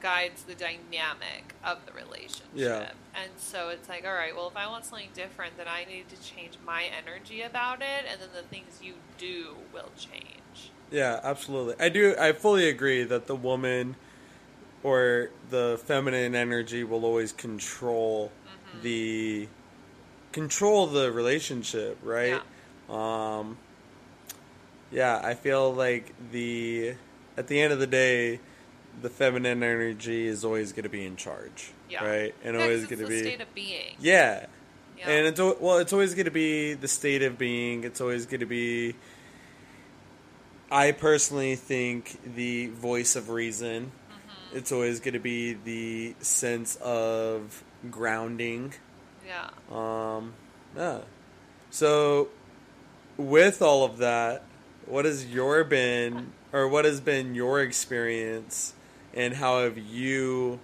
guides 0.00 0.44
the 0.44 0.54
dynamic 0.54 1.54
of 1.64 1.84
the 1.86 1.92
relationship. 1.92 2.46
Yeah. 2.54 2.90
And 3.14 3.30
so 3.36 3.68
it's 3.68 3.88
like, 3.88 4.06
all 4.06 4.14
right, 4.14 4.34
well, 4.34 4.48
if 4.48 4.56
I 4.56 4.66
want 4.66 4.86
something 4.86 5.10
different, 5.14 5.58
then 5.58 5.66
I 5.68 5.84
need 5.84 6.08
to 6.08 6.16
change 6.22 6.54
my 6.64 6.84
energy 6.84 7.42
about 7.42 7.82
it, 7.82 8.06
and 8.10 8.20
then 8.20 8.30
the 8.34 8.42
things 8.48 8.80
you 8.82 8.94
do 9.18 9.56
will 9.74 9.90
change. 9.98 10.70
Yeah, 10.90 11.20
absolutely. 11.22 11.74
I 11.78 11.88
do. 11.90 12.14
I 12.18 12.32
fully 12.32 12.68
agree 12.68 13.04
that 13.04 13.26
the 13.26 13.36
woman 13.36 13.96
or 14.82 15.30
the 15.50 15.78
feminine 15.84 16.34
energy 16.34 16.84
will 16.84 17.04
always 17.04 17.32
control 17.32 18.32
Mm-hmm. 18.72 18.82
the 18.82 19.48
control 20.32 20.86
the 20.86 21.10
relationship, 21.10 21.98
right? 22.02 22.40
Um, 22.88 23.58
yeah, 24.90 25.20
I 25.22 25.34
feel 25.34 25.72
like 25.72 26.12
the 26.32 26.94
at 27.36 27.46
the 27.46 27.60
end 27.60 27.72
of 27.72 27.78
the 27.78 27.86
day, 27.86 28.40
the 29.00 29.08
feminine 29.10 29.62
energy 29.62 30.26
is 30.26 30.44
always 30.44 30.72
going 30.72 30.82
to 30.84 30.88
be 30.90 31.04
in 31.06 31.16
charge, 31.16 31.72
Yeah. 31.88 32.04
right? 32.04 32.34
And 32.44 32.56
Yeah, 32.56 32.62
always 32.62 32.86
going 32.86 33.00
to 33.00 33.06
be 33.06 33.20
state 33.20 33.40
of 33.40 33.54
being. 33.54 33.94
yeah. 34.00 34.46
Yeah. 34.98 35.08
And 35.10 35.26
it's 35.28 35.40
well, 35.40 35.78
it's 35.78 35.92
always 35.94 36.14
going 36.14 36.26
to 36.26 36.30
be 36.30 36.74
the 36.74 36.88
state 36.88 37.22
of 37.22 37.38
being. 37.38 37.84
It's 37.84 38.00
always 38.02 38.26
going 38.26 38.40
to 38.40 38.46
be. 38.46 38.94
I 40.70 40.92
personally 40.92 41.56
think 41.56 42.18
the 42.36 42.66
voice 42.68 43.16
of 43.16 43.30
reason. 43.30 43.92
Mm-hmm. 44.10 44.56
It's 44.58 44.72
always 44.72 45.00
going 45.00 45.14
to 45.14 45.20
be 45.20 45.54
the 45.54 46.14
sense 46.20 46.76
of 46.76 47.64
grounding. 47.90 48.74
yeah. 49.26 49.48
Um, 49.70 50.34
yeah, 50.76 50.98
So, 51.70 52.28
with 53.16 53.62
all 53.62 53.84
of 53.84 53.98
that, 53.98 54.44
what 54.90 55.04
has 55.04 55.26
your 55.26 55.62
been, 55.64 56.32
or 56.52 56.68
what 56.68 56.84
has 56.84 57.00
been 57.00 57.34
your 57.34 57.60
experience, 57.60 58.74
and 59.14 59.34
how 59.34 59.62
have 59.62 59.78
you, 59.78 60.58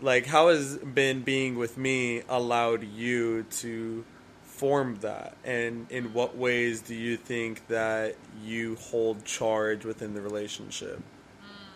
like, 0.00 0.26
how 0.26 0.48
has 0.48 0.78
been 0.78 1.22
being 1.22 1.56
with 1.56 1.76
me 1.76 2.22
allowed 2.28 2.82
you 2.84 3.44
to 3.44 4.04
form 4.42 4.96
that, 5.02 5.36
and 5.44 5.86
in 5.90 6.12
what 6.12 6.36
ways 6.36 6.80
do 6.80 6.94
you 6.94 7.16
think 7.16 7.66
that 7.68 8.16
you 8.42 8.76
hold 8.76 9.24
charge 9.24 9.84
within 9.84 10.14
the 10.14 10.20
relationship? 10.22 11.02
Hmm. 11.40 11.74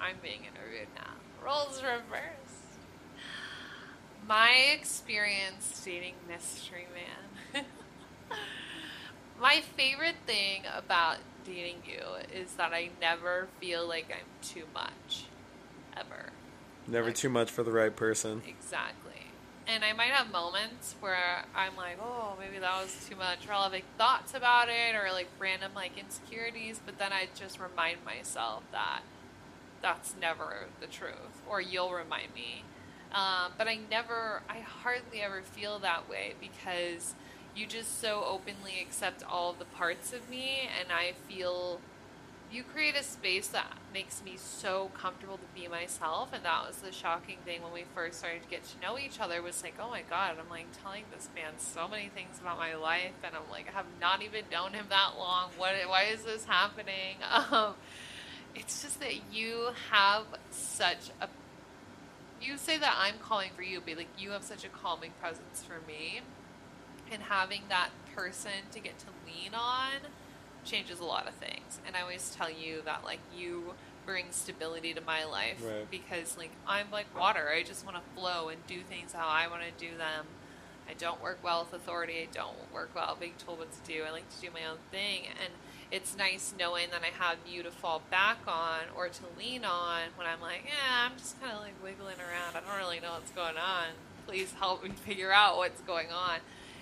I'm 0.00 0.16
being 0.22 0.40
interviewed 0.40 0.88
now. 0.96 1.12
Roles 1.44 1.82
reversed. 1.82 2.40
My 4.26 4.54
experience 4.72 5.82
dating 5.84 6.14
Mystery 6.26 6.86
Man. 6.94 7.64
My 9.40 9.60
favorite 9.76 10.16
thing 10.26 10.62
about 10.74 11.18
dating 11.44 11.82
you 11.86 12.00
is 12.32 12.54
that 12.54 12.72
I 12.72 12.90
never 13.00 13.48
feel 13.60 13.86
like 13.86 14.06
I'm 14.10 14.26
too 14.42 14.64
much. 14.72 15.24
Ever. 15.96 16.30
Never 16.86 17.06
Like- 17.08 17.16
too 17.16 17.28
much 17.28 17.50
for 17.50 17.62
the 17.62 17.72
right 17.72 17.94
person. 17.94 18.42
Exactly. 18.46 19.10
And 19.66 19.82
I 19.84 19.92
might 19.94 20.10
have 20.10 20.30
moments 20.30 20.94
where 21.00 21.44
I'm 21.54 21.74
like, 21.76 21.98
oh, 22.00 22.36
maybe 22.38 22.58
that 22.58 22.82
was 22.82 23.06
too 23.08 23.16
much, 23.16 23.46
or 23.48 23.52
I'll 23.52 23.62
have 23.64 23.72
like 23.72 23.84
thoughts 23.96 24.34
about 24.34 24.68
it, 24.68 24.94
or 24.94 25.10
like 25.10 25.28
random 25.38 25.72
like 25.74 25.96
insecurities, 25.98 26.80
but 26.84 26.98
then 26.98 27.12
I 27.12 27.28
just 27.34 27.58
remind 27.58 28.04
myself 28.04 28.62
that 28.72 29.00
that's 29.80 30.14
never 30.20 30.66
the 30.80 30.86
truth, 30.86 31.40
or 31.48 31.60
you'll 31.62 31.92
remind 31.92 32.34
me. 32.34 32.64
Um, 33.12 33.52
but 33.56 33.66
I 33.68 33.78
never, 33.90 34.42
I 34.50 34.60
hardly 34.60 35.22
ever 35.22 35.40
feel 35.42 35.78
that 35.78 36.08
way 36.10 36.34
because 36.40 37.14
you 37.54 37.66
just 37.66 38.00
so 38.00 38.24
openly 38.26 38.80
accept 38.80 39.22
all 39.22 39.52
the 39.52 39.64
parts 39.64 40.12
of 40.12 40.28
me, 40.28 40.68
and 40.80 40.90
I 40.92 41.12
feel 41.28 41.80
you 42.52 42.62
create 42.62 42.94
a 42.94 43.02
space 43.02 43.48
that 43.48 43.66
makes 43.92 44.22
me 44.22 44.34
so 44.36 44.90
comfortable 44.94 45.38
to 45.38 45.60
be 45.60 45.66
myself 45.66 46.28
and 46.32 46.44
that 46.44 46.64
was 46.66 46.76
the 46.76 46.92
shocking 46.92 47.38
thing 47.44 47.60
when 47.62 47.72
we 47.72 47.84
first 47.94 48.18
started 48.18 48.42
to 48.42 48.48
get 48.48 48.62
to 48.62 48.80
know 48.80 48.96
each 48.96 49.18
other 49.18 49.42
was 49.42 49.62
like 49.62 49.74
oh 49.80 49.90
my 49.90 50.02
god 50.08 50.36
i'm 50.38 50.48
like 50.48 50.66
telling 50.82 51.02
this 51.12 51.28
man 51.34 51.52
so 51.58 51.88
many 51.88 52.08
things 52.08 52.38
about 52.40 52.56
my 52.56 52.76
life 52.76 53.12
and 53.24 53.34
i'm 53.34 53.50
like 53.50 53.66
I 53.68 53.72
have 53.72 53.86
not 54.00 54.22
even 54.22 54.44
known 54.52 54.72
him 54.72 54.86
that 54.90 55.12
long. 55.18 55.50
What 55.56 55.72
why 55.88 56.04
is 56.04 56.22
this 56.22 56.44
happening? 56.44 57.16
Um, 57.50 57.74
it's 58.54 58.82
just 58.82 59.00
that 59.00 59.14
you 59.32 59.70
have 59.90 60.24
such 60.50 61.10
a 61.20 61.28
you 62.40 62.56
say 62.56 62.78
that 62.78 62.94
i'm 62.98 63.14
calling 63.20 63.50
for 63.56 63.62
you 63.62 63.80
but 63.84 63.96
like 63.96 64.08
you 64.18 64.30
have 64.30 64.44
such 64.44 64.64
a 64.64 64.68
calming 64.68 65.10
presence 65.20 65.64
for 65.66 65.86
me 65.86 66.20
and 67.12 67.22
having 67.22 67.62
that 67.68 67.90
person 68.14 68.50
to 68.72 68.80
get 68.80 68.98
to 69.00 69.06
lean 69.26 69.54
on 69.54 70.08
changes 70.64 71.00
a 71.00 71.04
lot 71.04 71.26
of 71.28 71.34
things. 71.34 71.78
And 71.86 71.94
I 71.96 72.00
always 72.00 72.34
tell 72.36 72.50
you 72.50 72.80
that 72.84 73.04
like 73.04 73.20
you 73.36 73.74
bring 74.06 74.26
stability 74.30 74.92
to 74.94 75.00
my 75.00 75.24
life 75.24 75.62
Right. 75.64 75.90
because 75.90 76.36
like 76.38 76.50
I'm 76.66 76.86
like 76.90 77.06
water. 77.18 77.48
I 77.48 77.62
just 77.62 77.84
want 77.84 77.96
to 77.96 78.02
flow 78.20 78.48
and 78.48 78.66
do 78.66 78.80
things 78.82 79.12
how 79.12 79.26
I 79.28 79.46
want 79.48 79.62
to 79.62 79.70
do 79.90 79.96
them. 79.96 80.26
I 80.88 80.92
don't 80.92 81.22
work 81.22 81.38
well 81.42 81.64
with 81.64 81.72
authority. 81.80 82.14
I 82.20 82.28
don't 82.32 82.54
work 82.72 82.90
well 82.94 83.16
being 83.18 83.32
told 83.38 83.58
what 83.58 83.68
to 83.72 83.92
do. 83.92 84.02
I 84.06 84.10
like 84.10 84.28
to 84.36 84.40
do 84.40 84.48
my 84.52 84.64
own 84.70 84.78
thing 84.90 85.22
and 85.42 85.52
it's 85.90 86.16
nice 86.16 86.52
knowing 86.58 86.88
that 86.90 87.02
I 87.02 87.12
have 87.22 87.36
you 87.46 87.62
to 87.62 87.70
fall 87.70 88.02
back 88.10 88.38
on 88.48 88.80
or 88.96 89.08
to 89.08 89.22
lean 89.38 89.64
on 89.64 90.02
when 90.16 90.26
I'm 90.26 90.40
like, 90.40 90.62
yeah, 90.66 91.06
I'm 91.06 91.16
just 91.18 91.40
kind 91.40 91.52
of 91.54 91.60
like 91.60 91.74
wiggling 91.82 92.16
around. 92.18 92.56
I 92.56 92.60
don't 92.66 92.78
really 92.78 93.00
know 93.00 93.12
what's 93.12 93.30
going 93.30 93.56
on. 93.56 93.88
Please 94.26 94.52
help 94.58 94.82
me 94.82 94.90
figure 94.90 95.30
out 95.32 95.56
what's 95.58 95.80
going 95.82 96.10
on 96.10 96.38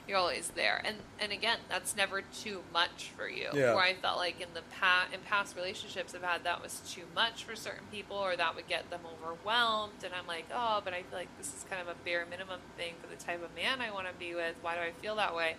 you're 0.09 0.19
always 0.19 0.51
there. 0.55 0.83
And 0.85 0.97
and 1.21 1.33
again 1.33 1.59
that's 1.69 1.97
never 1.97 2.23
too 2.23 2.63
much 2.73 3.11
for 3.17 3.29
you. 3.29 3.49
Yeah. 3.55 3.75
where 3.75 3.85
i 3.85 3.95
felt 3.95 4.19
like 4.19 4.41
in 4.41 4.49
the 4.55 4.63
past 4.79 5.13
in 5.15 5.21
past 5.21 5.57
relationships 5.57 6.15
i've 6.15 6.23
had 6.23 6.45
that 6.45 6.63
was 6.63 6.81
too 6.89 7.03
much 7.15 7.45
for 7.45 7.55
certain 7.55 7.87
people 7.93 8.17
or 8.17 8.37
that 8.37 8.55
would 8.55 8.69
get 8.69 8.91
them 8.91 9.01
overwhelmed. 9.23 10.05
And 10.05 10.13
i'm 10.15 10.27
like 10.27 10.47
oh 10.53 10.81
but 10.85 10.93
i 10.93 11.03
feel 11.03 11.19
like 11.19 11.39
this 11.39 11.49
is 11.49 11.65
kind 11.71 11.81
of 11.81 11.89
a 11.89 11.95
bare 12.05 12.27
minimum 12.29 12.61
thing 12.77 12.95
for 13.01 13.09
the 13.09 13.23
type 13.23 13.43
of 13.45 13.55
man 13.55 13.81
i 13.81 13.91
want 13.91 14.07
to 14.09 14.15
be 14.15 14.35
with. 14.35 14.57
Why 14.63 14.75
do 14.75 14.81
i 14.81 14.93
feel 15.01 15.17
that 15.17 15.35
way? 15.35 15.57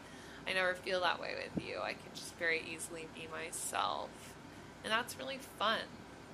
I 0.47 0.53
never 0.53 0.73
feel 0.73 0.99
that 1.01 1.21
way 1.21 1.35
with 1.41 1.63
you. 1.65 1.77
I 1.79 1.93
can 1.93 2.11
just 2.13 2.35
very 2.35 2.61
easily 2.69 3.07
be 3.15 3.27
myself. 3.31 4.09
And 4.83 4.91
that's 4.91 5.17
really 5.17 5.39
fun. 5.57 5.79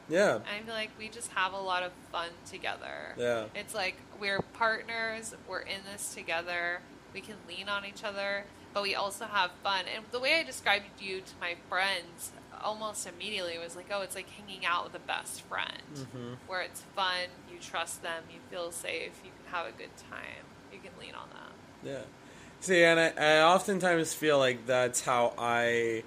Yeah. 0.10 0.40
i 0.52 0.64
feel 0.64 0.73
like 0.73 0.90
we 0.98 1.07
just 1.07 1.30
have 1.34 1.53
a 1.53 1.60
lot 1.61 1.84
of 1.84 1.91
fun 2.11 2.30
together. 2.49 3.14
Yeah. 3.18 3.45
it's 3.53 3.76
like 3.76 3.95
we're 4.19 4.41
partners, 4.53 5.36
we're 5.48 5.61
in 5.61 5.81
this 5.91 6.14
together, 6.15 6.81
we 7.14 7.22
can 7.22 7.36
lean 7.48 7.69
on 7.69 7.86
each 7.86 8.03
other, 8.03 8.45
but 8.73 8.84
we 8.84 8.95
also 8.95 9.26
have 9.26 9.52
fun. 9.64 9.86
And 9.94 10.06
the 10.11 10.19
way 10.19 10.40
I 10.40 10.44
described 10.44 10.86
you 10.99 11.22
to 11.22 11.31
my 11.40 11.56
friends 11.69 12.31
almost 12.61 13.07
immediately 13.07 13.57
was 13.57 13.76
like, 13.76 13.88
oh, 13.91 14.02
it's 14.02 14.15
like 14.15 14.30
hanging 14.30 14.65
out 14.65 14.84
with 14.86 14.95
a 14.95 15.06
best 15.06 15.41
friend 15.44 16.07
hmm 16.11 16.34
where 16.48 16.61
it's 16.61 16.81
fun, 16.95 17.27
you 17.52 17.60
trust 17.60 18.02
them, 18.02 18.23
you 18.34 18.40
feel 18.49 18.72
safe, 18.72 19.11
you 19.23 19.30
can 19.30 19.53
have 19.53 19.68
a 19.68 19.72
good 19.72 19.95
time, 20.10 20.44
you 20.73 20.80
can 20.80 20.90
lean 20.99 21.14
on 21.14 21.30
them. 21.30 21.53
Yeah. 21.84 22.02
See, 22.60 22.84
and 22.84 22.99
I, 22.99 23.14
I 23.18 23.41
oftentimes 23.41 24.15
feel 24.15 24.40
like 24.40 24.65
that's 24.65 25.02
how 25.02 25.34
I 25.38 26.03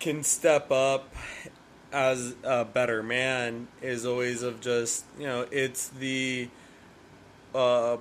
can 0.00 0.24
step 0.24 0.72
up 0.72 1.14
as 1.92 2.34
a 2.42 2.64
better 2.64 3.02
man 3.02 3.68
is 3.82 4.04
always 4.04 4.42
of 4.42 4.60
just, 4.60 5.04
you 5.18 5.26
know, 5.26 5.46
it's 5.50 5.88
the, 5.88 6.48
uh, 7.54 7.96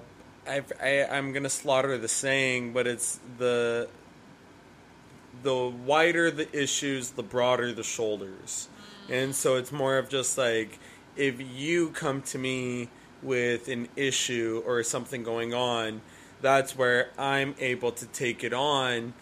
I, 0.49 0.63
I, 0.81 1.05
I'm 1.17 1.31
going 1.31 1.43
to 1.43 1.49
slaughter 1.49 1.97
the 1.97 2.07
saying, 2.07 2.73
but 2.73 2.87
it's 2.87 3.19
the, 3.37 3.87
the 5.43 5.55
wider 5.55 6.31
the 6.31 6.47
issues, 6.57 7.11
the 7.11 7.23
broader 7.23 7.71
the 7.71 7.83
shoulders. 7.83 8.67
And 9.09 9.35
so 9.35 9.55
it's 9.55 9.71
more 9.71 9.97
of 9.97 10.09
just 10.09 10.37
like 10.37 10.79
if 11.15 11.35
you 11.39 11.89
come 11.89 12.21
to 12.23 12.37
me 12.37 12.89
with 13.21 13.67
an 13.67 13.89
issue 13.95 14.63
or 14.65 14.83
something 14.83 15.23
going 15.23 15.53
on, 15.53 16.01
that's 16.41 16.77
where 16.77 17.09
I'm 17.17 17.55
able 17.59 17.91
to 17.91 18.05
take 18.05 18.43
it 18.43 18.53
on 18.53 19.13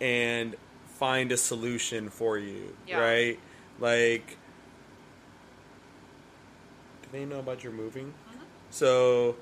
and 0.00 0.56
find 0.98 1.30
a 1.32 1.36
solution 1.36 2.08
for 2.08 2.38
you, 2.38 2.74
Yeah. 2.86 2.98
right? 3.00 3.40
Like 3.78 4.38
do 7.02 7.08
they 7.12 7.24
know 7.24 7.40
about 7.40 7.62
your 7.62 7.72
moving? 7.72 8.06
Mm-hmm. 8.06 8.44
So 8.70 9.36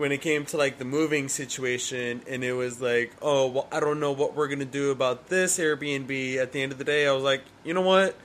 when 0.00 0.12
it 0.12 0.22
came 0.22 0.46
to 0.46 0.56
like 0.56 0.78
the 0.78 0.84
moving 0.84 1.28
situation 1.28 2.22
and 2.26 2.42
it 2.42 2.54
was 2.54 2.80
like, 2.80 3.12
oh, 3.20 3.46
well, 3.48 3.68
I 3.70 3.80
don't 3.80 4.00
know 4.00 4.12
what 4.12 4.34
we're 4.34 4.48
going 4.48 4.60
to 4.60 4.64
do 4.64 4.90
about 4.90 5.28
this 5.28 5.58
Airbnb. 5.58 6.36
At 6.38 6.52
the 6.52 6.62
end 6.62 6.72
of 6.72 6.78
the 6.78 6.84
day, 6.84 7.06
I 7.06 7.12
was 7.12 7.22
like, 7.22 7.42
you 7.64 7.74
know 7.74 7.82
what? 7.82 8.16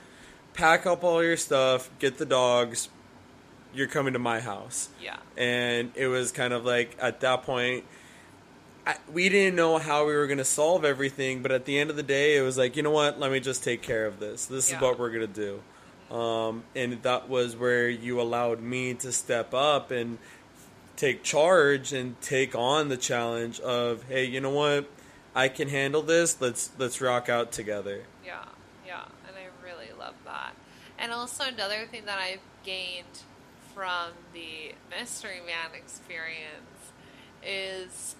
Pack 0.54 0.86
up 0.86 1.04
all 1.04 1.22
your 1.22 1.36
stuff, 1.36 1.90
get 1.98 2.16
the 2.16 2.24
dogs. 2.24 2.88
You're 3.74 3.88
coming 3.88 4.14
to 4.14 4.18
my 4.18 4.40
house. 4.40 4.88
Yeah. 5.02 5.16
And 5.36 5.92
it 5.94 6.06
was 6.08 6.32
kind 6.32 6.54
of 6.54 6.64
like 6.64 6.96
at 6.98 7.20
that 7.20 7.42
point, 7.42 7.84
I, 8.86 8.96
we 9.12 9.28
didn't 9.28 9.54
know 9.56 9.76
how 9.78 10.06
we 10.06 10.14
were 10.14 10.26
going 10.26 10.38
to 10.38 10.44
solve 10.44 10.84
everything, 10.84 11.42
but 11.42 11.52
at 11.52 11.66
the 11.66 11.78
end 11.78 11.90
of 11.90 11.96
the 11.96 12.02
day, 12.02 12.36
it 12.38 12.40
was 12.40 12.56
like, 12.56 12.76
you 12.76 12.82
know 12.82 12.90
what? 12.90 13.20
Let 13.20 13.30
me 13.30 13.40
just 13.40 13.62
take 13.62 13.82
care 13.82 14.06
of 14.06 14.18
this. 14.18 14.46
This 14.46 14.70
Yeah. 14.70 14.76
is 14.76 14.82
what 14.82 14.98
we're 14.98 15.10
going 15.10 15.30
to 15.32 15.60
do. 16.08 16.14
Um, 16.16 16.62
and 16.74 17.02
that 17.02 17.28
was 17.28 17.56
where 17.56 17.88
you 17.88 18.20
allowed 18.20 18.62
me 18.62 18.94
to 18.94 19.10
step 19.12 19.52
up 19.52 19.90
and 19.90 20.18
take 20.96 21.22
charge 21.22 21.92
and 21.92 22.20
take 22.20 22.54
on 22.54 22.88
the 22.88 22.96
challenge 22.96 23.60
of, 23.60 24.02
hey, 24.04 24.24
you 24.24 24.40
know 24.40 24.50
what? 24.50 24.88
I 25.34 25.48
can 25.48 25.68
handle 25.68 26.02
this. 26.02 26.40
Let's 26.40 26.70
let's 26.78 27.00
rock 27.00 27.28
out 27.28 27.52
together. 27.52 28.04
Yeah, 28.24 28.44
yeah, 28.86 29.04
and 29.28 29.36
I 29.36 29.64
really 29.64 29.90
love 29.98 30.14
that. 30.24 30.54
And 30.98 31.12
also 31.12 31.44
another 31.44 31.86
thing 31.90 32.06
that 32.06 32.18
I've 32.18 32.40
gained 32.64 33.22
from 33.74 34.12
the 34.32 34.72
Mystery 34.90 35.40
Man 35.44 35.78
experience 35.78 36.92
is 37.44 38.16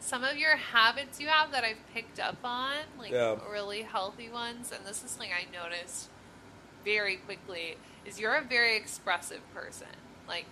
some 0.00 0.24
of 0.24 0.36
your 0.38 0.56
habits 0.56 1.20
you 1.20 1.28
have 1.28 1.52
that 1.52 1.64
I've 1.64 1.86
picked 1.92 2.18
up 2.18 2.38
on, 2.42 2.76
like 2.98 3.12
Yeah. 3.12 3.36
really 3.50 3.82
healthy 3.82 4.30
ones. 4.30 4.72
And 4.72 4.86
this 4.86 5.04
is 5.04 5.10
something 5.10 5.30
I 5.30 5.44
noticed 5.52 6.08
very 6.84 7.16
quickly 7.16 7.76
is 8.06 8.18
you're 8.18 8.34
a 8.34 8.42
very 8.42 8.76
expressive 8.76 9.40
person. 9.54 9.88
Like 10.26 10.46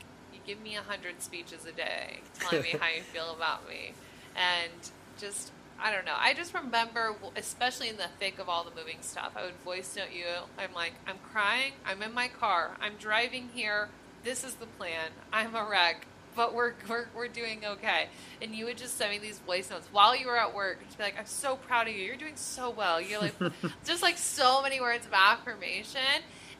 give 0.46 0.60
me 0.60 0.76
a 0.76 0.82
hundred 0.82 1.22
speeches 1.22 1.64
a 1.64 1.72
day 1.72 2.20
telling 2.38 2.62
me 2.62 2.74
how 2.78 2.88
you 2.88 3.02
feel 3.02 3.30
about 3.34 3.68
me, 3.68 3.94
and 4.36 4.90
just 5.18 5.52
I 5.82 5.90
don't 5.90 6.04
know. 6.04 6.14
I 6.16 6.32
just 6.32 6.54
remember, 6.54 7.16
especially 7.34 7.88
in 7.88 7.96
the 7.96 8.08
thick 8.20 8.38
of 8.38 8.48
all 8.48 8.62
the 8.62 8.70
moving 8.70 8.98
stuff, 9.00 9.32
I 9.34 9.44
would 9.44 9.56
voice 9.64 9.96
note 9.96 10.12
you. 10.14 10.26
I'm 10.56 10.72
like, 10.74 10.92
I'm 11.08 11.16
crying. 11.32 11.72
I'm 11.84 12.02
in 12.02 12.14
my 12.14 12.28
car. 12.28 12.76
I'm 12.80 12.92
driving 13.00 13.48
here. 13.52 13.88
This 14.22 14.44
is 14.44 14.54
the 14.54 14.66
plan. 14.66 15.10
I'm 15.32 15.56
a 15.56 15.66
wreck. 15.68 16.06
But 16.36 16.54
we're, 16.54 16.74
we're, 16.88 17.06
we're 17.14 17.28
doing 17.28 17.62
okay. 17.66 18.06
And 18.40 18.54
you 18.54 18.66
would 18.66 18.78
just 18.78 18.96
send 18.96 19.10
me 19.10 19.18
these 19.18 19.40
voice 19.40 19.70
notes 19.70 19.88
while 19.90 20.16
you 20.16 20.28
were 20.28 20.38
at 20.38 20.54
work. 20.54 20.78
And 20.80 20.96
be 20.96 21.02
like, 21.02 21.18
I'm 21.18 21.26
so 21.26 21.56
proud 21.56 21.88
of 21.88 21.94
you. 21.94 22.04
You're 22.04 22.16
doing 22.16 22.36
so 22.36 22.70
well. 22.70 23.00
You're 23.00 23.20
like, 23.20 23.34
just 23.84 24.02
like 24.02 24.16
so 24.16 24.62
many 24.62 24.80
words 24.80 25.04
of 25.04 25.12
affirmation. 25.12 26.00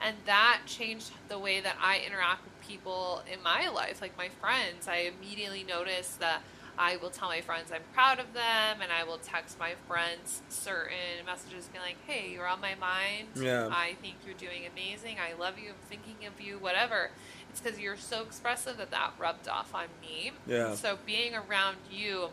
And 0.01 0.17
that 0.27 0.63
changed 0.67 1.13
the 1.29 1.39
way 1.39 1.61
that 1.61 1.77
I 1.81 2.01
interact 2.05 2.45
with 2.45 2.52
people 2.73 3.23
in 3.31 3.43
my 3.43 3.69
life, 3.69 4.01
like 4.01 4.17
my 4.17 4.29
friends. 4.41 4.89
I 4.89 5.13
immediately 5.17 5.65
noticed 5.65 6.21
that 6.21 6.43
I 6.79 6.97
will 6.97 7.11
tell 7.11 7.29
my 7.29 7.43
friends 7.43 7.71
I'm 7.71 7.83
proud 7.93 8.19
of 8.19 8.33
them, 8.33 8.81
and 8.83 8.91
I 8.91 9.05
will 9.05 9.19
text 9.19 9.59
my 9.59 9.75
friends 9.87 10.43
certain 10.49 11.27
messages 11.27 11.69
being 11.71 11.85
like, 11.85 11.99
hey, 12.07 12.33
you're 12.33 12.47
on 12.47 12.61
my 12.61 12.75
mind. 12.77 13.29
Yeah. 13.37 13.69
I 13.71 13.95
think 14.01 14.17
you're 14.25 14.35
doing 14.35 14.63
amazing. 14.71 15.17
I 15.21 15.39
love 15.39 15.59
you. 15.59 15.71
I'm 15.71 15.75
thinking 15.89 16.27
of 16.27 16.41
you, 16.41 16.59
whatever. 16.59 17.11
It's 17.51 17.61
because 17.61 17.79
you're 17.79 17.99
so 17.99 18.23
expressive 18.23 18.79
that 18.79 18.91
that 18.91 19.13
rubbed 19.19 19.49
off 19.49 19.75
on 19.75 19.87
me. 20.01 20.33
Yeah. 20.47 20.75
So 20.75 20.99
being 21.05 21.35
around 21.35 21.77
you 21.91 22.29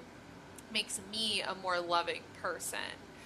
makes 0.71 1.01
me 1.11 1.41
a 1.41 1.55
more 1.55 1.79
loving 1.79 2.21
person. 2.41 2.79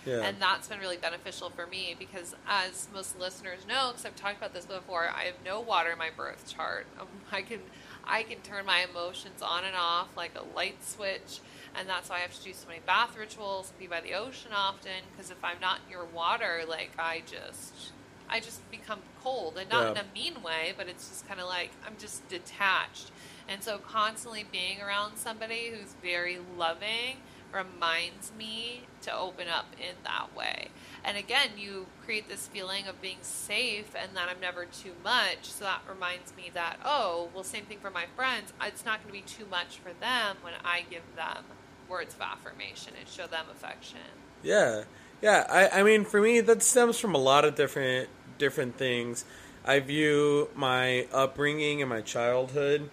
Yeah. 0.06 0.22
And 0.26 0.38
that's 0.42 0.68
been 0.68 0.80
really 0.80 0.98
beneficial 0.98 1.50
for 1.50 1.66
me 1.68 1.96
because, 1.98 2.36
as 2.48 2.88
most 2.94 3.18
listeners 3.20 3.60
know, 3.68 3.90
because 3.92 4.06
I've 4.06 4.16
talked 4.16 4.38
about 4.38 4.54
this 4.54 4.66
before, 4.66 5.08
I 5.10 5.24
have 5.24 5.36
no 5.46 5.62
water 5.62 5.92
in 5.92 5.98
my 5.98 6.10
birth 6.16 6.46
chart. 6.54 6.86
Um, 7.00 7.08
I 7.32 7.42
can, 7.42 7.60
I 8.04 8.24
can 8.24 8.40
turn 8.40 8.66
my 8.66 8.86
emotions 8.90 9.42
on 9.42 9.64
and 9.64 9.76
off 9.76 10.10
like 10.18 10.32
a 10.36 10.44
light 10.56 10.84
switch, 10.84 11.40
and 11.76 11.88
that's 11.88 12.10
why 12.10 12.18
I 12.18 12.20
have 12.20 12.34
to 12.38 12.44
do 12.44 12.54
so 12.54 12.68
many 12.68 12.82
bath 12.86 13.18
rituals, 13.18 13.72
be 13.80 13.88
by 13.88 14.02
the 14.02 14.14
ocean 14.14 14.52
often. 14.54 14.92
Because 15.12 15.32
if 15.32 15.44
I'm 15.44 15.60
not 15.62 15.80
near 15.90 16.04
water, 16.04 16.62
like 16.68 16.92
I 17.00 17.24
just, 17.26 17.92
I 18.30 18.40
just 18.42 18.70
become 18.72 19.00
cold, 19.24 19.58
and 19.58 19.70
not 19.70 19.84
Yeah. 19.84 19.92
in 19.92 19.98
a 19.98 20.06
mean 20.14 20.44
way, 20.44 20.74
but 20.76 20.88
it's 20.90 21.08
just 21.08 21.28
kind 21.28 21.40
of 21.40 21.48
like 21.48 21.72
I'm 21.88 21.96
just 21.98 22.28
detached. 22.28 23.12
And 23.48 23.62
so, 23.64 23.78
constantly 23.78 24.46
being 24.52 24.82
around 24.82 25.18
somebody 25.18 25.70
who's 25.70 25.94
very 26.02 26.40
loving 26.58 27.18
reminds 27.54 28.32
me 28.38 28.84
to 29.02 29.16
open 29.16 29.48
up 29.48 29.68
in 29.80 29.96
that 30.04 30.36
way. 30.36 30.70
And 31.04 31.18
again, 31.18 31.50
you 31.58 31.88
create 32.06 32.30
this 32.30 32.48
feeling 32.48 32.88
of 32.88 33.02
being 33.02 33.18
safe 33.22 33.94
and 33.96 34.16
that 34.16 34.30
I'm 34.30 34.40
never 34.40 34.66
too 34.66 34.94
much. 35.04 35.44
So 35.44 35.66
that 35.66 35.82
reminds 35.90 36.36
me 36.36 36.50
that, 36.54 36.78
oh, 36.86 37.30
well, 37.34 37.44
same 37.44 37.66
thing 37.66 37.80
for 37.80 37.90
my 37.90 38.06
friends. 38.16 38.54
It's 38.62 38.86
not 38.86 39.04
going 39.04 39.14
to 39.14 39.28
be 39.28 39.34
too 39.44 39.50
much 39.50 39.78
for 39.78 39.92
them 40.00 40.38
when 40.42 40.54
I 40.64 40.86
give 40.90 41.04
them 41.16 41.44
words 41.90 42.16
of 42.16 42.22
affirmation 42.22 42.94
and 43.00 43.08
show 43.08 43.28
them 43.28 43.46
affection. 43.52 44.00
Yeah, 44.42 44.84
yeah. 45.22 45.46
I, 45.50 45.80
I 45.80 45.84
mean, 45.84 46.06
for 46.06 46.22
me, 46.22 46.40
that 46.42 46.64
stems 46.64 47.00
from 47.00 47.14
a 47.16 47.20
lot 47.20 47.46
of 47.46 47.56
different 47.56 48.10
different 48.38 48.78
things. 48.78 49.26
I 49.66 49.80
view 49.80 50.50
my 50.56 51.08
upbringing 51.14 51.82
and 51.82 51.90
my 51.90 52.02
childhood 52.02 52.90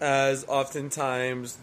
as 0.00 0.44
oftentimes 0.48 1.56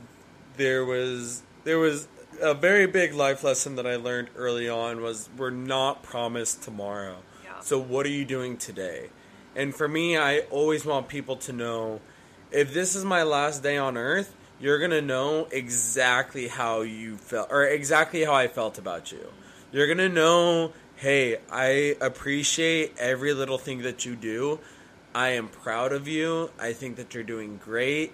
there 0.58 0.84
was 0.84 1.44
there 1.64 1.80
was 1.80 2.08
a 2.42 2.54
very 2.54 2.88
big 2.88 3.14
life 3.14 3.44
lesson 3.44 3.76
that 3.76 3.86
I 3.86 3.96
learned 3.96 4.30
early 4.36 4.68
on 4.68 5.02
was 5.02 5.30
we're 5.38 5.50
not 5.50 6.04
promised 6.04 6.64
tomorrow. 6.64 7.18
Yeah. 7.44 7.60
So 7.62 7.80
what 7.80 8.06
are 8.06 8.10
you 8.10 8.26
doing 8.26 8.58
today? 8.58 9.10
And 9.56 9.76
for 9.76 9.88
me, 9.88 10.18
I 10.18 10.40
always 10.50 10.86
want 10.86 11.08
people 11.08 11.36
to 11.38 11.54
know 11.54 12.02
if 12.52 12.74
this 12.74 12.96
is 12.96 13.06
my 13.06 13.24
last 13.24 13.64
day 13.64 13.78
on 13.78 13.98
earth, 13.98 14.36
you're 14.60 14.80
going 14.80 14.92
to 14.92 15.02
know 15.02 15.48
exactly 15.52 16.48
how 16.48 16.82
you 16.82 17.18
felt 17.18 17.52
or 17.52 17.66
exactly 17.66 18.24
how 18.24 18.34
I 18.34 18.48
felt 18.48 18.78
about 18.78 19.12
you. 19.12 19.28
You're 19.72 19.88
going 19.88 19.98
to 19.98 20.10
know, 20.10 20.74
hey, 20.96 21.38
I 21.52 21.96
appreciate 22.02 22.94
every 22.98 23.34
little 23.34 23.58
thing 23.58 23.82
that 23.84 24.06
you 24.06 24.16
do. 24.16 24.60
I 25.16 25.30
am 25.30 25.48
proud 25.48 25.94
of 25.94 26.08
you. 26.08 26.52
I 26.60 26.74
think 26.74 26.98
that 26.98 27.14
you're 27.14 27.24
doing 27.24 27.60
great. 27.64 28.14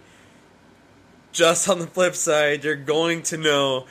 Just 1.38 1.70
on 1.70 1.78
the 1.78 1.86
flip 1.86 2.16
side, 2.16 2.64
you're 2.64 2.76
going 2.76 3.22
to 3.24 3.38
know 3.38 3.86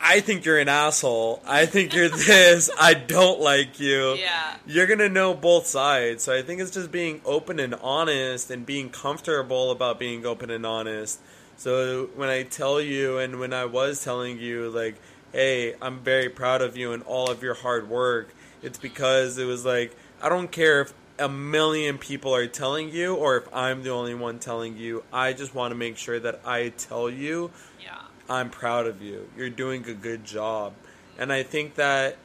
I 0.00 0.20
think 0.20 0.44
you're 0.44 0.60
an 0.60 0.68
asshole. 0.68 1.42
I 1.44 1.66
think 1.66 1.92
you're 1.92 2.08
this. 2.30 2.70
I 2.78 2.94
don't 2.94 3.40
like 3.40 3.80
you 3.80 4.14
Yeah. 4.14 4.54
you're 4.64 4.86
gonna 4.86 5.08
know 5.08 5.34
both 5.34 5.66
sides. 5.66 6.22
So 6.22 6.32
I 6.32 6.42
think 6.42 6.60
it's 6.60 6.70
just 6.70 6.92
being 6.92 7.20
open 7.24 7.58
and 7.58 7.74
honest 7.74 8.48
and 8.52 8.64
being 8.64 8.90
comfortable 8.90 9.72
about 9.72 9.98
being 9.98 10.24
open 10.24 10.50
and 10.52 10.64
honest. 10.64 11.18
So 11.56 12.10
when 12.14 12.28
I 12.28 12.44
tell 12.44 12.80
you 12.80 13.18
and 13.18 13.40
when 13.40 13.52
I 13.52 13.64
was 13.64 14.04
telling 14.04 14.38
you 14.38 14.70
like, 14.70 14.94
hey, 15.32 15.74
I'm 15.82 15.98
very 15.98 16.28
proud 16.28 16.62
of 16.62 16.76
you 16.76 16.92
and 16.92 17.02
all 17.02 17.28
of 17.28 17.42
your 17.42 17.54
hard 17.54 17.88
work, 17.90 18.32
it's 18.62 18.78
because 18.78 19.36
it 19.36 19.46
was 19.46 19.64
like 19.64 19.96
I 20.22 20.28
don't 20.28 20.52
care 20.52 20.82
if 20.82 20.92
a 21.18 21.28
million 21.28 21.98
people 21.98 22.34
are 22.34 22.46
telling 22.46 22.90
you 22.90 23.14
or 23.14 23.36
if 23.36 23.54
I'm 23.54 23.82
the 23.82 23.90
only 23.90 24.14
one 24.14 24.38
telling 24.38 24.76
you. 24.76 25.04
I 25.12 25.32
just 25.32 25.54
want 25.54 25.72
to 25.72 25.74
make 25.74 25.96
sure 25.96 26.18
that 26.20 26.40
I 26.44 26.70
tell 26.70 27.10
you 27.10 27.50
Yeah. 27.82 27.98
I'm 28.28 28.50
proud 28.50 28.86
of 28.86 29.02
you. 29.02 29.28
You're 29.36 29.50
doing 29.50 29.88
a 29.88 29.94
good 29.94 30.24
job. 30.24 30.74
And 31.18 31.32
I 31.32 31.42
think 31.42 31.74
that 31.74 32.16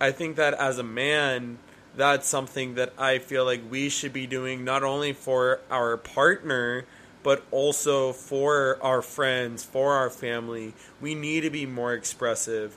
I 0.00 0.12
think 0.12 0.36
that 0.36 0.54
as 0.54 0.78
a 0.78 0.82
man, 0.82 1.58
that's 1.96 2.28
something 2.28 2.74
that 2.74 2.92
I 2.98 3.18
feel 3.18 3.44
like 3.44 3.62
we 3.70 3.88
should 3.88 4.12
be 4.12 4.26
doing 4.26 4.64
not 4.64 4.82
only 4.82 5.12
for 5.12 5.60
our 5.70 5.96
partner, 5.96 6.84
but 7.22 7.44
also 7.50 8.12
for 8.12 8.78
our 8.82 9.00
friends, 9.02 9.62
for 9.64 9.94
our 9.94 10.10
family. 10.10 10.74
We 11.00 11.14
need 11.14 11.40
to 11.42 11.50
be 11.50 11.66
more 11.66 11.94
expressive. 11.94 12.76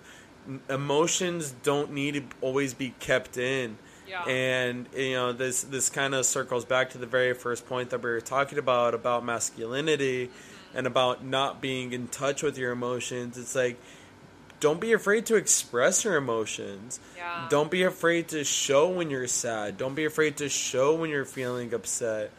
Emotions 0.70 1.54
don't 1.64 1.92
need 1.92 2.14
to 2.14 2.24
always 2.42 2.74
be 2.74 2.94
kept 3.00 3.38
in. 3.38 3.78
Yeah. 4.08 4.24
And 4.24 4.88
you 4.96 5.14
know, 5.14 5.34
this 5.34 5.64
this 5.64 5.90
kind 5.90 6.16
of 6.16 6.26
circles 6.26 6.66
back 6.66 6.92
to 6.92 6.98
the 6.98 7.06
very 7.06 7.34
first 7.34 7.68
point 7.68 7.90
that 7.90 8.02
we 8.02 8.10
were 8.10 8.22
talking 8.22 8.58
about 8.58 8.94
about 8.94 9.26
masculinity 9.26 10.30
and 10.74 10.88
about 10.88 11.26
not 11.26 11.62
being 11.62 11.94
in 11.94 12.08
touch 12.08 12.44
with 12.44 12.58
your 12.58 12.72
emotions. 12.72 13.38
It's 13.38 13.56
like 13.56 13.80
don't 14.60 14.80
be 14.80 14.94
afraid 14.94 15.28
to 15.28 15.36
express 15.36 16.04
your 16.04 16.16
emotions. 16.16 17.00
Yeah. 17.16 17.48
Don't 17.50 17.70
be 17.70 17.84
afraid 17.84 18.30
to 18.30 18.44
show 18.44 18.90
when 18.90 19.10
you're 19.10 19.28
sad. 19.28 19.78
Don't 19.78 19.94
be 19.96 20.06
afraid 20.06 20.38
to 20.38 20.50
show 20.50 20.96
when 20.96 21.10
you're 21.10 21.26
feeling 21.26 21.74
upset. 21.74 22.32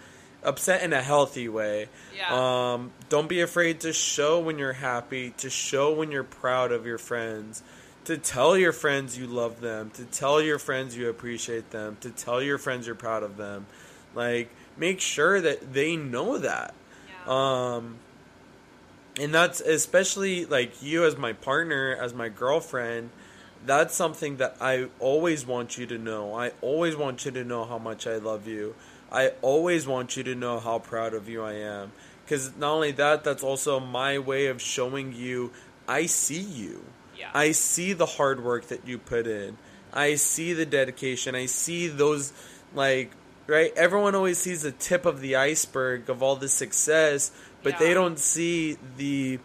Upset 0.43 0.83
in 0.83 0.93
a 0.93 1.03
healthy 1.03 1.49
way. 1.49 1.89
Yeah. 2.17 2.75
Um, 2.75 2.93
don't 3.09 3.29
be 3.29 3.41
afraid 3.41 3.81
to 3.81 3.93
show 3.93 4.41
when 4.41 4.59
you're 4.59 4.73
happy, 4.73 5.31
to 5.39 5.51
show 5.51 5.93
when 5.95 6.11
you're 6.11 6.25
proud 6.25 6.73
of 6.73 6.87
your 6.87 6.99
friends, 6.99 7.63
to 8.09 8.17
tell 8.17 8.57
your 8.57 8.73
friends 8.73 9.19
you 9.19 9.27
love 9.27 9.61
them, 9.61 9.91
to 9.91 10.03
tell 10.03 10.41
your 10.41 10.59
friends 10.59 10.97
you 10.97 11.11
appreciate 11.11 11.73
them, 11.73 11.99
to 12.01 12.09
tell 12.09 12.43
your 12.43 12.57
friends 12.57 12.87
you're 12.87 12.97
proud 12.97 13.23
of 13.23 13.37
them. 13.37 13.67
Like, 14.15 14.49
make 14.79 14.99
sure 14.99 15.39
that 15.43 15.75
they 15.75 15.95
know 15.95 16.39
that. 16.39 16.73
yeah. 17.07 17.75
Um, 17.75 17.97
and 19.21 19.35
that's 19.35 19.61
especially 19.61 20.47
like 20.47 20.83
you 20.83 21.05
as 21.05 21.19
my 21.19 21.35
partner, 21.35 21.99
as 22.01 22.15
my 22.15 22.31
girlfriend. 22.31 23.11
That's 23.67 23.95
something 23.95 24.39
that 24.39 24.57
I 24.59 24.89
always 25.01 25.45
want 25.47 25.77
you 25.77 25.85
to 25.89 25.99
know. 25.99 26.35
I 26.35 26.53
always 26.63 26.97
want 26.97 27.27
you 27.27 27.31
to 27.33 27.45
know 27.45 27.67
how 27.67 27.77
much 27.77 28.07
I 28.07 28.17
love 28.17 28.49
you. 28.49 28.75
I 29.13 29.33
always 29.43 29.87
want 29.87 30.17
you 30.17 30.23
to 30.23 30.35
know 30.35 30.61
how 30.61 30.79
proud 30.79 31.13
of 31.13 31.29
you 31.29 31.43
I 31.43 31.57
am. 31.57 31.93
Because 32.25 32.57
not 32.57 32.73
only 32.73 32.93
that, 32.93 33.23
that's 33.23 33.43
also 33.43 33.79
my 33.79 34.19
way 34.19 34.47
of 34.47 34.63
showing 34.63 35.13
you 35.13 35.53
I 35.87 36.07
see 36.07 36.41
you. 36.41 36.83
Yeah. 37.19 37.31
I 37.35 37.53
see 37.53 37.93
the 37.93 38.07
hard 38.07 38.43
work 38.43 38.69
that 38.69 38.87
you 38.87 38.99
put 38.99 39.27
in. 39.27 39.57
I 39.93 40.15
see 40.15 40.53
the 40.53 40.67
dedication. 40.67 41.35
I 41.35 41.47
see 41.47 41.89
those, 41.89 42.33
like, 42.75 43.11
right? 43.47 43.73
Everyone 43.77 44.15
always 44.15 44.39
sees 44.39 44.63
the 44.63 44.73
tip 44.73 45.05
of 45.07 45.21
the 45.21 45.37
iceberg 45.37 46.09
of 46.09 46.23
all 46.23 46.37
the 46.37 46.49
success, 46.49 47.31
but 47.63 47.79
they 47.79 47.95
don't 47.95 48.19
see 48.19 48.77
the 48.97 49.41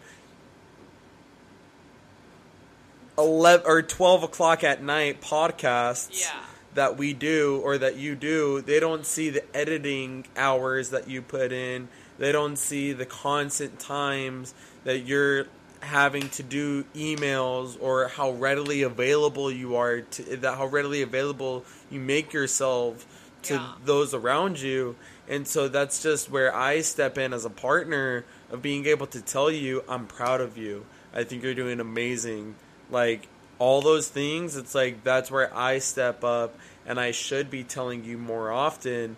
11 3.18 3.66
or 3.66 3.82
12 3.82 4.22
o'clock 4.24 4.64
at 4.64 4.82
night 4.82 5.20
podcasts 5.20 6.20
Yeah. 6.22 6.40
that 6.74 6.96
we 6.96 7.12
do 7.12 7.60
or 7.62 7.78
that 7.78 7.96
you 7.96 8.14
do. 8.14 8.60
They 8.60 8.80
don't 8.80 9.06
see 9.06 9.30
the 9.30 9.44
editing 9.56 10.26
hours 10.36 10.90
that 10.90 11.08
you 11.08 11.22
put 11.22 11.52
in. 11.52 11.88
They 12.18 12.32
don't 12.32 12.56
see 12.56 12.92
the 12.92 13.06
constant 13.06 13.78
times 13.80 14.54
that 14.84 15.00
you're 15.00 15.46
having 15.84 16.28
to 16.30 16.42
do 16.42 16.84
emails 16.94 17.76
or 17.80 18.08
how 18.08 18.30
readily 18.32 18.82
available 18.82 19.50
you 19.50 19.76
are 19.76 20.00
to 20.00 20.36
that 20.38 20.56
how 20.56 20.66
readily 20.66 21.02
available 21.02 21.64
you 21.90 22.00
make 22.00 22.32
yourself 22.32 23.06
to 23.42 23.54
Yeah. 23.54 23.72
those 23.84 24.14
around 24.14 24.60
you. 24.60 24.96
And 25.28 25.46
so 25.46 25.68
that's 25.68 26.02
just 26.02 26.30
where 26.30 26.54
I 26.54 26.80
step 26.82 27.16
in 27.18 27.32
as 27.32 27.44
a 27.44 27.50
partner 27.50 28.24
of 28.50 28.60
being 28.62 28.86
able 28.86 29.06
to 29.08 29.20
tell 29.20 29.50
you 29.50 29.82
I'm 29.88 30.06
proud 30.06 30.40
of 30.40 30.56
you. 30.58 30.86
I 31.14 31.24
think 31.24 31.42
you're 31.42 31.54
doing 31.54 31.80
amazing. 31.80 32.56
Like 32.90 33.28
all 33.58 33.80
those 33.82 34.08
things, 34.08 34.56
it's 34.56 34.74
like 34.74 35.04
that's 35.04 35.30
where 35.30 35.54
I 35.56 35.78
step 35.78 36.24
up 36.24 36.56
and 36.86 36.98
I 37.00 37.12
should 37.12 37.50
be 37.50 37.64
telling 37.64 38.04
you 38.04 38.18
more 38.18 38.50
often 38.50 39.16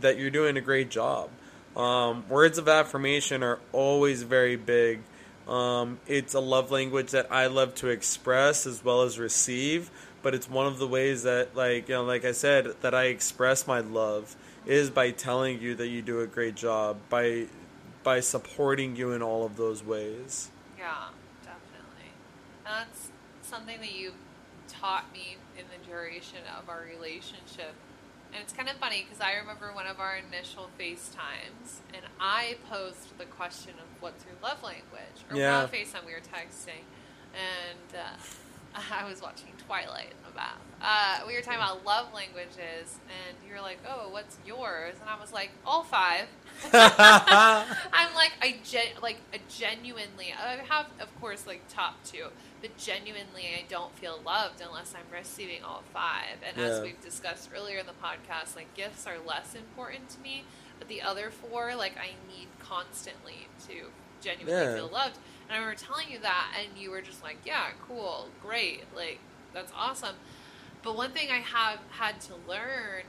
that 0.00 0.18
you're 0.18 0.30
doing 0.30 0.56
a 0.56 0.60
great 0.60 0.90
job. 0.90 1.30
Um, 1.76 2.28
words 2.28 2.58
of 2.58 2.68
affirmation 2.68 3.42
are 3.42 3.58
always 3.72 4.22
very 4.22 4.56
big. 4.56 5.00
Um, 5.50 5.98
it's 6.06 6.34
a 6.34 6.40
love 6.40 6.70
language 6.70 7.10
that 7.10 7.30
I 7.32 7.48
love 7.48 7.74
to 7.76 7.88
express 7.88 8.66
as 8.66 8.84
well 8.84 9.02
as 9.02 9.18
receive, 9.18 9.90
but 10.22 10.32
it's 10.32 10.48
one 10.48 10.68
of 10.68 10.78
the 10.78 10.86
ways 10.86 11.24
that, 11.24 11.56
like 11.56 11.88
you 11.88 11.96
know, 11.96 12.04
like 12.04 12.24
I 12.24 12.30
said, 12.30 12.68
that 12.82 12.94
I 12.94 13.06
express 13.06 13.66
my 13.66 13.80
love 13.80 14.36
is 14.64 14.90
by 14.90 15.10
telling 15.10 15.60
you 15.60 15.74
that 15.74 15.88
you 15.88 16.02
do 16.02 16.20
a 16.20 16.26
great 16.26 16.54
job, 16.54 16.98
by 17.08 17.46
by 18.04 18.20
supporting 18.20 18.94
you 18.94 19.10
in 19.10 19.22
all 19.22 19.44
of 19.44 19.56
those 19.56 19.84
ways. 19.84 20.50
Yeah, 20.78 21.08
definitely. 21.42 22.12
That's 22.64 23.10
something 23.42 23.80
that 23.80 23.92
you've 23.92 24.14
taught 24.68 25.12
me 25.12 25.36
in 25.58 25.64
the 25.66 25.90
duration 25.90 26.38
of 26.56 26.68
our 26.68 26.84
relationship 26.88 27.74
And 28.32 28.40
it's 28.42 28.52
kind 28.52 28.68
of 28.68 28.76
funny 28.76 29.04
because 29.04 29.20
I 29.20 29.34
remember 29.34 29.72
one 29.74 29.86
of 29.86 29.98
our 29.98 30.16
initial 30.16 30.68
FaceTimes, 30.78 31.80
and 31.94 32.02
I 32.20 32.56
posed 32.70 33.18
the 33.18 33.24
question 33.24 33.72
of 33.78 33.86
what's 34.02 34.24
your 34.24 34.34
love 34.42 34.62
language? 34.62 35.18
Or 35.30 35.36
Yeah. 35.36 35.62
yeah. 35.62 35.66
FaceTime, 35.66 36.06
we 36.06 36.12
were 36.12 36.20
texting, 36.20 36.84
and 37.34 37.98
uh, 37.98 38.80
I 39.00 39.08
was 39.08 39.20
watching 39.20 39.52
Twilight 39.66 40.12
about. 40.32 40.58
Uh, 40.82 41.20
we 41.26 41.34
were 41.34 41.42
talking 41.42 41.58
about 41.60 41.84
love 41.84 42.12
languages, 42.14 42.98
and 43.08 43.36
you 43.46 43.54
were 43.54 43.60
like, 43.60 43.78
"Oh, 43.86 44.08
what's 44.10 44.38
yours?" 44.46 44.94
And 45.00 45.10
I 45.10 45.20
was 45.20 45.32
like, 45.32 45.50
"All 45.66 45.82
five. 45.82 46.26
I'm 46.72 48.14
like, 48.14 48.32
I 48.40 48.56
gen- 48.64 49.00
like 49.02 49.18
a 49.34 49.38
genuinely. 49.50 50.32
I 50.38 50.56
have, 50.68 50.86
of 51.00 51.20
course, 51.20 51.46
like 51.46 51.62
top 51.68 52.02
two, 52.04 52.26
but 52.60 52.76
genuinely, 52.78 53.48
I 53.56 53.64
don't 53.68 53.94
feel 53.98 54.20
loved 54.24 54.60
unless 54.60 54.94
I'm 54.94 55.12
receiving 55.16 55.62
all 55.62 55.82
five. 55.92 56.38
And 56.46 56.58
as 56.58 56.80
we've 56.80 57.00
discussed 57.00 57.50
earlier 57.54 57.78
in 57.78 57.86
the 57.86 57.92
podcast, 57.92 58.56
like 58.56 58.72
gifts 58.74 59.06
are 59.06 59.16
less 59.26 59.54
important 59.54 60.08
to 60.10 60.20
me, 60.20 60.44
but 60.78 60.88
the 60.88 61.02
other 61.02 61.30
four, 61.30 61.74
like 61.74 61.96
I 61.98 62.12
need 62.34 62.48
constantly 62.58 63.48
to 63.68 63.86
genuinely 64.22 64.62
Yeah. 64.64 64.74
feel 64.76 64.88
loved. 64.88 65.18
And 65.48 65.56
I 65.56 65.60
remember 65.60 65.78
telling 65.78 66.10
you 66.10 66.18
that, 66.20 66.54
and 66.58 66.78
you 66.80 66.90
were 66.90 67.00
just 67.02 67.22
like, 67.22 67.38
"Yeah, 67.44 67.70
cool, 67.86 68.28
great, 68.42 68.84
like 68.94 69.18
that's 69.52 69.72
awesome." 69.76 70.16
But 70.82 70.96
one 70.96 71.10
thing 71.12 71.28
I 71.30 71.38
have 71.38 71.78
had 71.90 72.20
to 72.22 72.32
learn, 72.48 73.02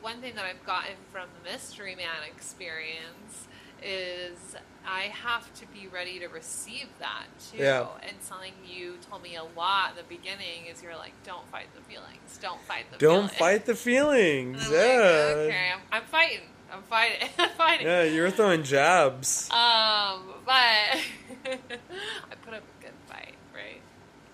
one 0.00 0.20
thing 0.20 0.34
that 0.36 0.44
I've 0.44 0.64
gotten 0.66 0.94
from 1.12 1.28
the 1.42 1.50
Mystery 1.50 1.94
Man 1.94 2.06
experience 2.26 3.46
is 3.82 4.56
I 4.86 5.02
have 5.02 5.52
to 5.54 5.66
be 5.66 5.86
ready 5.88 6.18
to 6.20 6.26
receive 6.28 6.88
that 7.00 7.24
too. 7.50 7.58
Yeah. 7.62 7.86
And 8.02 8.16
something 8.20 8.52
you 8.66 8.94
told 9.10 9.22
me 9.22 9.36
a 9.36 9.44
lot 9.58 9.90
in 9.90 9.96
the 9.96 10.02
beginning 10.04 10.66
is 10.70 10.82
you're 10.82 10.96
like, 10.96 11.12
don't 11.24 11.46
fight 11.48 11.66
the 11.74 11.82
feelings. 11.82 12.38
Don't 12.40 12.60
fight 12.62 12.84
the 12.92 12.98
Don't 12.98 13.30
feelings. 13.30 13.32
fight 13.38 13.66
the 13.66 13.74
feelings. 13.74 14.68
Yeah. 14.70 14.76
like, 14.76 15.36
okay, 15.36 15.70
I'm, 15.74 15.80
I'm 15.92 16.02
fighting. 16.04 16.40
I'm 16.72 16.82
fighting. 16.82 17.28
I'm 17.38 17.50
fighting. 17.50 17.86
Yeah, 17.86 18.02
you're 18.04 18.30
throwing 18.30 18.62
jabs. 18.62 19.48
Um, 19.50 20.22
but 20.44 20.52
I 20.54 22.34
put 22.44 22.54
up 22.54 22.62
a 22.62 22.82
good 22.82 22.92
fight, 23.08 23.34
right? 23.54 23.80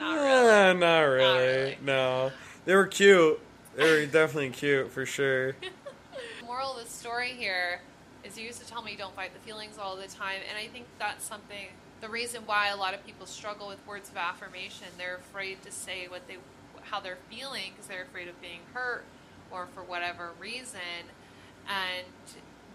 Not 0.01 0.15
really. 0.21 0.81
Not 0.81 1.01
really. 1.01 1.39
really. 1.39 1.79
No. 1.83 2.31
They 2.65 2.77
were 2.77 2.87
cute. 2.87 3.41
They 3.75 3.91
were 3.91 4.07
definitely 4.07 4.51
cute 4.51 4.91
for 4.91 5.05
sure. 5.05 5.53
The 5.53 5.67
moral 6.45 6.77
of 6.77 6.85
the 6.85 6.91
story 6.91 7.31
here 7.31 7.81
is 8.25 8.39
you 8.39 8.47
used 8.47 8.61
to 8.61 8.67
tell 8.67 8.83
me 8.83 8.95
don't 8.97 9.15
fight 9.17 9.33
the 9.35 9.41
feelings 9.41 9.79
all 9.79 9.97
the 9.97 10.07
time 10.07 10.41
and 10.49 10.57
i 10.57 10.69
think 10.69 10.87
that's 10.99 11.25
something 11.25 11.67
the 12.01 12.09
reason 12.09 12.43
why 12.47 12.69
a 12.69 12.77
lot 12.77 12.95
of 12.95 13.05
people 13.05 13.27
struggle 13.27 13.69
with 13.69 13.85
words 13.87 14.09
of 14.09 14.17
affirmation 14.17 14.87
they're 14.97 15.17
afraid 15.17 15.61
to 15.63 15.73
say 15.73 16.07
what 16.09 16.27
they 16.29 16.37
how 16.83 17.01
they're 17.01 17.19
feeling 17.29 17.73
because 17.73 17.87
they're 17.87 18.03
afraid 18.03 18.29
of 18.29 18.41
being 18.41 18.61
hurt 18.75 19.05
or 19.51 19.67
for 19.75 19.83
whatever 19.83 20.31
reason 20.39 21.11
and 21.69 22.07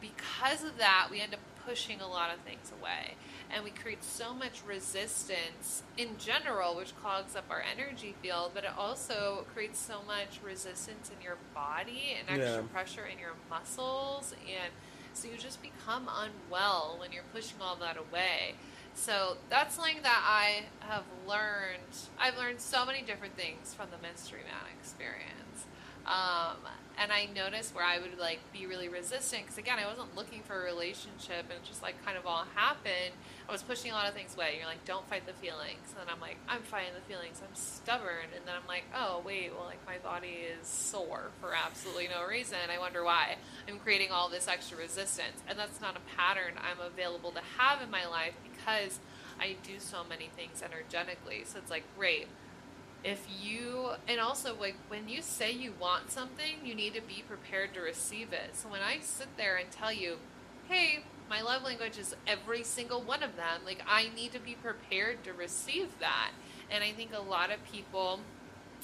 because 0.02 0.64
of 0.64 0.78
that 0.78 1.08
we 1.10 1.22
end 1.22 1.34
up 1.34 1.40
pushing 1.66 2.02
a 2.02 2.08
lot 2.08 2.34
of 2.34 2.40
things 2.42 2.72
away 2.80 3.16
and 3.54 3.64
we 3.64 3.70
create 3.72 4.04
so 4.04 4.34
much 4.34 4.62
resistance 4.68 5.84
in 5.98 6.10
general 6.18 6.76
which 6.76 6.96
clogs 7.02 7.36
up 7.36 7.46
our 7.50 7.62
energy 7.62 8.14
field 8.22 8.52
but 8.54 8.64
it 8.64 8.72
also 8.78 9.46
creates 9.54 9.80
so 9.80 10.02
much 10.06 10.40
resistance 10.44 11.10
in 11.16 11.22
your 11.24 11.38
body 11.54 12.16
and 12.20 12.30
extra 12.40 12.62
Yeah. 12.62 12.68
pressure 12.74 13.06
in 13.06 13.20
your 13.20 13.34
muscles 13.50 14.34
and 14.48 14.72
so 15.14 15.28
you 15.28 15.38
just 15.38 15.62
become 15.62 16.10
unwell 16.10 16.98
when 17.00 17.12
you're 17.12 17.24
pushing 17.34 17.58
all 17.62 17.76
that 17.78 17.98
away 17.98 18.56
so 18.94 19.38
that's 19.50 19.76
something 19.76 20.02
that 20.04 20.22
i 20.28 20.64
have 20.80 21.04
learned 21.28 21.96
i've 22.20 22.38
learned 22.38 22.60
so 22.60 22.86
many 22.86 23.02
different 23.02 23.36
things 23.36 23.74
from 23.74 23.88
the 23.92 24.08
mystery 24.08 24.42
man 24.44 24.66
experience 24.80 25.66
um, 26.06 26.56
and 26.98 27.12
I 27.12 27.28
noticed 27.36 27.76
where 27.76 27.84
I 27.84 28.00
would 28.00 28.18
like 28.18 28.40
be 28.54 28.66
really 28.66 28.88
resistant 28.88 29.42
because 29.44 29.58
again, 29.58 29.78
I 29.78 29.86
wasn't 29.86 30.16
looking 30.16 30.42
for 30.42 30.62
a 30.62 30.64
relationship, 30.64 31.44
and 31.50 31.52
it 31.52 31.64
just 31.66 31.82
like 31.84 31.96
kind 32.06 32.18
of 32.18 32.26
all 32.26 32.46
happened. 32.56 33.12
I 33.48 33.52
was 33.52 33.64
pushing 33.64 33.92
a 33.92 33.94
lot 33.94 34.10
of 34.10 34.14
things 34.14 34.36
away. 34.36 34.56
You're 34.58 34.68
like, 34.68 34.84
don't 34.84 35.08
fight 35.08 35.26
the 35.26 35.34
feelings, 35.34 35.96
and 36.00 36.10
I'm 36.10 36.20
like, 36.20 36.38
I'm 36.50 36.62
fighting 36.64 36.94
the 36.94 37.14
feelings. 37.14 37.42
I'm 37.42 37.56
stubborn, 37.56 38.28
and 38.36 38.46
then 38.46 38.56
I'm 38.60 38.68
like, 38.68 38.84
oh 38.94 39.22
wait, 39.26 39.52
well 39.56 39.66
like 39.66 39.84
my 39.86 39.98
body 40.00 40.40
is 40.60 40.68
sore 40.68 41.32
for 41.40 41.54
absolutely 41.54 42.10
no 42.10 42.26
reason. 42.28 42.58
I 42.70 42.78
wonder 42.78 43.04
why. 43.04 43.38
I'm 43.68 43.80
creating 43.80 44.12
all 44.12 44.30
this 44.30 44.48
extra 44.48 44.78
resistance, 44.78 45.42
and 45.48 45.58
that's 45.58 45.80
not 45.80 45.96
a 45.96 46.18
pattern 46.18 46.54
I'm 46.58 46.86
available 46.86 47.32
to 47.32 47.42
have 47.58 47.82
in 47.82 47.90
my 47.90 48.06
life 48.06 48.34
because 48.52 49.00
I 49.40 49.56
do 49.64 49.80
so 49.80 50.04
many 50.04 50.30
things 50.36 50.62
energetically. 50.62 51.44
So 51.46 51.60
it's 51.60 51.72
like, 51.72 51.84
great 51.98 52.28
if 53.04 53.26
you 53.42 53.92
and 54.08 54.20
also 54.20 54.56
like 54.60 54.76
when 54.88 55.08
you 55.08 55.22
say 55.22 55.52
you 55.52 55.72
want 55.80 56.12
something 56.12 56.56
you 56.64 56.74
need 56.74 56.94
to 56.94 57.02
be 57.02 57.24
prepared 57.28 57.74
to 57.74 57.80
receive 57.80 58.34
it 58.34 58.50
so 58.54 58.68
when 58.68 58.82
i 58.82 58.98
sit 59.00 59.28
there 59.38 59.56
and 59.56 59.70
tell 59.70 59.94
you 59.94 60.18
hey 60.68 61.04
my 61.30 61.42
love 61.42 61.64
language 61.64 61.98
is 61.98 62.16
every 62.26 62.64
single 62.64 63.02
one 63.02 63.24
of 63.24 63.36
them. 63.36 63.62
Like 63.66 63.82
i 63.88 64.10
need 64.16 64.32
to 64.34 64.40
be 64.40 64.54
prepared 64.56 65.24
to 65.26 65.34
receive 65.34 65.88
that. 66.00 66.32
And 66.72 66.84
i 66.84 66.92
think 66.92 67.12
a 67.16 67.22
lot 67.22 67.52
of 67.52 67.64
people 67.72 68.20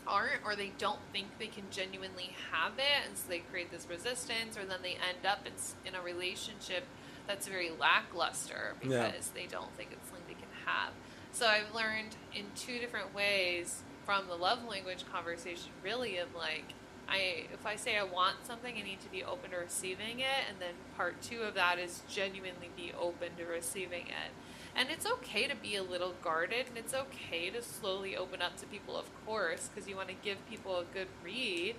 aren't 0.05 0.43
or 0.45 0.55
they 0.55 0.71
don't 0.77 0.99
think 1.13 1.27
they 1.39 1.47
can 1.47 1.63
genuinely 1.71 2.35
have 2.51 2.73
it. 2.77 3.07
And 3.07 3.17
so 3.17 3.23
they 3.29 3.39
create 3.39 3.71
this 3.71 3.87
resistance 3.89 4.57
or 4.57 4.65
then 4.65 4.79
they 4.81 4.91
end 4.95 5.25
up 5.25 5.45
in, 5.45 5.53
in 5.87 5.95
a 5.95 6.01
relationship 6.03 6.83
that's 7.27 7.47
very 7.47 7.71
lackluster 7.79 8.75
because 8.81 8.91
Yeah. 8.93 9.11
they 9.33 9.47
don't 9.47 9.73
think 9.77 9.91
it's 9.93 10.09
something 10.09 10.25
they 10.27 10.33
can 10.33 10.49
have. 10.65 10.91
So 11.31 11.47
i've 11.47 11.73
learned 11.73 12.15
in 12.35 12.45
two 12.55 12.79
different 12.79 13.13
ways 13.15 13.81
from 14.05 14.27
the 14.27 14.35
love 14.35 14.65
language 14.65 15.05
conversation 15.11 15.71
really 15.81 16.17
of 16.17 16.27
like 16.35 16.73
I 17.13 17.45
if 17.53 17.65
I 17.65 17.75
say 17.75 17.97
I 17.97 18.03
want 18.03 18.45
something, 18.45 18.75
I 18.75 18.81
need 18.81 19.01
to 19.01 19.09
be 19.09 19.23
open 19.23 19.51
to 19.51 19.57
receiving 19.57 20.19
it, 20.19 20.43
and 20.49 20.57
then 20.59 20.73
part 20.97 21.21
two 21.21 21.41
of 21.41 21.53
that 21.53 21.77
is 21.77 22.01
genuinely 22.09 22.69
be 22.75 22.91
open 22.99 23.29
to 23.37 23.45
receiving 23.45 24.07
it. 24.07 24.31
And 24.75 24.89
it's 24.89 25.05
okay 25.05 25.47
to 25.47 25.55
be 25.55 25.75
a 25.75 25.83
little 25.83 26.15
guarded, 26.23 26.67
and 26.67 26.77
it's 26.77 26.95
okay 26.95 27.51
to 27.51 27.61
slowly 27.61 28.17
open 28.17 28.41
up 28.41 28.57
to 28.57 28.65
people, 28.65 28.97
of 28.97 29.05
course, 29.25 29.69
because 29.69 29.87
you 29.87 29.95
want 29.95 30.07
to 30.07 30.15
give 30.15 30.37
people 30.49 30.79
a 30.79 30.85
good 30.91 31.07
read. 31.23 31.75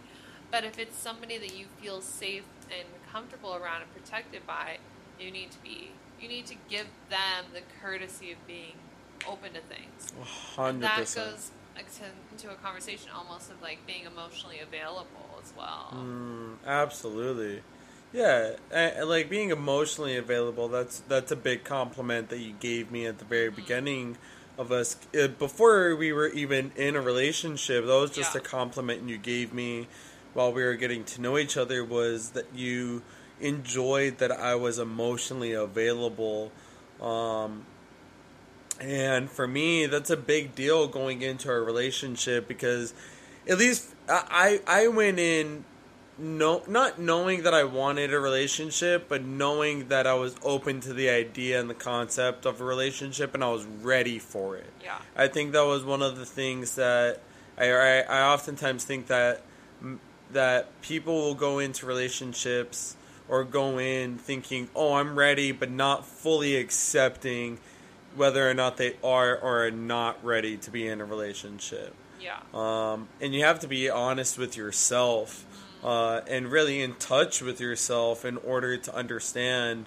But 0.53 0.63
if 0.65 0.79
it's 0.79 0.97
somebody 0.97 1.37
that 1.39 1.57
you 1.57 1.67
feel 1.83 2.01
safe 2.01 2.45
and 2.67 2.87
comfortable 3.11 3.57
around 3.57 3.83
and 3.83 3.93
protected 3.93 4.47
by, 4.47 4.79
you 5.19 5.33
need 5.33 5.51
to 5.51 5.59
be 5.59 5.91
you 6.21 6.29
need 6.29 6.47
to 6.47 6.55
give 6.71 6.87
them 7.11 7.47
the 7.53 7.61
courtesy 7.83 8.31
of 8.31 8.47
being 8.47 8.75
open 9.29 9.53
to 9.55 9.61
things. 9.61 10.13
And 10.17 10.25
Hundred 10.25 10.83
that 10.83 10.99
goes 11.15 11.51
like, 11.75 11.93
to- 11.97 12.05
into 12.33 12.51
a 12.51 12.55
conversation 12.57 13.11
almost 13.15 13.51
of 13.51 13.61
like 13.63 13.87
being 13.87 14.05
emotionally 14.05 14.61
available 14.61 15.39
as 15.43 15.53
well. 15.57 15.93
Mm, 15.95 16.57
absolutely. 16.67 17.63
Yeah, 18.13 18.53
and, 18.71 18.93
and, 18.99 19.09
like 19.09 19.29
being 19.29 19.51
emotionally 19.51 20.17
available. 20.17 20.69
That's 20.69 21.01
that's 21.01 21.33
a 21.33 21.37
big 21.37 21.65
compliment 21.65 22.29
that 22.29 22.39
you 22.39 22.53
gave 22.53 22.91
me 22.93 23.07
at 23.07 23.19
the 23.19 23.25
very 23.25 23.49
Mm-hmm. 23.49 23.61
beginning 23.61 24.19
of 24.57 24.71
us 24.71 24.97
uh, 25.21 25.27
before 25.27 25.97
we 25.97 26.13
were 26.13 26.29
even 26.29 26.71
in 26.77 26.95
a 26.95 27.01
relationship. 27.01 27.85
That 27.87 27.93
was 27.93 28.13
just 28.13 28.35
Yeah. 28.35 28.41
a 28.41 28.45
compliment 28.45 29.09
you 29.09 29.19
gave 29.19 29.53
me 29.53 29.89
while 30.33 30.53
we 30.53 30.63
were 30.63 30.75
getting 30.75 31.03
to 31.05 31.21
know 31.21 31.37
each 31.39 31.57
other. 31.57 31.85
Was 31.85 32.31
that 32.31 32.47
you 32.55 33.03
enjoyed 33.41 34.19
that 34.19 34.31
I 34.31 34.55
was 34.55 34.79
emotionally 34.79 35.53
available. 35.53 36.53
Um, 37.01 37.67
and 38.81 39.31
for 39.31 39.47
me, 39.47 39.87
that's 39.87 40.11
a 40.11 40.17
big 40.17 40.55
deal 40.55 40.89
going 40.89 41.23
into 41.23 41.51
a 41.51 41.61
relationship 41.61 42.49
because 42.49 42.95
at 43.49 43.59
least 43.59 43.95
I 44.09 44.61
I 44.67 44.89
went 44.89 45.19
in 45.19 45.65
no 46.19 46.63
not 46.67 46.99
knowing 46.99 47.43
that 47.43 47.55
I 47.55 47.65
wanted 47.65 48.13
a 48.13 48.21
relationship, 48.21 49.09
but 49.09 49.23
knowing 49.25 49.89
that 49.89 50.07
I 50.07 50.15
was 50.15 50.37
open 50.43 50.81
to 50.83 50.93
the 50.93 51.09
idea 51.09 51.61
and 51.61 51.69
the 51.69 51.75
concept 51.75 52.47
of 52.47 52.61
a 52.61 52.65
relationship 52.65 53.35
and 53.35 53.43
I 53.43 53.51
was 53.51 53.65
ready 53.65 54.19
for 54.19 54.57
it. 54.57 54.73
Yeah. 54.83 54.99
I 55.17 55.29
think 55.29 55.53
that 55.53 55.65
was 55.65 55.85
one 55.85 56.03
of 56.03 56.17
the 56.17 56.27
things 56.27 56.77
that 56.77 57.21
I 57.59 57.71
I, 57.71 57.99
I 58.01 58.33
oftentimes 58.33 58.85
think 58.85 59.07
that 59.09 59.43
that 60.33 60.81
people 60.83 61.15
will 61.15 61.35
go 61.35 61.59
into 61.59 61.87
relationships 61.87 62.97
or 63.29 63.45
go 63.45 63.79
in 63.79 64.19
thinking, 64.19 64.69
"Oh, 64.75 64.95
I'm 64.95 65.19
ready," 65.19 65.53
but 65.53 65.71
not 65.71 66.07
fully 66.07 66.57
accepting 66.57 67.59
whether 68.17 68.49
or 68.49 68.55
not 68.55 68.77
they 68.77 68.97
are 69.03 69.37
or 69.37 69.67
are 69.67 69.71
not 69.71 70.25
ready 70.25 70.57
to 70.59 70.71
be 70.71 70.87
in 70.87 71.01
a 71.01 71.05
relationship. 71.05 71.95
Yeah. 72.21 72.39
Um, 72.55 73.09
and 73.21 73.35
you 73.35 73.45
have 73.45 73.61
to 73.61 73.69
be 73.69 73.91
honest 73.91 74.39
with 74.39 74.57
yourself 74.57 75.45
uh, 75.83 76.23
and 76.27 76.51
really 76.51 76.81
in 76.81 76.95
touch 76.95 77.43
with 77.43 77.61
yourself 77.61 78.25
in 78.25 78.39
order 78.39 78.77
to 78.77 78.95
understand. 78.95 79.87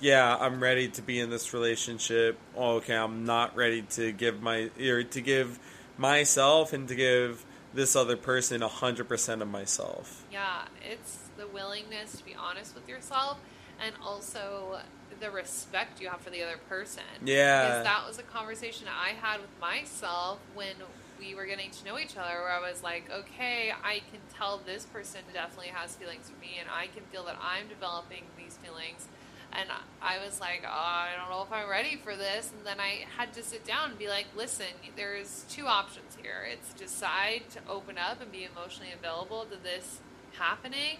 Yeah, 0.00 0.36
I'm 0.36 0.62
ready 0.62 0.88
to 0.88 1.02
be 1.02 1.20
in 1.20 1.30
this 1.30 1.52
relationship. 1.52 2.38
Oh, 2.56 2.76
okay, 2.76 2.96
I'm 2.96 3.24
not 3.24 3.54
ready 3.54 3.82
to 3.82 4.12
give 4.12 4.42
my 4.42 4.70
or 4.80 5.02
to 5.04 5.20
give 5.20 5.58
myself 5.96 6.72
and 6.72 6.88
to 6.88 6.94
give 6.94 7.44
this 7.74 7.94
other 7.94 8.16
person 8.16 8.62
hundred 8.62 9.08
percent 9.08 9.42
of 9.42 9.48
myself. 9.48 10.24
Yeah, 10.32 10.62
it's 10.82 11.18
the 11.36 11.46
willingness 11.46 12.16
to 12.16 12.24
be 12.24 12.34
honest 12.34 12.74
with 12.74 12.88
yourself 12.88 13.38
and 13.80 13.94
also 14.02 14.80
the 15.20 15.30
respect 15.30 16.00
you 16.00 16.08
have 16.08 16.20
for 16.20 16.30
the 16.30 16.42
other 16.42 16.58
person. 16.68 17.02
Yeah. 17.24 17.66
Because 17.66 17.84
that 17.84 18.06
was 18.06 18.18
a 18.18 18.22
conversation 18.22 18.86
I 18.88 19.10
had 19.10 19.40
with 19.40 19.50
myself 19.60 20.38
when 20.54 20.74
we 21.18 21.34
were 21.34 21.44
getting 21.44 21.70
to 21.70 21.84
know 21.84 21.98
each 21.98 22.16
other 22.16 22.40
where 22.40 22.50
I 22.50 22.60
was 22.60 22.82
like, 22.82 23.10
okay, 23.10 23.72
I 23.84 24.00
can 24.10 24.20
tell 24.34 24.58
this 24.64 24.86
person 24.86 25.20
definitely 25.32 25.68
has 25.68 25.94
feelings 25.96 26.30
for 26.30 26.40
me 26.40 26.56
and 26.58 26.68
I 26.70 26.86
can 26.86 27.04
feel 27.12 27.24
that 27.24 27.36
I'm 27.40 27.68
developing 27.68 28.24
these 28.38 28.56
feelings. 28.56 29.06
And 29.52 29.68
I 30.00 30.24
was 30.24 30.40
like, 30.40 30.62
oh, 30.64 30.70
I 30.70 31.10
don't 31.18 31.28
know 31.28 31.42
if 31.42 31.52
I'm 31.52 31.68
ready 31.68 31.96
for 31.96 32.14
this. 32.16 32.52
And 32.56 32.64
then 32.64 32.78
I 32.78 33.04
had 33.16 33.32
to 33.34 33.42
sit 33.42 33.64
down 33.64 33.90
and 33.90 33.98
be 33.98 34.08
like, 34.08 34.26
listen, 34.36 34.66
there's 34.96 35.44
two 35.50 35.66
options 35.66 36.16
here. 36.22 36.46
It's 36.48 36.72
decide 36.72 37.42
to 37.50 37.60
open 37.68 37.98
up 37.98 38.22
and 38.22 38.30
be 38.30 38.44
emotionally 38.44 38.92
available 38.92 39.44
to 39.50 39.56
this 39.60 39.98
happening, 40.38 40.98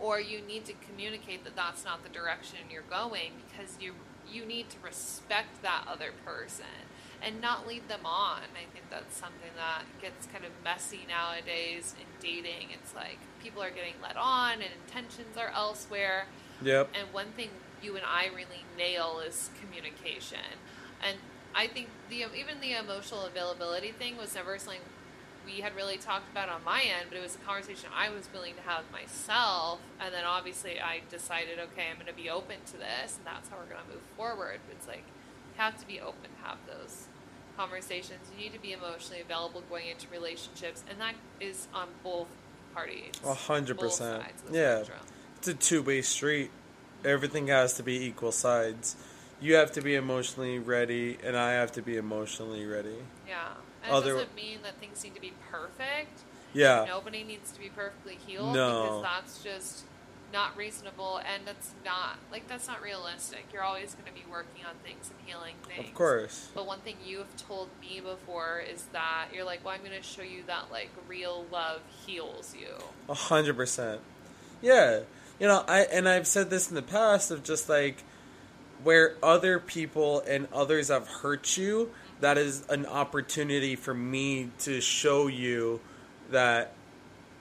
or 0.00 0.20
you 0.20 0.40
need 0.40 0.64
to 0.66 0.72
communicate 0.88 1.44
that 1.44 1.56
that's 1.56 1.84
not 1.84 2.02
the 2.02 2.08
direction 2.08 2.58
you're 2.70 2.82
going 2.82 3.32
because 3.48 3.76
you 3.80 3.94
you 4.30 4.44
need 4.44 4.68
to 4.68 4.76
respect 4.84 5.62
that 5.62 5.84
other 5.88 6.10
person 6.24 6.66
and 7.22 7.40
not 7.40 7.66
lead 7.66 7.88
them 7.88 8.04
on. 8.04 8.42
I 8.54 8.70
think 8.72 8.90
that's 8.90 9.16
something 9.16 9.50
that 9.56 9.84
gets 10.00 10.26
kind 10.26 10.44
of 10.44 10.50
messy 10.62 11.00
nowadays 11.08 11.94
in 11.98 12.06
dating. 12.20 12.68
It's 12.72 12.94
like 12.94 13.18
people 13.42 13.62
are 13.62 13.70
getting 13.70 13.94
led 14.02 14.16
on 14.16 14.54
and 14.54 14.70
intentions 14.86 15.36
are 15.36 15.50
elsewhere. 15.54 16.26
Yep. 16.62 16.90
And 16.98 17.12
one 17.12 17.28
thing 17.36 17.50
you 17.82 17.96
and 17.96 18.04
I 18.06 18.26
really 18.26 18.64
nail 18.76 19.20
is 19.26 19.50
communication. 19.60 20.60
And 21.02 21.18
I 21.54 21.66
think 21.66 21.88
the 22.08 22.26
even 22.36 22.60
the 22.60 22.72
emotional 22.72 23.22
availability 23.22 23.92
thing 23.92 24.16
was 24.16 24.34
never 24.34 24.58
something 24.58 24.82
we 25.48 25.62
had 25.62 25.74
really 25.74 25.96
talked 25.96 26.30
about 26.30 26.48
on 26.50 26.62
my 26.64 26.82
end, 26.82 27.06
but 27.08 27.16
it 27.16 27.22
was 27.22 27.34
a 27.34 27.38
conversation 27.38 27.88
I 27.96 28.10
was 28.10 28.28
willing 28.32 28.54
to 28.54 28.60
have 28.62 28.84
myself. 28.92 29.80
And 30.00 30.12
then 30.12 30.24
obviously 30.24 30.78
I 30.78 31.00
decided, 31.10 31.58
okay, 31.58 31.86
I'm 31.90 31.96
going 31.96 32.06
to 32.06 32.12
be 32.12 32.28
open 32.28 32.56
to 32.66 32.76
this, 32.76 33.16
and 33.16 33.24
that's 33.24 33.48
how 33.48 33.56
we're 33.56 33.72
going 33.72 33.84
to 33.86 33.94
move 33.94 34.02
forward. 34.16 34.60
It's 34.70 34.86
like 34.86 35.04
you 35.06 35.56
have 35.62 35.78
to 35.80 35.86
be 35.86 36.00
open 36.00 36.28
to 36.30 36.48
have 36.48 36.58
those 36.66 37.06
conversations. 37.56 38.20
You 38.36 38.44
need 38.44 38.52
to 38.52 38.60
be 38.60 38.72
emotionally 38.72 39.22
available 39.22 39.62
going 39.70 39.88
into 39.88 40.06
relationships, 40.12 40.84
and 40.88 41.00
that 41.00 41.14
is 41.40 41.66
on 41.74 41.88
both 42.04 42.28
parties. 42.74 43.14
A 43.24 43.34
hundred 43.34 43.78
percent. 43.78 44.22
sides 44.22 44.42
of 44.42 44.52
the 44.52 44.58
Yeah. 44.58 44.76
spectrum. 44.84 45.06
It's 45.38 45.48
a 45.48 45.54
two 45.54 45.82
way 45.82 46.02
street. 46.02 46.50
Everything 47.04 47.46
has 47.46 47.74
to 47.74 47.82
be 47.82 48.04
equal 48.04 48.32
sides. 48.32 48.96
You 49.40 49.54
have 49.54 49.72
to 49.72 49.80
be 49.80 49.94
emotionally 49.94 50.58
ready, 50.58 51.16
and 51.22 51.36
I 51.36 51.52
have 51.52 51.72
to 51.72 51.82
be 51.82 51.96
emotionally 51.96 52.66
ready. 52.66 52.98
Yeah. 53.26 53.54
And 53.82 53.92
Other- 53.92 54.10
it 54.16 54.18
doesn't 54.20 54.34
mean 54.34 54.58
that 54.62 54.76
things 54.80 55.02
need 55.04 55.14
to 55.14 55.20
be 55.20 55.32
perfect. 55.50 56.20
Yeah. 56.52 56.84
Nobody 56.88 57.24
needs 57.24 57.52
to 57.52 57.60
be 57.60 57.68
perfectly 57.68 58.18
healed 58.26 58.54
No. 58.54 58.82
because 58.82 59.02
that's 59.02 59.42
just 59.42 59.84
not 60.32 60.54
reasonable 60.58 61.18
and 61.24 61.46
that's 61.46 61.70
not 61.84 62.18
like 62.30 62.46
that's 62.48 62.66
not 62.66 62.82
realistic. 62.82 63.46
You're 63.52 63.62
always 63.62 63.94
going 63.94 64.06
to 64.06 64.12
be 64.12 64.30
working 64.30 64.64
on 64.66 64.74
things 64.84 65.10
and 65.10 65.26
healing 65.26 65.54
things. 65.66 65.88
Of 65.88 65.94
course. 65.94 66.48
But 66.54 66.66
one 66.66 66.80
thing 66.80 66.96
you 67.04 67.18
have 67.18 67.34
told 67.36 67.68
me 67.80 68.00
before 68.00 68.60
is 68.60 68.84
that 68.92 69.28
you're 69.32 69.44
like, 69.44 69.64
"Well, 69.64 69.74
I'm 69.74 69.80
going 69.80 69.96
to 69.96 70.02
show 70.02 70.22
you 70.22 70.42
that 70.46 70.70
like 70.70 70.90
real 71.06 71.46
love 71.50 71.80
heals 72.06 72.54
you." 72.58 72.68
A 73.08 73.14
hundred 73.14 73.56
percent. 73.56 74.00
Yeah. 74.60 75.00
You 75.40 75.46
know, 75.46 75.64
I 75.68 75.80
and 75.82 76.08
I've 76.08 76.26
said 76.26 76.50
this 76.50 76.68
in 76.68 76.74
the 76.74 76.82
past 76.82 77.30
of 77.30 77.42
just 77.42 77.68
like 77.68 78.02
where 78.82 79.16
other 79.22 79.58
people 79.58 80.20
and 80.26 80.46
others 80.52 80.88
have 80.88 81.08
hurt 81.08 81.56
you, 81.56 81.90
that 82.20 82.38
is 82.38 82.64
an 82.68 82.86
opportunity 82.86 83.76
for 83.76 83.94
me 83.94 84.50
to 84.60 84.80
show 84.80 85.26
you 85.26 85.80
that 86.30 86.72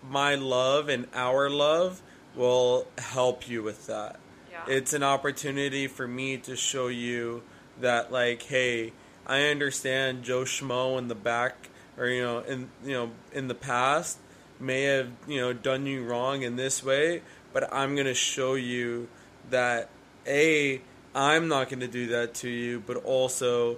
my 0.10 0.36
love 0.36 0.90
and 0.90 1.08
our 1.14 1.50
love 1.50 2.02
will 2.36 2.88
help 2.98 3.50
you 3.50 3.64
with 3.64 3.88
that. 3.88 4.20
Yeah. 4.52 4.64
It's 4.68 4.94
an 4.94 5.04
opportunity 5.04 5.88
for 5.88 6.08
me 6.08 6.38
to 6.38 6.56
show 6.56 6.88
you 6.88 7.44
that 7.82 8.12
like, 8.12 8.44
hey, 8.44 8.94
I 9.26 9.46
understand 9.46 10.24
Joe 10.24 10.44
Schmo 10.44 10.98
in 10.98 11.08
the 11.08 11.16
back 11.16 11.70
or 11.98 12.08
you 12.08 12.24
know, 12.24 12.40
in 12.40 12.70
you 12.86 12.94
know, 12.94 13.12
in 13.34 13.48
the 13.48 13.56
past 13.56 14.18
may 14.60 14.84
have, 14.84 15.10
you 15.28 15.40
know, 15.40 15.54
done 15.54 15.86
you 15.86 16.04
wrong 16.04 16.44
in 16.44 16.56
this 16.56 16.84
way, 16.84 17.22
but 17.54 17.72
I'm 17.74 17.96
going 17.96 18.08
to 18.08 18.14
show 18.14 18.56
you 18.56 19.08
that 19.50 19.90
a 20.26 20.82
I'm 21.16 21.48
not 21.48 21.70
going 21.70 21.80
to 21.80 21.88
do 21.88 22.08
that 22.08 22.36
to 22.36 22.50
you, 22.50 22.84
but 22.86 22.98
also 22.98 23.78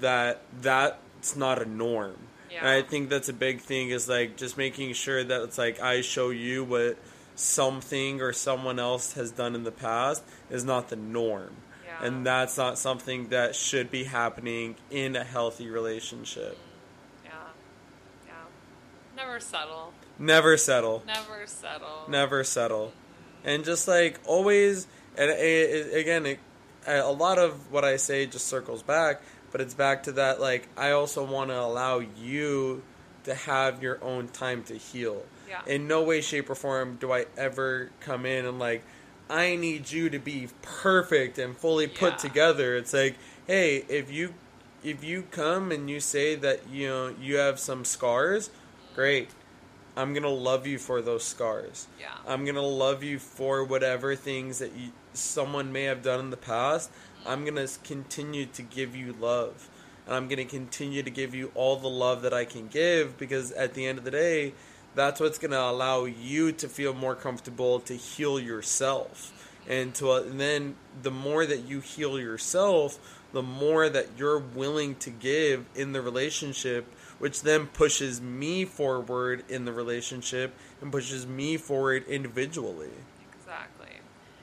that 0.00 0.42
that's 0.60 1.36
not 1.36 1.60
a 1.60 1.64
norm. 1.64 2.16
And 2.60 2.68
I 2.68 2.82
think 2.82 3.10
that's 3.10 3.28
a 3.28 3.32
big 3.32 3.60
thing 3.60 3.90
is 3.90 4.08
like 4.08 4.36
just 4.36 4.56
making 4.56 4.92
sure 4.92 5.22
that 5.24 5.42
it's 5.42 5.58
like 5.58 5.80
I 5.80 6.02
show 6.02 6.30
you 6.30 6.64
what 6.64 6.96
something 7.34 8.20
or 8.20 8.32
someone 8.32 8.78
else 8.78 9.14
has 9.14 9.32
done 9.32 9.54
in 9.54 9.64
the 9.64 9.72
past 9.72 10.22
is 10.50 10.64
not 10.64 10.88
the 10.88 10.96
norm. 10.96 11.56
Yeah. 11.84 12.06
And 12.06 12.24
that's 12.24 12.56
not 12.56 12.78
something 12.78 13.28
that 13.28 13.56
should 13.56 13.90
be 13.90 14.04
happening 14.04 14.76
in 14.90 15.16
a 15.16 15.24
healthy 15.24 15.68
relationship. 15.68 16.56
yeah. 17.24 17.32
Yeah. 18.26 18.32
Never 19.16 19.40
settle. 19.40 19.92
Never 20.18 20.56
settle. 20.56 21.02
Never 21.06 21.46
settle. 21.46 22.04
Never 22.08 22.44
settle. 22.44 22.92
And 23.44 23.64
just 23.64 23.88
like 23.88 24.20
always, 24.24 24.86
and 25.16 25.30
it, 25.30 25.38
it, 25.38 25.96
again, 25.98 26.26
it, 26.26 26.38
a 26.86 27.12
lot 27.12 27.38
of 27.38 27.72
what 27.72 27.84
I 27.84 27.96
say 27.96 28.26
just 28.26 28.46
circles 28.46 28.82
back, 28.82 29.22
but 29.54 29.60
it's 29.60 29.72
back 29.74 30.02
to 30.02 30.10
that 30.10 30.40
like 30.40 30.66
I 30.76 30.90
also 30.90 31.24
want 31.24 31.50
to 31.50 31.60
allow 31.60 32.00
you 32.00 32.82
to 33.22 33.36
have 33.36 33.80
your 33.84 34.02
own 34.02 34.26
time 34.26 34.64
to 34.64 34.74
heal. 34.74 35.22
Yeah. 35.48 35.60
In 35.64 35.86
no 35.86 36.02
way, 36.02 36.20
shape, 36.22 36.50
or 36.50 36.56
form 36.56 36.96
do 36.96 37.12
I 37.12 37.26
ever 37.36 37.90
come 38.00 38.26
in 38.26 38.46
and 38.46 38.58
like 38.58 38.82
I 39.30 39.54
need 39.54 39.92
you 39.92 40.10
to 40.10 40.18
be 40.18 40.48
perfect 40.62 41.38
and 41.38 41.56
fully 41.56 41.84
Yeah. 41.86 42.00
put 42.00 42.18
together. 42.18 42.76
It's 42.76 42.92
like, 42.92 43.14
hey, 43.46 43.84
if 43.88 44.10
you 44.10 44.34
if 44.82 45.04
you 45.04 45.22
come 45.30 45.70
and 45.70 45.88
you 45.88 46.00
say 46.00 46.34
that 46.34 46.68
you 46.68 46.88
know 46.88 47.14
you 47.20 47.36
have 47.36 47.60
some 47.60 47.84
scars, 47.84 48.50
great. 48.96 49.30
I'm 49.96 50.14
gonna 50.14 50.28
love 50.28 50.66
you 50.66 50.78
for 50.80 51.00
those 51.00 51.22
scars. 51.22 51.86
Yeah. 52.00 52.08
I'm 52.26 52.44
gonna 52.44 52.60
love 52.60 53.04
you 53.04 53.20
for 53.20 53.62
whatever 53.62 54.16
things 54.16 54.58
that 54.58 54.72
you, 54.74 54.90
someone 55.12 55.70
may 55.70 55.84
have 55.84 56.02
done 56.02 56.18
in 56.18 56.30
the 56.30 56.36
past. 56.36 56.90
I'm 57.26 57.44
gonna 57.44 57.66
continue 57.82 58.46
to 58.46 58.62
give 58.62 58.94
you 58.94 59.12
love, 59.12 59.68
and 60.06 60.14
I'm 60.14 60.28
gonna 60.28 60.44
continue 60.44 61.02
to 61.02 61.10
give 61.10 61.34
you 61.34 61.50
all 61.54 61.76
the 61.76 61.88
love 61.88 62.22
that 62.22 62.34
I 62.34 62.44
can 62.44 62.68
give 62.68 63.18
because 63.18 63.52
at 63.52 63.74
the 63.74 63.86
end 63.86 63.98
of 63.98 64.04
the 64.04 64.10
day, 64.10 64.54
that's 64.94 65.20
what's 65.20 65.38
gonna 65.38 65.58
allow 65.58 66.04
you 66.04 66.52
to 66.52 66.68
feel 66.68 66.94
more 66.94 67.14
comfortable 67.14 67.80
to 67.80 67.94
heal 67.94 68.38
yourself, 68.38 69.32
and 69.68 69.94
to 69.96 70.10
uh, 70.10 70.20
and 70.20 70.40
then 70.40 70.76
the 71.02 71.10
more 71.10 71.46
that 71.46 71.68
you 71.68 71.80
heal 71.80 72.18
yourself, 72.18 72.98
the 73.32 73.42
more 73.42 73.88
that 73.88 74.08
you're 74.16 74.38
willing 74.38 74.94
to 74.96 75.10
give 75.10 75.66
in 75.74 75.92
the 75.92 76.00
relationship 76.00 76.86
which 77.18 77.42
then 77.42 77.66
pushes 77.68 78.20
me 78.20 78.64
forward 78.64 79.44
in 79.48 79.64
the 79.64 79.72
relationship 79.72 80.54
and 80.80 80.90
pushes 80.90 81.26
me 81.26 81.56
forward 81.56 82.06
individually. 82.08 82.90
Exactly. 83.32 83.96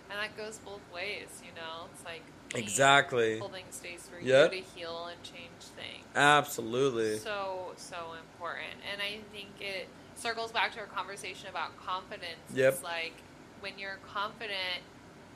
And 0.09 0.19
that 0.19 0.35
goes 0.37 0.57
both 0.59 0.81
ways, 0.93 1.27
you 1.43 1.51
know? 1.55 1.87
It's 1.93 2.03
like 2.05 2.23
Exactly. 2.55 3.39
holding 3.39 3.65
space 3.71 4.07
for 4.09 4.19
Yep. 4.19 4.53
you 4.53 4.61
to 4.61 4.67
heal 4.75 5.07
and 5.07 5.21
change 5.23 5.63
things. 5.75 6.05
Absolutely. 6.15 7.17
So, 7.19 7.73
so 7.77 8.13
important. 8.19 8.73
And 8.91 9.01
I 9.01 9.19
think 9.31 9.49
it 9.59 9.87
circles 10.15 10.51
back 10.51 10.73
to 10.73 10.79
our 10.79 10.85
conversation 10.87 11.49
about 11.49 11.77
confidence. 11.77 12.39
Yep. 12.53 12.73
It's 12.73 12.83
like 12.83 13.13
when 13.61 13.77
you're 13.77 13.99
confident, 14.13 14.81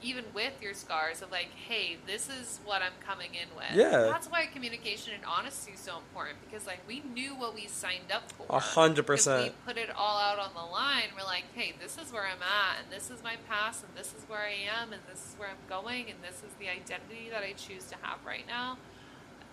even 0.02 0.26
with 0.34 0.54
your 0.62 0.74
scars, 0.74 1.22
of 1.22 1.32
like, 1.32 1.50
hey, 1.68 1.98
this 2.06 2.30
is 2.30 2.60
what 2.66 2.82
I'm 2.82 2.94
coming 3.06 3.32
in 3.34 3.56
with. 3.56 3.76
Yeah. 3.76 4.10
That's 4.12 4.28
why 4.28 4.46
communication 4.46 5.14
and 5.14 5.24
honesty 5.26 5.72
is 5.74 5.80
so 5.80 5.98
important 5.98 6.38
because, 6.46 6.68
like, 6.68 6.80
we 6.88 7.02
knew 7.14 7.36
what 7.36 7.56
we 7.56 7.68
signed 7.68 8.12
up 8.14 8.32
for. 8.32 8.46
A 8.50 8.60
hundred 8.60 9.06
percent. 9.08 9.44
we 9.44 9.74
put 9.74 9.78
it 9.78 9.90
all 9.96 10.20
out 10.20 10.40
on 10.40 10.52
the 10.54 10.72
line, 10.72 11.10
we're 11.18 11.26
like, 11.26 11.46
hey, 11.54 11.74
this 11.82 11.98
is 11.98 12.12
where 12.12 12.24
I'm 12.24 12.42
at, 12.42 12.84
and 12.84 12.92
this 12.92 13.10
is 13.10 13.24
my 13.24 13.36
past, 13.50 13.84
and 13.84 13.94
this 13.96 14.14
is 14.14 14.24
where 14.28 14.42
I 14.42 14.82
am, 14.82 14.94
and 14.94 15.02
this 15.10 15.20
is 15.20 15.36
where 15.38 15.50
I'm 15.50 15.70
going, 15.70 16.10
and 16.10 16.20
this 16.22 16.44
is 16.44 16.54
the 16.60 16.70
identity 16.70 17.30
that 17.32 17.44
I 17.44 17.54
choose 17.54 17.86
to 17.86 17.96
have 18.02 18.20
right 18.26 18.46
now. 18.48 18.78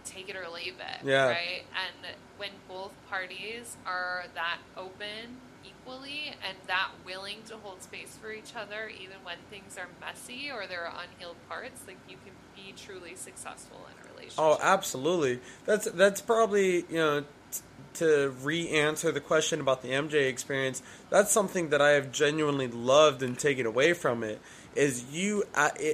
Take 0.04 0.28
it 0.28 0.36
or 0.36 0.48
leave 0.52 0.74
it. 0.80 1.06
Yeah. 1.06 1.28
Right? 1.28 1.62
And 1.76 2.14
when 2.36 2.50
both 2.68 2.92
parties 3.08 3.76
are 3.86 4.24
that 4.34 4.58
open 4.76 5.38
equally 5.64 6.34
and 6.46 6.56
that 6.66 6.90
willing 7.04 7.38
to 7.48 7.56
hold 7.56 7.82
space 7.82 8.16
for 8.20 8.32
each 8.32 8.54
other, 8.56 8.88
even 8.88 9.16
when 9.24 9.36
things 9.50 9.76
are 9.78 9.88
messy 10.00 10.50
or 10.50 10.66
there 10.66 10.86
are 10.86 10.94
unhealed 11.02 11.36
parts, 11.48 11.82
like 11.86 11.98
you 12.08 12.16
can 12.24 12.32
be 12.54 12.72
truly 12.76 13.14
successful 13.14 13.86
in 13.90 14.04
a 14.04 14.12
relationship. 14.14 14.38
Oh, 14.38 14.58
absolutely. 14.60 15.40
That's 15.66 15.90
that's 15.90 16.20
probably 16.20 16.84
you 16.88 16.96
know 16.96 17.24
to 17.94 18.34
re-answer 18.42 19.12
the 19.12 19.20
question 19.20 19.60
about 19.60 19.82
the 19.82 19.88
MJ 19.88 20.28
experience. 20.28 20.82
That's 21.10 21.30
something 21.30 21.68
that 21.68 21.82
I 21.82 21.90
have 21.90 22.10
genuinely 22.10 22.68
loved 22.68 23.22
and 23.22 23.38
taken 23.38 23.66
away 23.66 23.92
from 23.92 24.22
it. 24.22 24.40
Is 24.74 25.04
you 25.12 25.44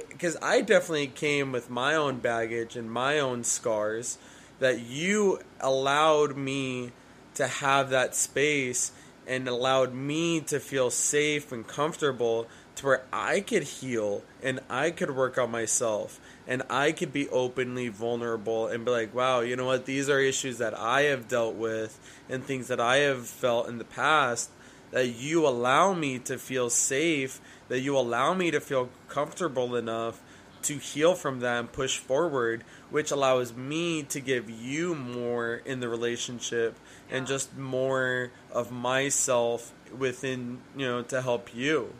because 0.09 0.37
I 0.41 0.61
definitely 0.61 1.07
came 1.07 1.51
with 1.51 1.69
my 1.69 1.95
own 1.95 2.19
baggage 2.19 2.75
and 2.75 2.89
my 2.89 3.19
own 3.19 3.43
scars 3.43 4.17
that 4.59 4.79
you 4.79 5.39
allowed 5.59 6.37
me 6.37 6.91
to 7.35 7.47
have 7.47 7.89
that 7.89 8.15
space 8.15 8.91
and 9.29 9.47
allowed 9.47 9.93
me 9.93 10.41
to 10.41 10.59
feel 10.59 10.89
safe 10.89 11.51
and 11.51 11.65
comfortable 11.65 12.47
to 12.75 12.85
where 12.85 13.03
I 13.13 13.41
could 13.41 13.63
heal 13.63 14.23
and 14.41 14.59
I 14.69 14.89
could 14.89 15.15
work 15.15 15.37
on 15.37 15.51
myself 15.51 16.19
and 16.47 16.63
I 16.67 16.91
could 16.91 17.13
be 17.13 17.29
openly 17.29 17.89
vulnerable 17.89 18.67
and 18.67 18.83
be 18.83 18.91
like, 18.91 19.13
wow, 19.13 19.41
you 19.41 19.55
know 19.55 19.65
what? 19.65 19.85
These 19.85 20.09
are 20.09 20.19
issues 20.19 20.57
that 20.57 20.73
I 20.73 21.01
have 21.03 21.27
dealt 21.27 21.55
with 21.55 21.99
and 22.27 22.43
things 22.43 22.69
that 22.69 22.79
I 22.79 22.97
have 22.97 23.27
felt 23.27 23.69
in 23.69 23.77
the 23.77 23.83
past 23.83 24.49
that 24.89 25.09
you 25.09 25.47
allow 25.47 25.93
me 25.93 26.17
to 26.17 26.39
feel 26.39 26.71
safe, 26.71 27.39
that 27.67 27.81
you 27.81 27.95
allow 27.95 28.33
me 28.33 28.49
to 28.49 28.59
feel 28.59 28.89
comfortable 29.07 29.75
enough 29.75 30.19
to 30.63 30.77
heal 30.77 31.13
from 31.13 31.39
that 31.41 31.59
and 31.59 31.71
push 31.71 31.99
forward, 31.99 32.63
which 32.89 33.11
allows 33.11 33.53
me 33.53 34.03
to 34.03 34.19
give 34.19 34.49
you 34.49 34.95
more 34.95 35.61
in 35.65 35.79
the 35.79 35.87
relationship 35.87 36.75
and 37.11 37.27
just 37.27 37.57
more 37.57 38.31
of 38.51 38.71
myself 38.71 39.73
within, 39.97 40.59
you 40.77 40.85
know, 40.85 41.01
to 41.03 41.21
help 41.21 41.53
you. 41.55 41.93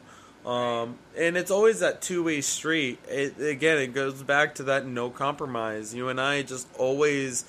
Um, 0.46 0.98
and 1.18 1.36
it's 1.36 1.52
always 1.52 1.82
that 1.82 2.02
two 2.02 2.24
way 2.24 2.42
street. 2.42 3.00
It, 3.08 3.40
again, 3.40 3.78
it 3.78 3.94
goes 3.94 4.24
back 4.24 4.56
to 4.56 4.64
that 4.64 4.86
no 4.86 5.10
compromise. 5.10 5.94
You 5.94 6.10
and 6.10 6.20
I 6.20 6.44
just 6.44 6.68
always, 6.78 7.46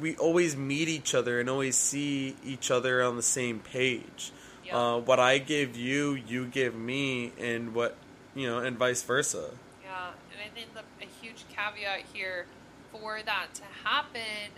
we 0.00 0.16
always 0.16 0.56
meet 0.56 0.88
each 0.88 1.14
other 1.14 1.40
and 1.40 1.50
always 1.50 1.76
see 1.76 2.36
each 2.44 2.70
other 2.70 3.02
on 3.02 3.16
the 3.16 3.22
same 3.22 3.58
page. 3.58 4.32
Uh, 4.70 5.00
what 5.00 5.18
I 5.18 5.38
give 5.38 5.76
you, 5.76 6.14
you 6.14 6.44
give 6.46 6.74
me, 6.74 7.32
and 7.40 7.74
what, 7.74 7.96
you 8.34 8.46
know, 8.46 8.58
and 8.58 8.76
vice 8.76 9.02
versa. 9.02 9.50
Yeah, 9.82 10.10
and 10.30 10.42
I 10.44 10.54
think 10.54 10.74
the, 10.74 10.80
a 10.80 11.08
huge 11.22 11.46
caveat 11.48 12.04
here 12.12 12.44
for 12.92 13.20
that 13.24 13.54
to 13.54 13.62
happen 13.82 14.52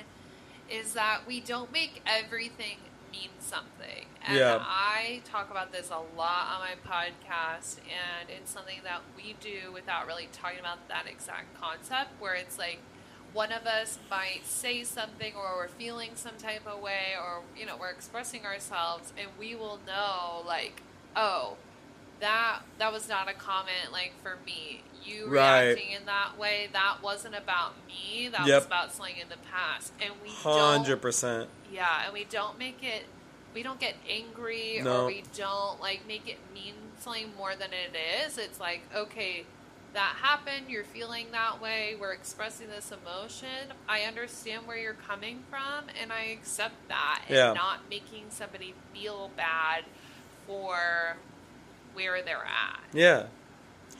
is 0.70 0.94
that 0.94 1.26
we 1.26 1.40
don't 1.40 1.72
make 1.72 2.02
everything 2.06 2.76
mean 3.12 3.30
something. 3.40 4.06
And 4.24 4.36
Yeah. 4.36 4.58
I 4.60 5.22
talk 5.24 5.50
about 5.50 5.72
this 5.72 5.90
a 5.90 5.98
lot 6.16 6.46
on 6.48 6.60
my 6.60 6.74
podcast, 6.86 7.78
and 7.80 8.30
it's 8.30 8.50
something 8.50 8.80
that 8.84 9.00
we 9.16 9.34
do 9.40 9.72
without 9.72 10.06
really 10.06 10.28
talking 10.32 10.60
about 10.60 10.86
that 10.88 11.06
exact 11.06 11.60
concept, 11.60 12.10
where 12.20 12.34
it's 12.34 12.58
like 12.58 12.80
one 13.32 13.52
of 13.52 13.66
us 13.66 13.98
might 14.10 14.44
say 14.44 14.82
something 14.84 15.34
or 15.36 15.56
we're 15.56 15.68
feeling 15.68 16.10
some 16.14 16.36
type 16.36 16.66
of 16.66 16.80
way 16.80 17.14
or 17.20 17.42
you 17.56 17.64
know 17.64 17.76
we're 17.76 17.90
expressing 17.90 18.44
ourselves 18.44 19.12
and 19.16 19.28
we 19.38 19.54
will 19.54 19.78
know 19.86 20.42
like 20.44 20.82
oh 21.14 21.56
that 22.20 22.60
that 22.78 22.92
was 22.92 23.08
not 23.08 23.28
a 23.28 23.34
comment 23.34 23.92
like 23.92 24.12
for 24.22 24.36
me 24.44 24.82
you 25.04 25.26
Right. 25.28 25.68
reacting 25.70 25.92
in 25.92 26.04
that 26.06 26.36
way 26.38 26.68
that 26.72 27.02
wasn't 27.02 27.34
about 27.34 27.72
me 27.86 28.28
that 28.28 28.46
Yep. 28.46 28.56
was 28.56 28.66
about 28.66 28.92
something 28.92 29.16
in 29.16 29.28
the 29.28 29.38
past 29.50 29.92
and 30.00 30.12
we 30.22 30.28
hundred 30.30 31.00
percent. 31.00 31.48
yeah 31.72 32.04
and 32.04 32.12
we 32.12 32.24
don't 32.24 32.58
make 32.58 32.82
it 32.82 33.04
we 33.54 33.62
don't 33.62 33.80
get 33.80 33.94
angry 34.08 34.80
No. 34.82 35.02
or 35.02 35.06
we 35.06 35.24
don't 35.36 35.80
like 35.80 36.06
make 36.06 36.28
it 36.28 36.38
mean 36.54 36.74
something 37.00 37.32
more 37.36 37.54
than 37.56 37.70
it 37.72 37.96
is 38.26 38.36
it's 38.38 38.60
like 38.60 38.82
okay 38.94 39.44
that 39.92 40.16
happened 40.22 40.66
you're 40.68 40.84
feeling 40.84 41.26
that 41.32 41.60
way 41.60 41.96
we're 41.98 42.12
expressing 42.12 42.68
this 42.68 42.92
emotion 42.92 43.72
i 43.88 44.02
understand 44.02 44.66
where 44.66 44.76
you're 44.76 44.92
coming 44.94 45.42
from 45.50 45.86
and 46.00 46.12
i 46.12 46.24
accept 46.24 46.74
that 46.88 47.22
and 47.26 47.34
Yeah. 47.36 47.52
not 47.54 47.88
making 47.88 48.26
somebody 48.28 48.74
feel 48.92 49.30
bad 49.36 49.84
for 50.46 51.16
where 51.94 52.22
they're 52.22 52.44
at 52.44 52.80
Yeah, 52.92 53.26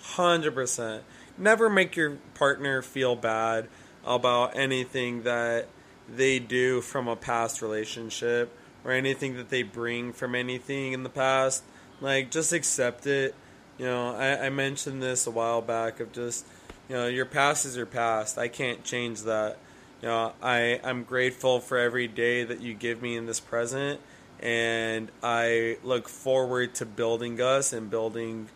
hundred 0.02 0.54
percent. 0.54 1.04
Never 1.38 1.70
make 1.70 1.96
your 1.96 2.18
partner 2.34 2.82
feel 2.82 3.16
bad 3.16 3.68
about 4.04 4.56
anything 4.56 5.22
that 5.22 5.68
they 6.08 6.38
do 6.38 6.80
from 6.80 7.08
a 7.08 7.16
past 7.16 7.62
relationship 7.62 8.56
or 8.84 8.92
anything 8.92 9.36
that 9.36 9.48
they 9.48 9.62
bring 9.62 10.12
from 10.12 10.34
anything 10.34 10.92
in 10.92 11.02
the 11.02 11.10
past. 11.10 11.62
Like, 12.00 12.30
just 12.30 12.52
accept 12.52 13.06
it. 13.06 13.34
You 13.78 13.86
know, 13.86 14.14
I, 14.14 14.46
I 14.46 14.50
mentioned 14.50 15.02
this 15.02 15.26
a 15.26 15.30
while 15.30 15.62
back 15.62 16.00
of 16.00 16.12
just, 16.12 16.46
you 16.88 16.96
know, 16.96 17.06
your 17.06 17.26
past 17.26 17.64
is 17.64 17.76
your 17.76 17.86
past. 17.86 18.38
I 18.38 18.48
can't 18.48 18.84
change 18.84 19.22
that. 19.22 19.58
You 20.02 20.08
know, 20.08 20.32
I, 20.42 20.80
I'm 20.82 21.04
grateful 21.04 21.60
for 21.60 21.78
every 21.78 22.08
day 22.08 22.44
that 22.44 22.60
you 22.60 22.74
give 22.74 23.02
me 23.02 23.16
in 23.16 23.26
this 23.26 23.40
present, 23.40 24.00
and 24.40 25.10
I 25.22 25.76
look 25.84 26.08
forward 26.08 26.74
to 26.76 26.86
building 26.86 27.40
us 27.40 27.72
and 27.72 27.90
building 27.90 28.48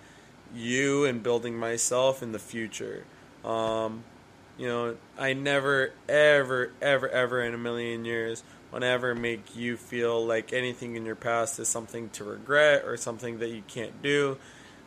you 0.54 1.04
and 1.04 1.22
building 1.22 1.56
myself 1.56 2.22
in 2.22 2.32
the 2.32 2.38
future. 2.38 3.04
Um, 3.44 4.04
you 4.56 4.66
know, 4.66 4.96
I 5.18 5.32
never, 5.34 5.92
ever, 6.08 6.72
ever, 6.80 7.08
ever 7.08 7.42
in 7.42 7.54
a 7.54 7.58
million 7.58 8.04
years 8.04 8.42
would 8.72 8.82
ever 8.82 9.14
make 9.14 9.56
you 9.56 9.76
feel 9.76 10.24
like 10.24 10.52
anything 10.52 10.96
in 10.96 11.04
your 11.04 11.16
past 11.16 11.58
is 11.58 11.68
something 11.68 12.08
to 12.10 12.24
regret 12.24 12.84
or 12.84 12.96
something 12.96 13.38
that 13.38 13.50
you 13.50 13.62
can't 13.68 14.02
do 14.02 14.38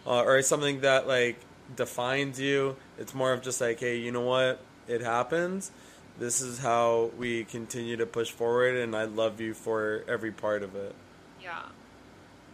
uh, 0.05 0.23
or 0.23 0.41
something 0.41 0.81
that 0.81 1.07
like 1.07 1.39
defines 1.75 2.39
you. 2.39 2.75
It's 2.97 3.13
more 3.13 3.33
of 3.33 3.41
just 3.41 3.61
like, 3.61 3.79
hey, 3.79 3.97
you 3.97 4.11
know 4.11 4.21
what? 4.21 4.59
It 4.87 5.01
happens. 5.01 5.71
This 6.19 6.41
is 6.41 6.57
how 6.57 7.11
we 7.17 7.43
continue 7.43 7.97
to 7.97 8.05
push 8.05 8.31
forward, 8.31 8.75
and 8.75 8.95
I 8.95 9.03
love 9.05 9.39
you 9.39 9.53
for 9.53 10.03
every 10.07 10.31
part 10.31 10.63
of 10.63 10.75
it. 10.75 10.95
Yeah. 11.41 11.63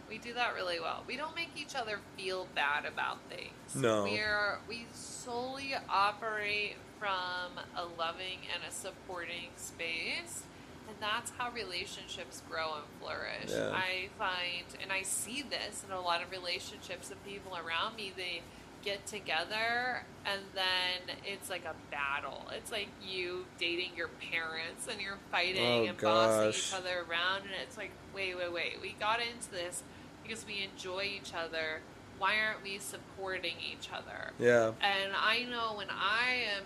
We 0.08 0.18
do 0.18 0.34
that 0.34 0.54
really 0.54 0.78
well. 0.78 1.02
We 1.06 1.16
don't 1.16 1.34
make 1.34 1.50
each 1.56 1.74
other 1.74 1.98
feel 2.16 2.46
bad 2.54 2.84
about 2.84 3.18
things. 3.30 3.74
No. 3.74 4.04
We're 4.04 4.58
we 4.68 4.86
solely 4.92 5.74
operate 5.88 6.76
from 6.98 7.58
a 7.76 7.84
loving 7.98 8.38
and 8.54 8.62
a 8.68 8.72
supporting 8.72 9.50
space. 9.56 10.44
And 10.86 10.96
that's 11.00 11.32
how 11.38 11.50
relationships 11.50 12.42
grow 12.48 12.74
and 12.74 12.84
flourish. 13.00 13.50
Yeah. 13.50 13.72
I 13.72 14.08
find 14.18 14.66
and 14.82 14.92
I 14.92 15.02
see 15.02 15.42
this 15.42 15.82
in 15.84 15.92
a 15.92 16.00
lot 16.00 16.22
of 16.22 16.30
relationships 16.30 17.10
and 17.10 17.24
people 17.24 17.56
around 17.56 17.96
me, 17.96 18.12
they 18.14 18.42
get 18.84 19.06
together 19.06 20.02
and 20.26 20.40
then 20.54 21.16
it's 21.24 21.48
like 21.50 21.64
a 21.64 21.74
battle. 21.90 22.42
It's 22.56 22.70
like 22.70 22.88
you 23.02 23.46
dating 23.58 23.90
your 23.96 24.08
parents 24.30 24.86
and 24.90 25.00
you're 25.00 25.18
fighting 25.30 25.62
Oh, 25.64 25.84
and 25.86 25.98
bossing 25.98 26.48
each 26.50 26.72
other 26.74 27.04
around 27.08 27.42
and 27.42 27.52
it's 27.62 27.76
like 27.76 27.90
wait 28.14 28.36
wait 28.36 28.52
wait. 28.52 28.78
We 28.82 28.94
got 29.00 29.20
into 29.20 29.50
this 29.50 29.82
because 30.22 30.44
we 30.46 30.68
enjoy 30.70 31.02
each 31.16 31.32
other. 31.34 31.80
Why 32.18 32.34
aren't 32.38 32.62
we 32.62 32.78
supporting 32.78 33.54
each 33.60 33.88
other? 33.92 34.32
Yeah. 34.38 34.72
and 34.80 35.12
i 35.18 35.42
know 35.44 35.74
when 35.76 35.88
i 35.90 36.44
am 36.56 36.62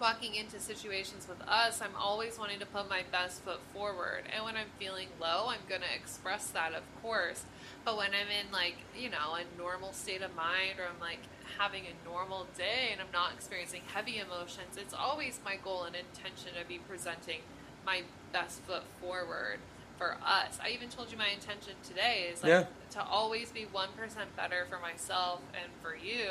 walking 0.00 0.36
into 0.36 0.60
situations 0.60 1.26
with 1.28 1.42
us 1.48 1.80
i'm 1.82 1.96
always 1.98 2.38
wanting 2.38 2.60
to 2.60 2.66
put 2.66 2.88
my 2.88 3.02
best 3.10 3.42
foot 3.42 3.58
forward. 3.74 4.22
And 4.34 4.44
when 4.44 4.56
i'm 4.56 4.68
feeling 4.78 5.08
low 5.20 5.46
i'm 5.48 5.66
going 5.68 5.80
to 5.80 5.94
express 5.94 6.46
that 6.48 6.72
of 6.74 6.82
course. 7.02 7.42
But 7.84 7.96
when 7.96 8.10
i'm 8.10 8.28
in 8.28 8.52
like 8.52 8.76
you 8.96 9.10
know 9.10 9.34
a 9.34 9.58
normal 9.60 9.92
state 9.92 10.22
of 10.22 10.34
mind 10.36 10.78
or 10.78 10.84
i'm 10.84 11.00
like 11.00 11.18
having 11.58 11.82
a 11.86 12.08
normal 12.08 12.46
day 12.56 12.90
and 12.92 13.00
i'm 13.00 13.12
not 13.12 13.32
experiencing 13.34 13.82
heavy 13.92 14.18
emotions 14.18 14.76
it's 14.76 14.94
always 14.94 15.40
my 15.44 15.56
goal 15.56 15.84
and 15.84 15.96
intention 15.96 16.50
to 16.60 16.66
be 16.68 16.78
presenting 16.78 17.40
my 17.84 18.02
best 18.32 18.60
foot 18.62 18.82
forward 19.00 19.58
for 19.96 20.16
us. 20.24 20.58
I 20.62 20.68
even 20.70 20.88
told 20.90 21.10
you 21.10 21.18
my 21.18 21.26
intention 21.28 21.72
today 21.82 22.28
is 22.32 22.42
like 22.44 22.50
Yeah. 22.50 22.66
to 22.90 23.02
always 23.02 23.50
be 23.50 23.66
1% 23.72 24.36
better 24.36 24.64
for 24.70 24.78
myself 24.78 25.40
and 25.60 25.72
for 25.82 25.96
you. 25.96 26.30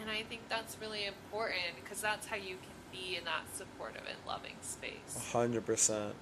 And 0.00 0.08
I 0.10 0.22
think 0.22 0.48
that's 0.48 0.78
really 0.80 1.04
important 1.04 1.74
because 1.82 2.00
that's 2.00 2.26
how 2.26 2.36
you 2.36 2.56
can 2.56 2.72
be 2.90 3.16
in 3.16 3.24
that 3.26 3.42
supportive 3.54 4.00
and 4.08 4.16
loving 4.26 4.54
space. 4.62 5.30
hundred 5.32 5.66
percent. 5.66 6.14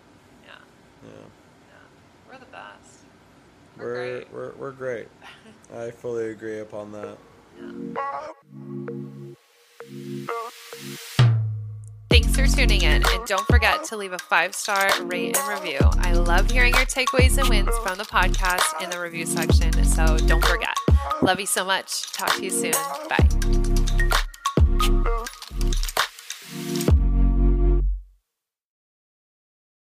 Yeah, 0.44 0.52
Yeah. 1.04 1.10
yeah. 1.68 2.28
We're 2.32 2.38
the 2.38 2.46
best. 2.46 3.04
We're, 3.76 3.84
We're 3.84 3.94
great. 3.94 4.32
we're 4.32 4.52
we're 4.54 4.72
great. 4.72 5.08
I 5.76 5.90
fully 5.92 6.30
agree 6.30 6.58
upon 6.58 6.90
that. 6.92 7.18
Thanks 12.10 12.34
for 12.34 12.46
tuning 12.46 12.82
in, 12.82 13.02
and 13.06 13.26
don't 13.26 13.46
forget 13.46 13.84
to 13.84 13.96
leave 13.96 14.12
a 14.12 14.18
five 14.18 14.54
star 14.54 14.90
rate 15.04 15.36
and 15.36 15.48
review. 15.48 15.78
I 15.98 16.12
love 16.12 16.50
hearing 16.50 16.74
your 16.74 16.86
takeaways 16.86 17.38
and 17.38 17.48
wins 17.48 17.76
from 17.82 17.98
the 17.98 18.04
podcast 18.04 18.82
in 18.82 18.90
the 18.90 18.98
review 18.98 19.26
section, 19.26 19.72
so 19.84 20.16
don't 20.18 20.44
forget. 20.44 20.76
Love 21.22 21.38
you 21.38 21.46
so 21.46 21.64
much. 21.64 22.10
Talk 22.12 22.34
to 22.36 22.42
you 22.42 22.50
soon. 22.50 22.72
Bye. 23.08 23.67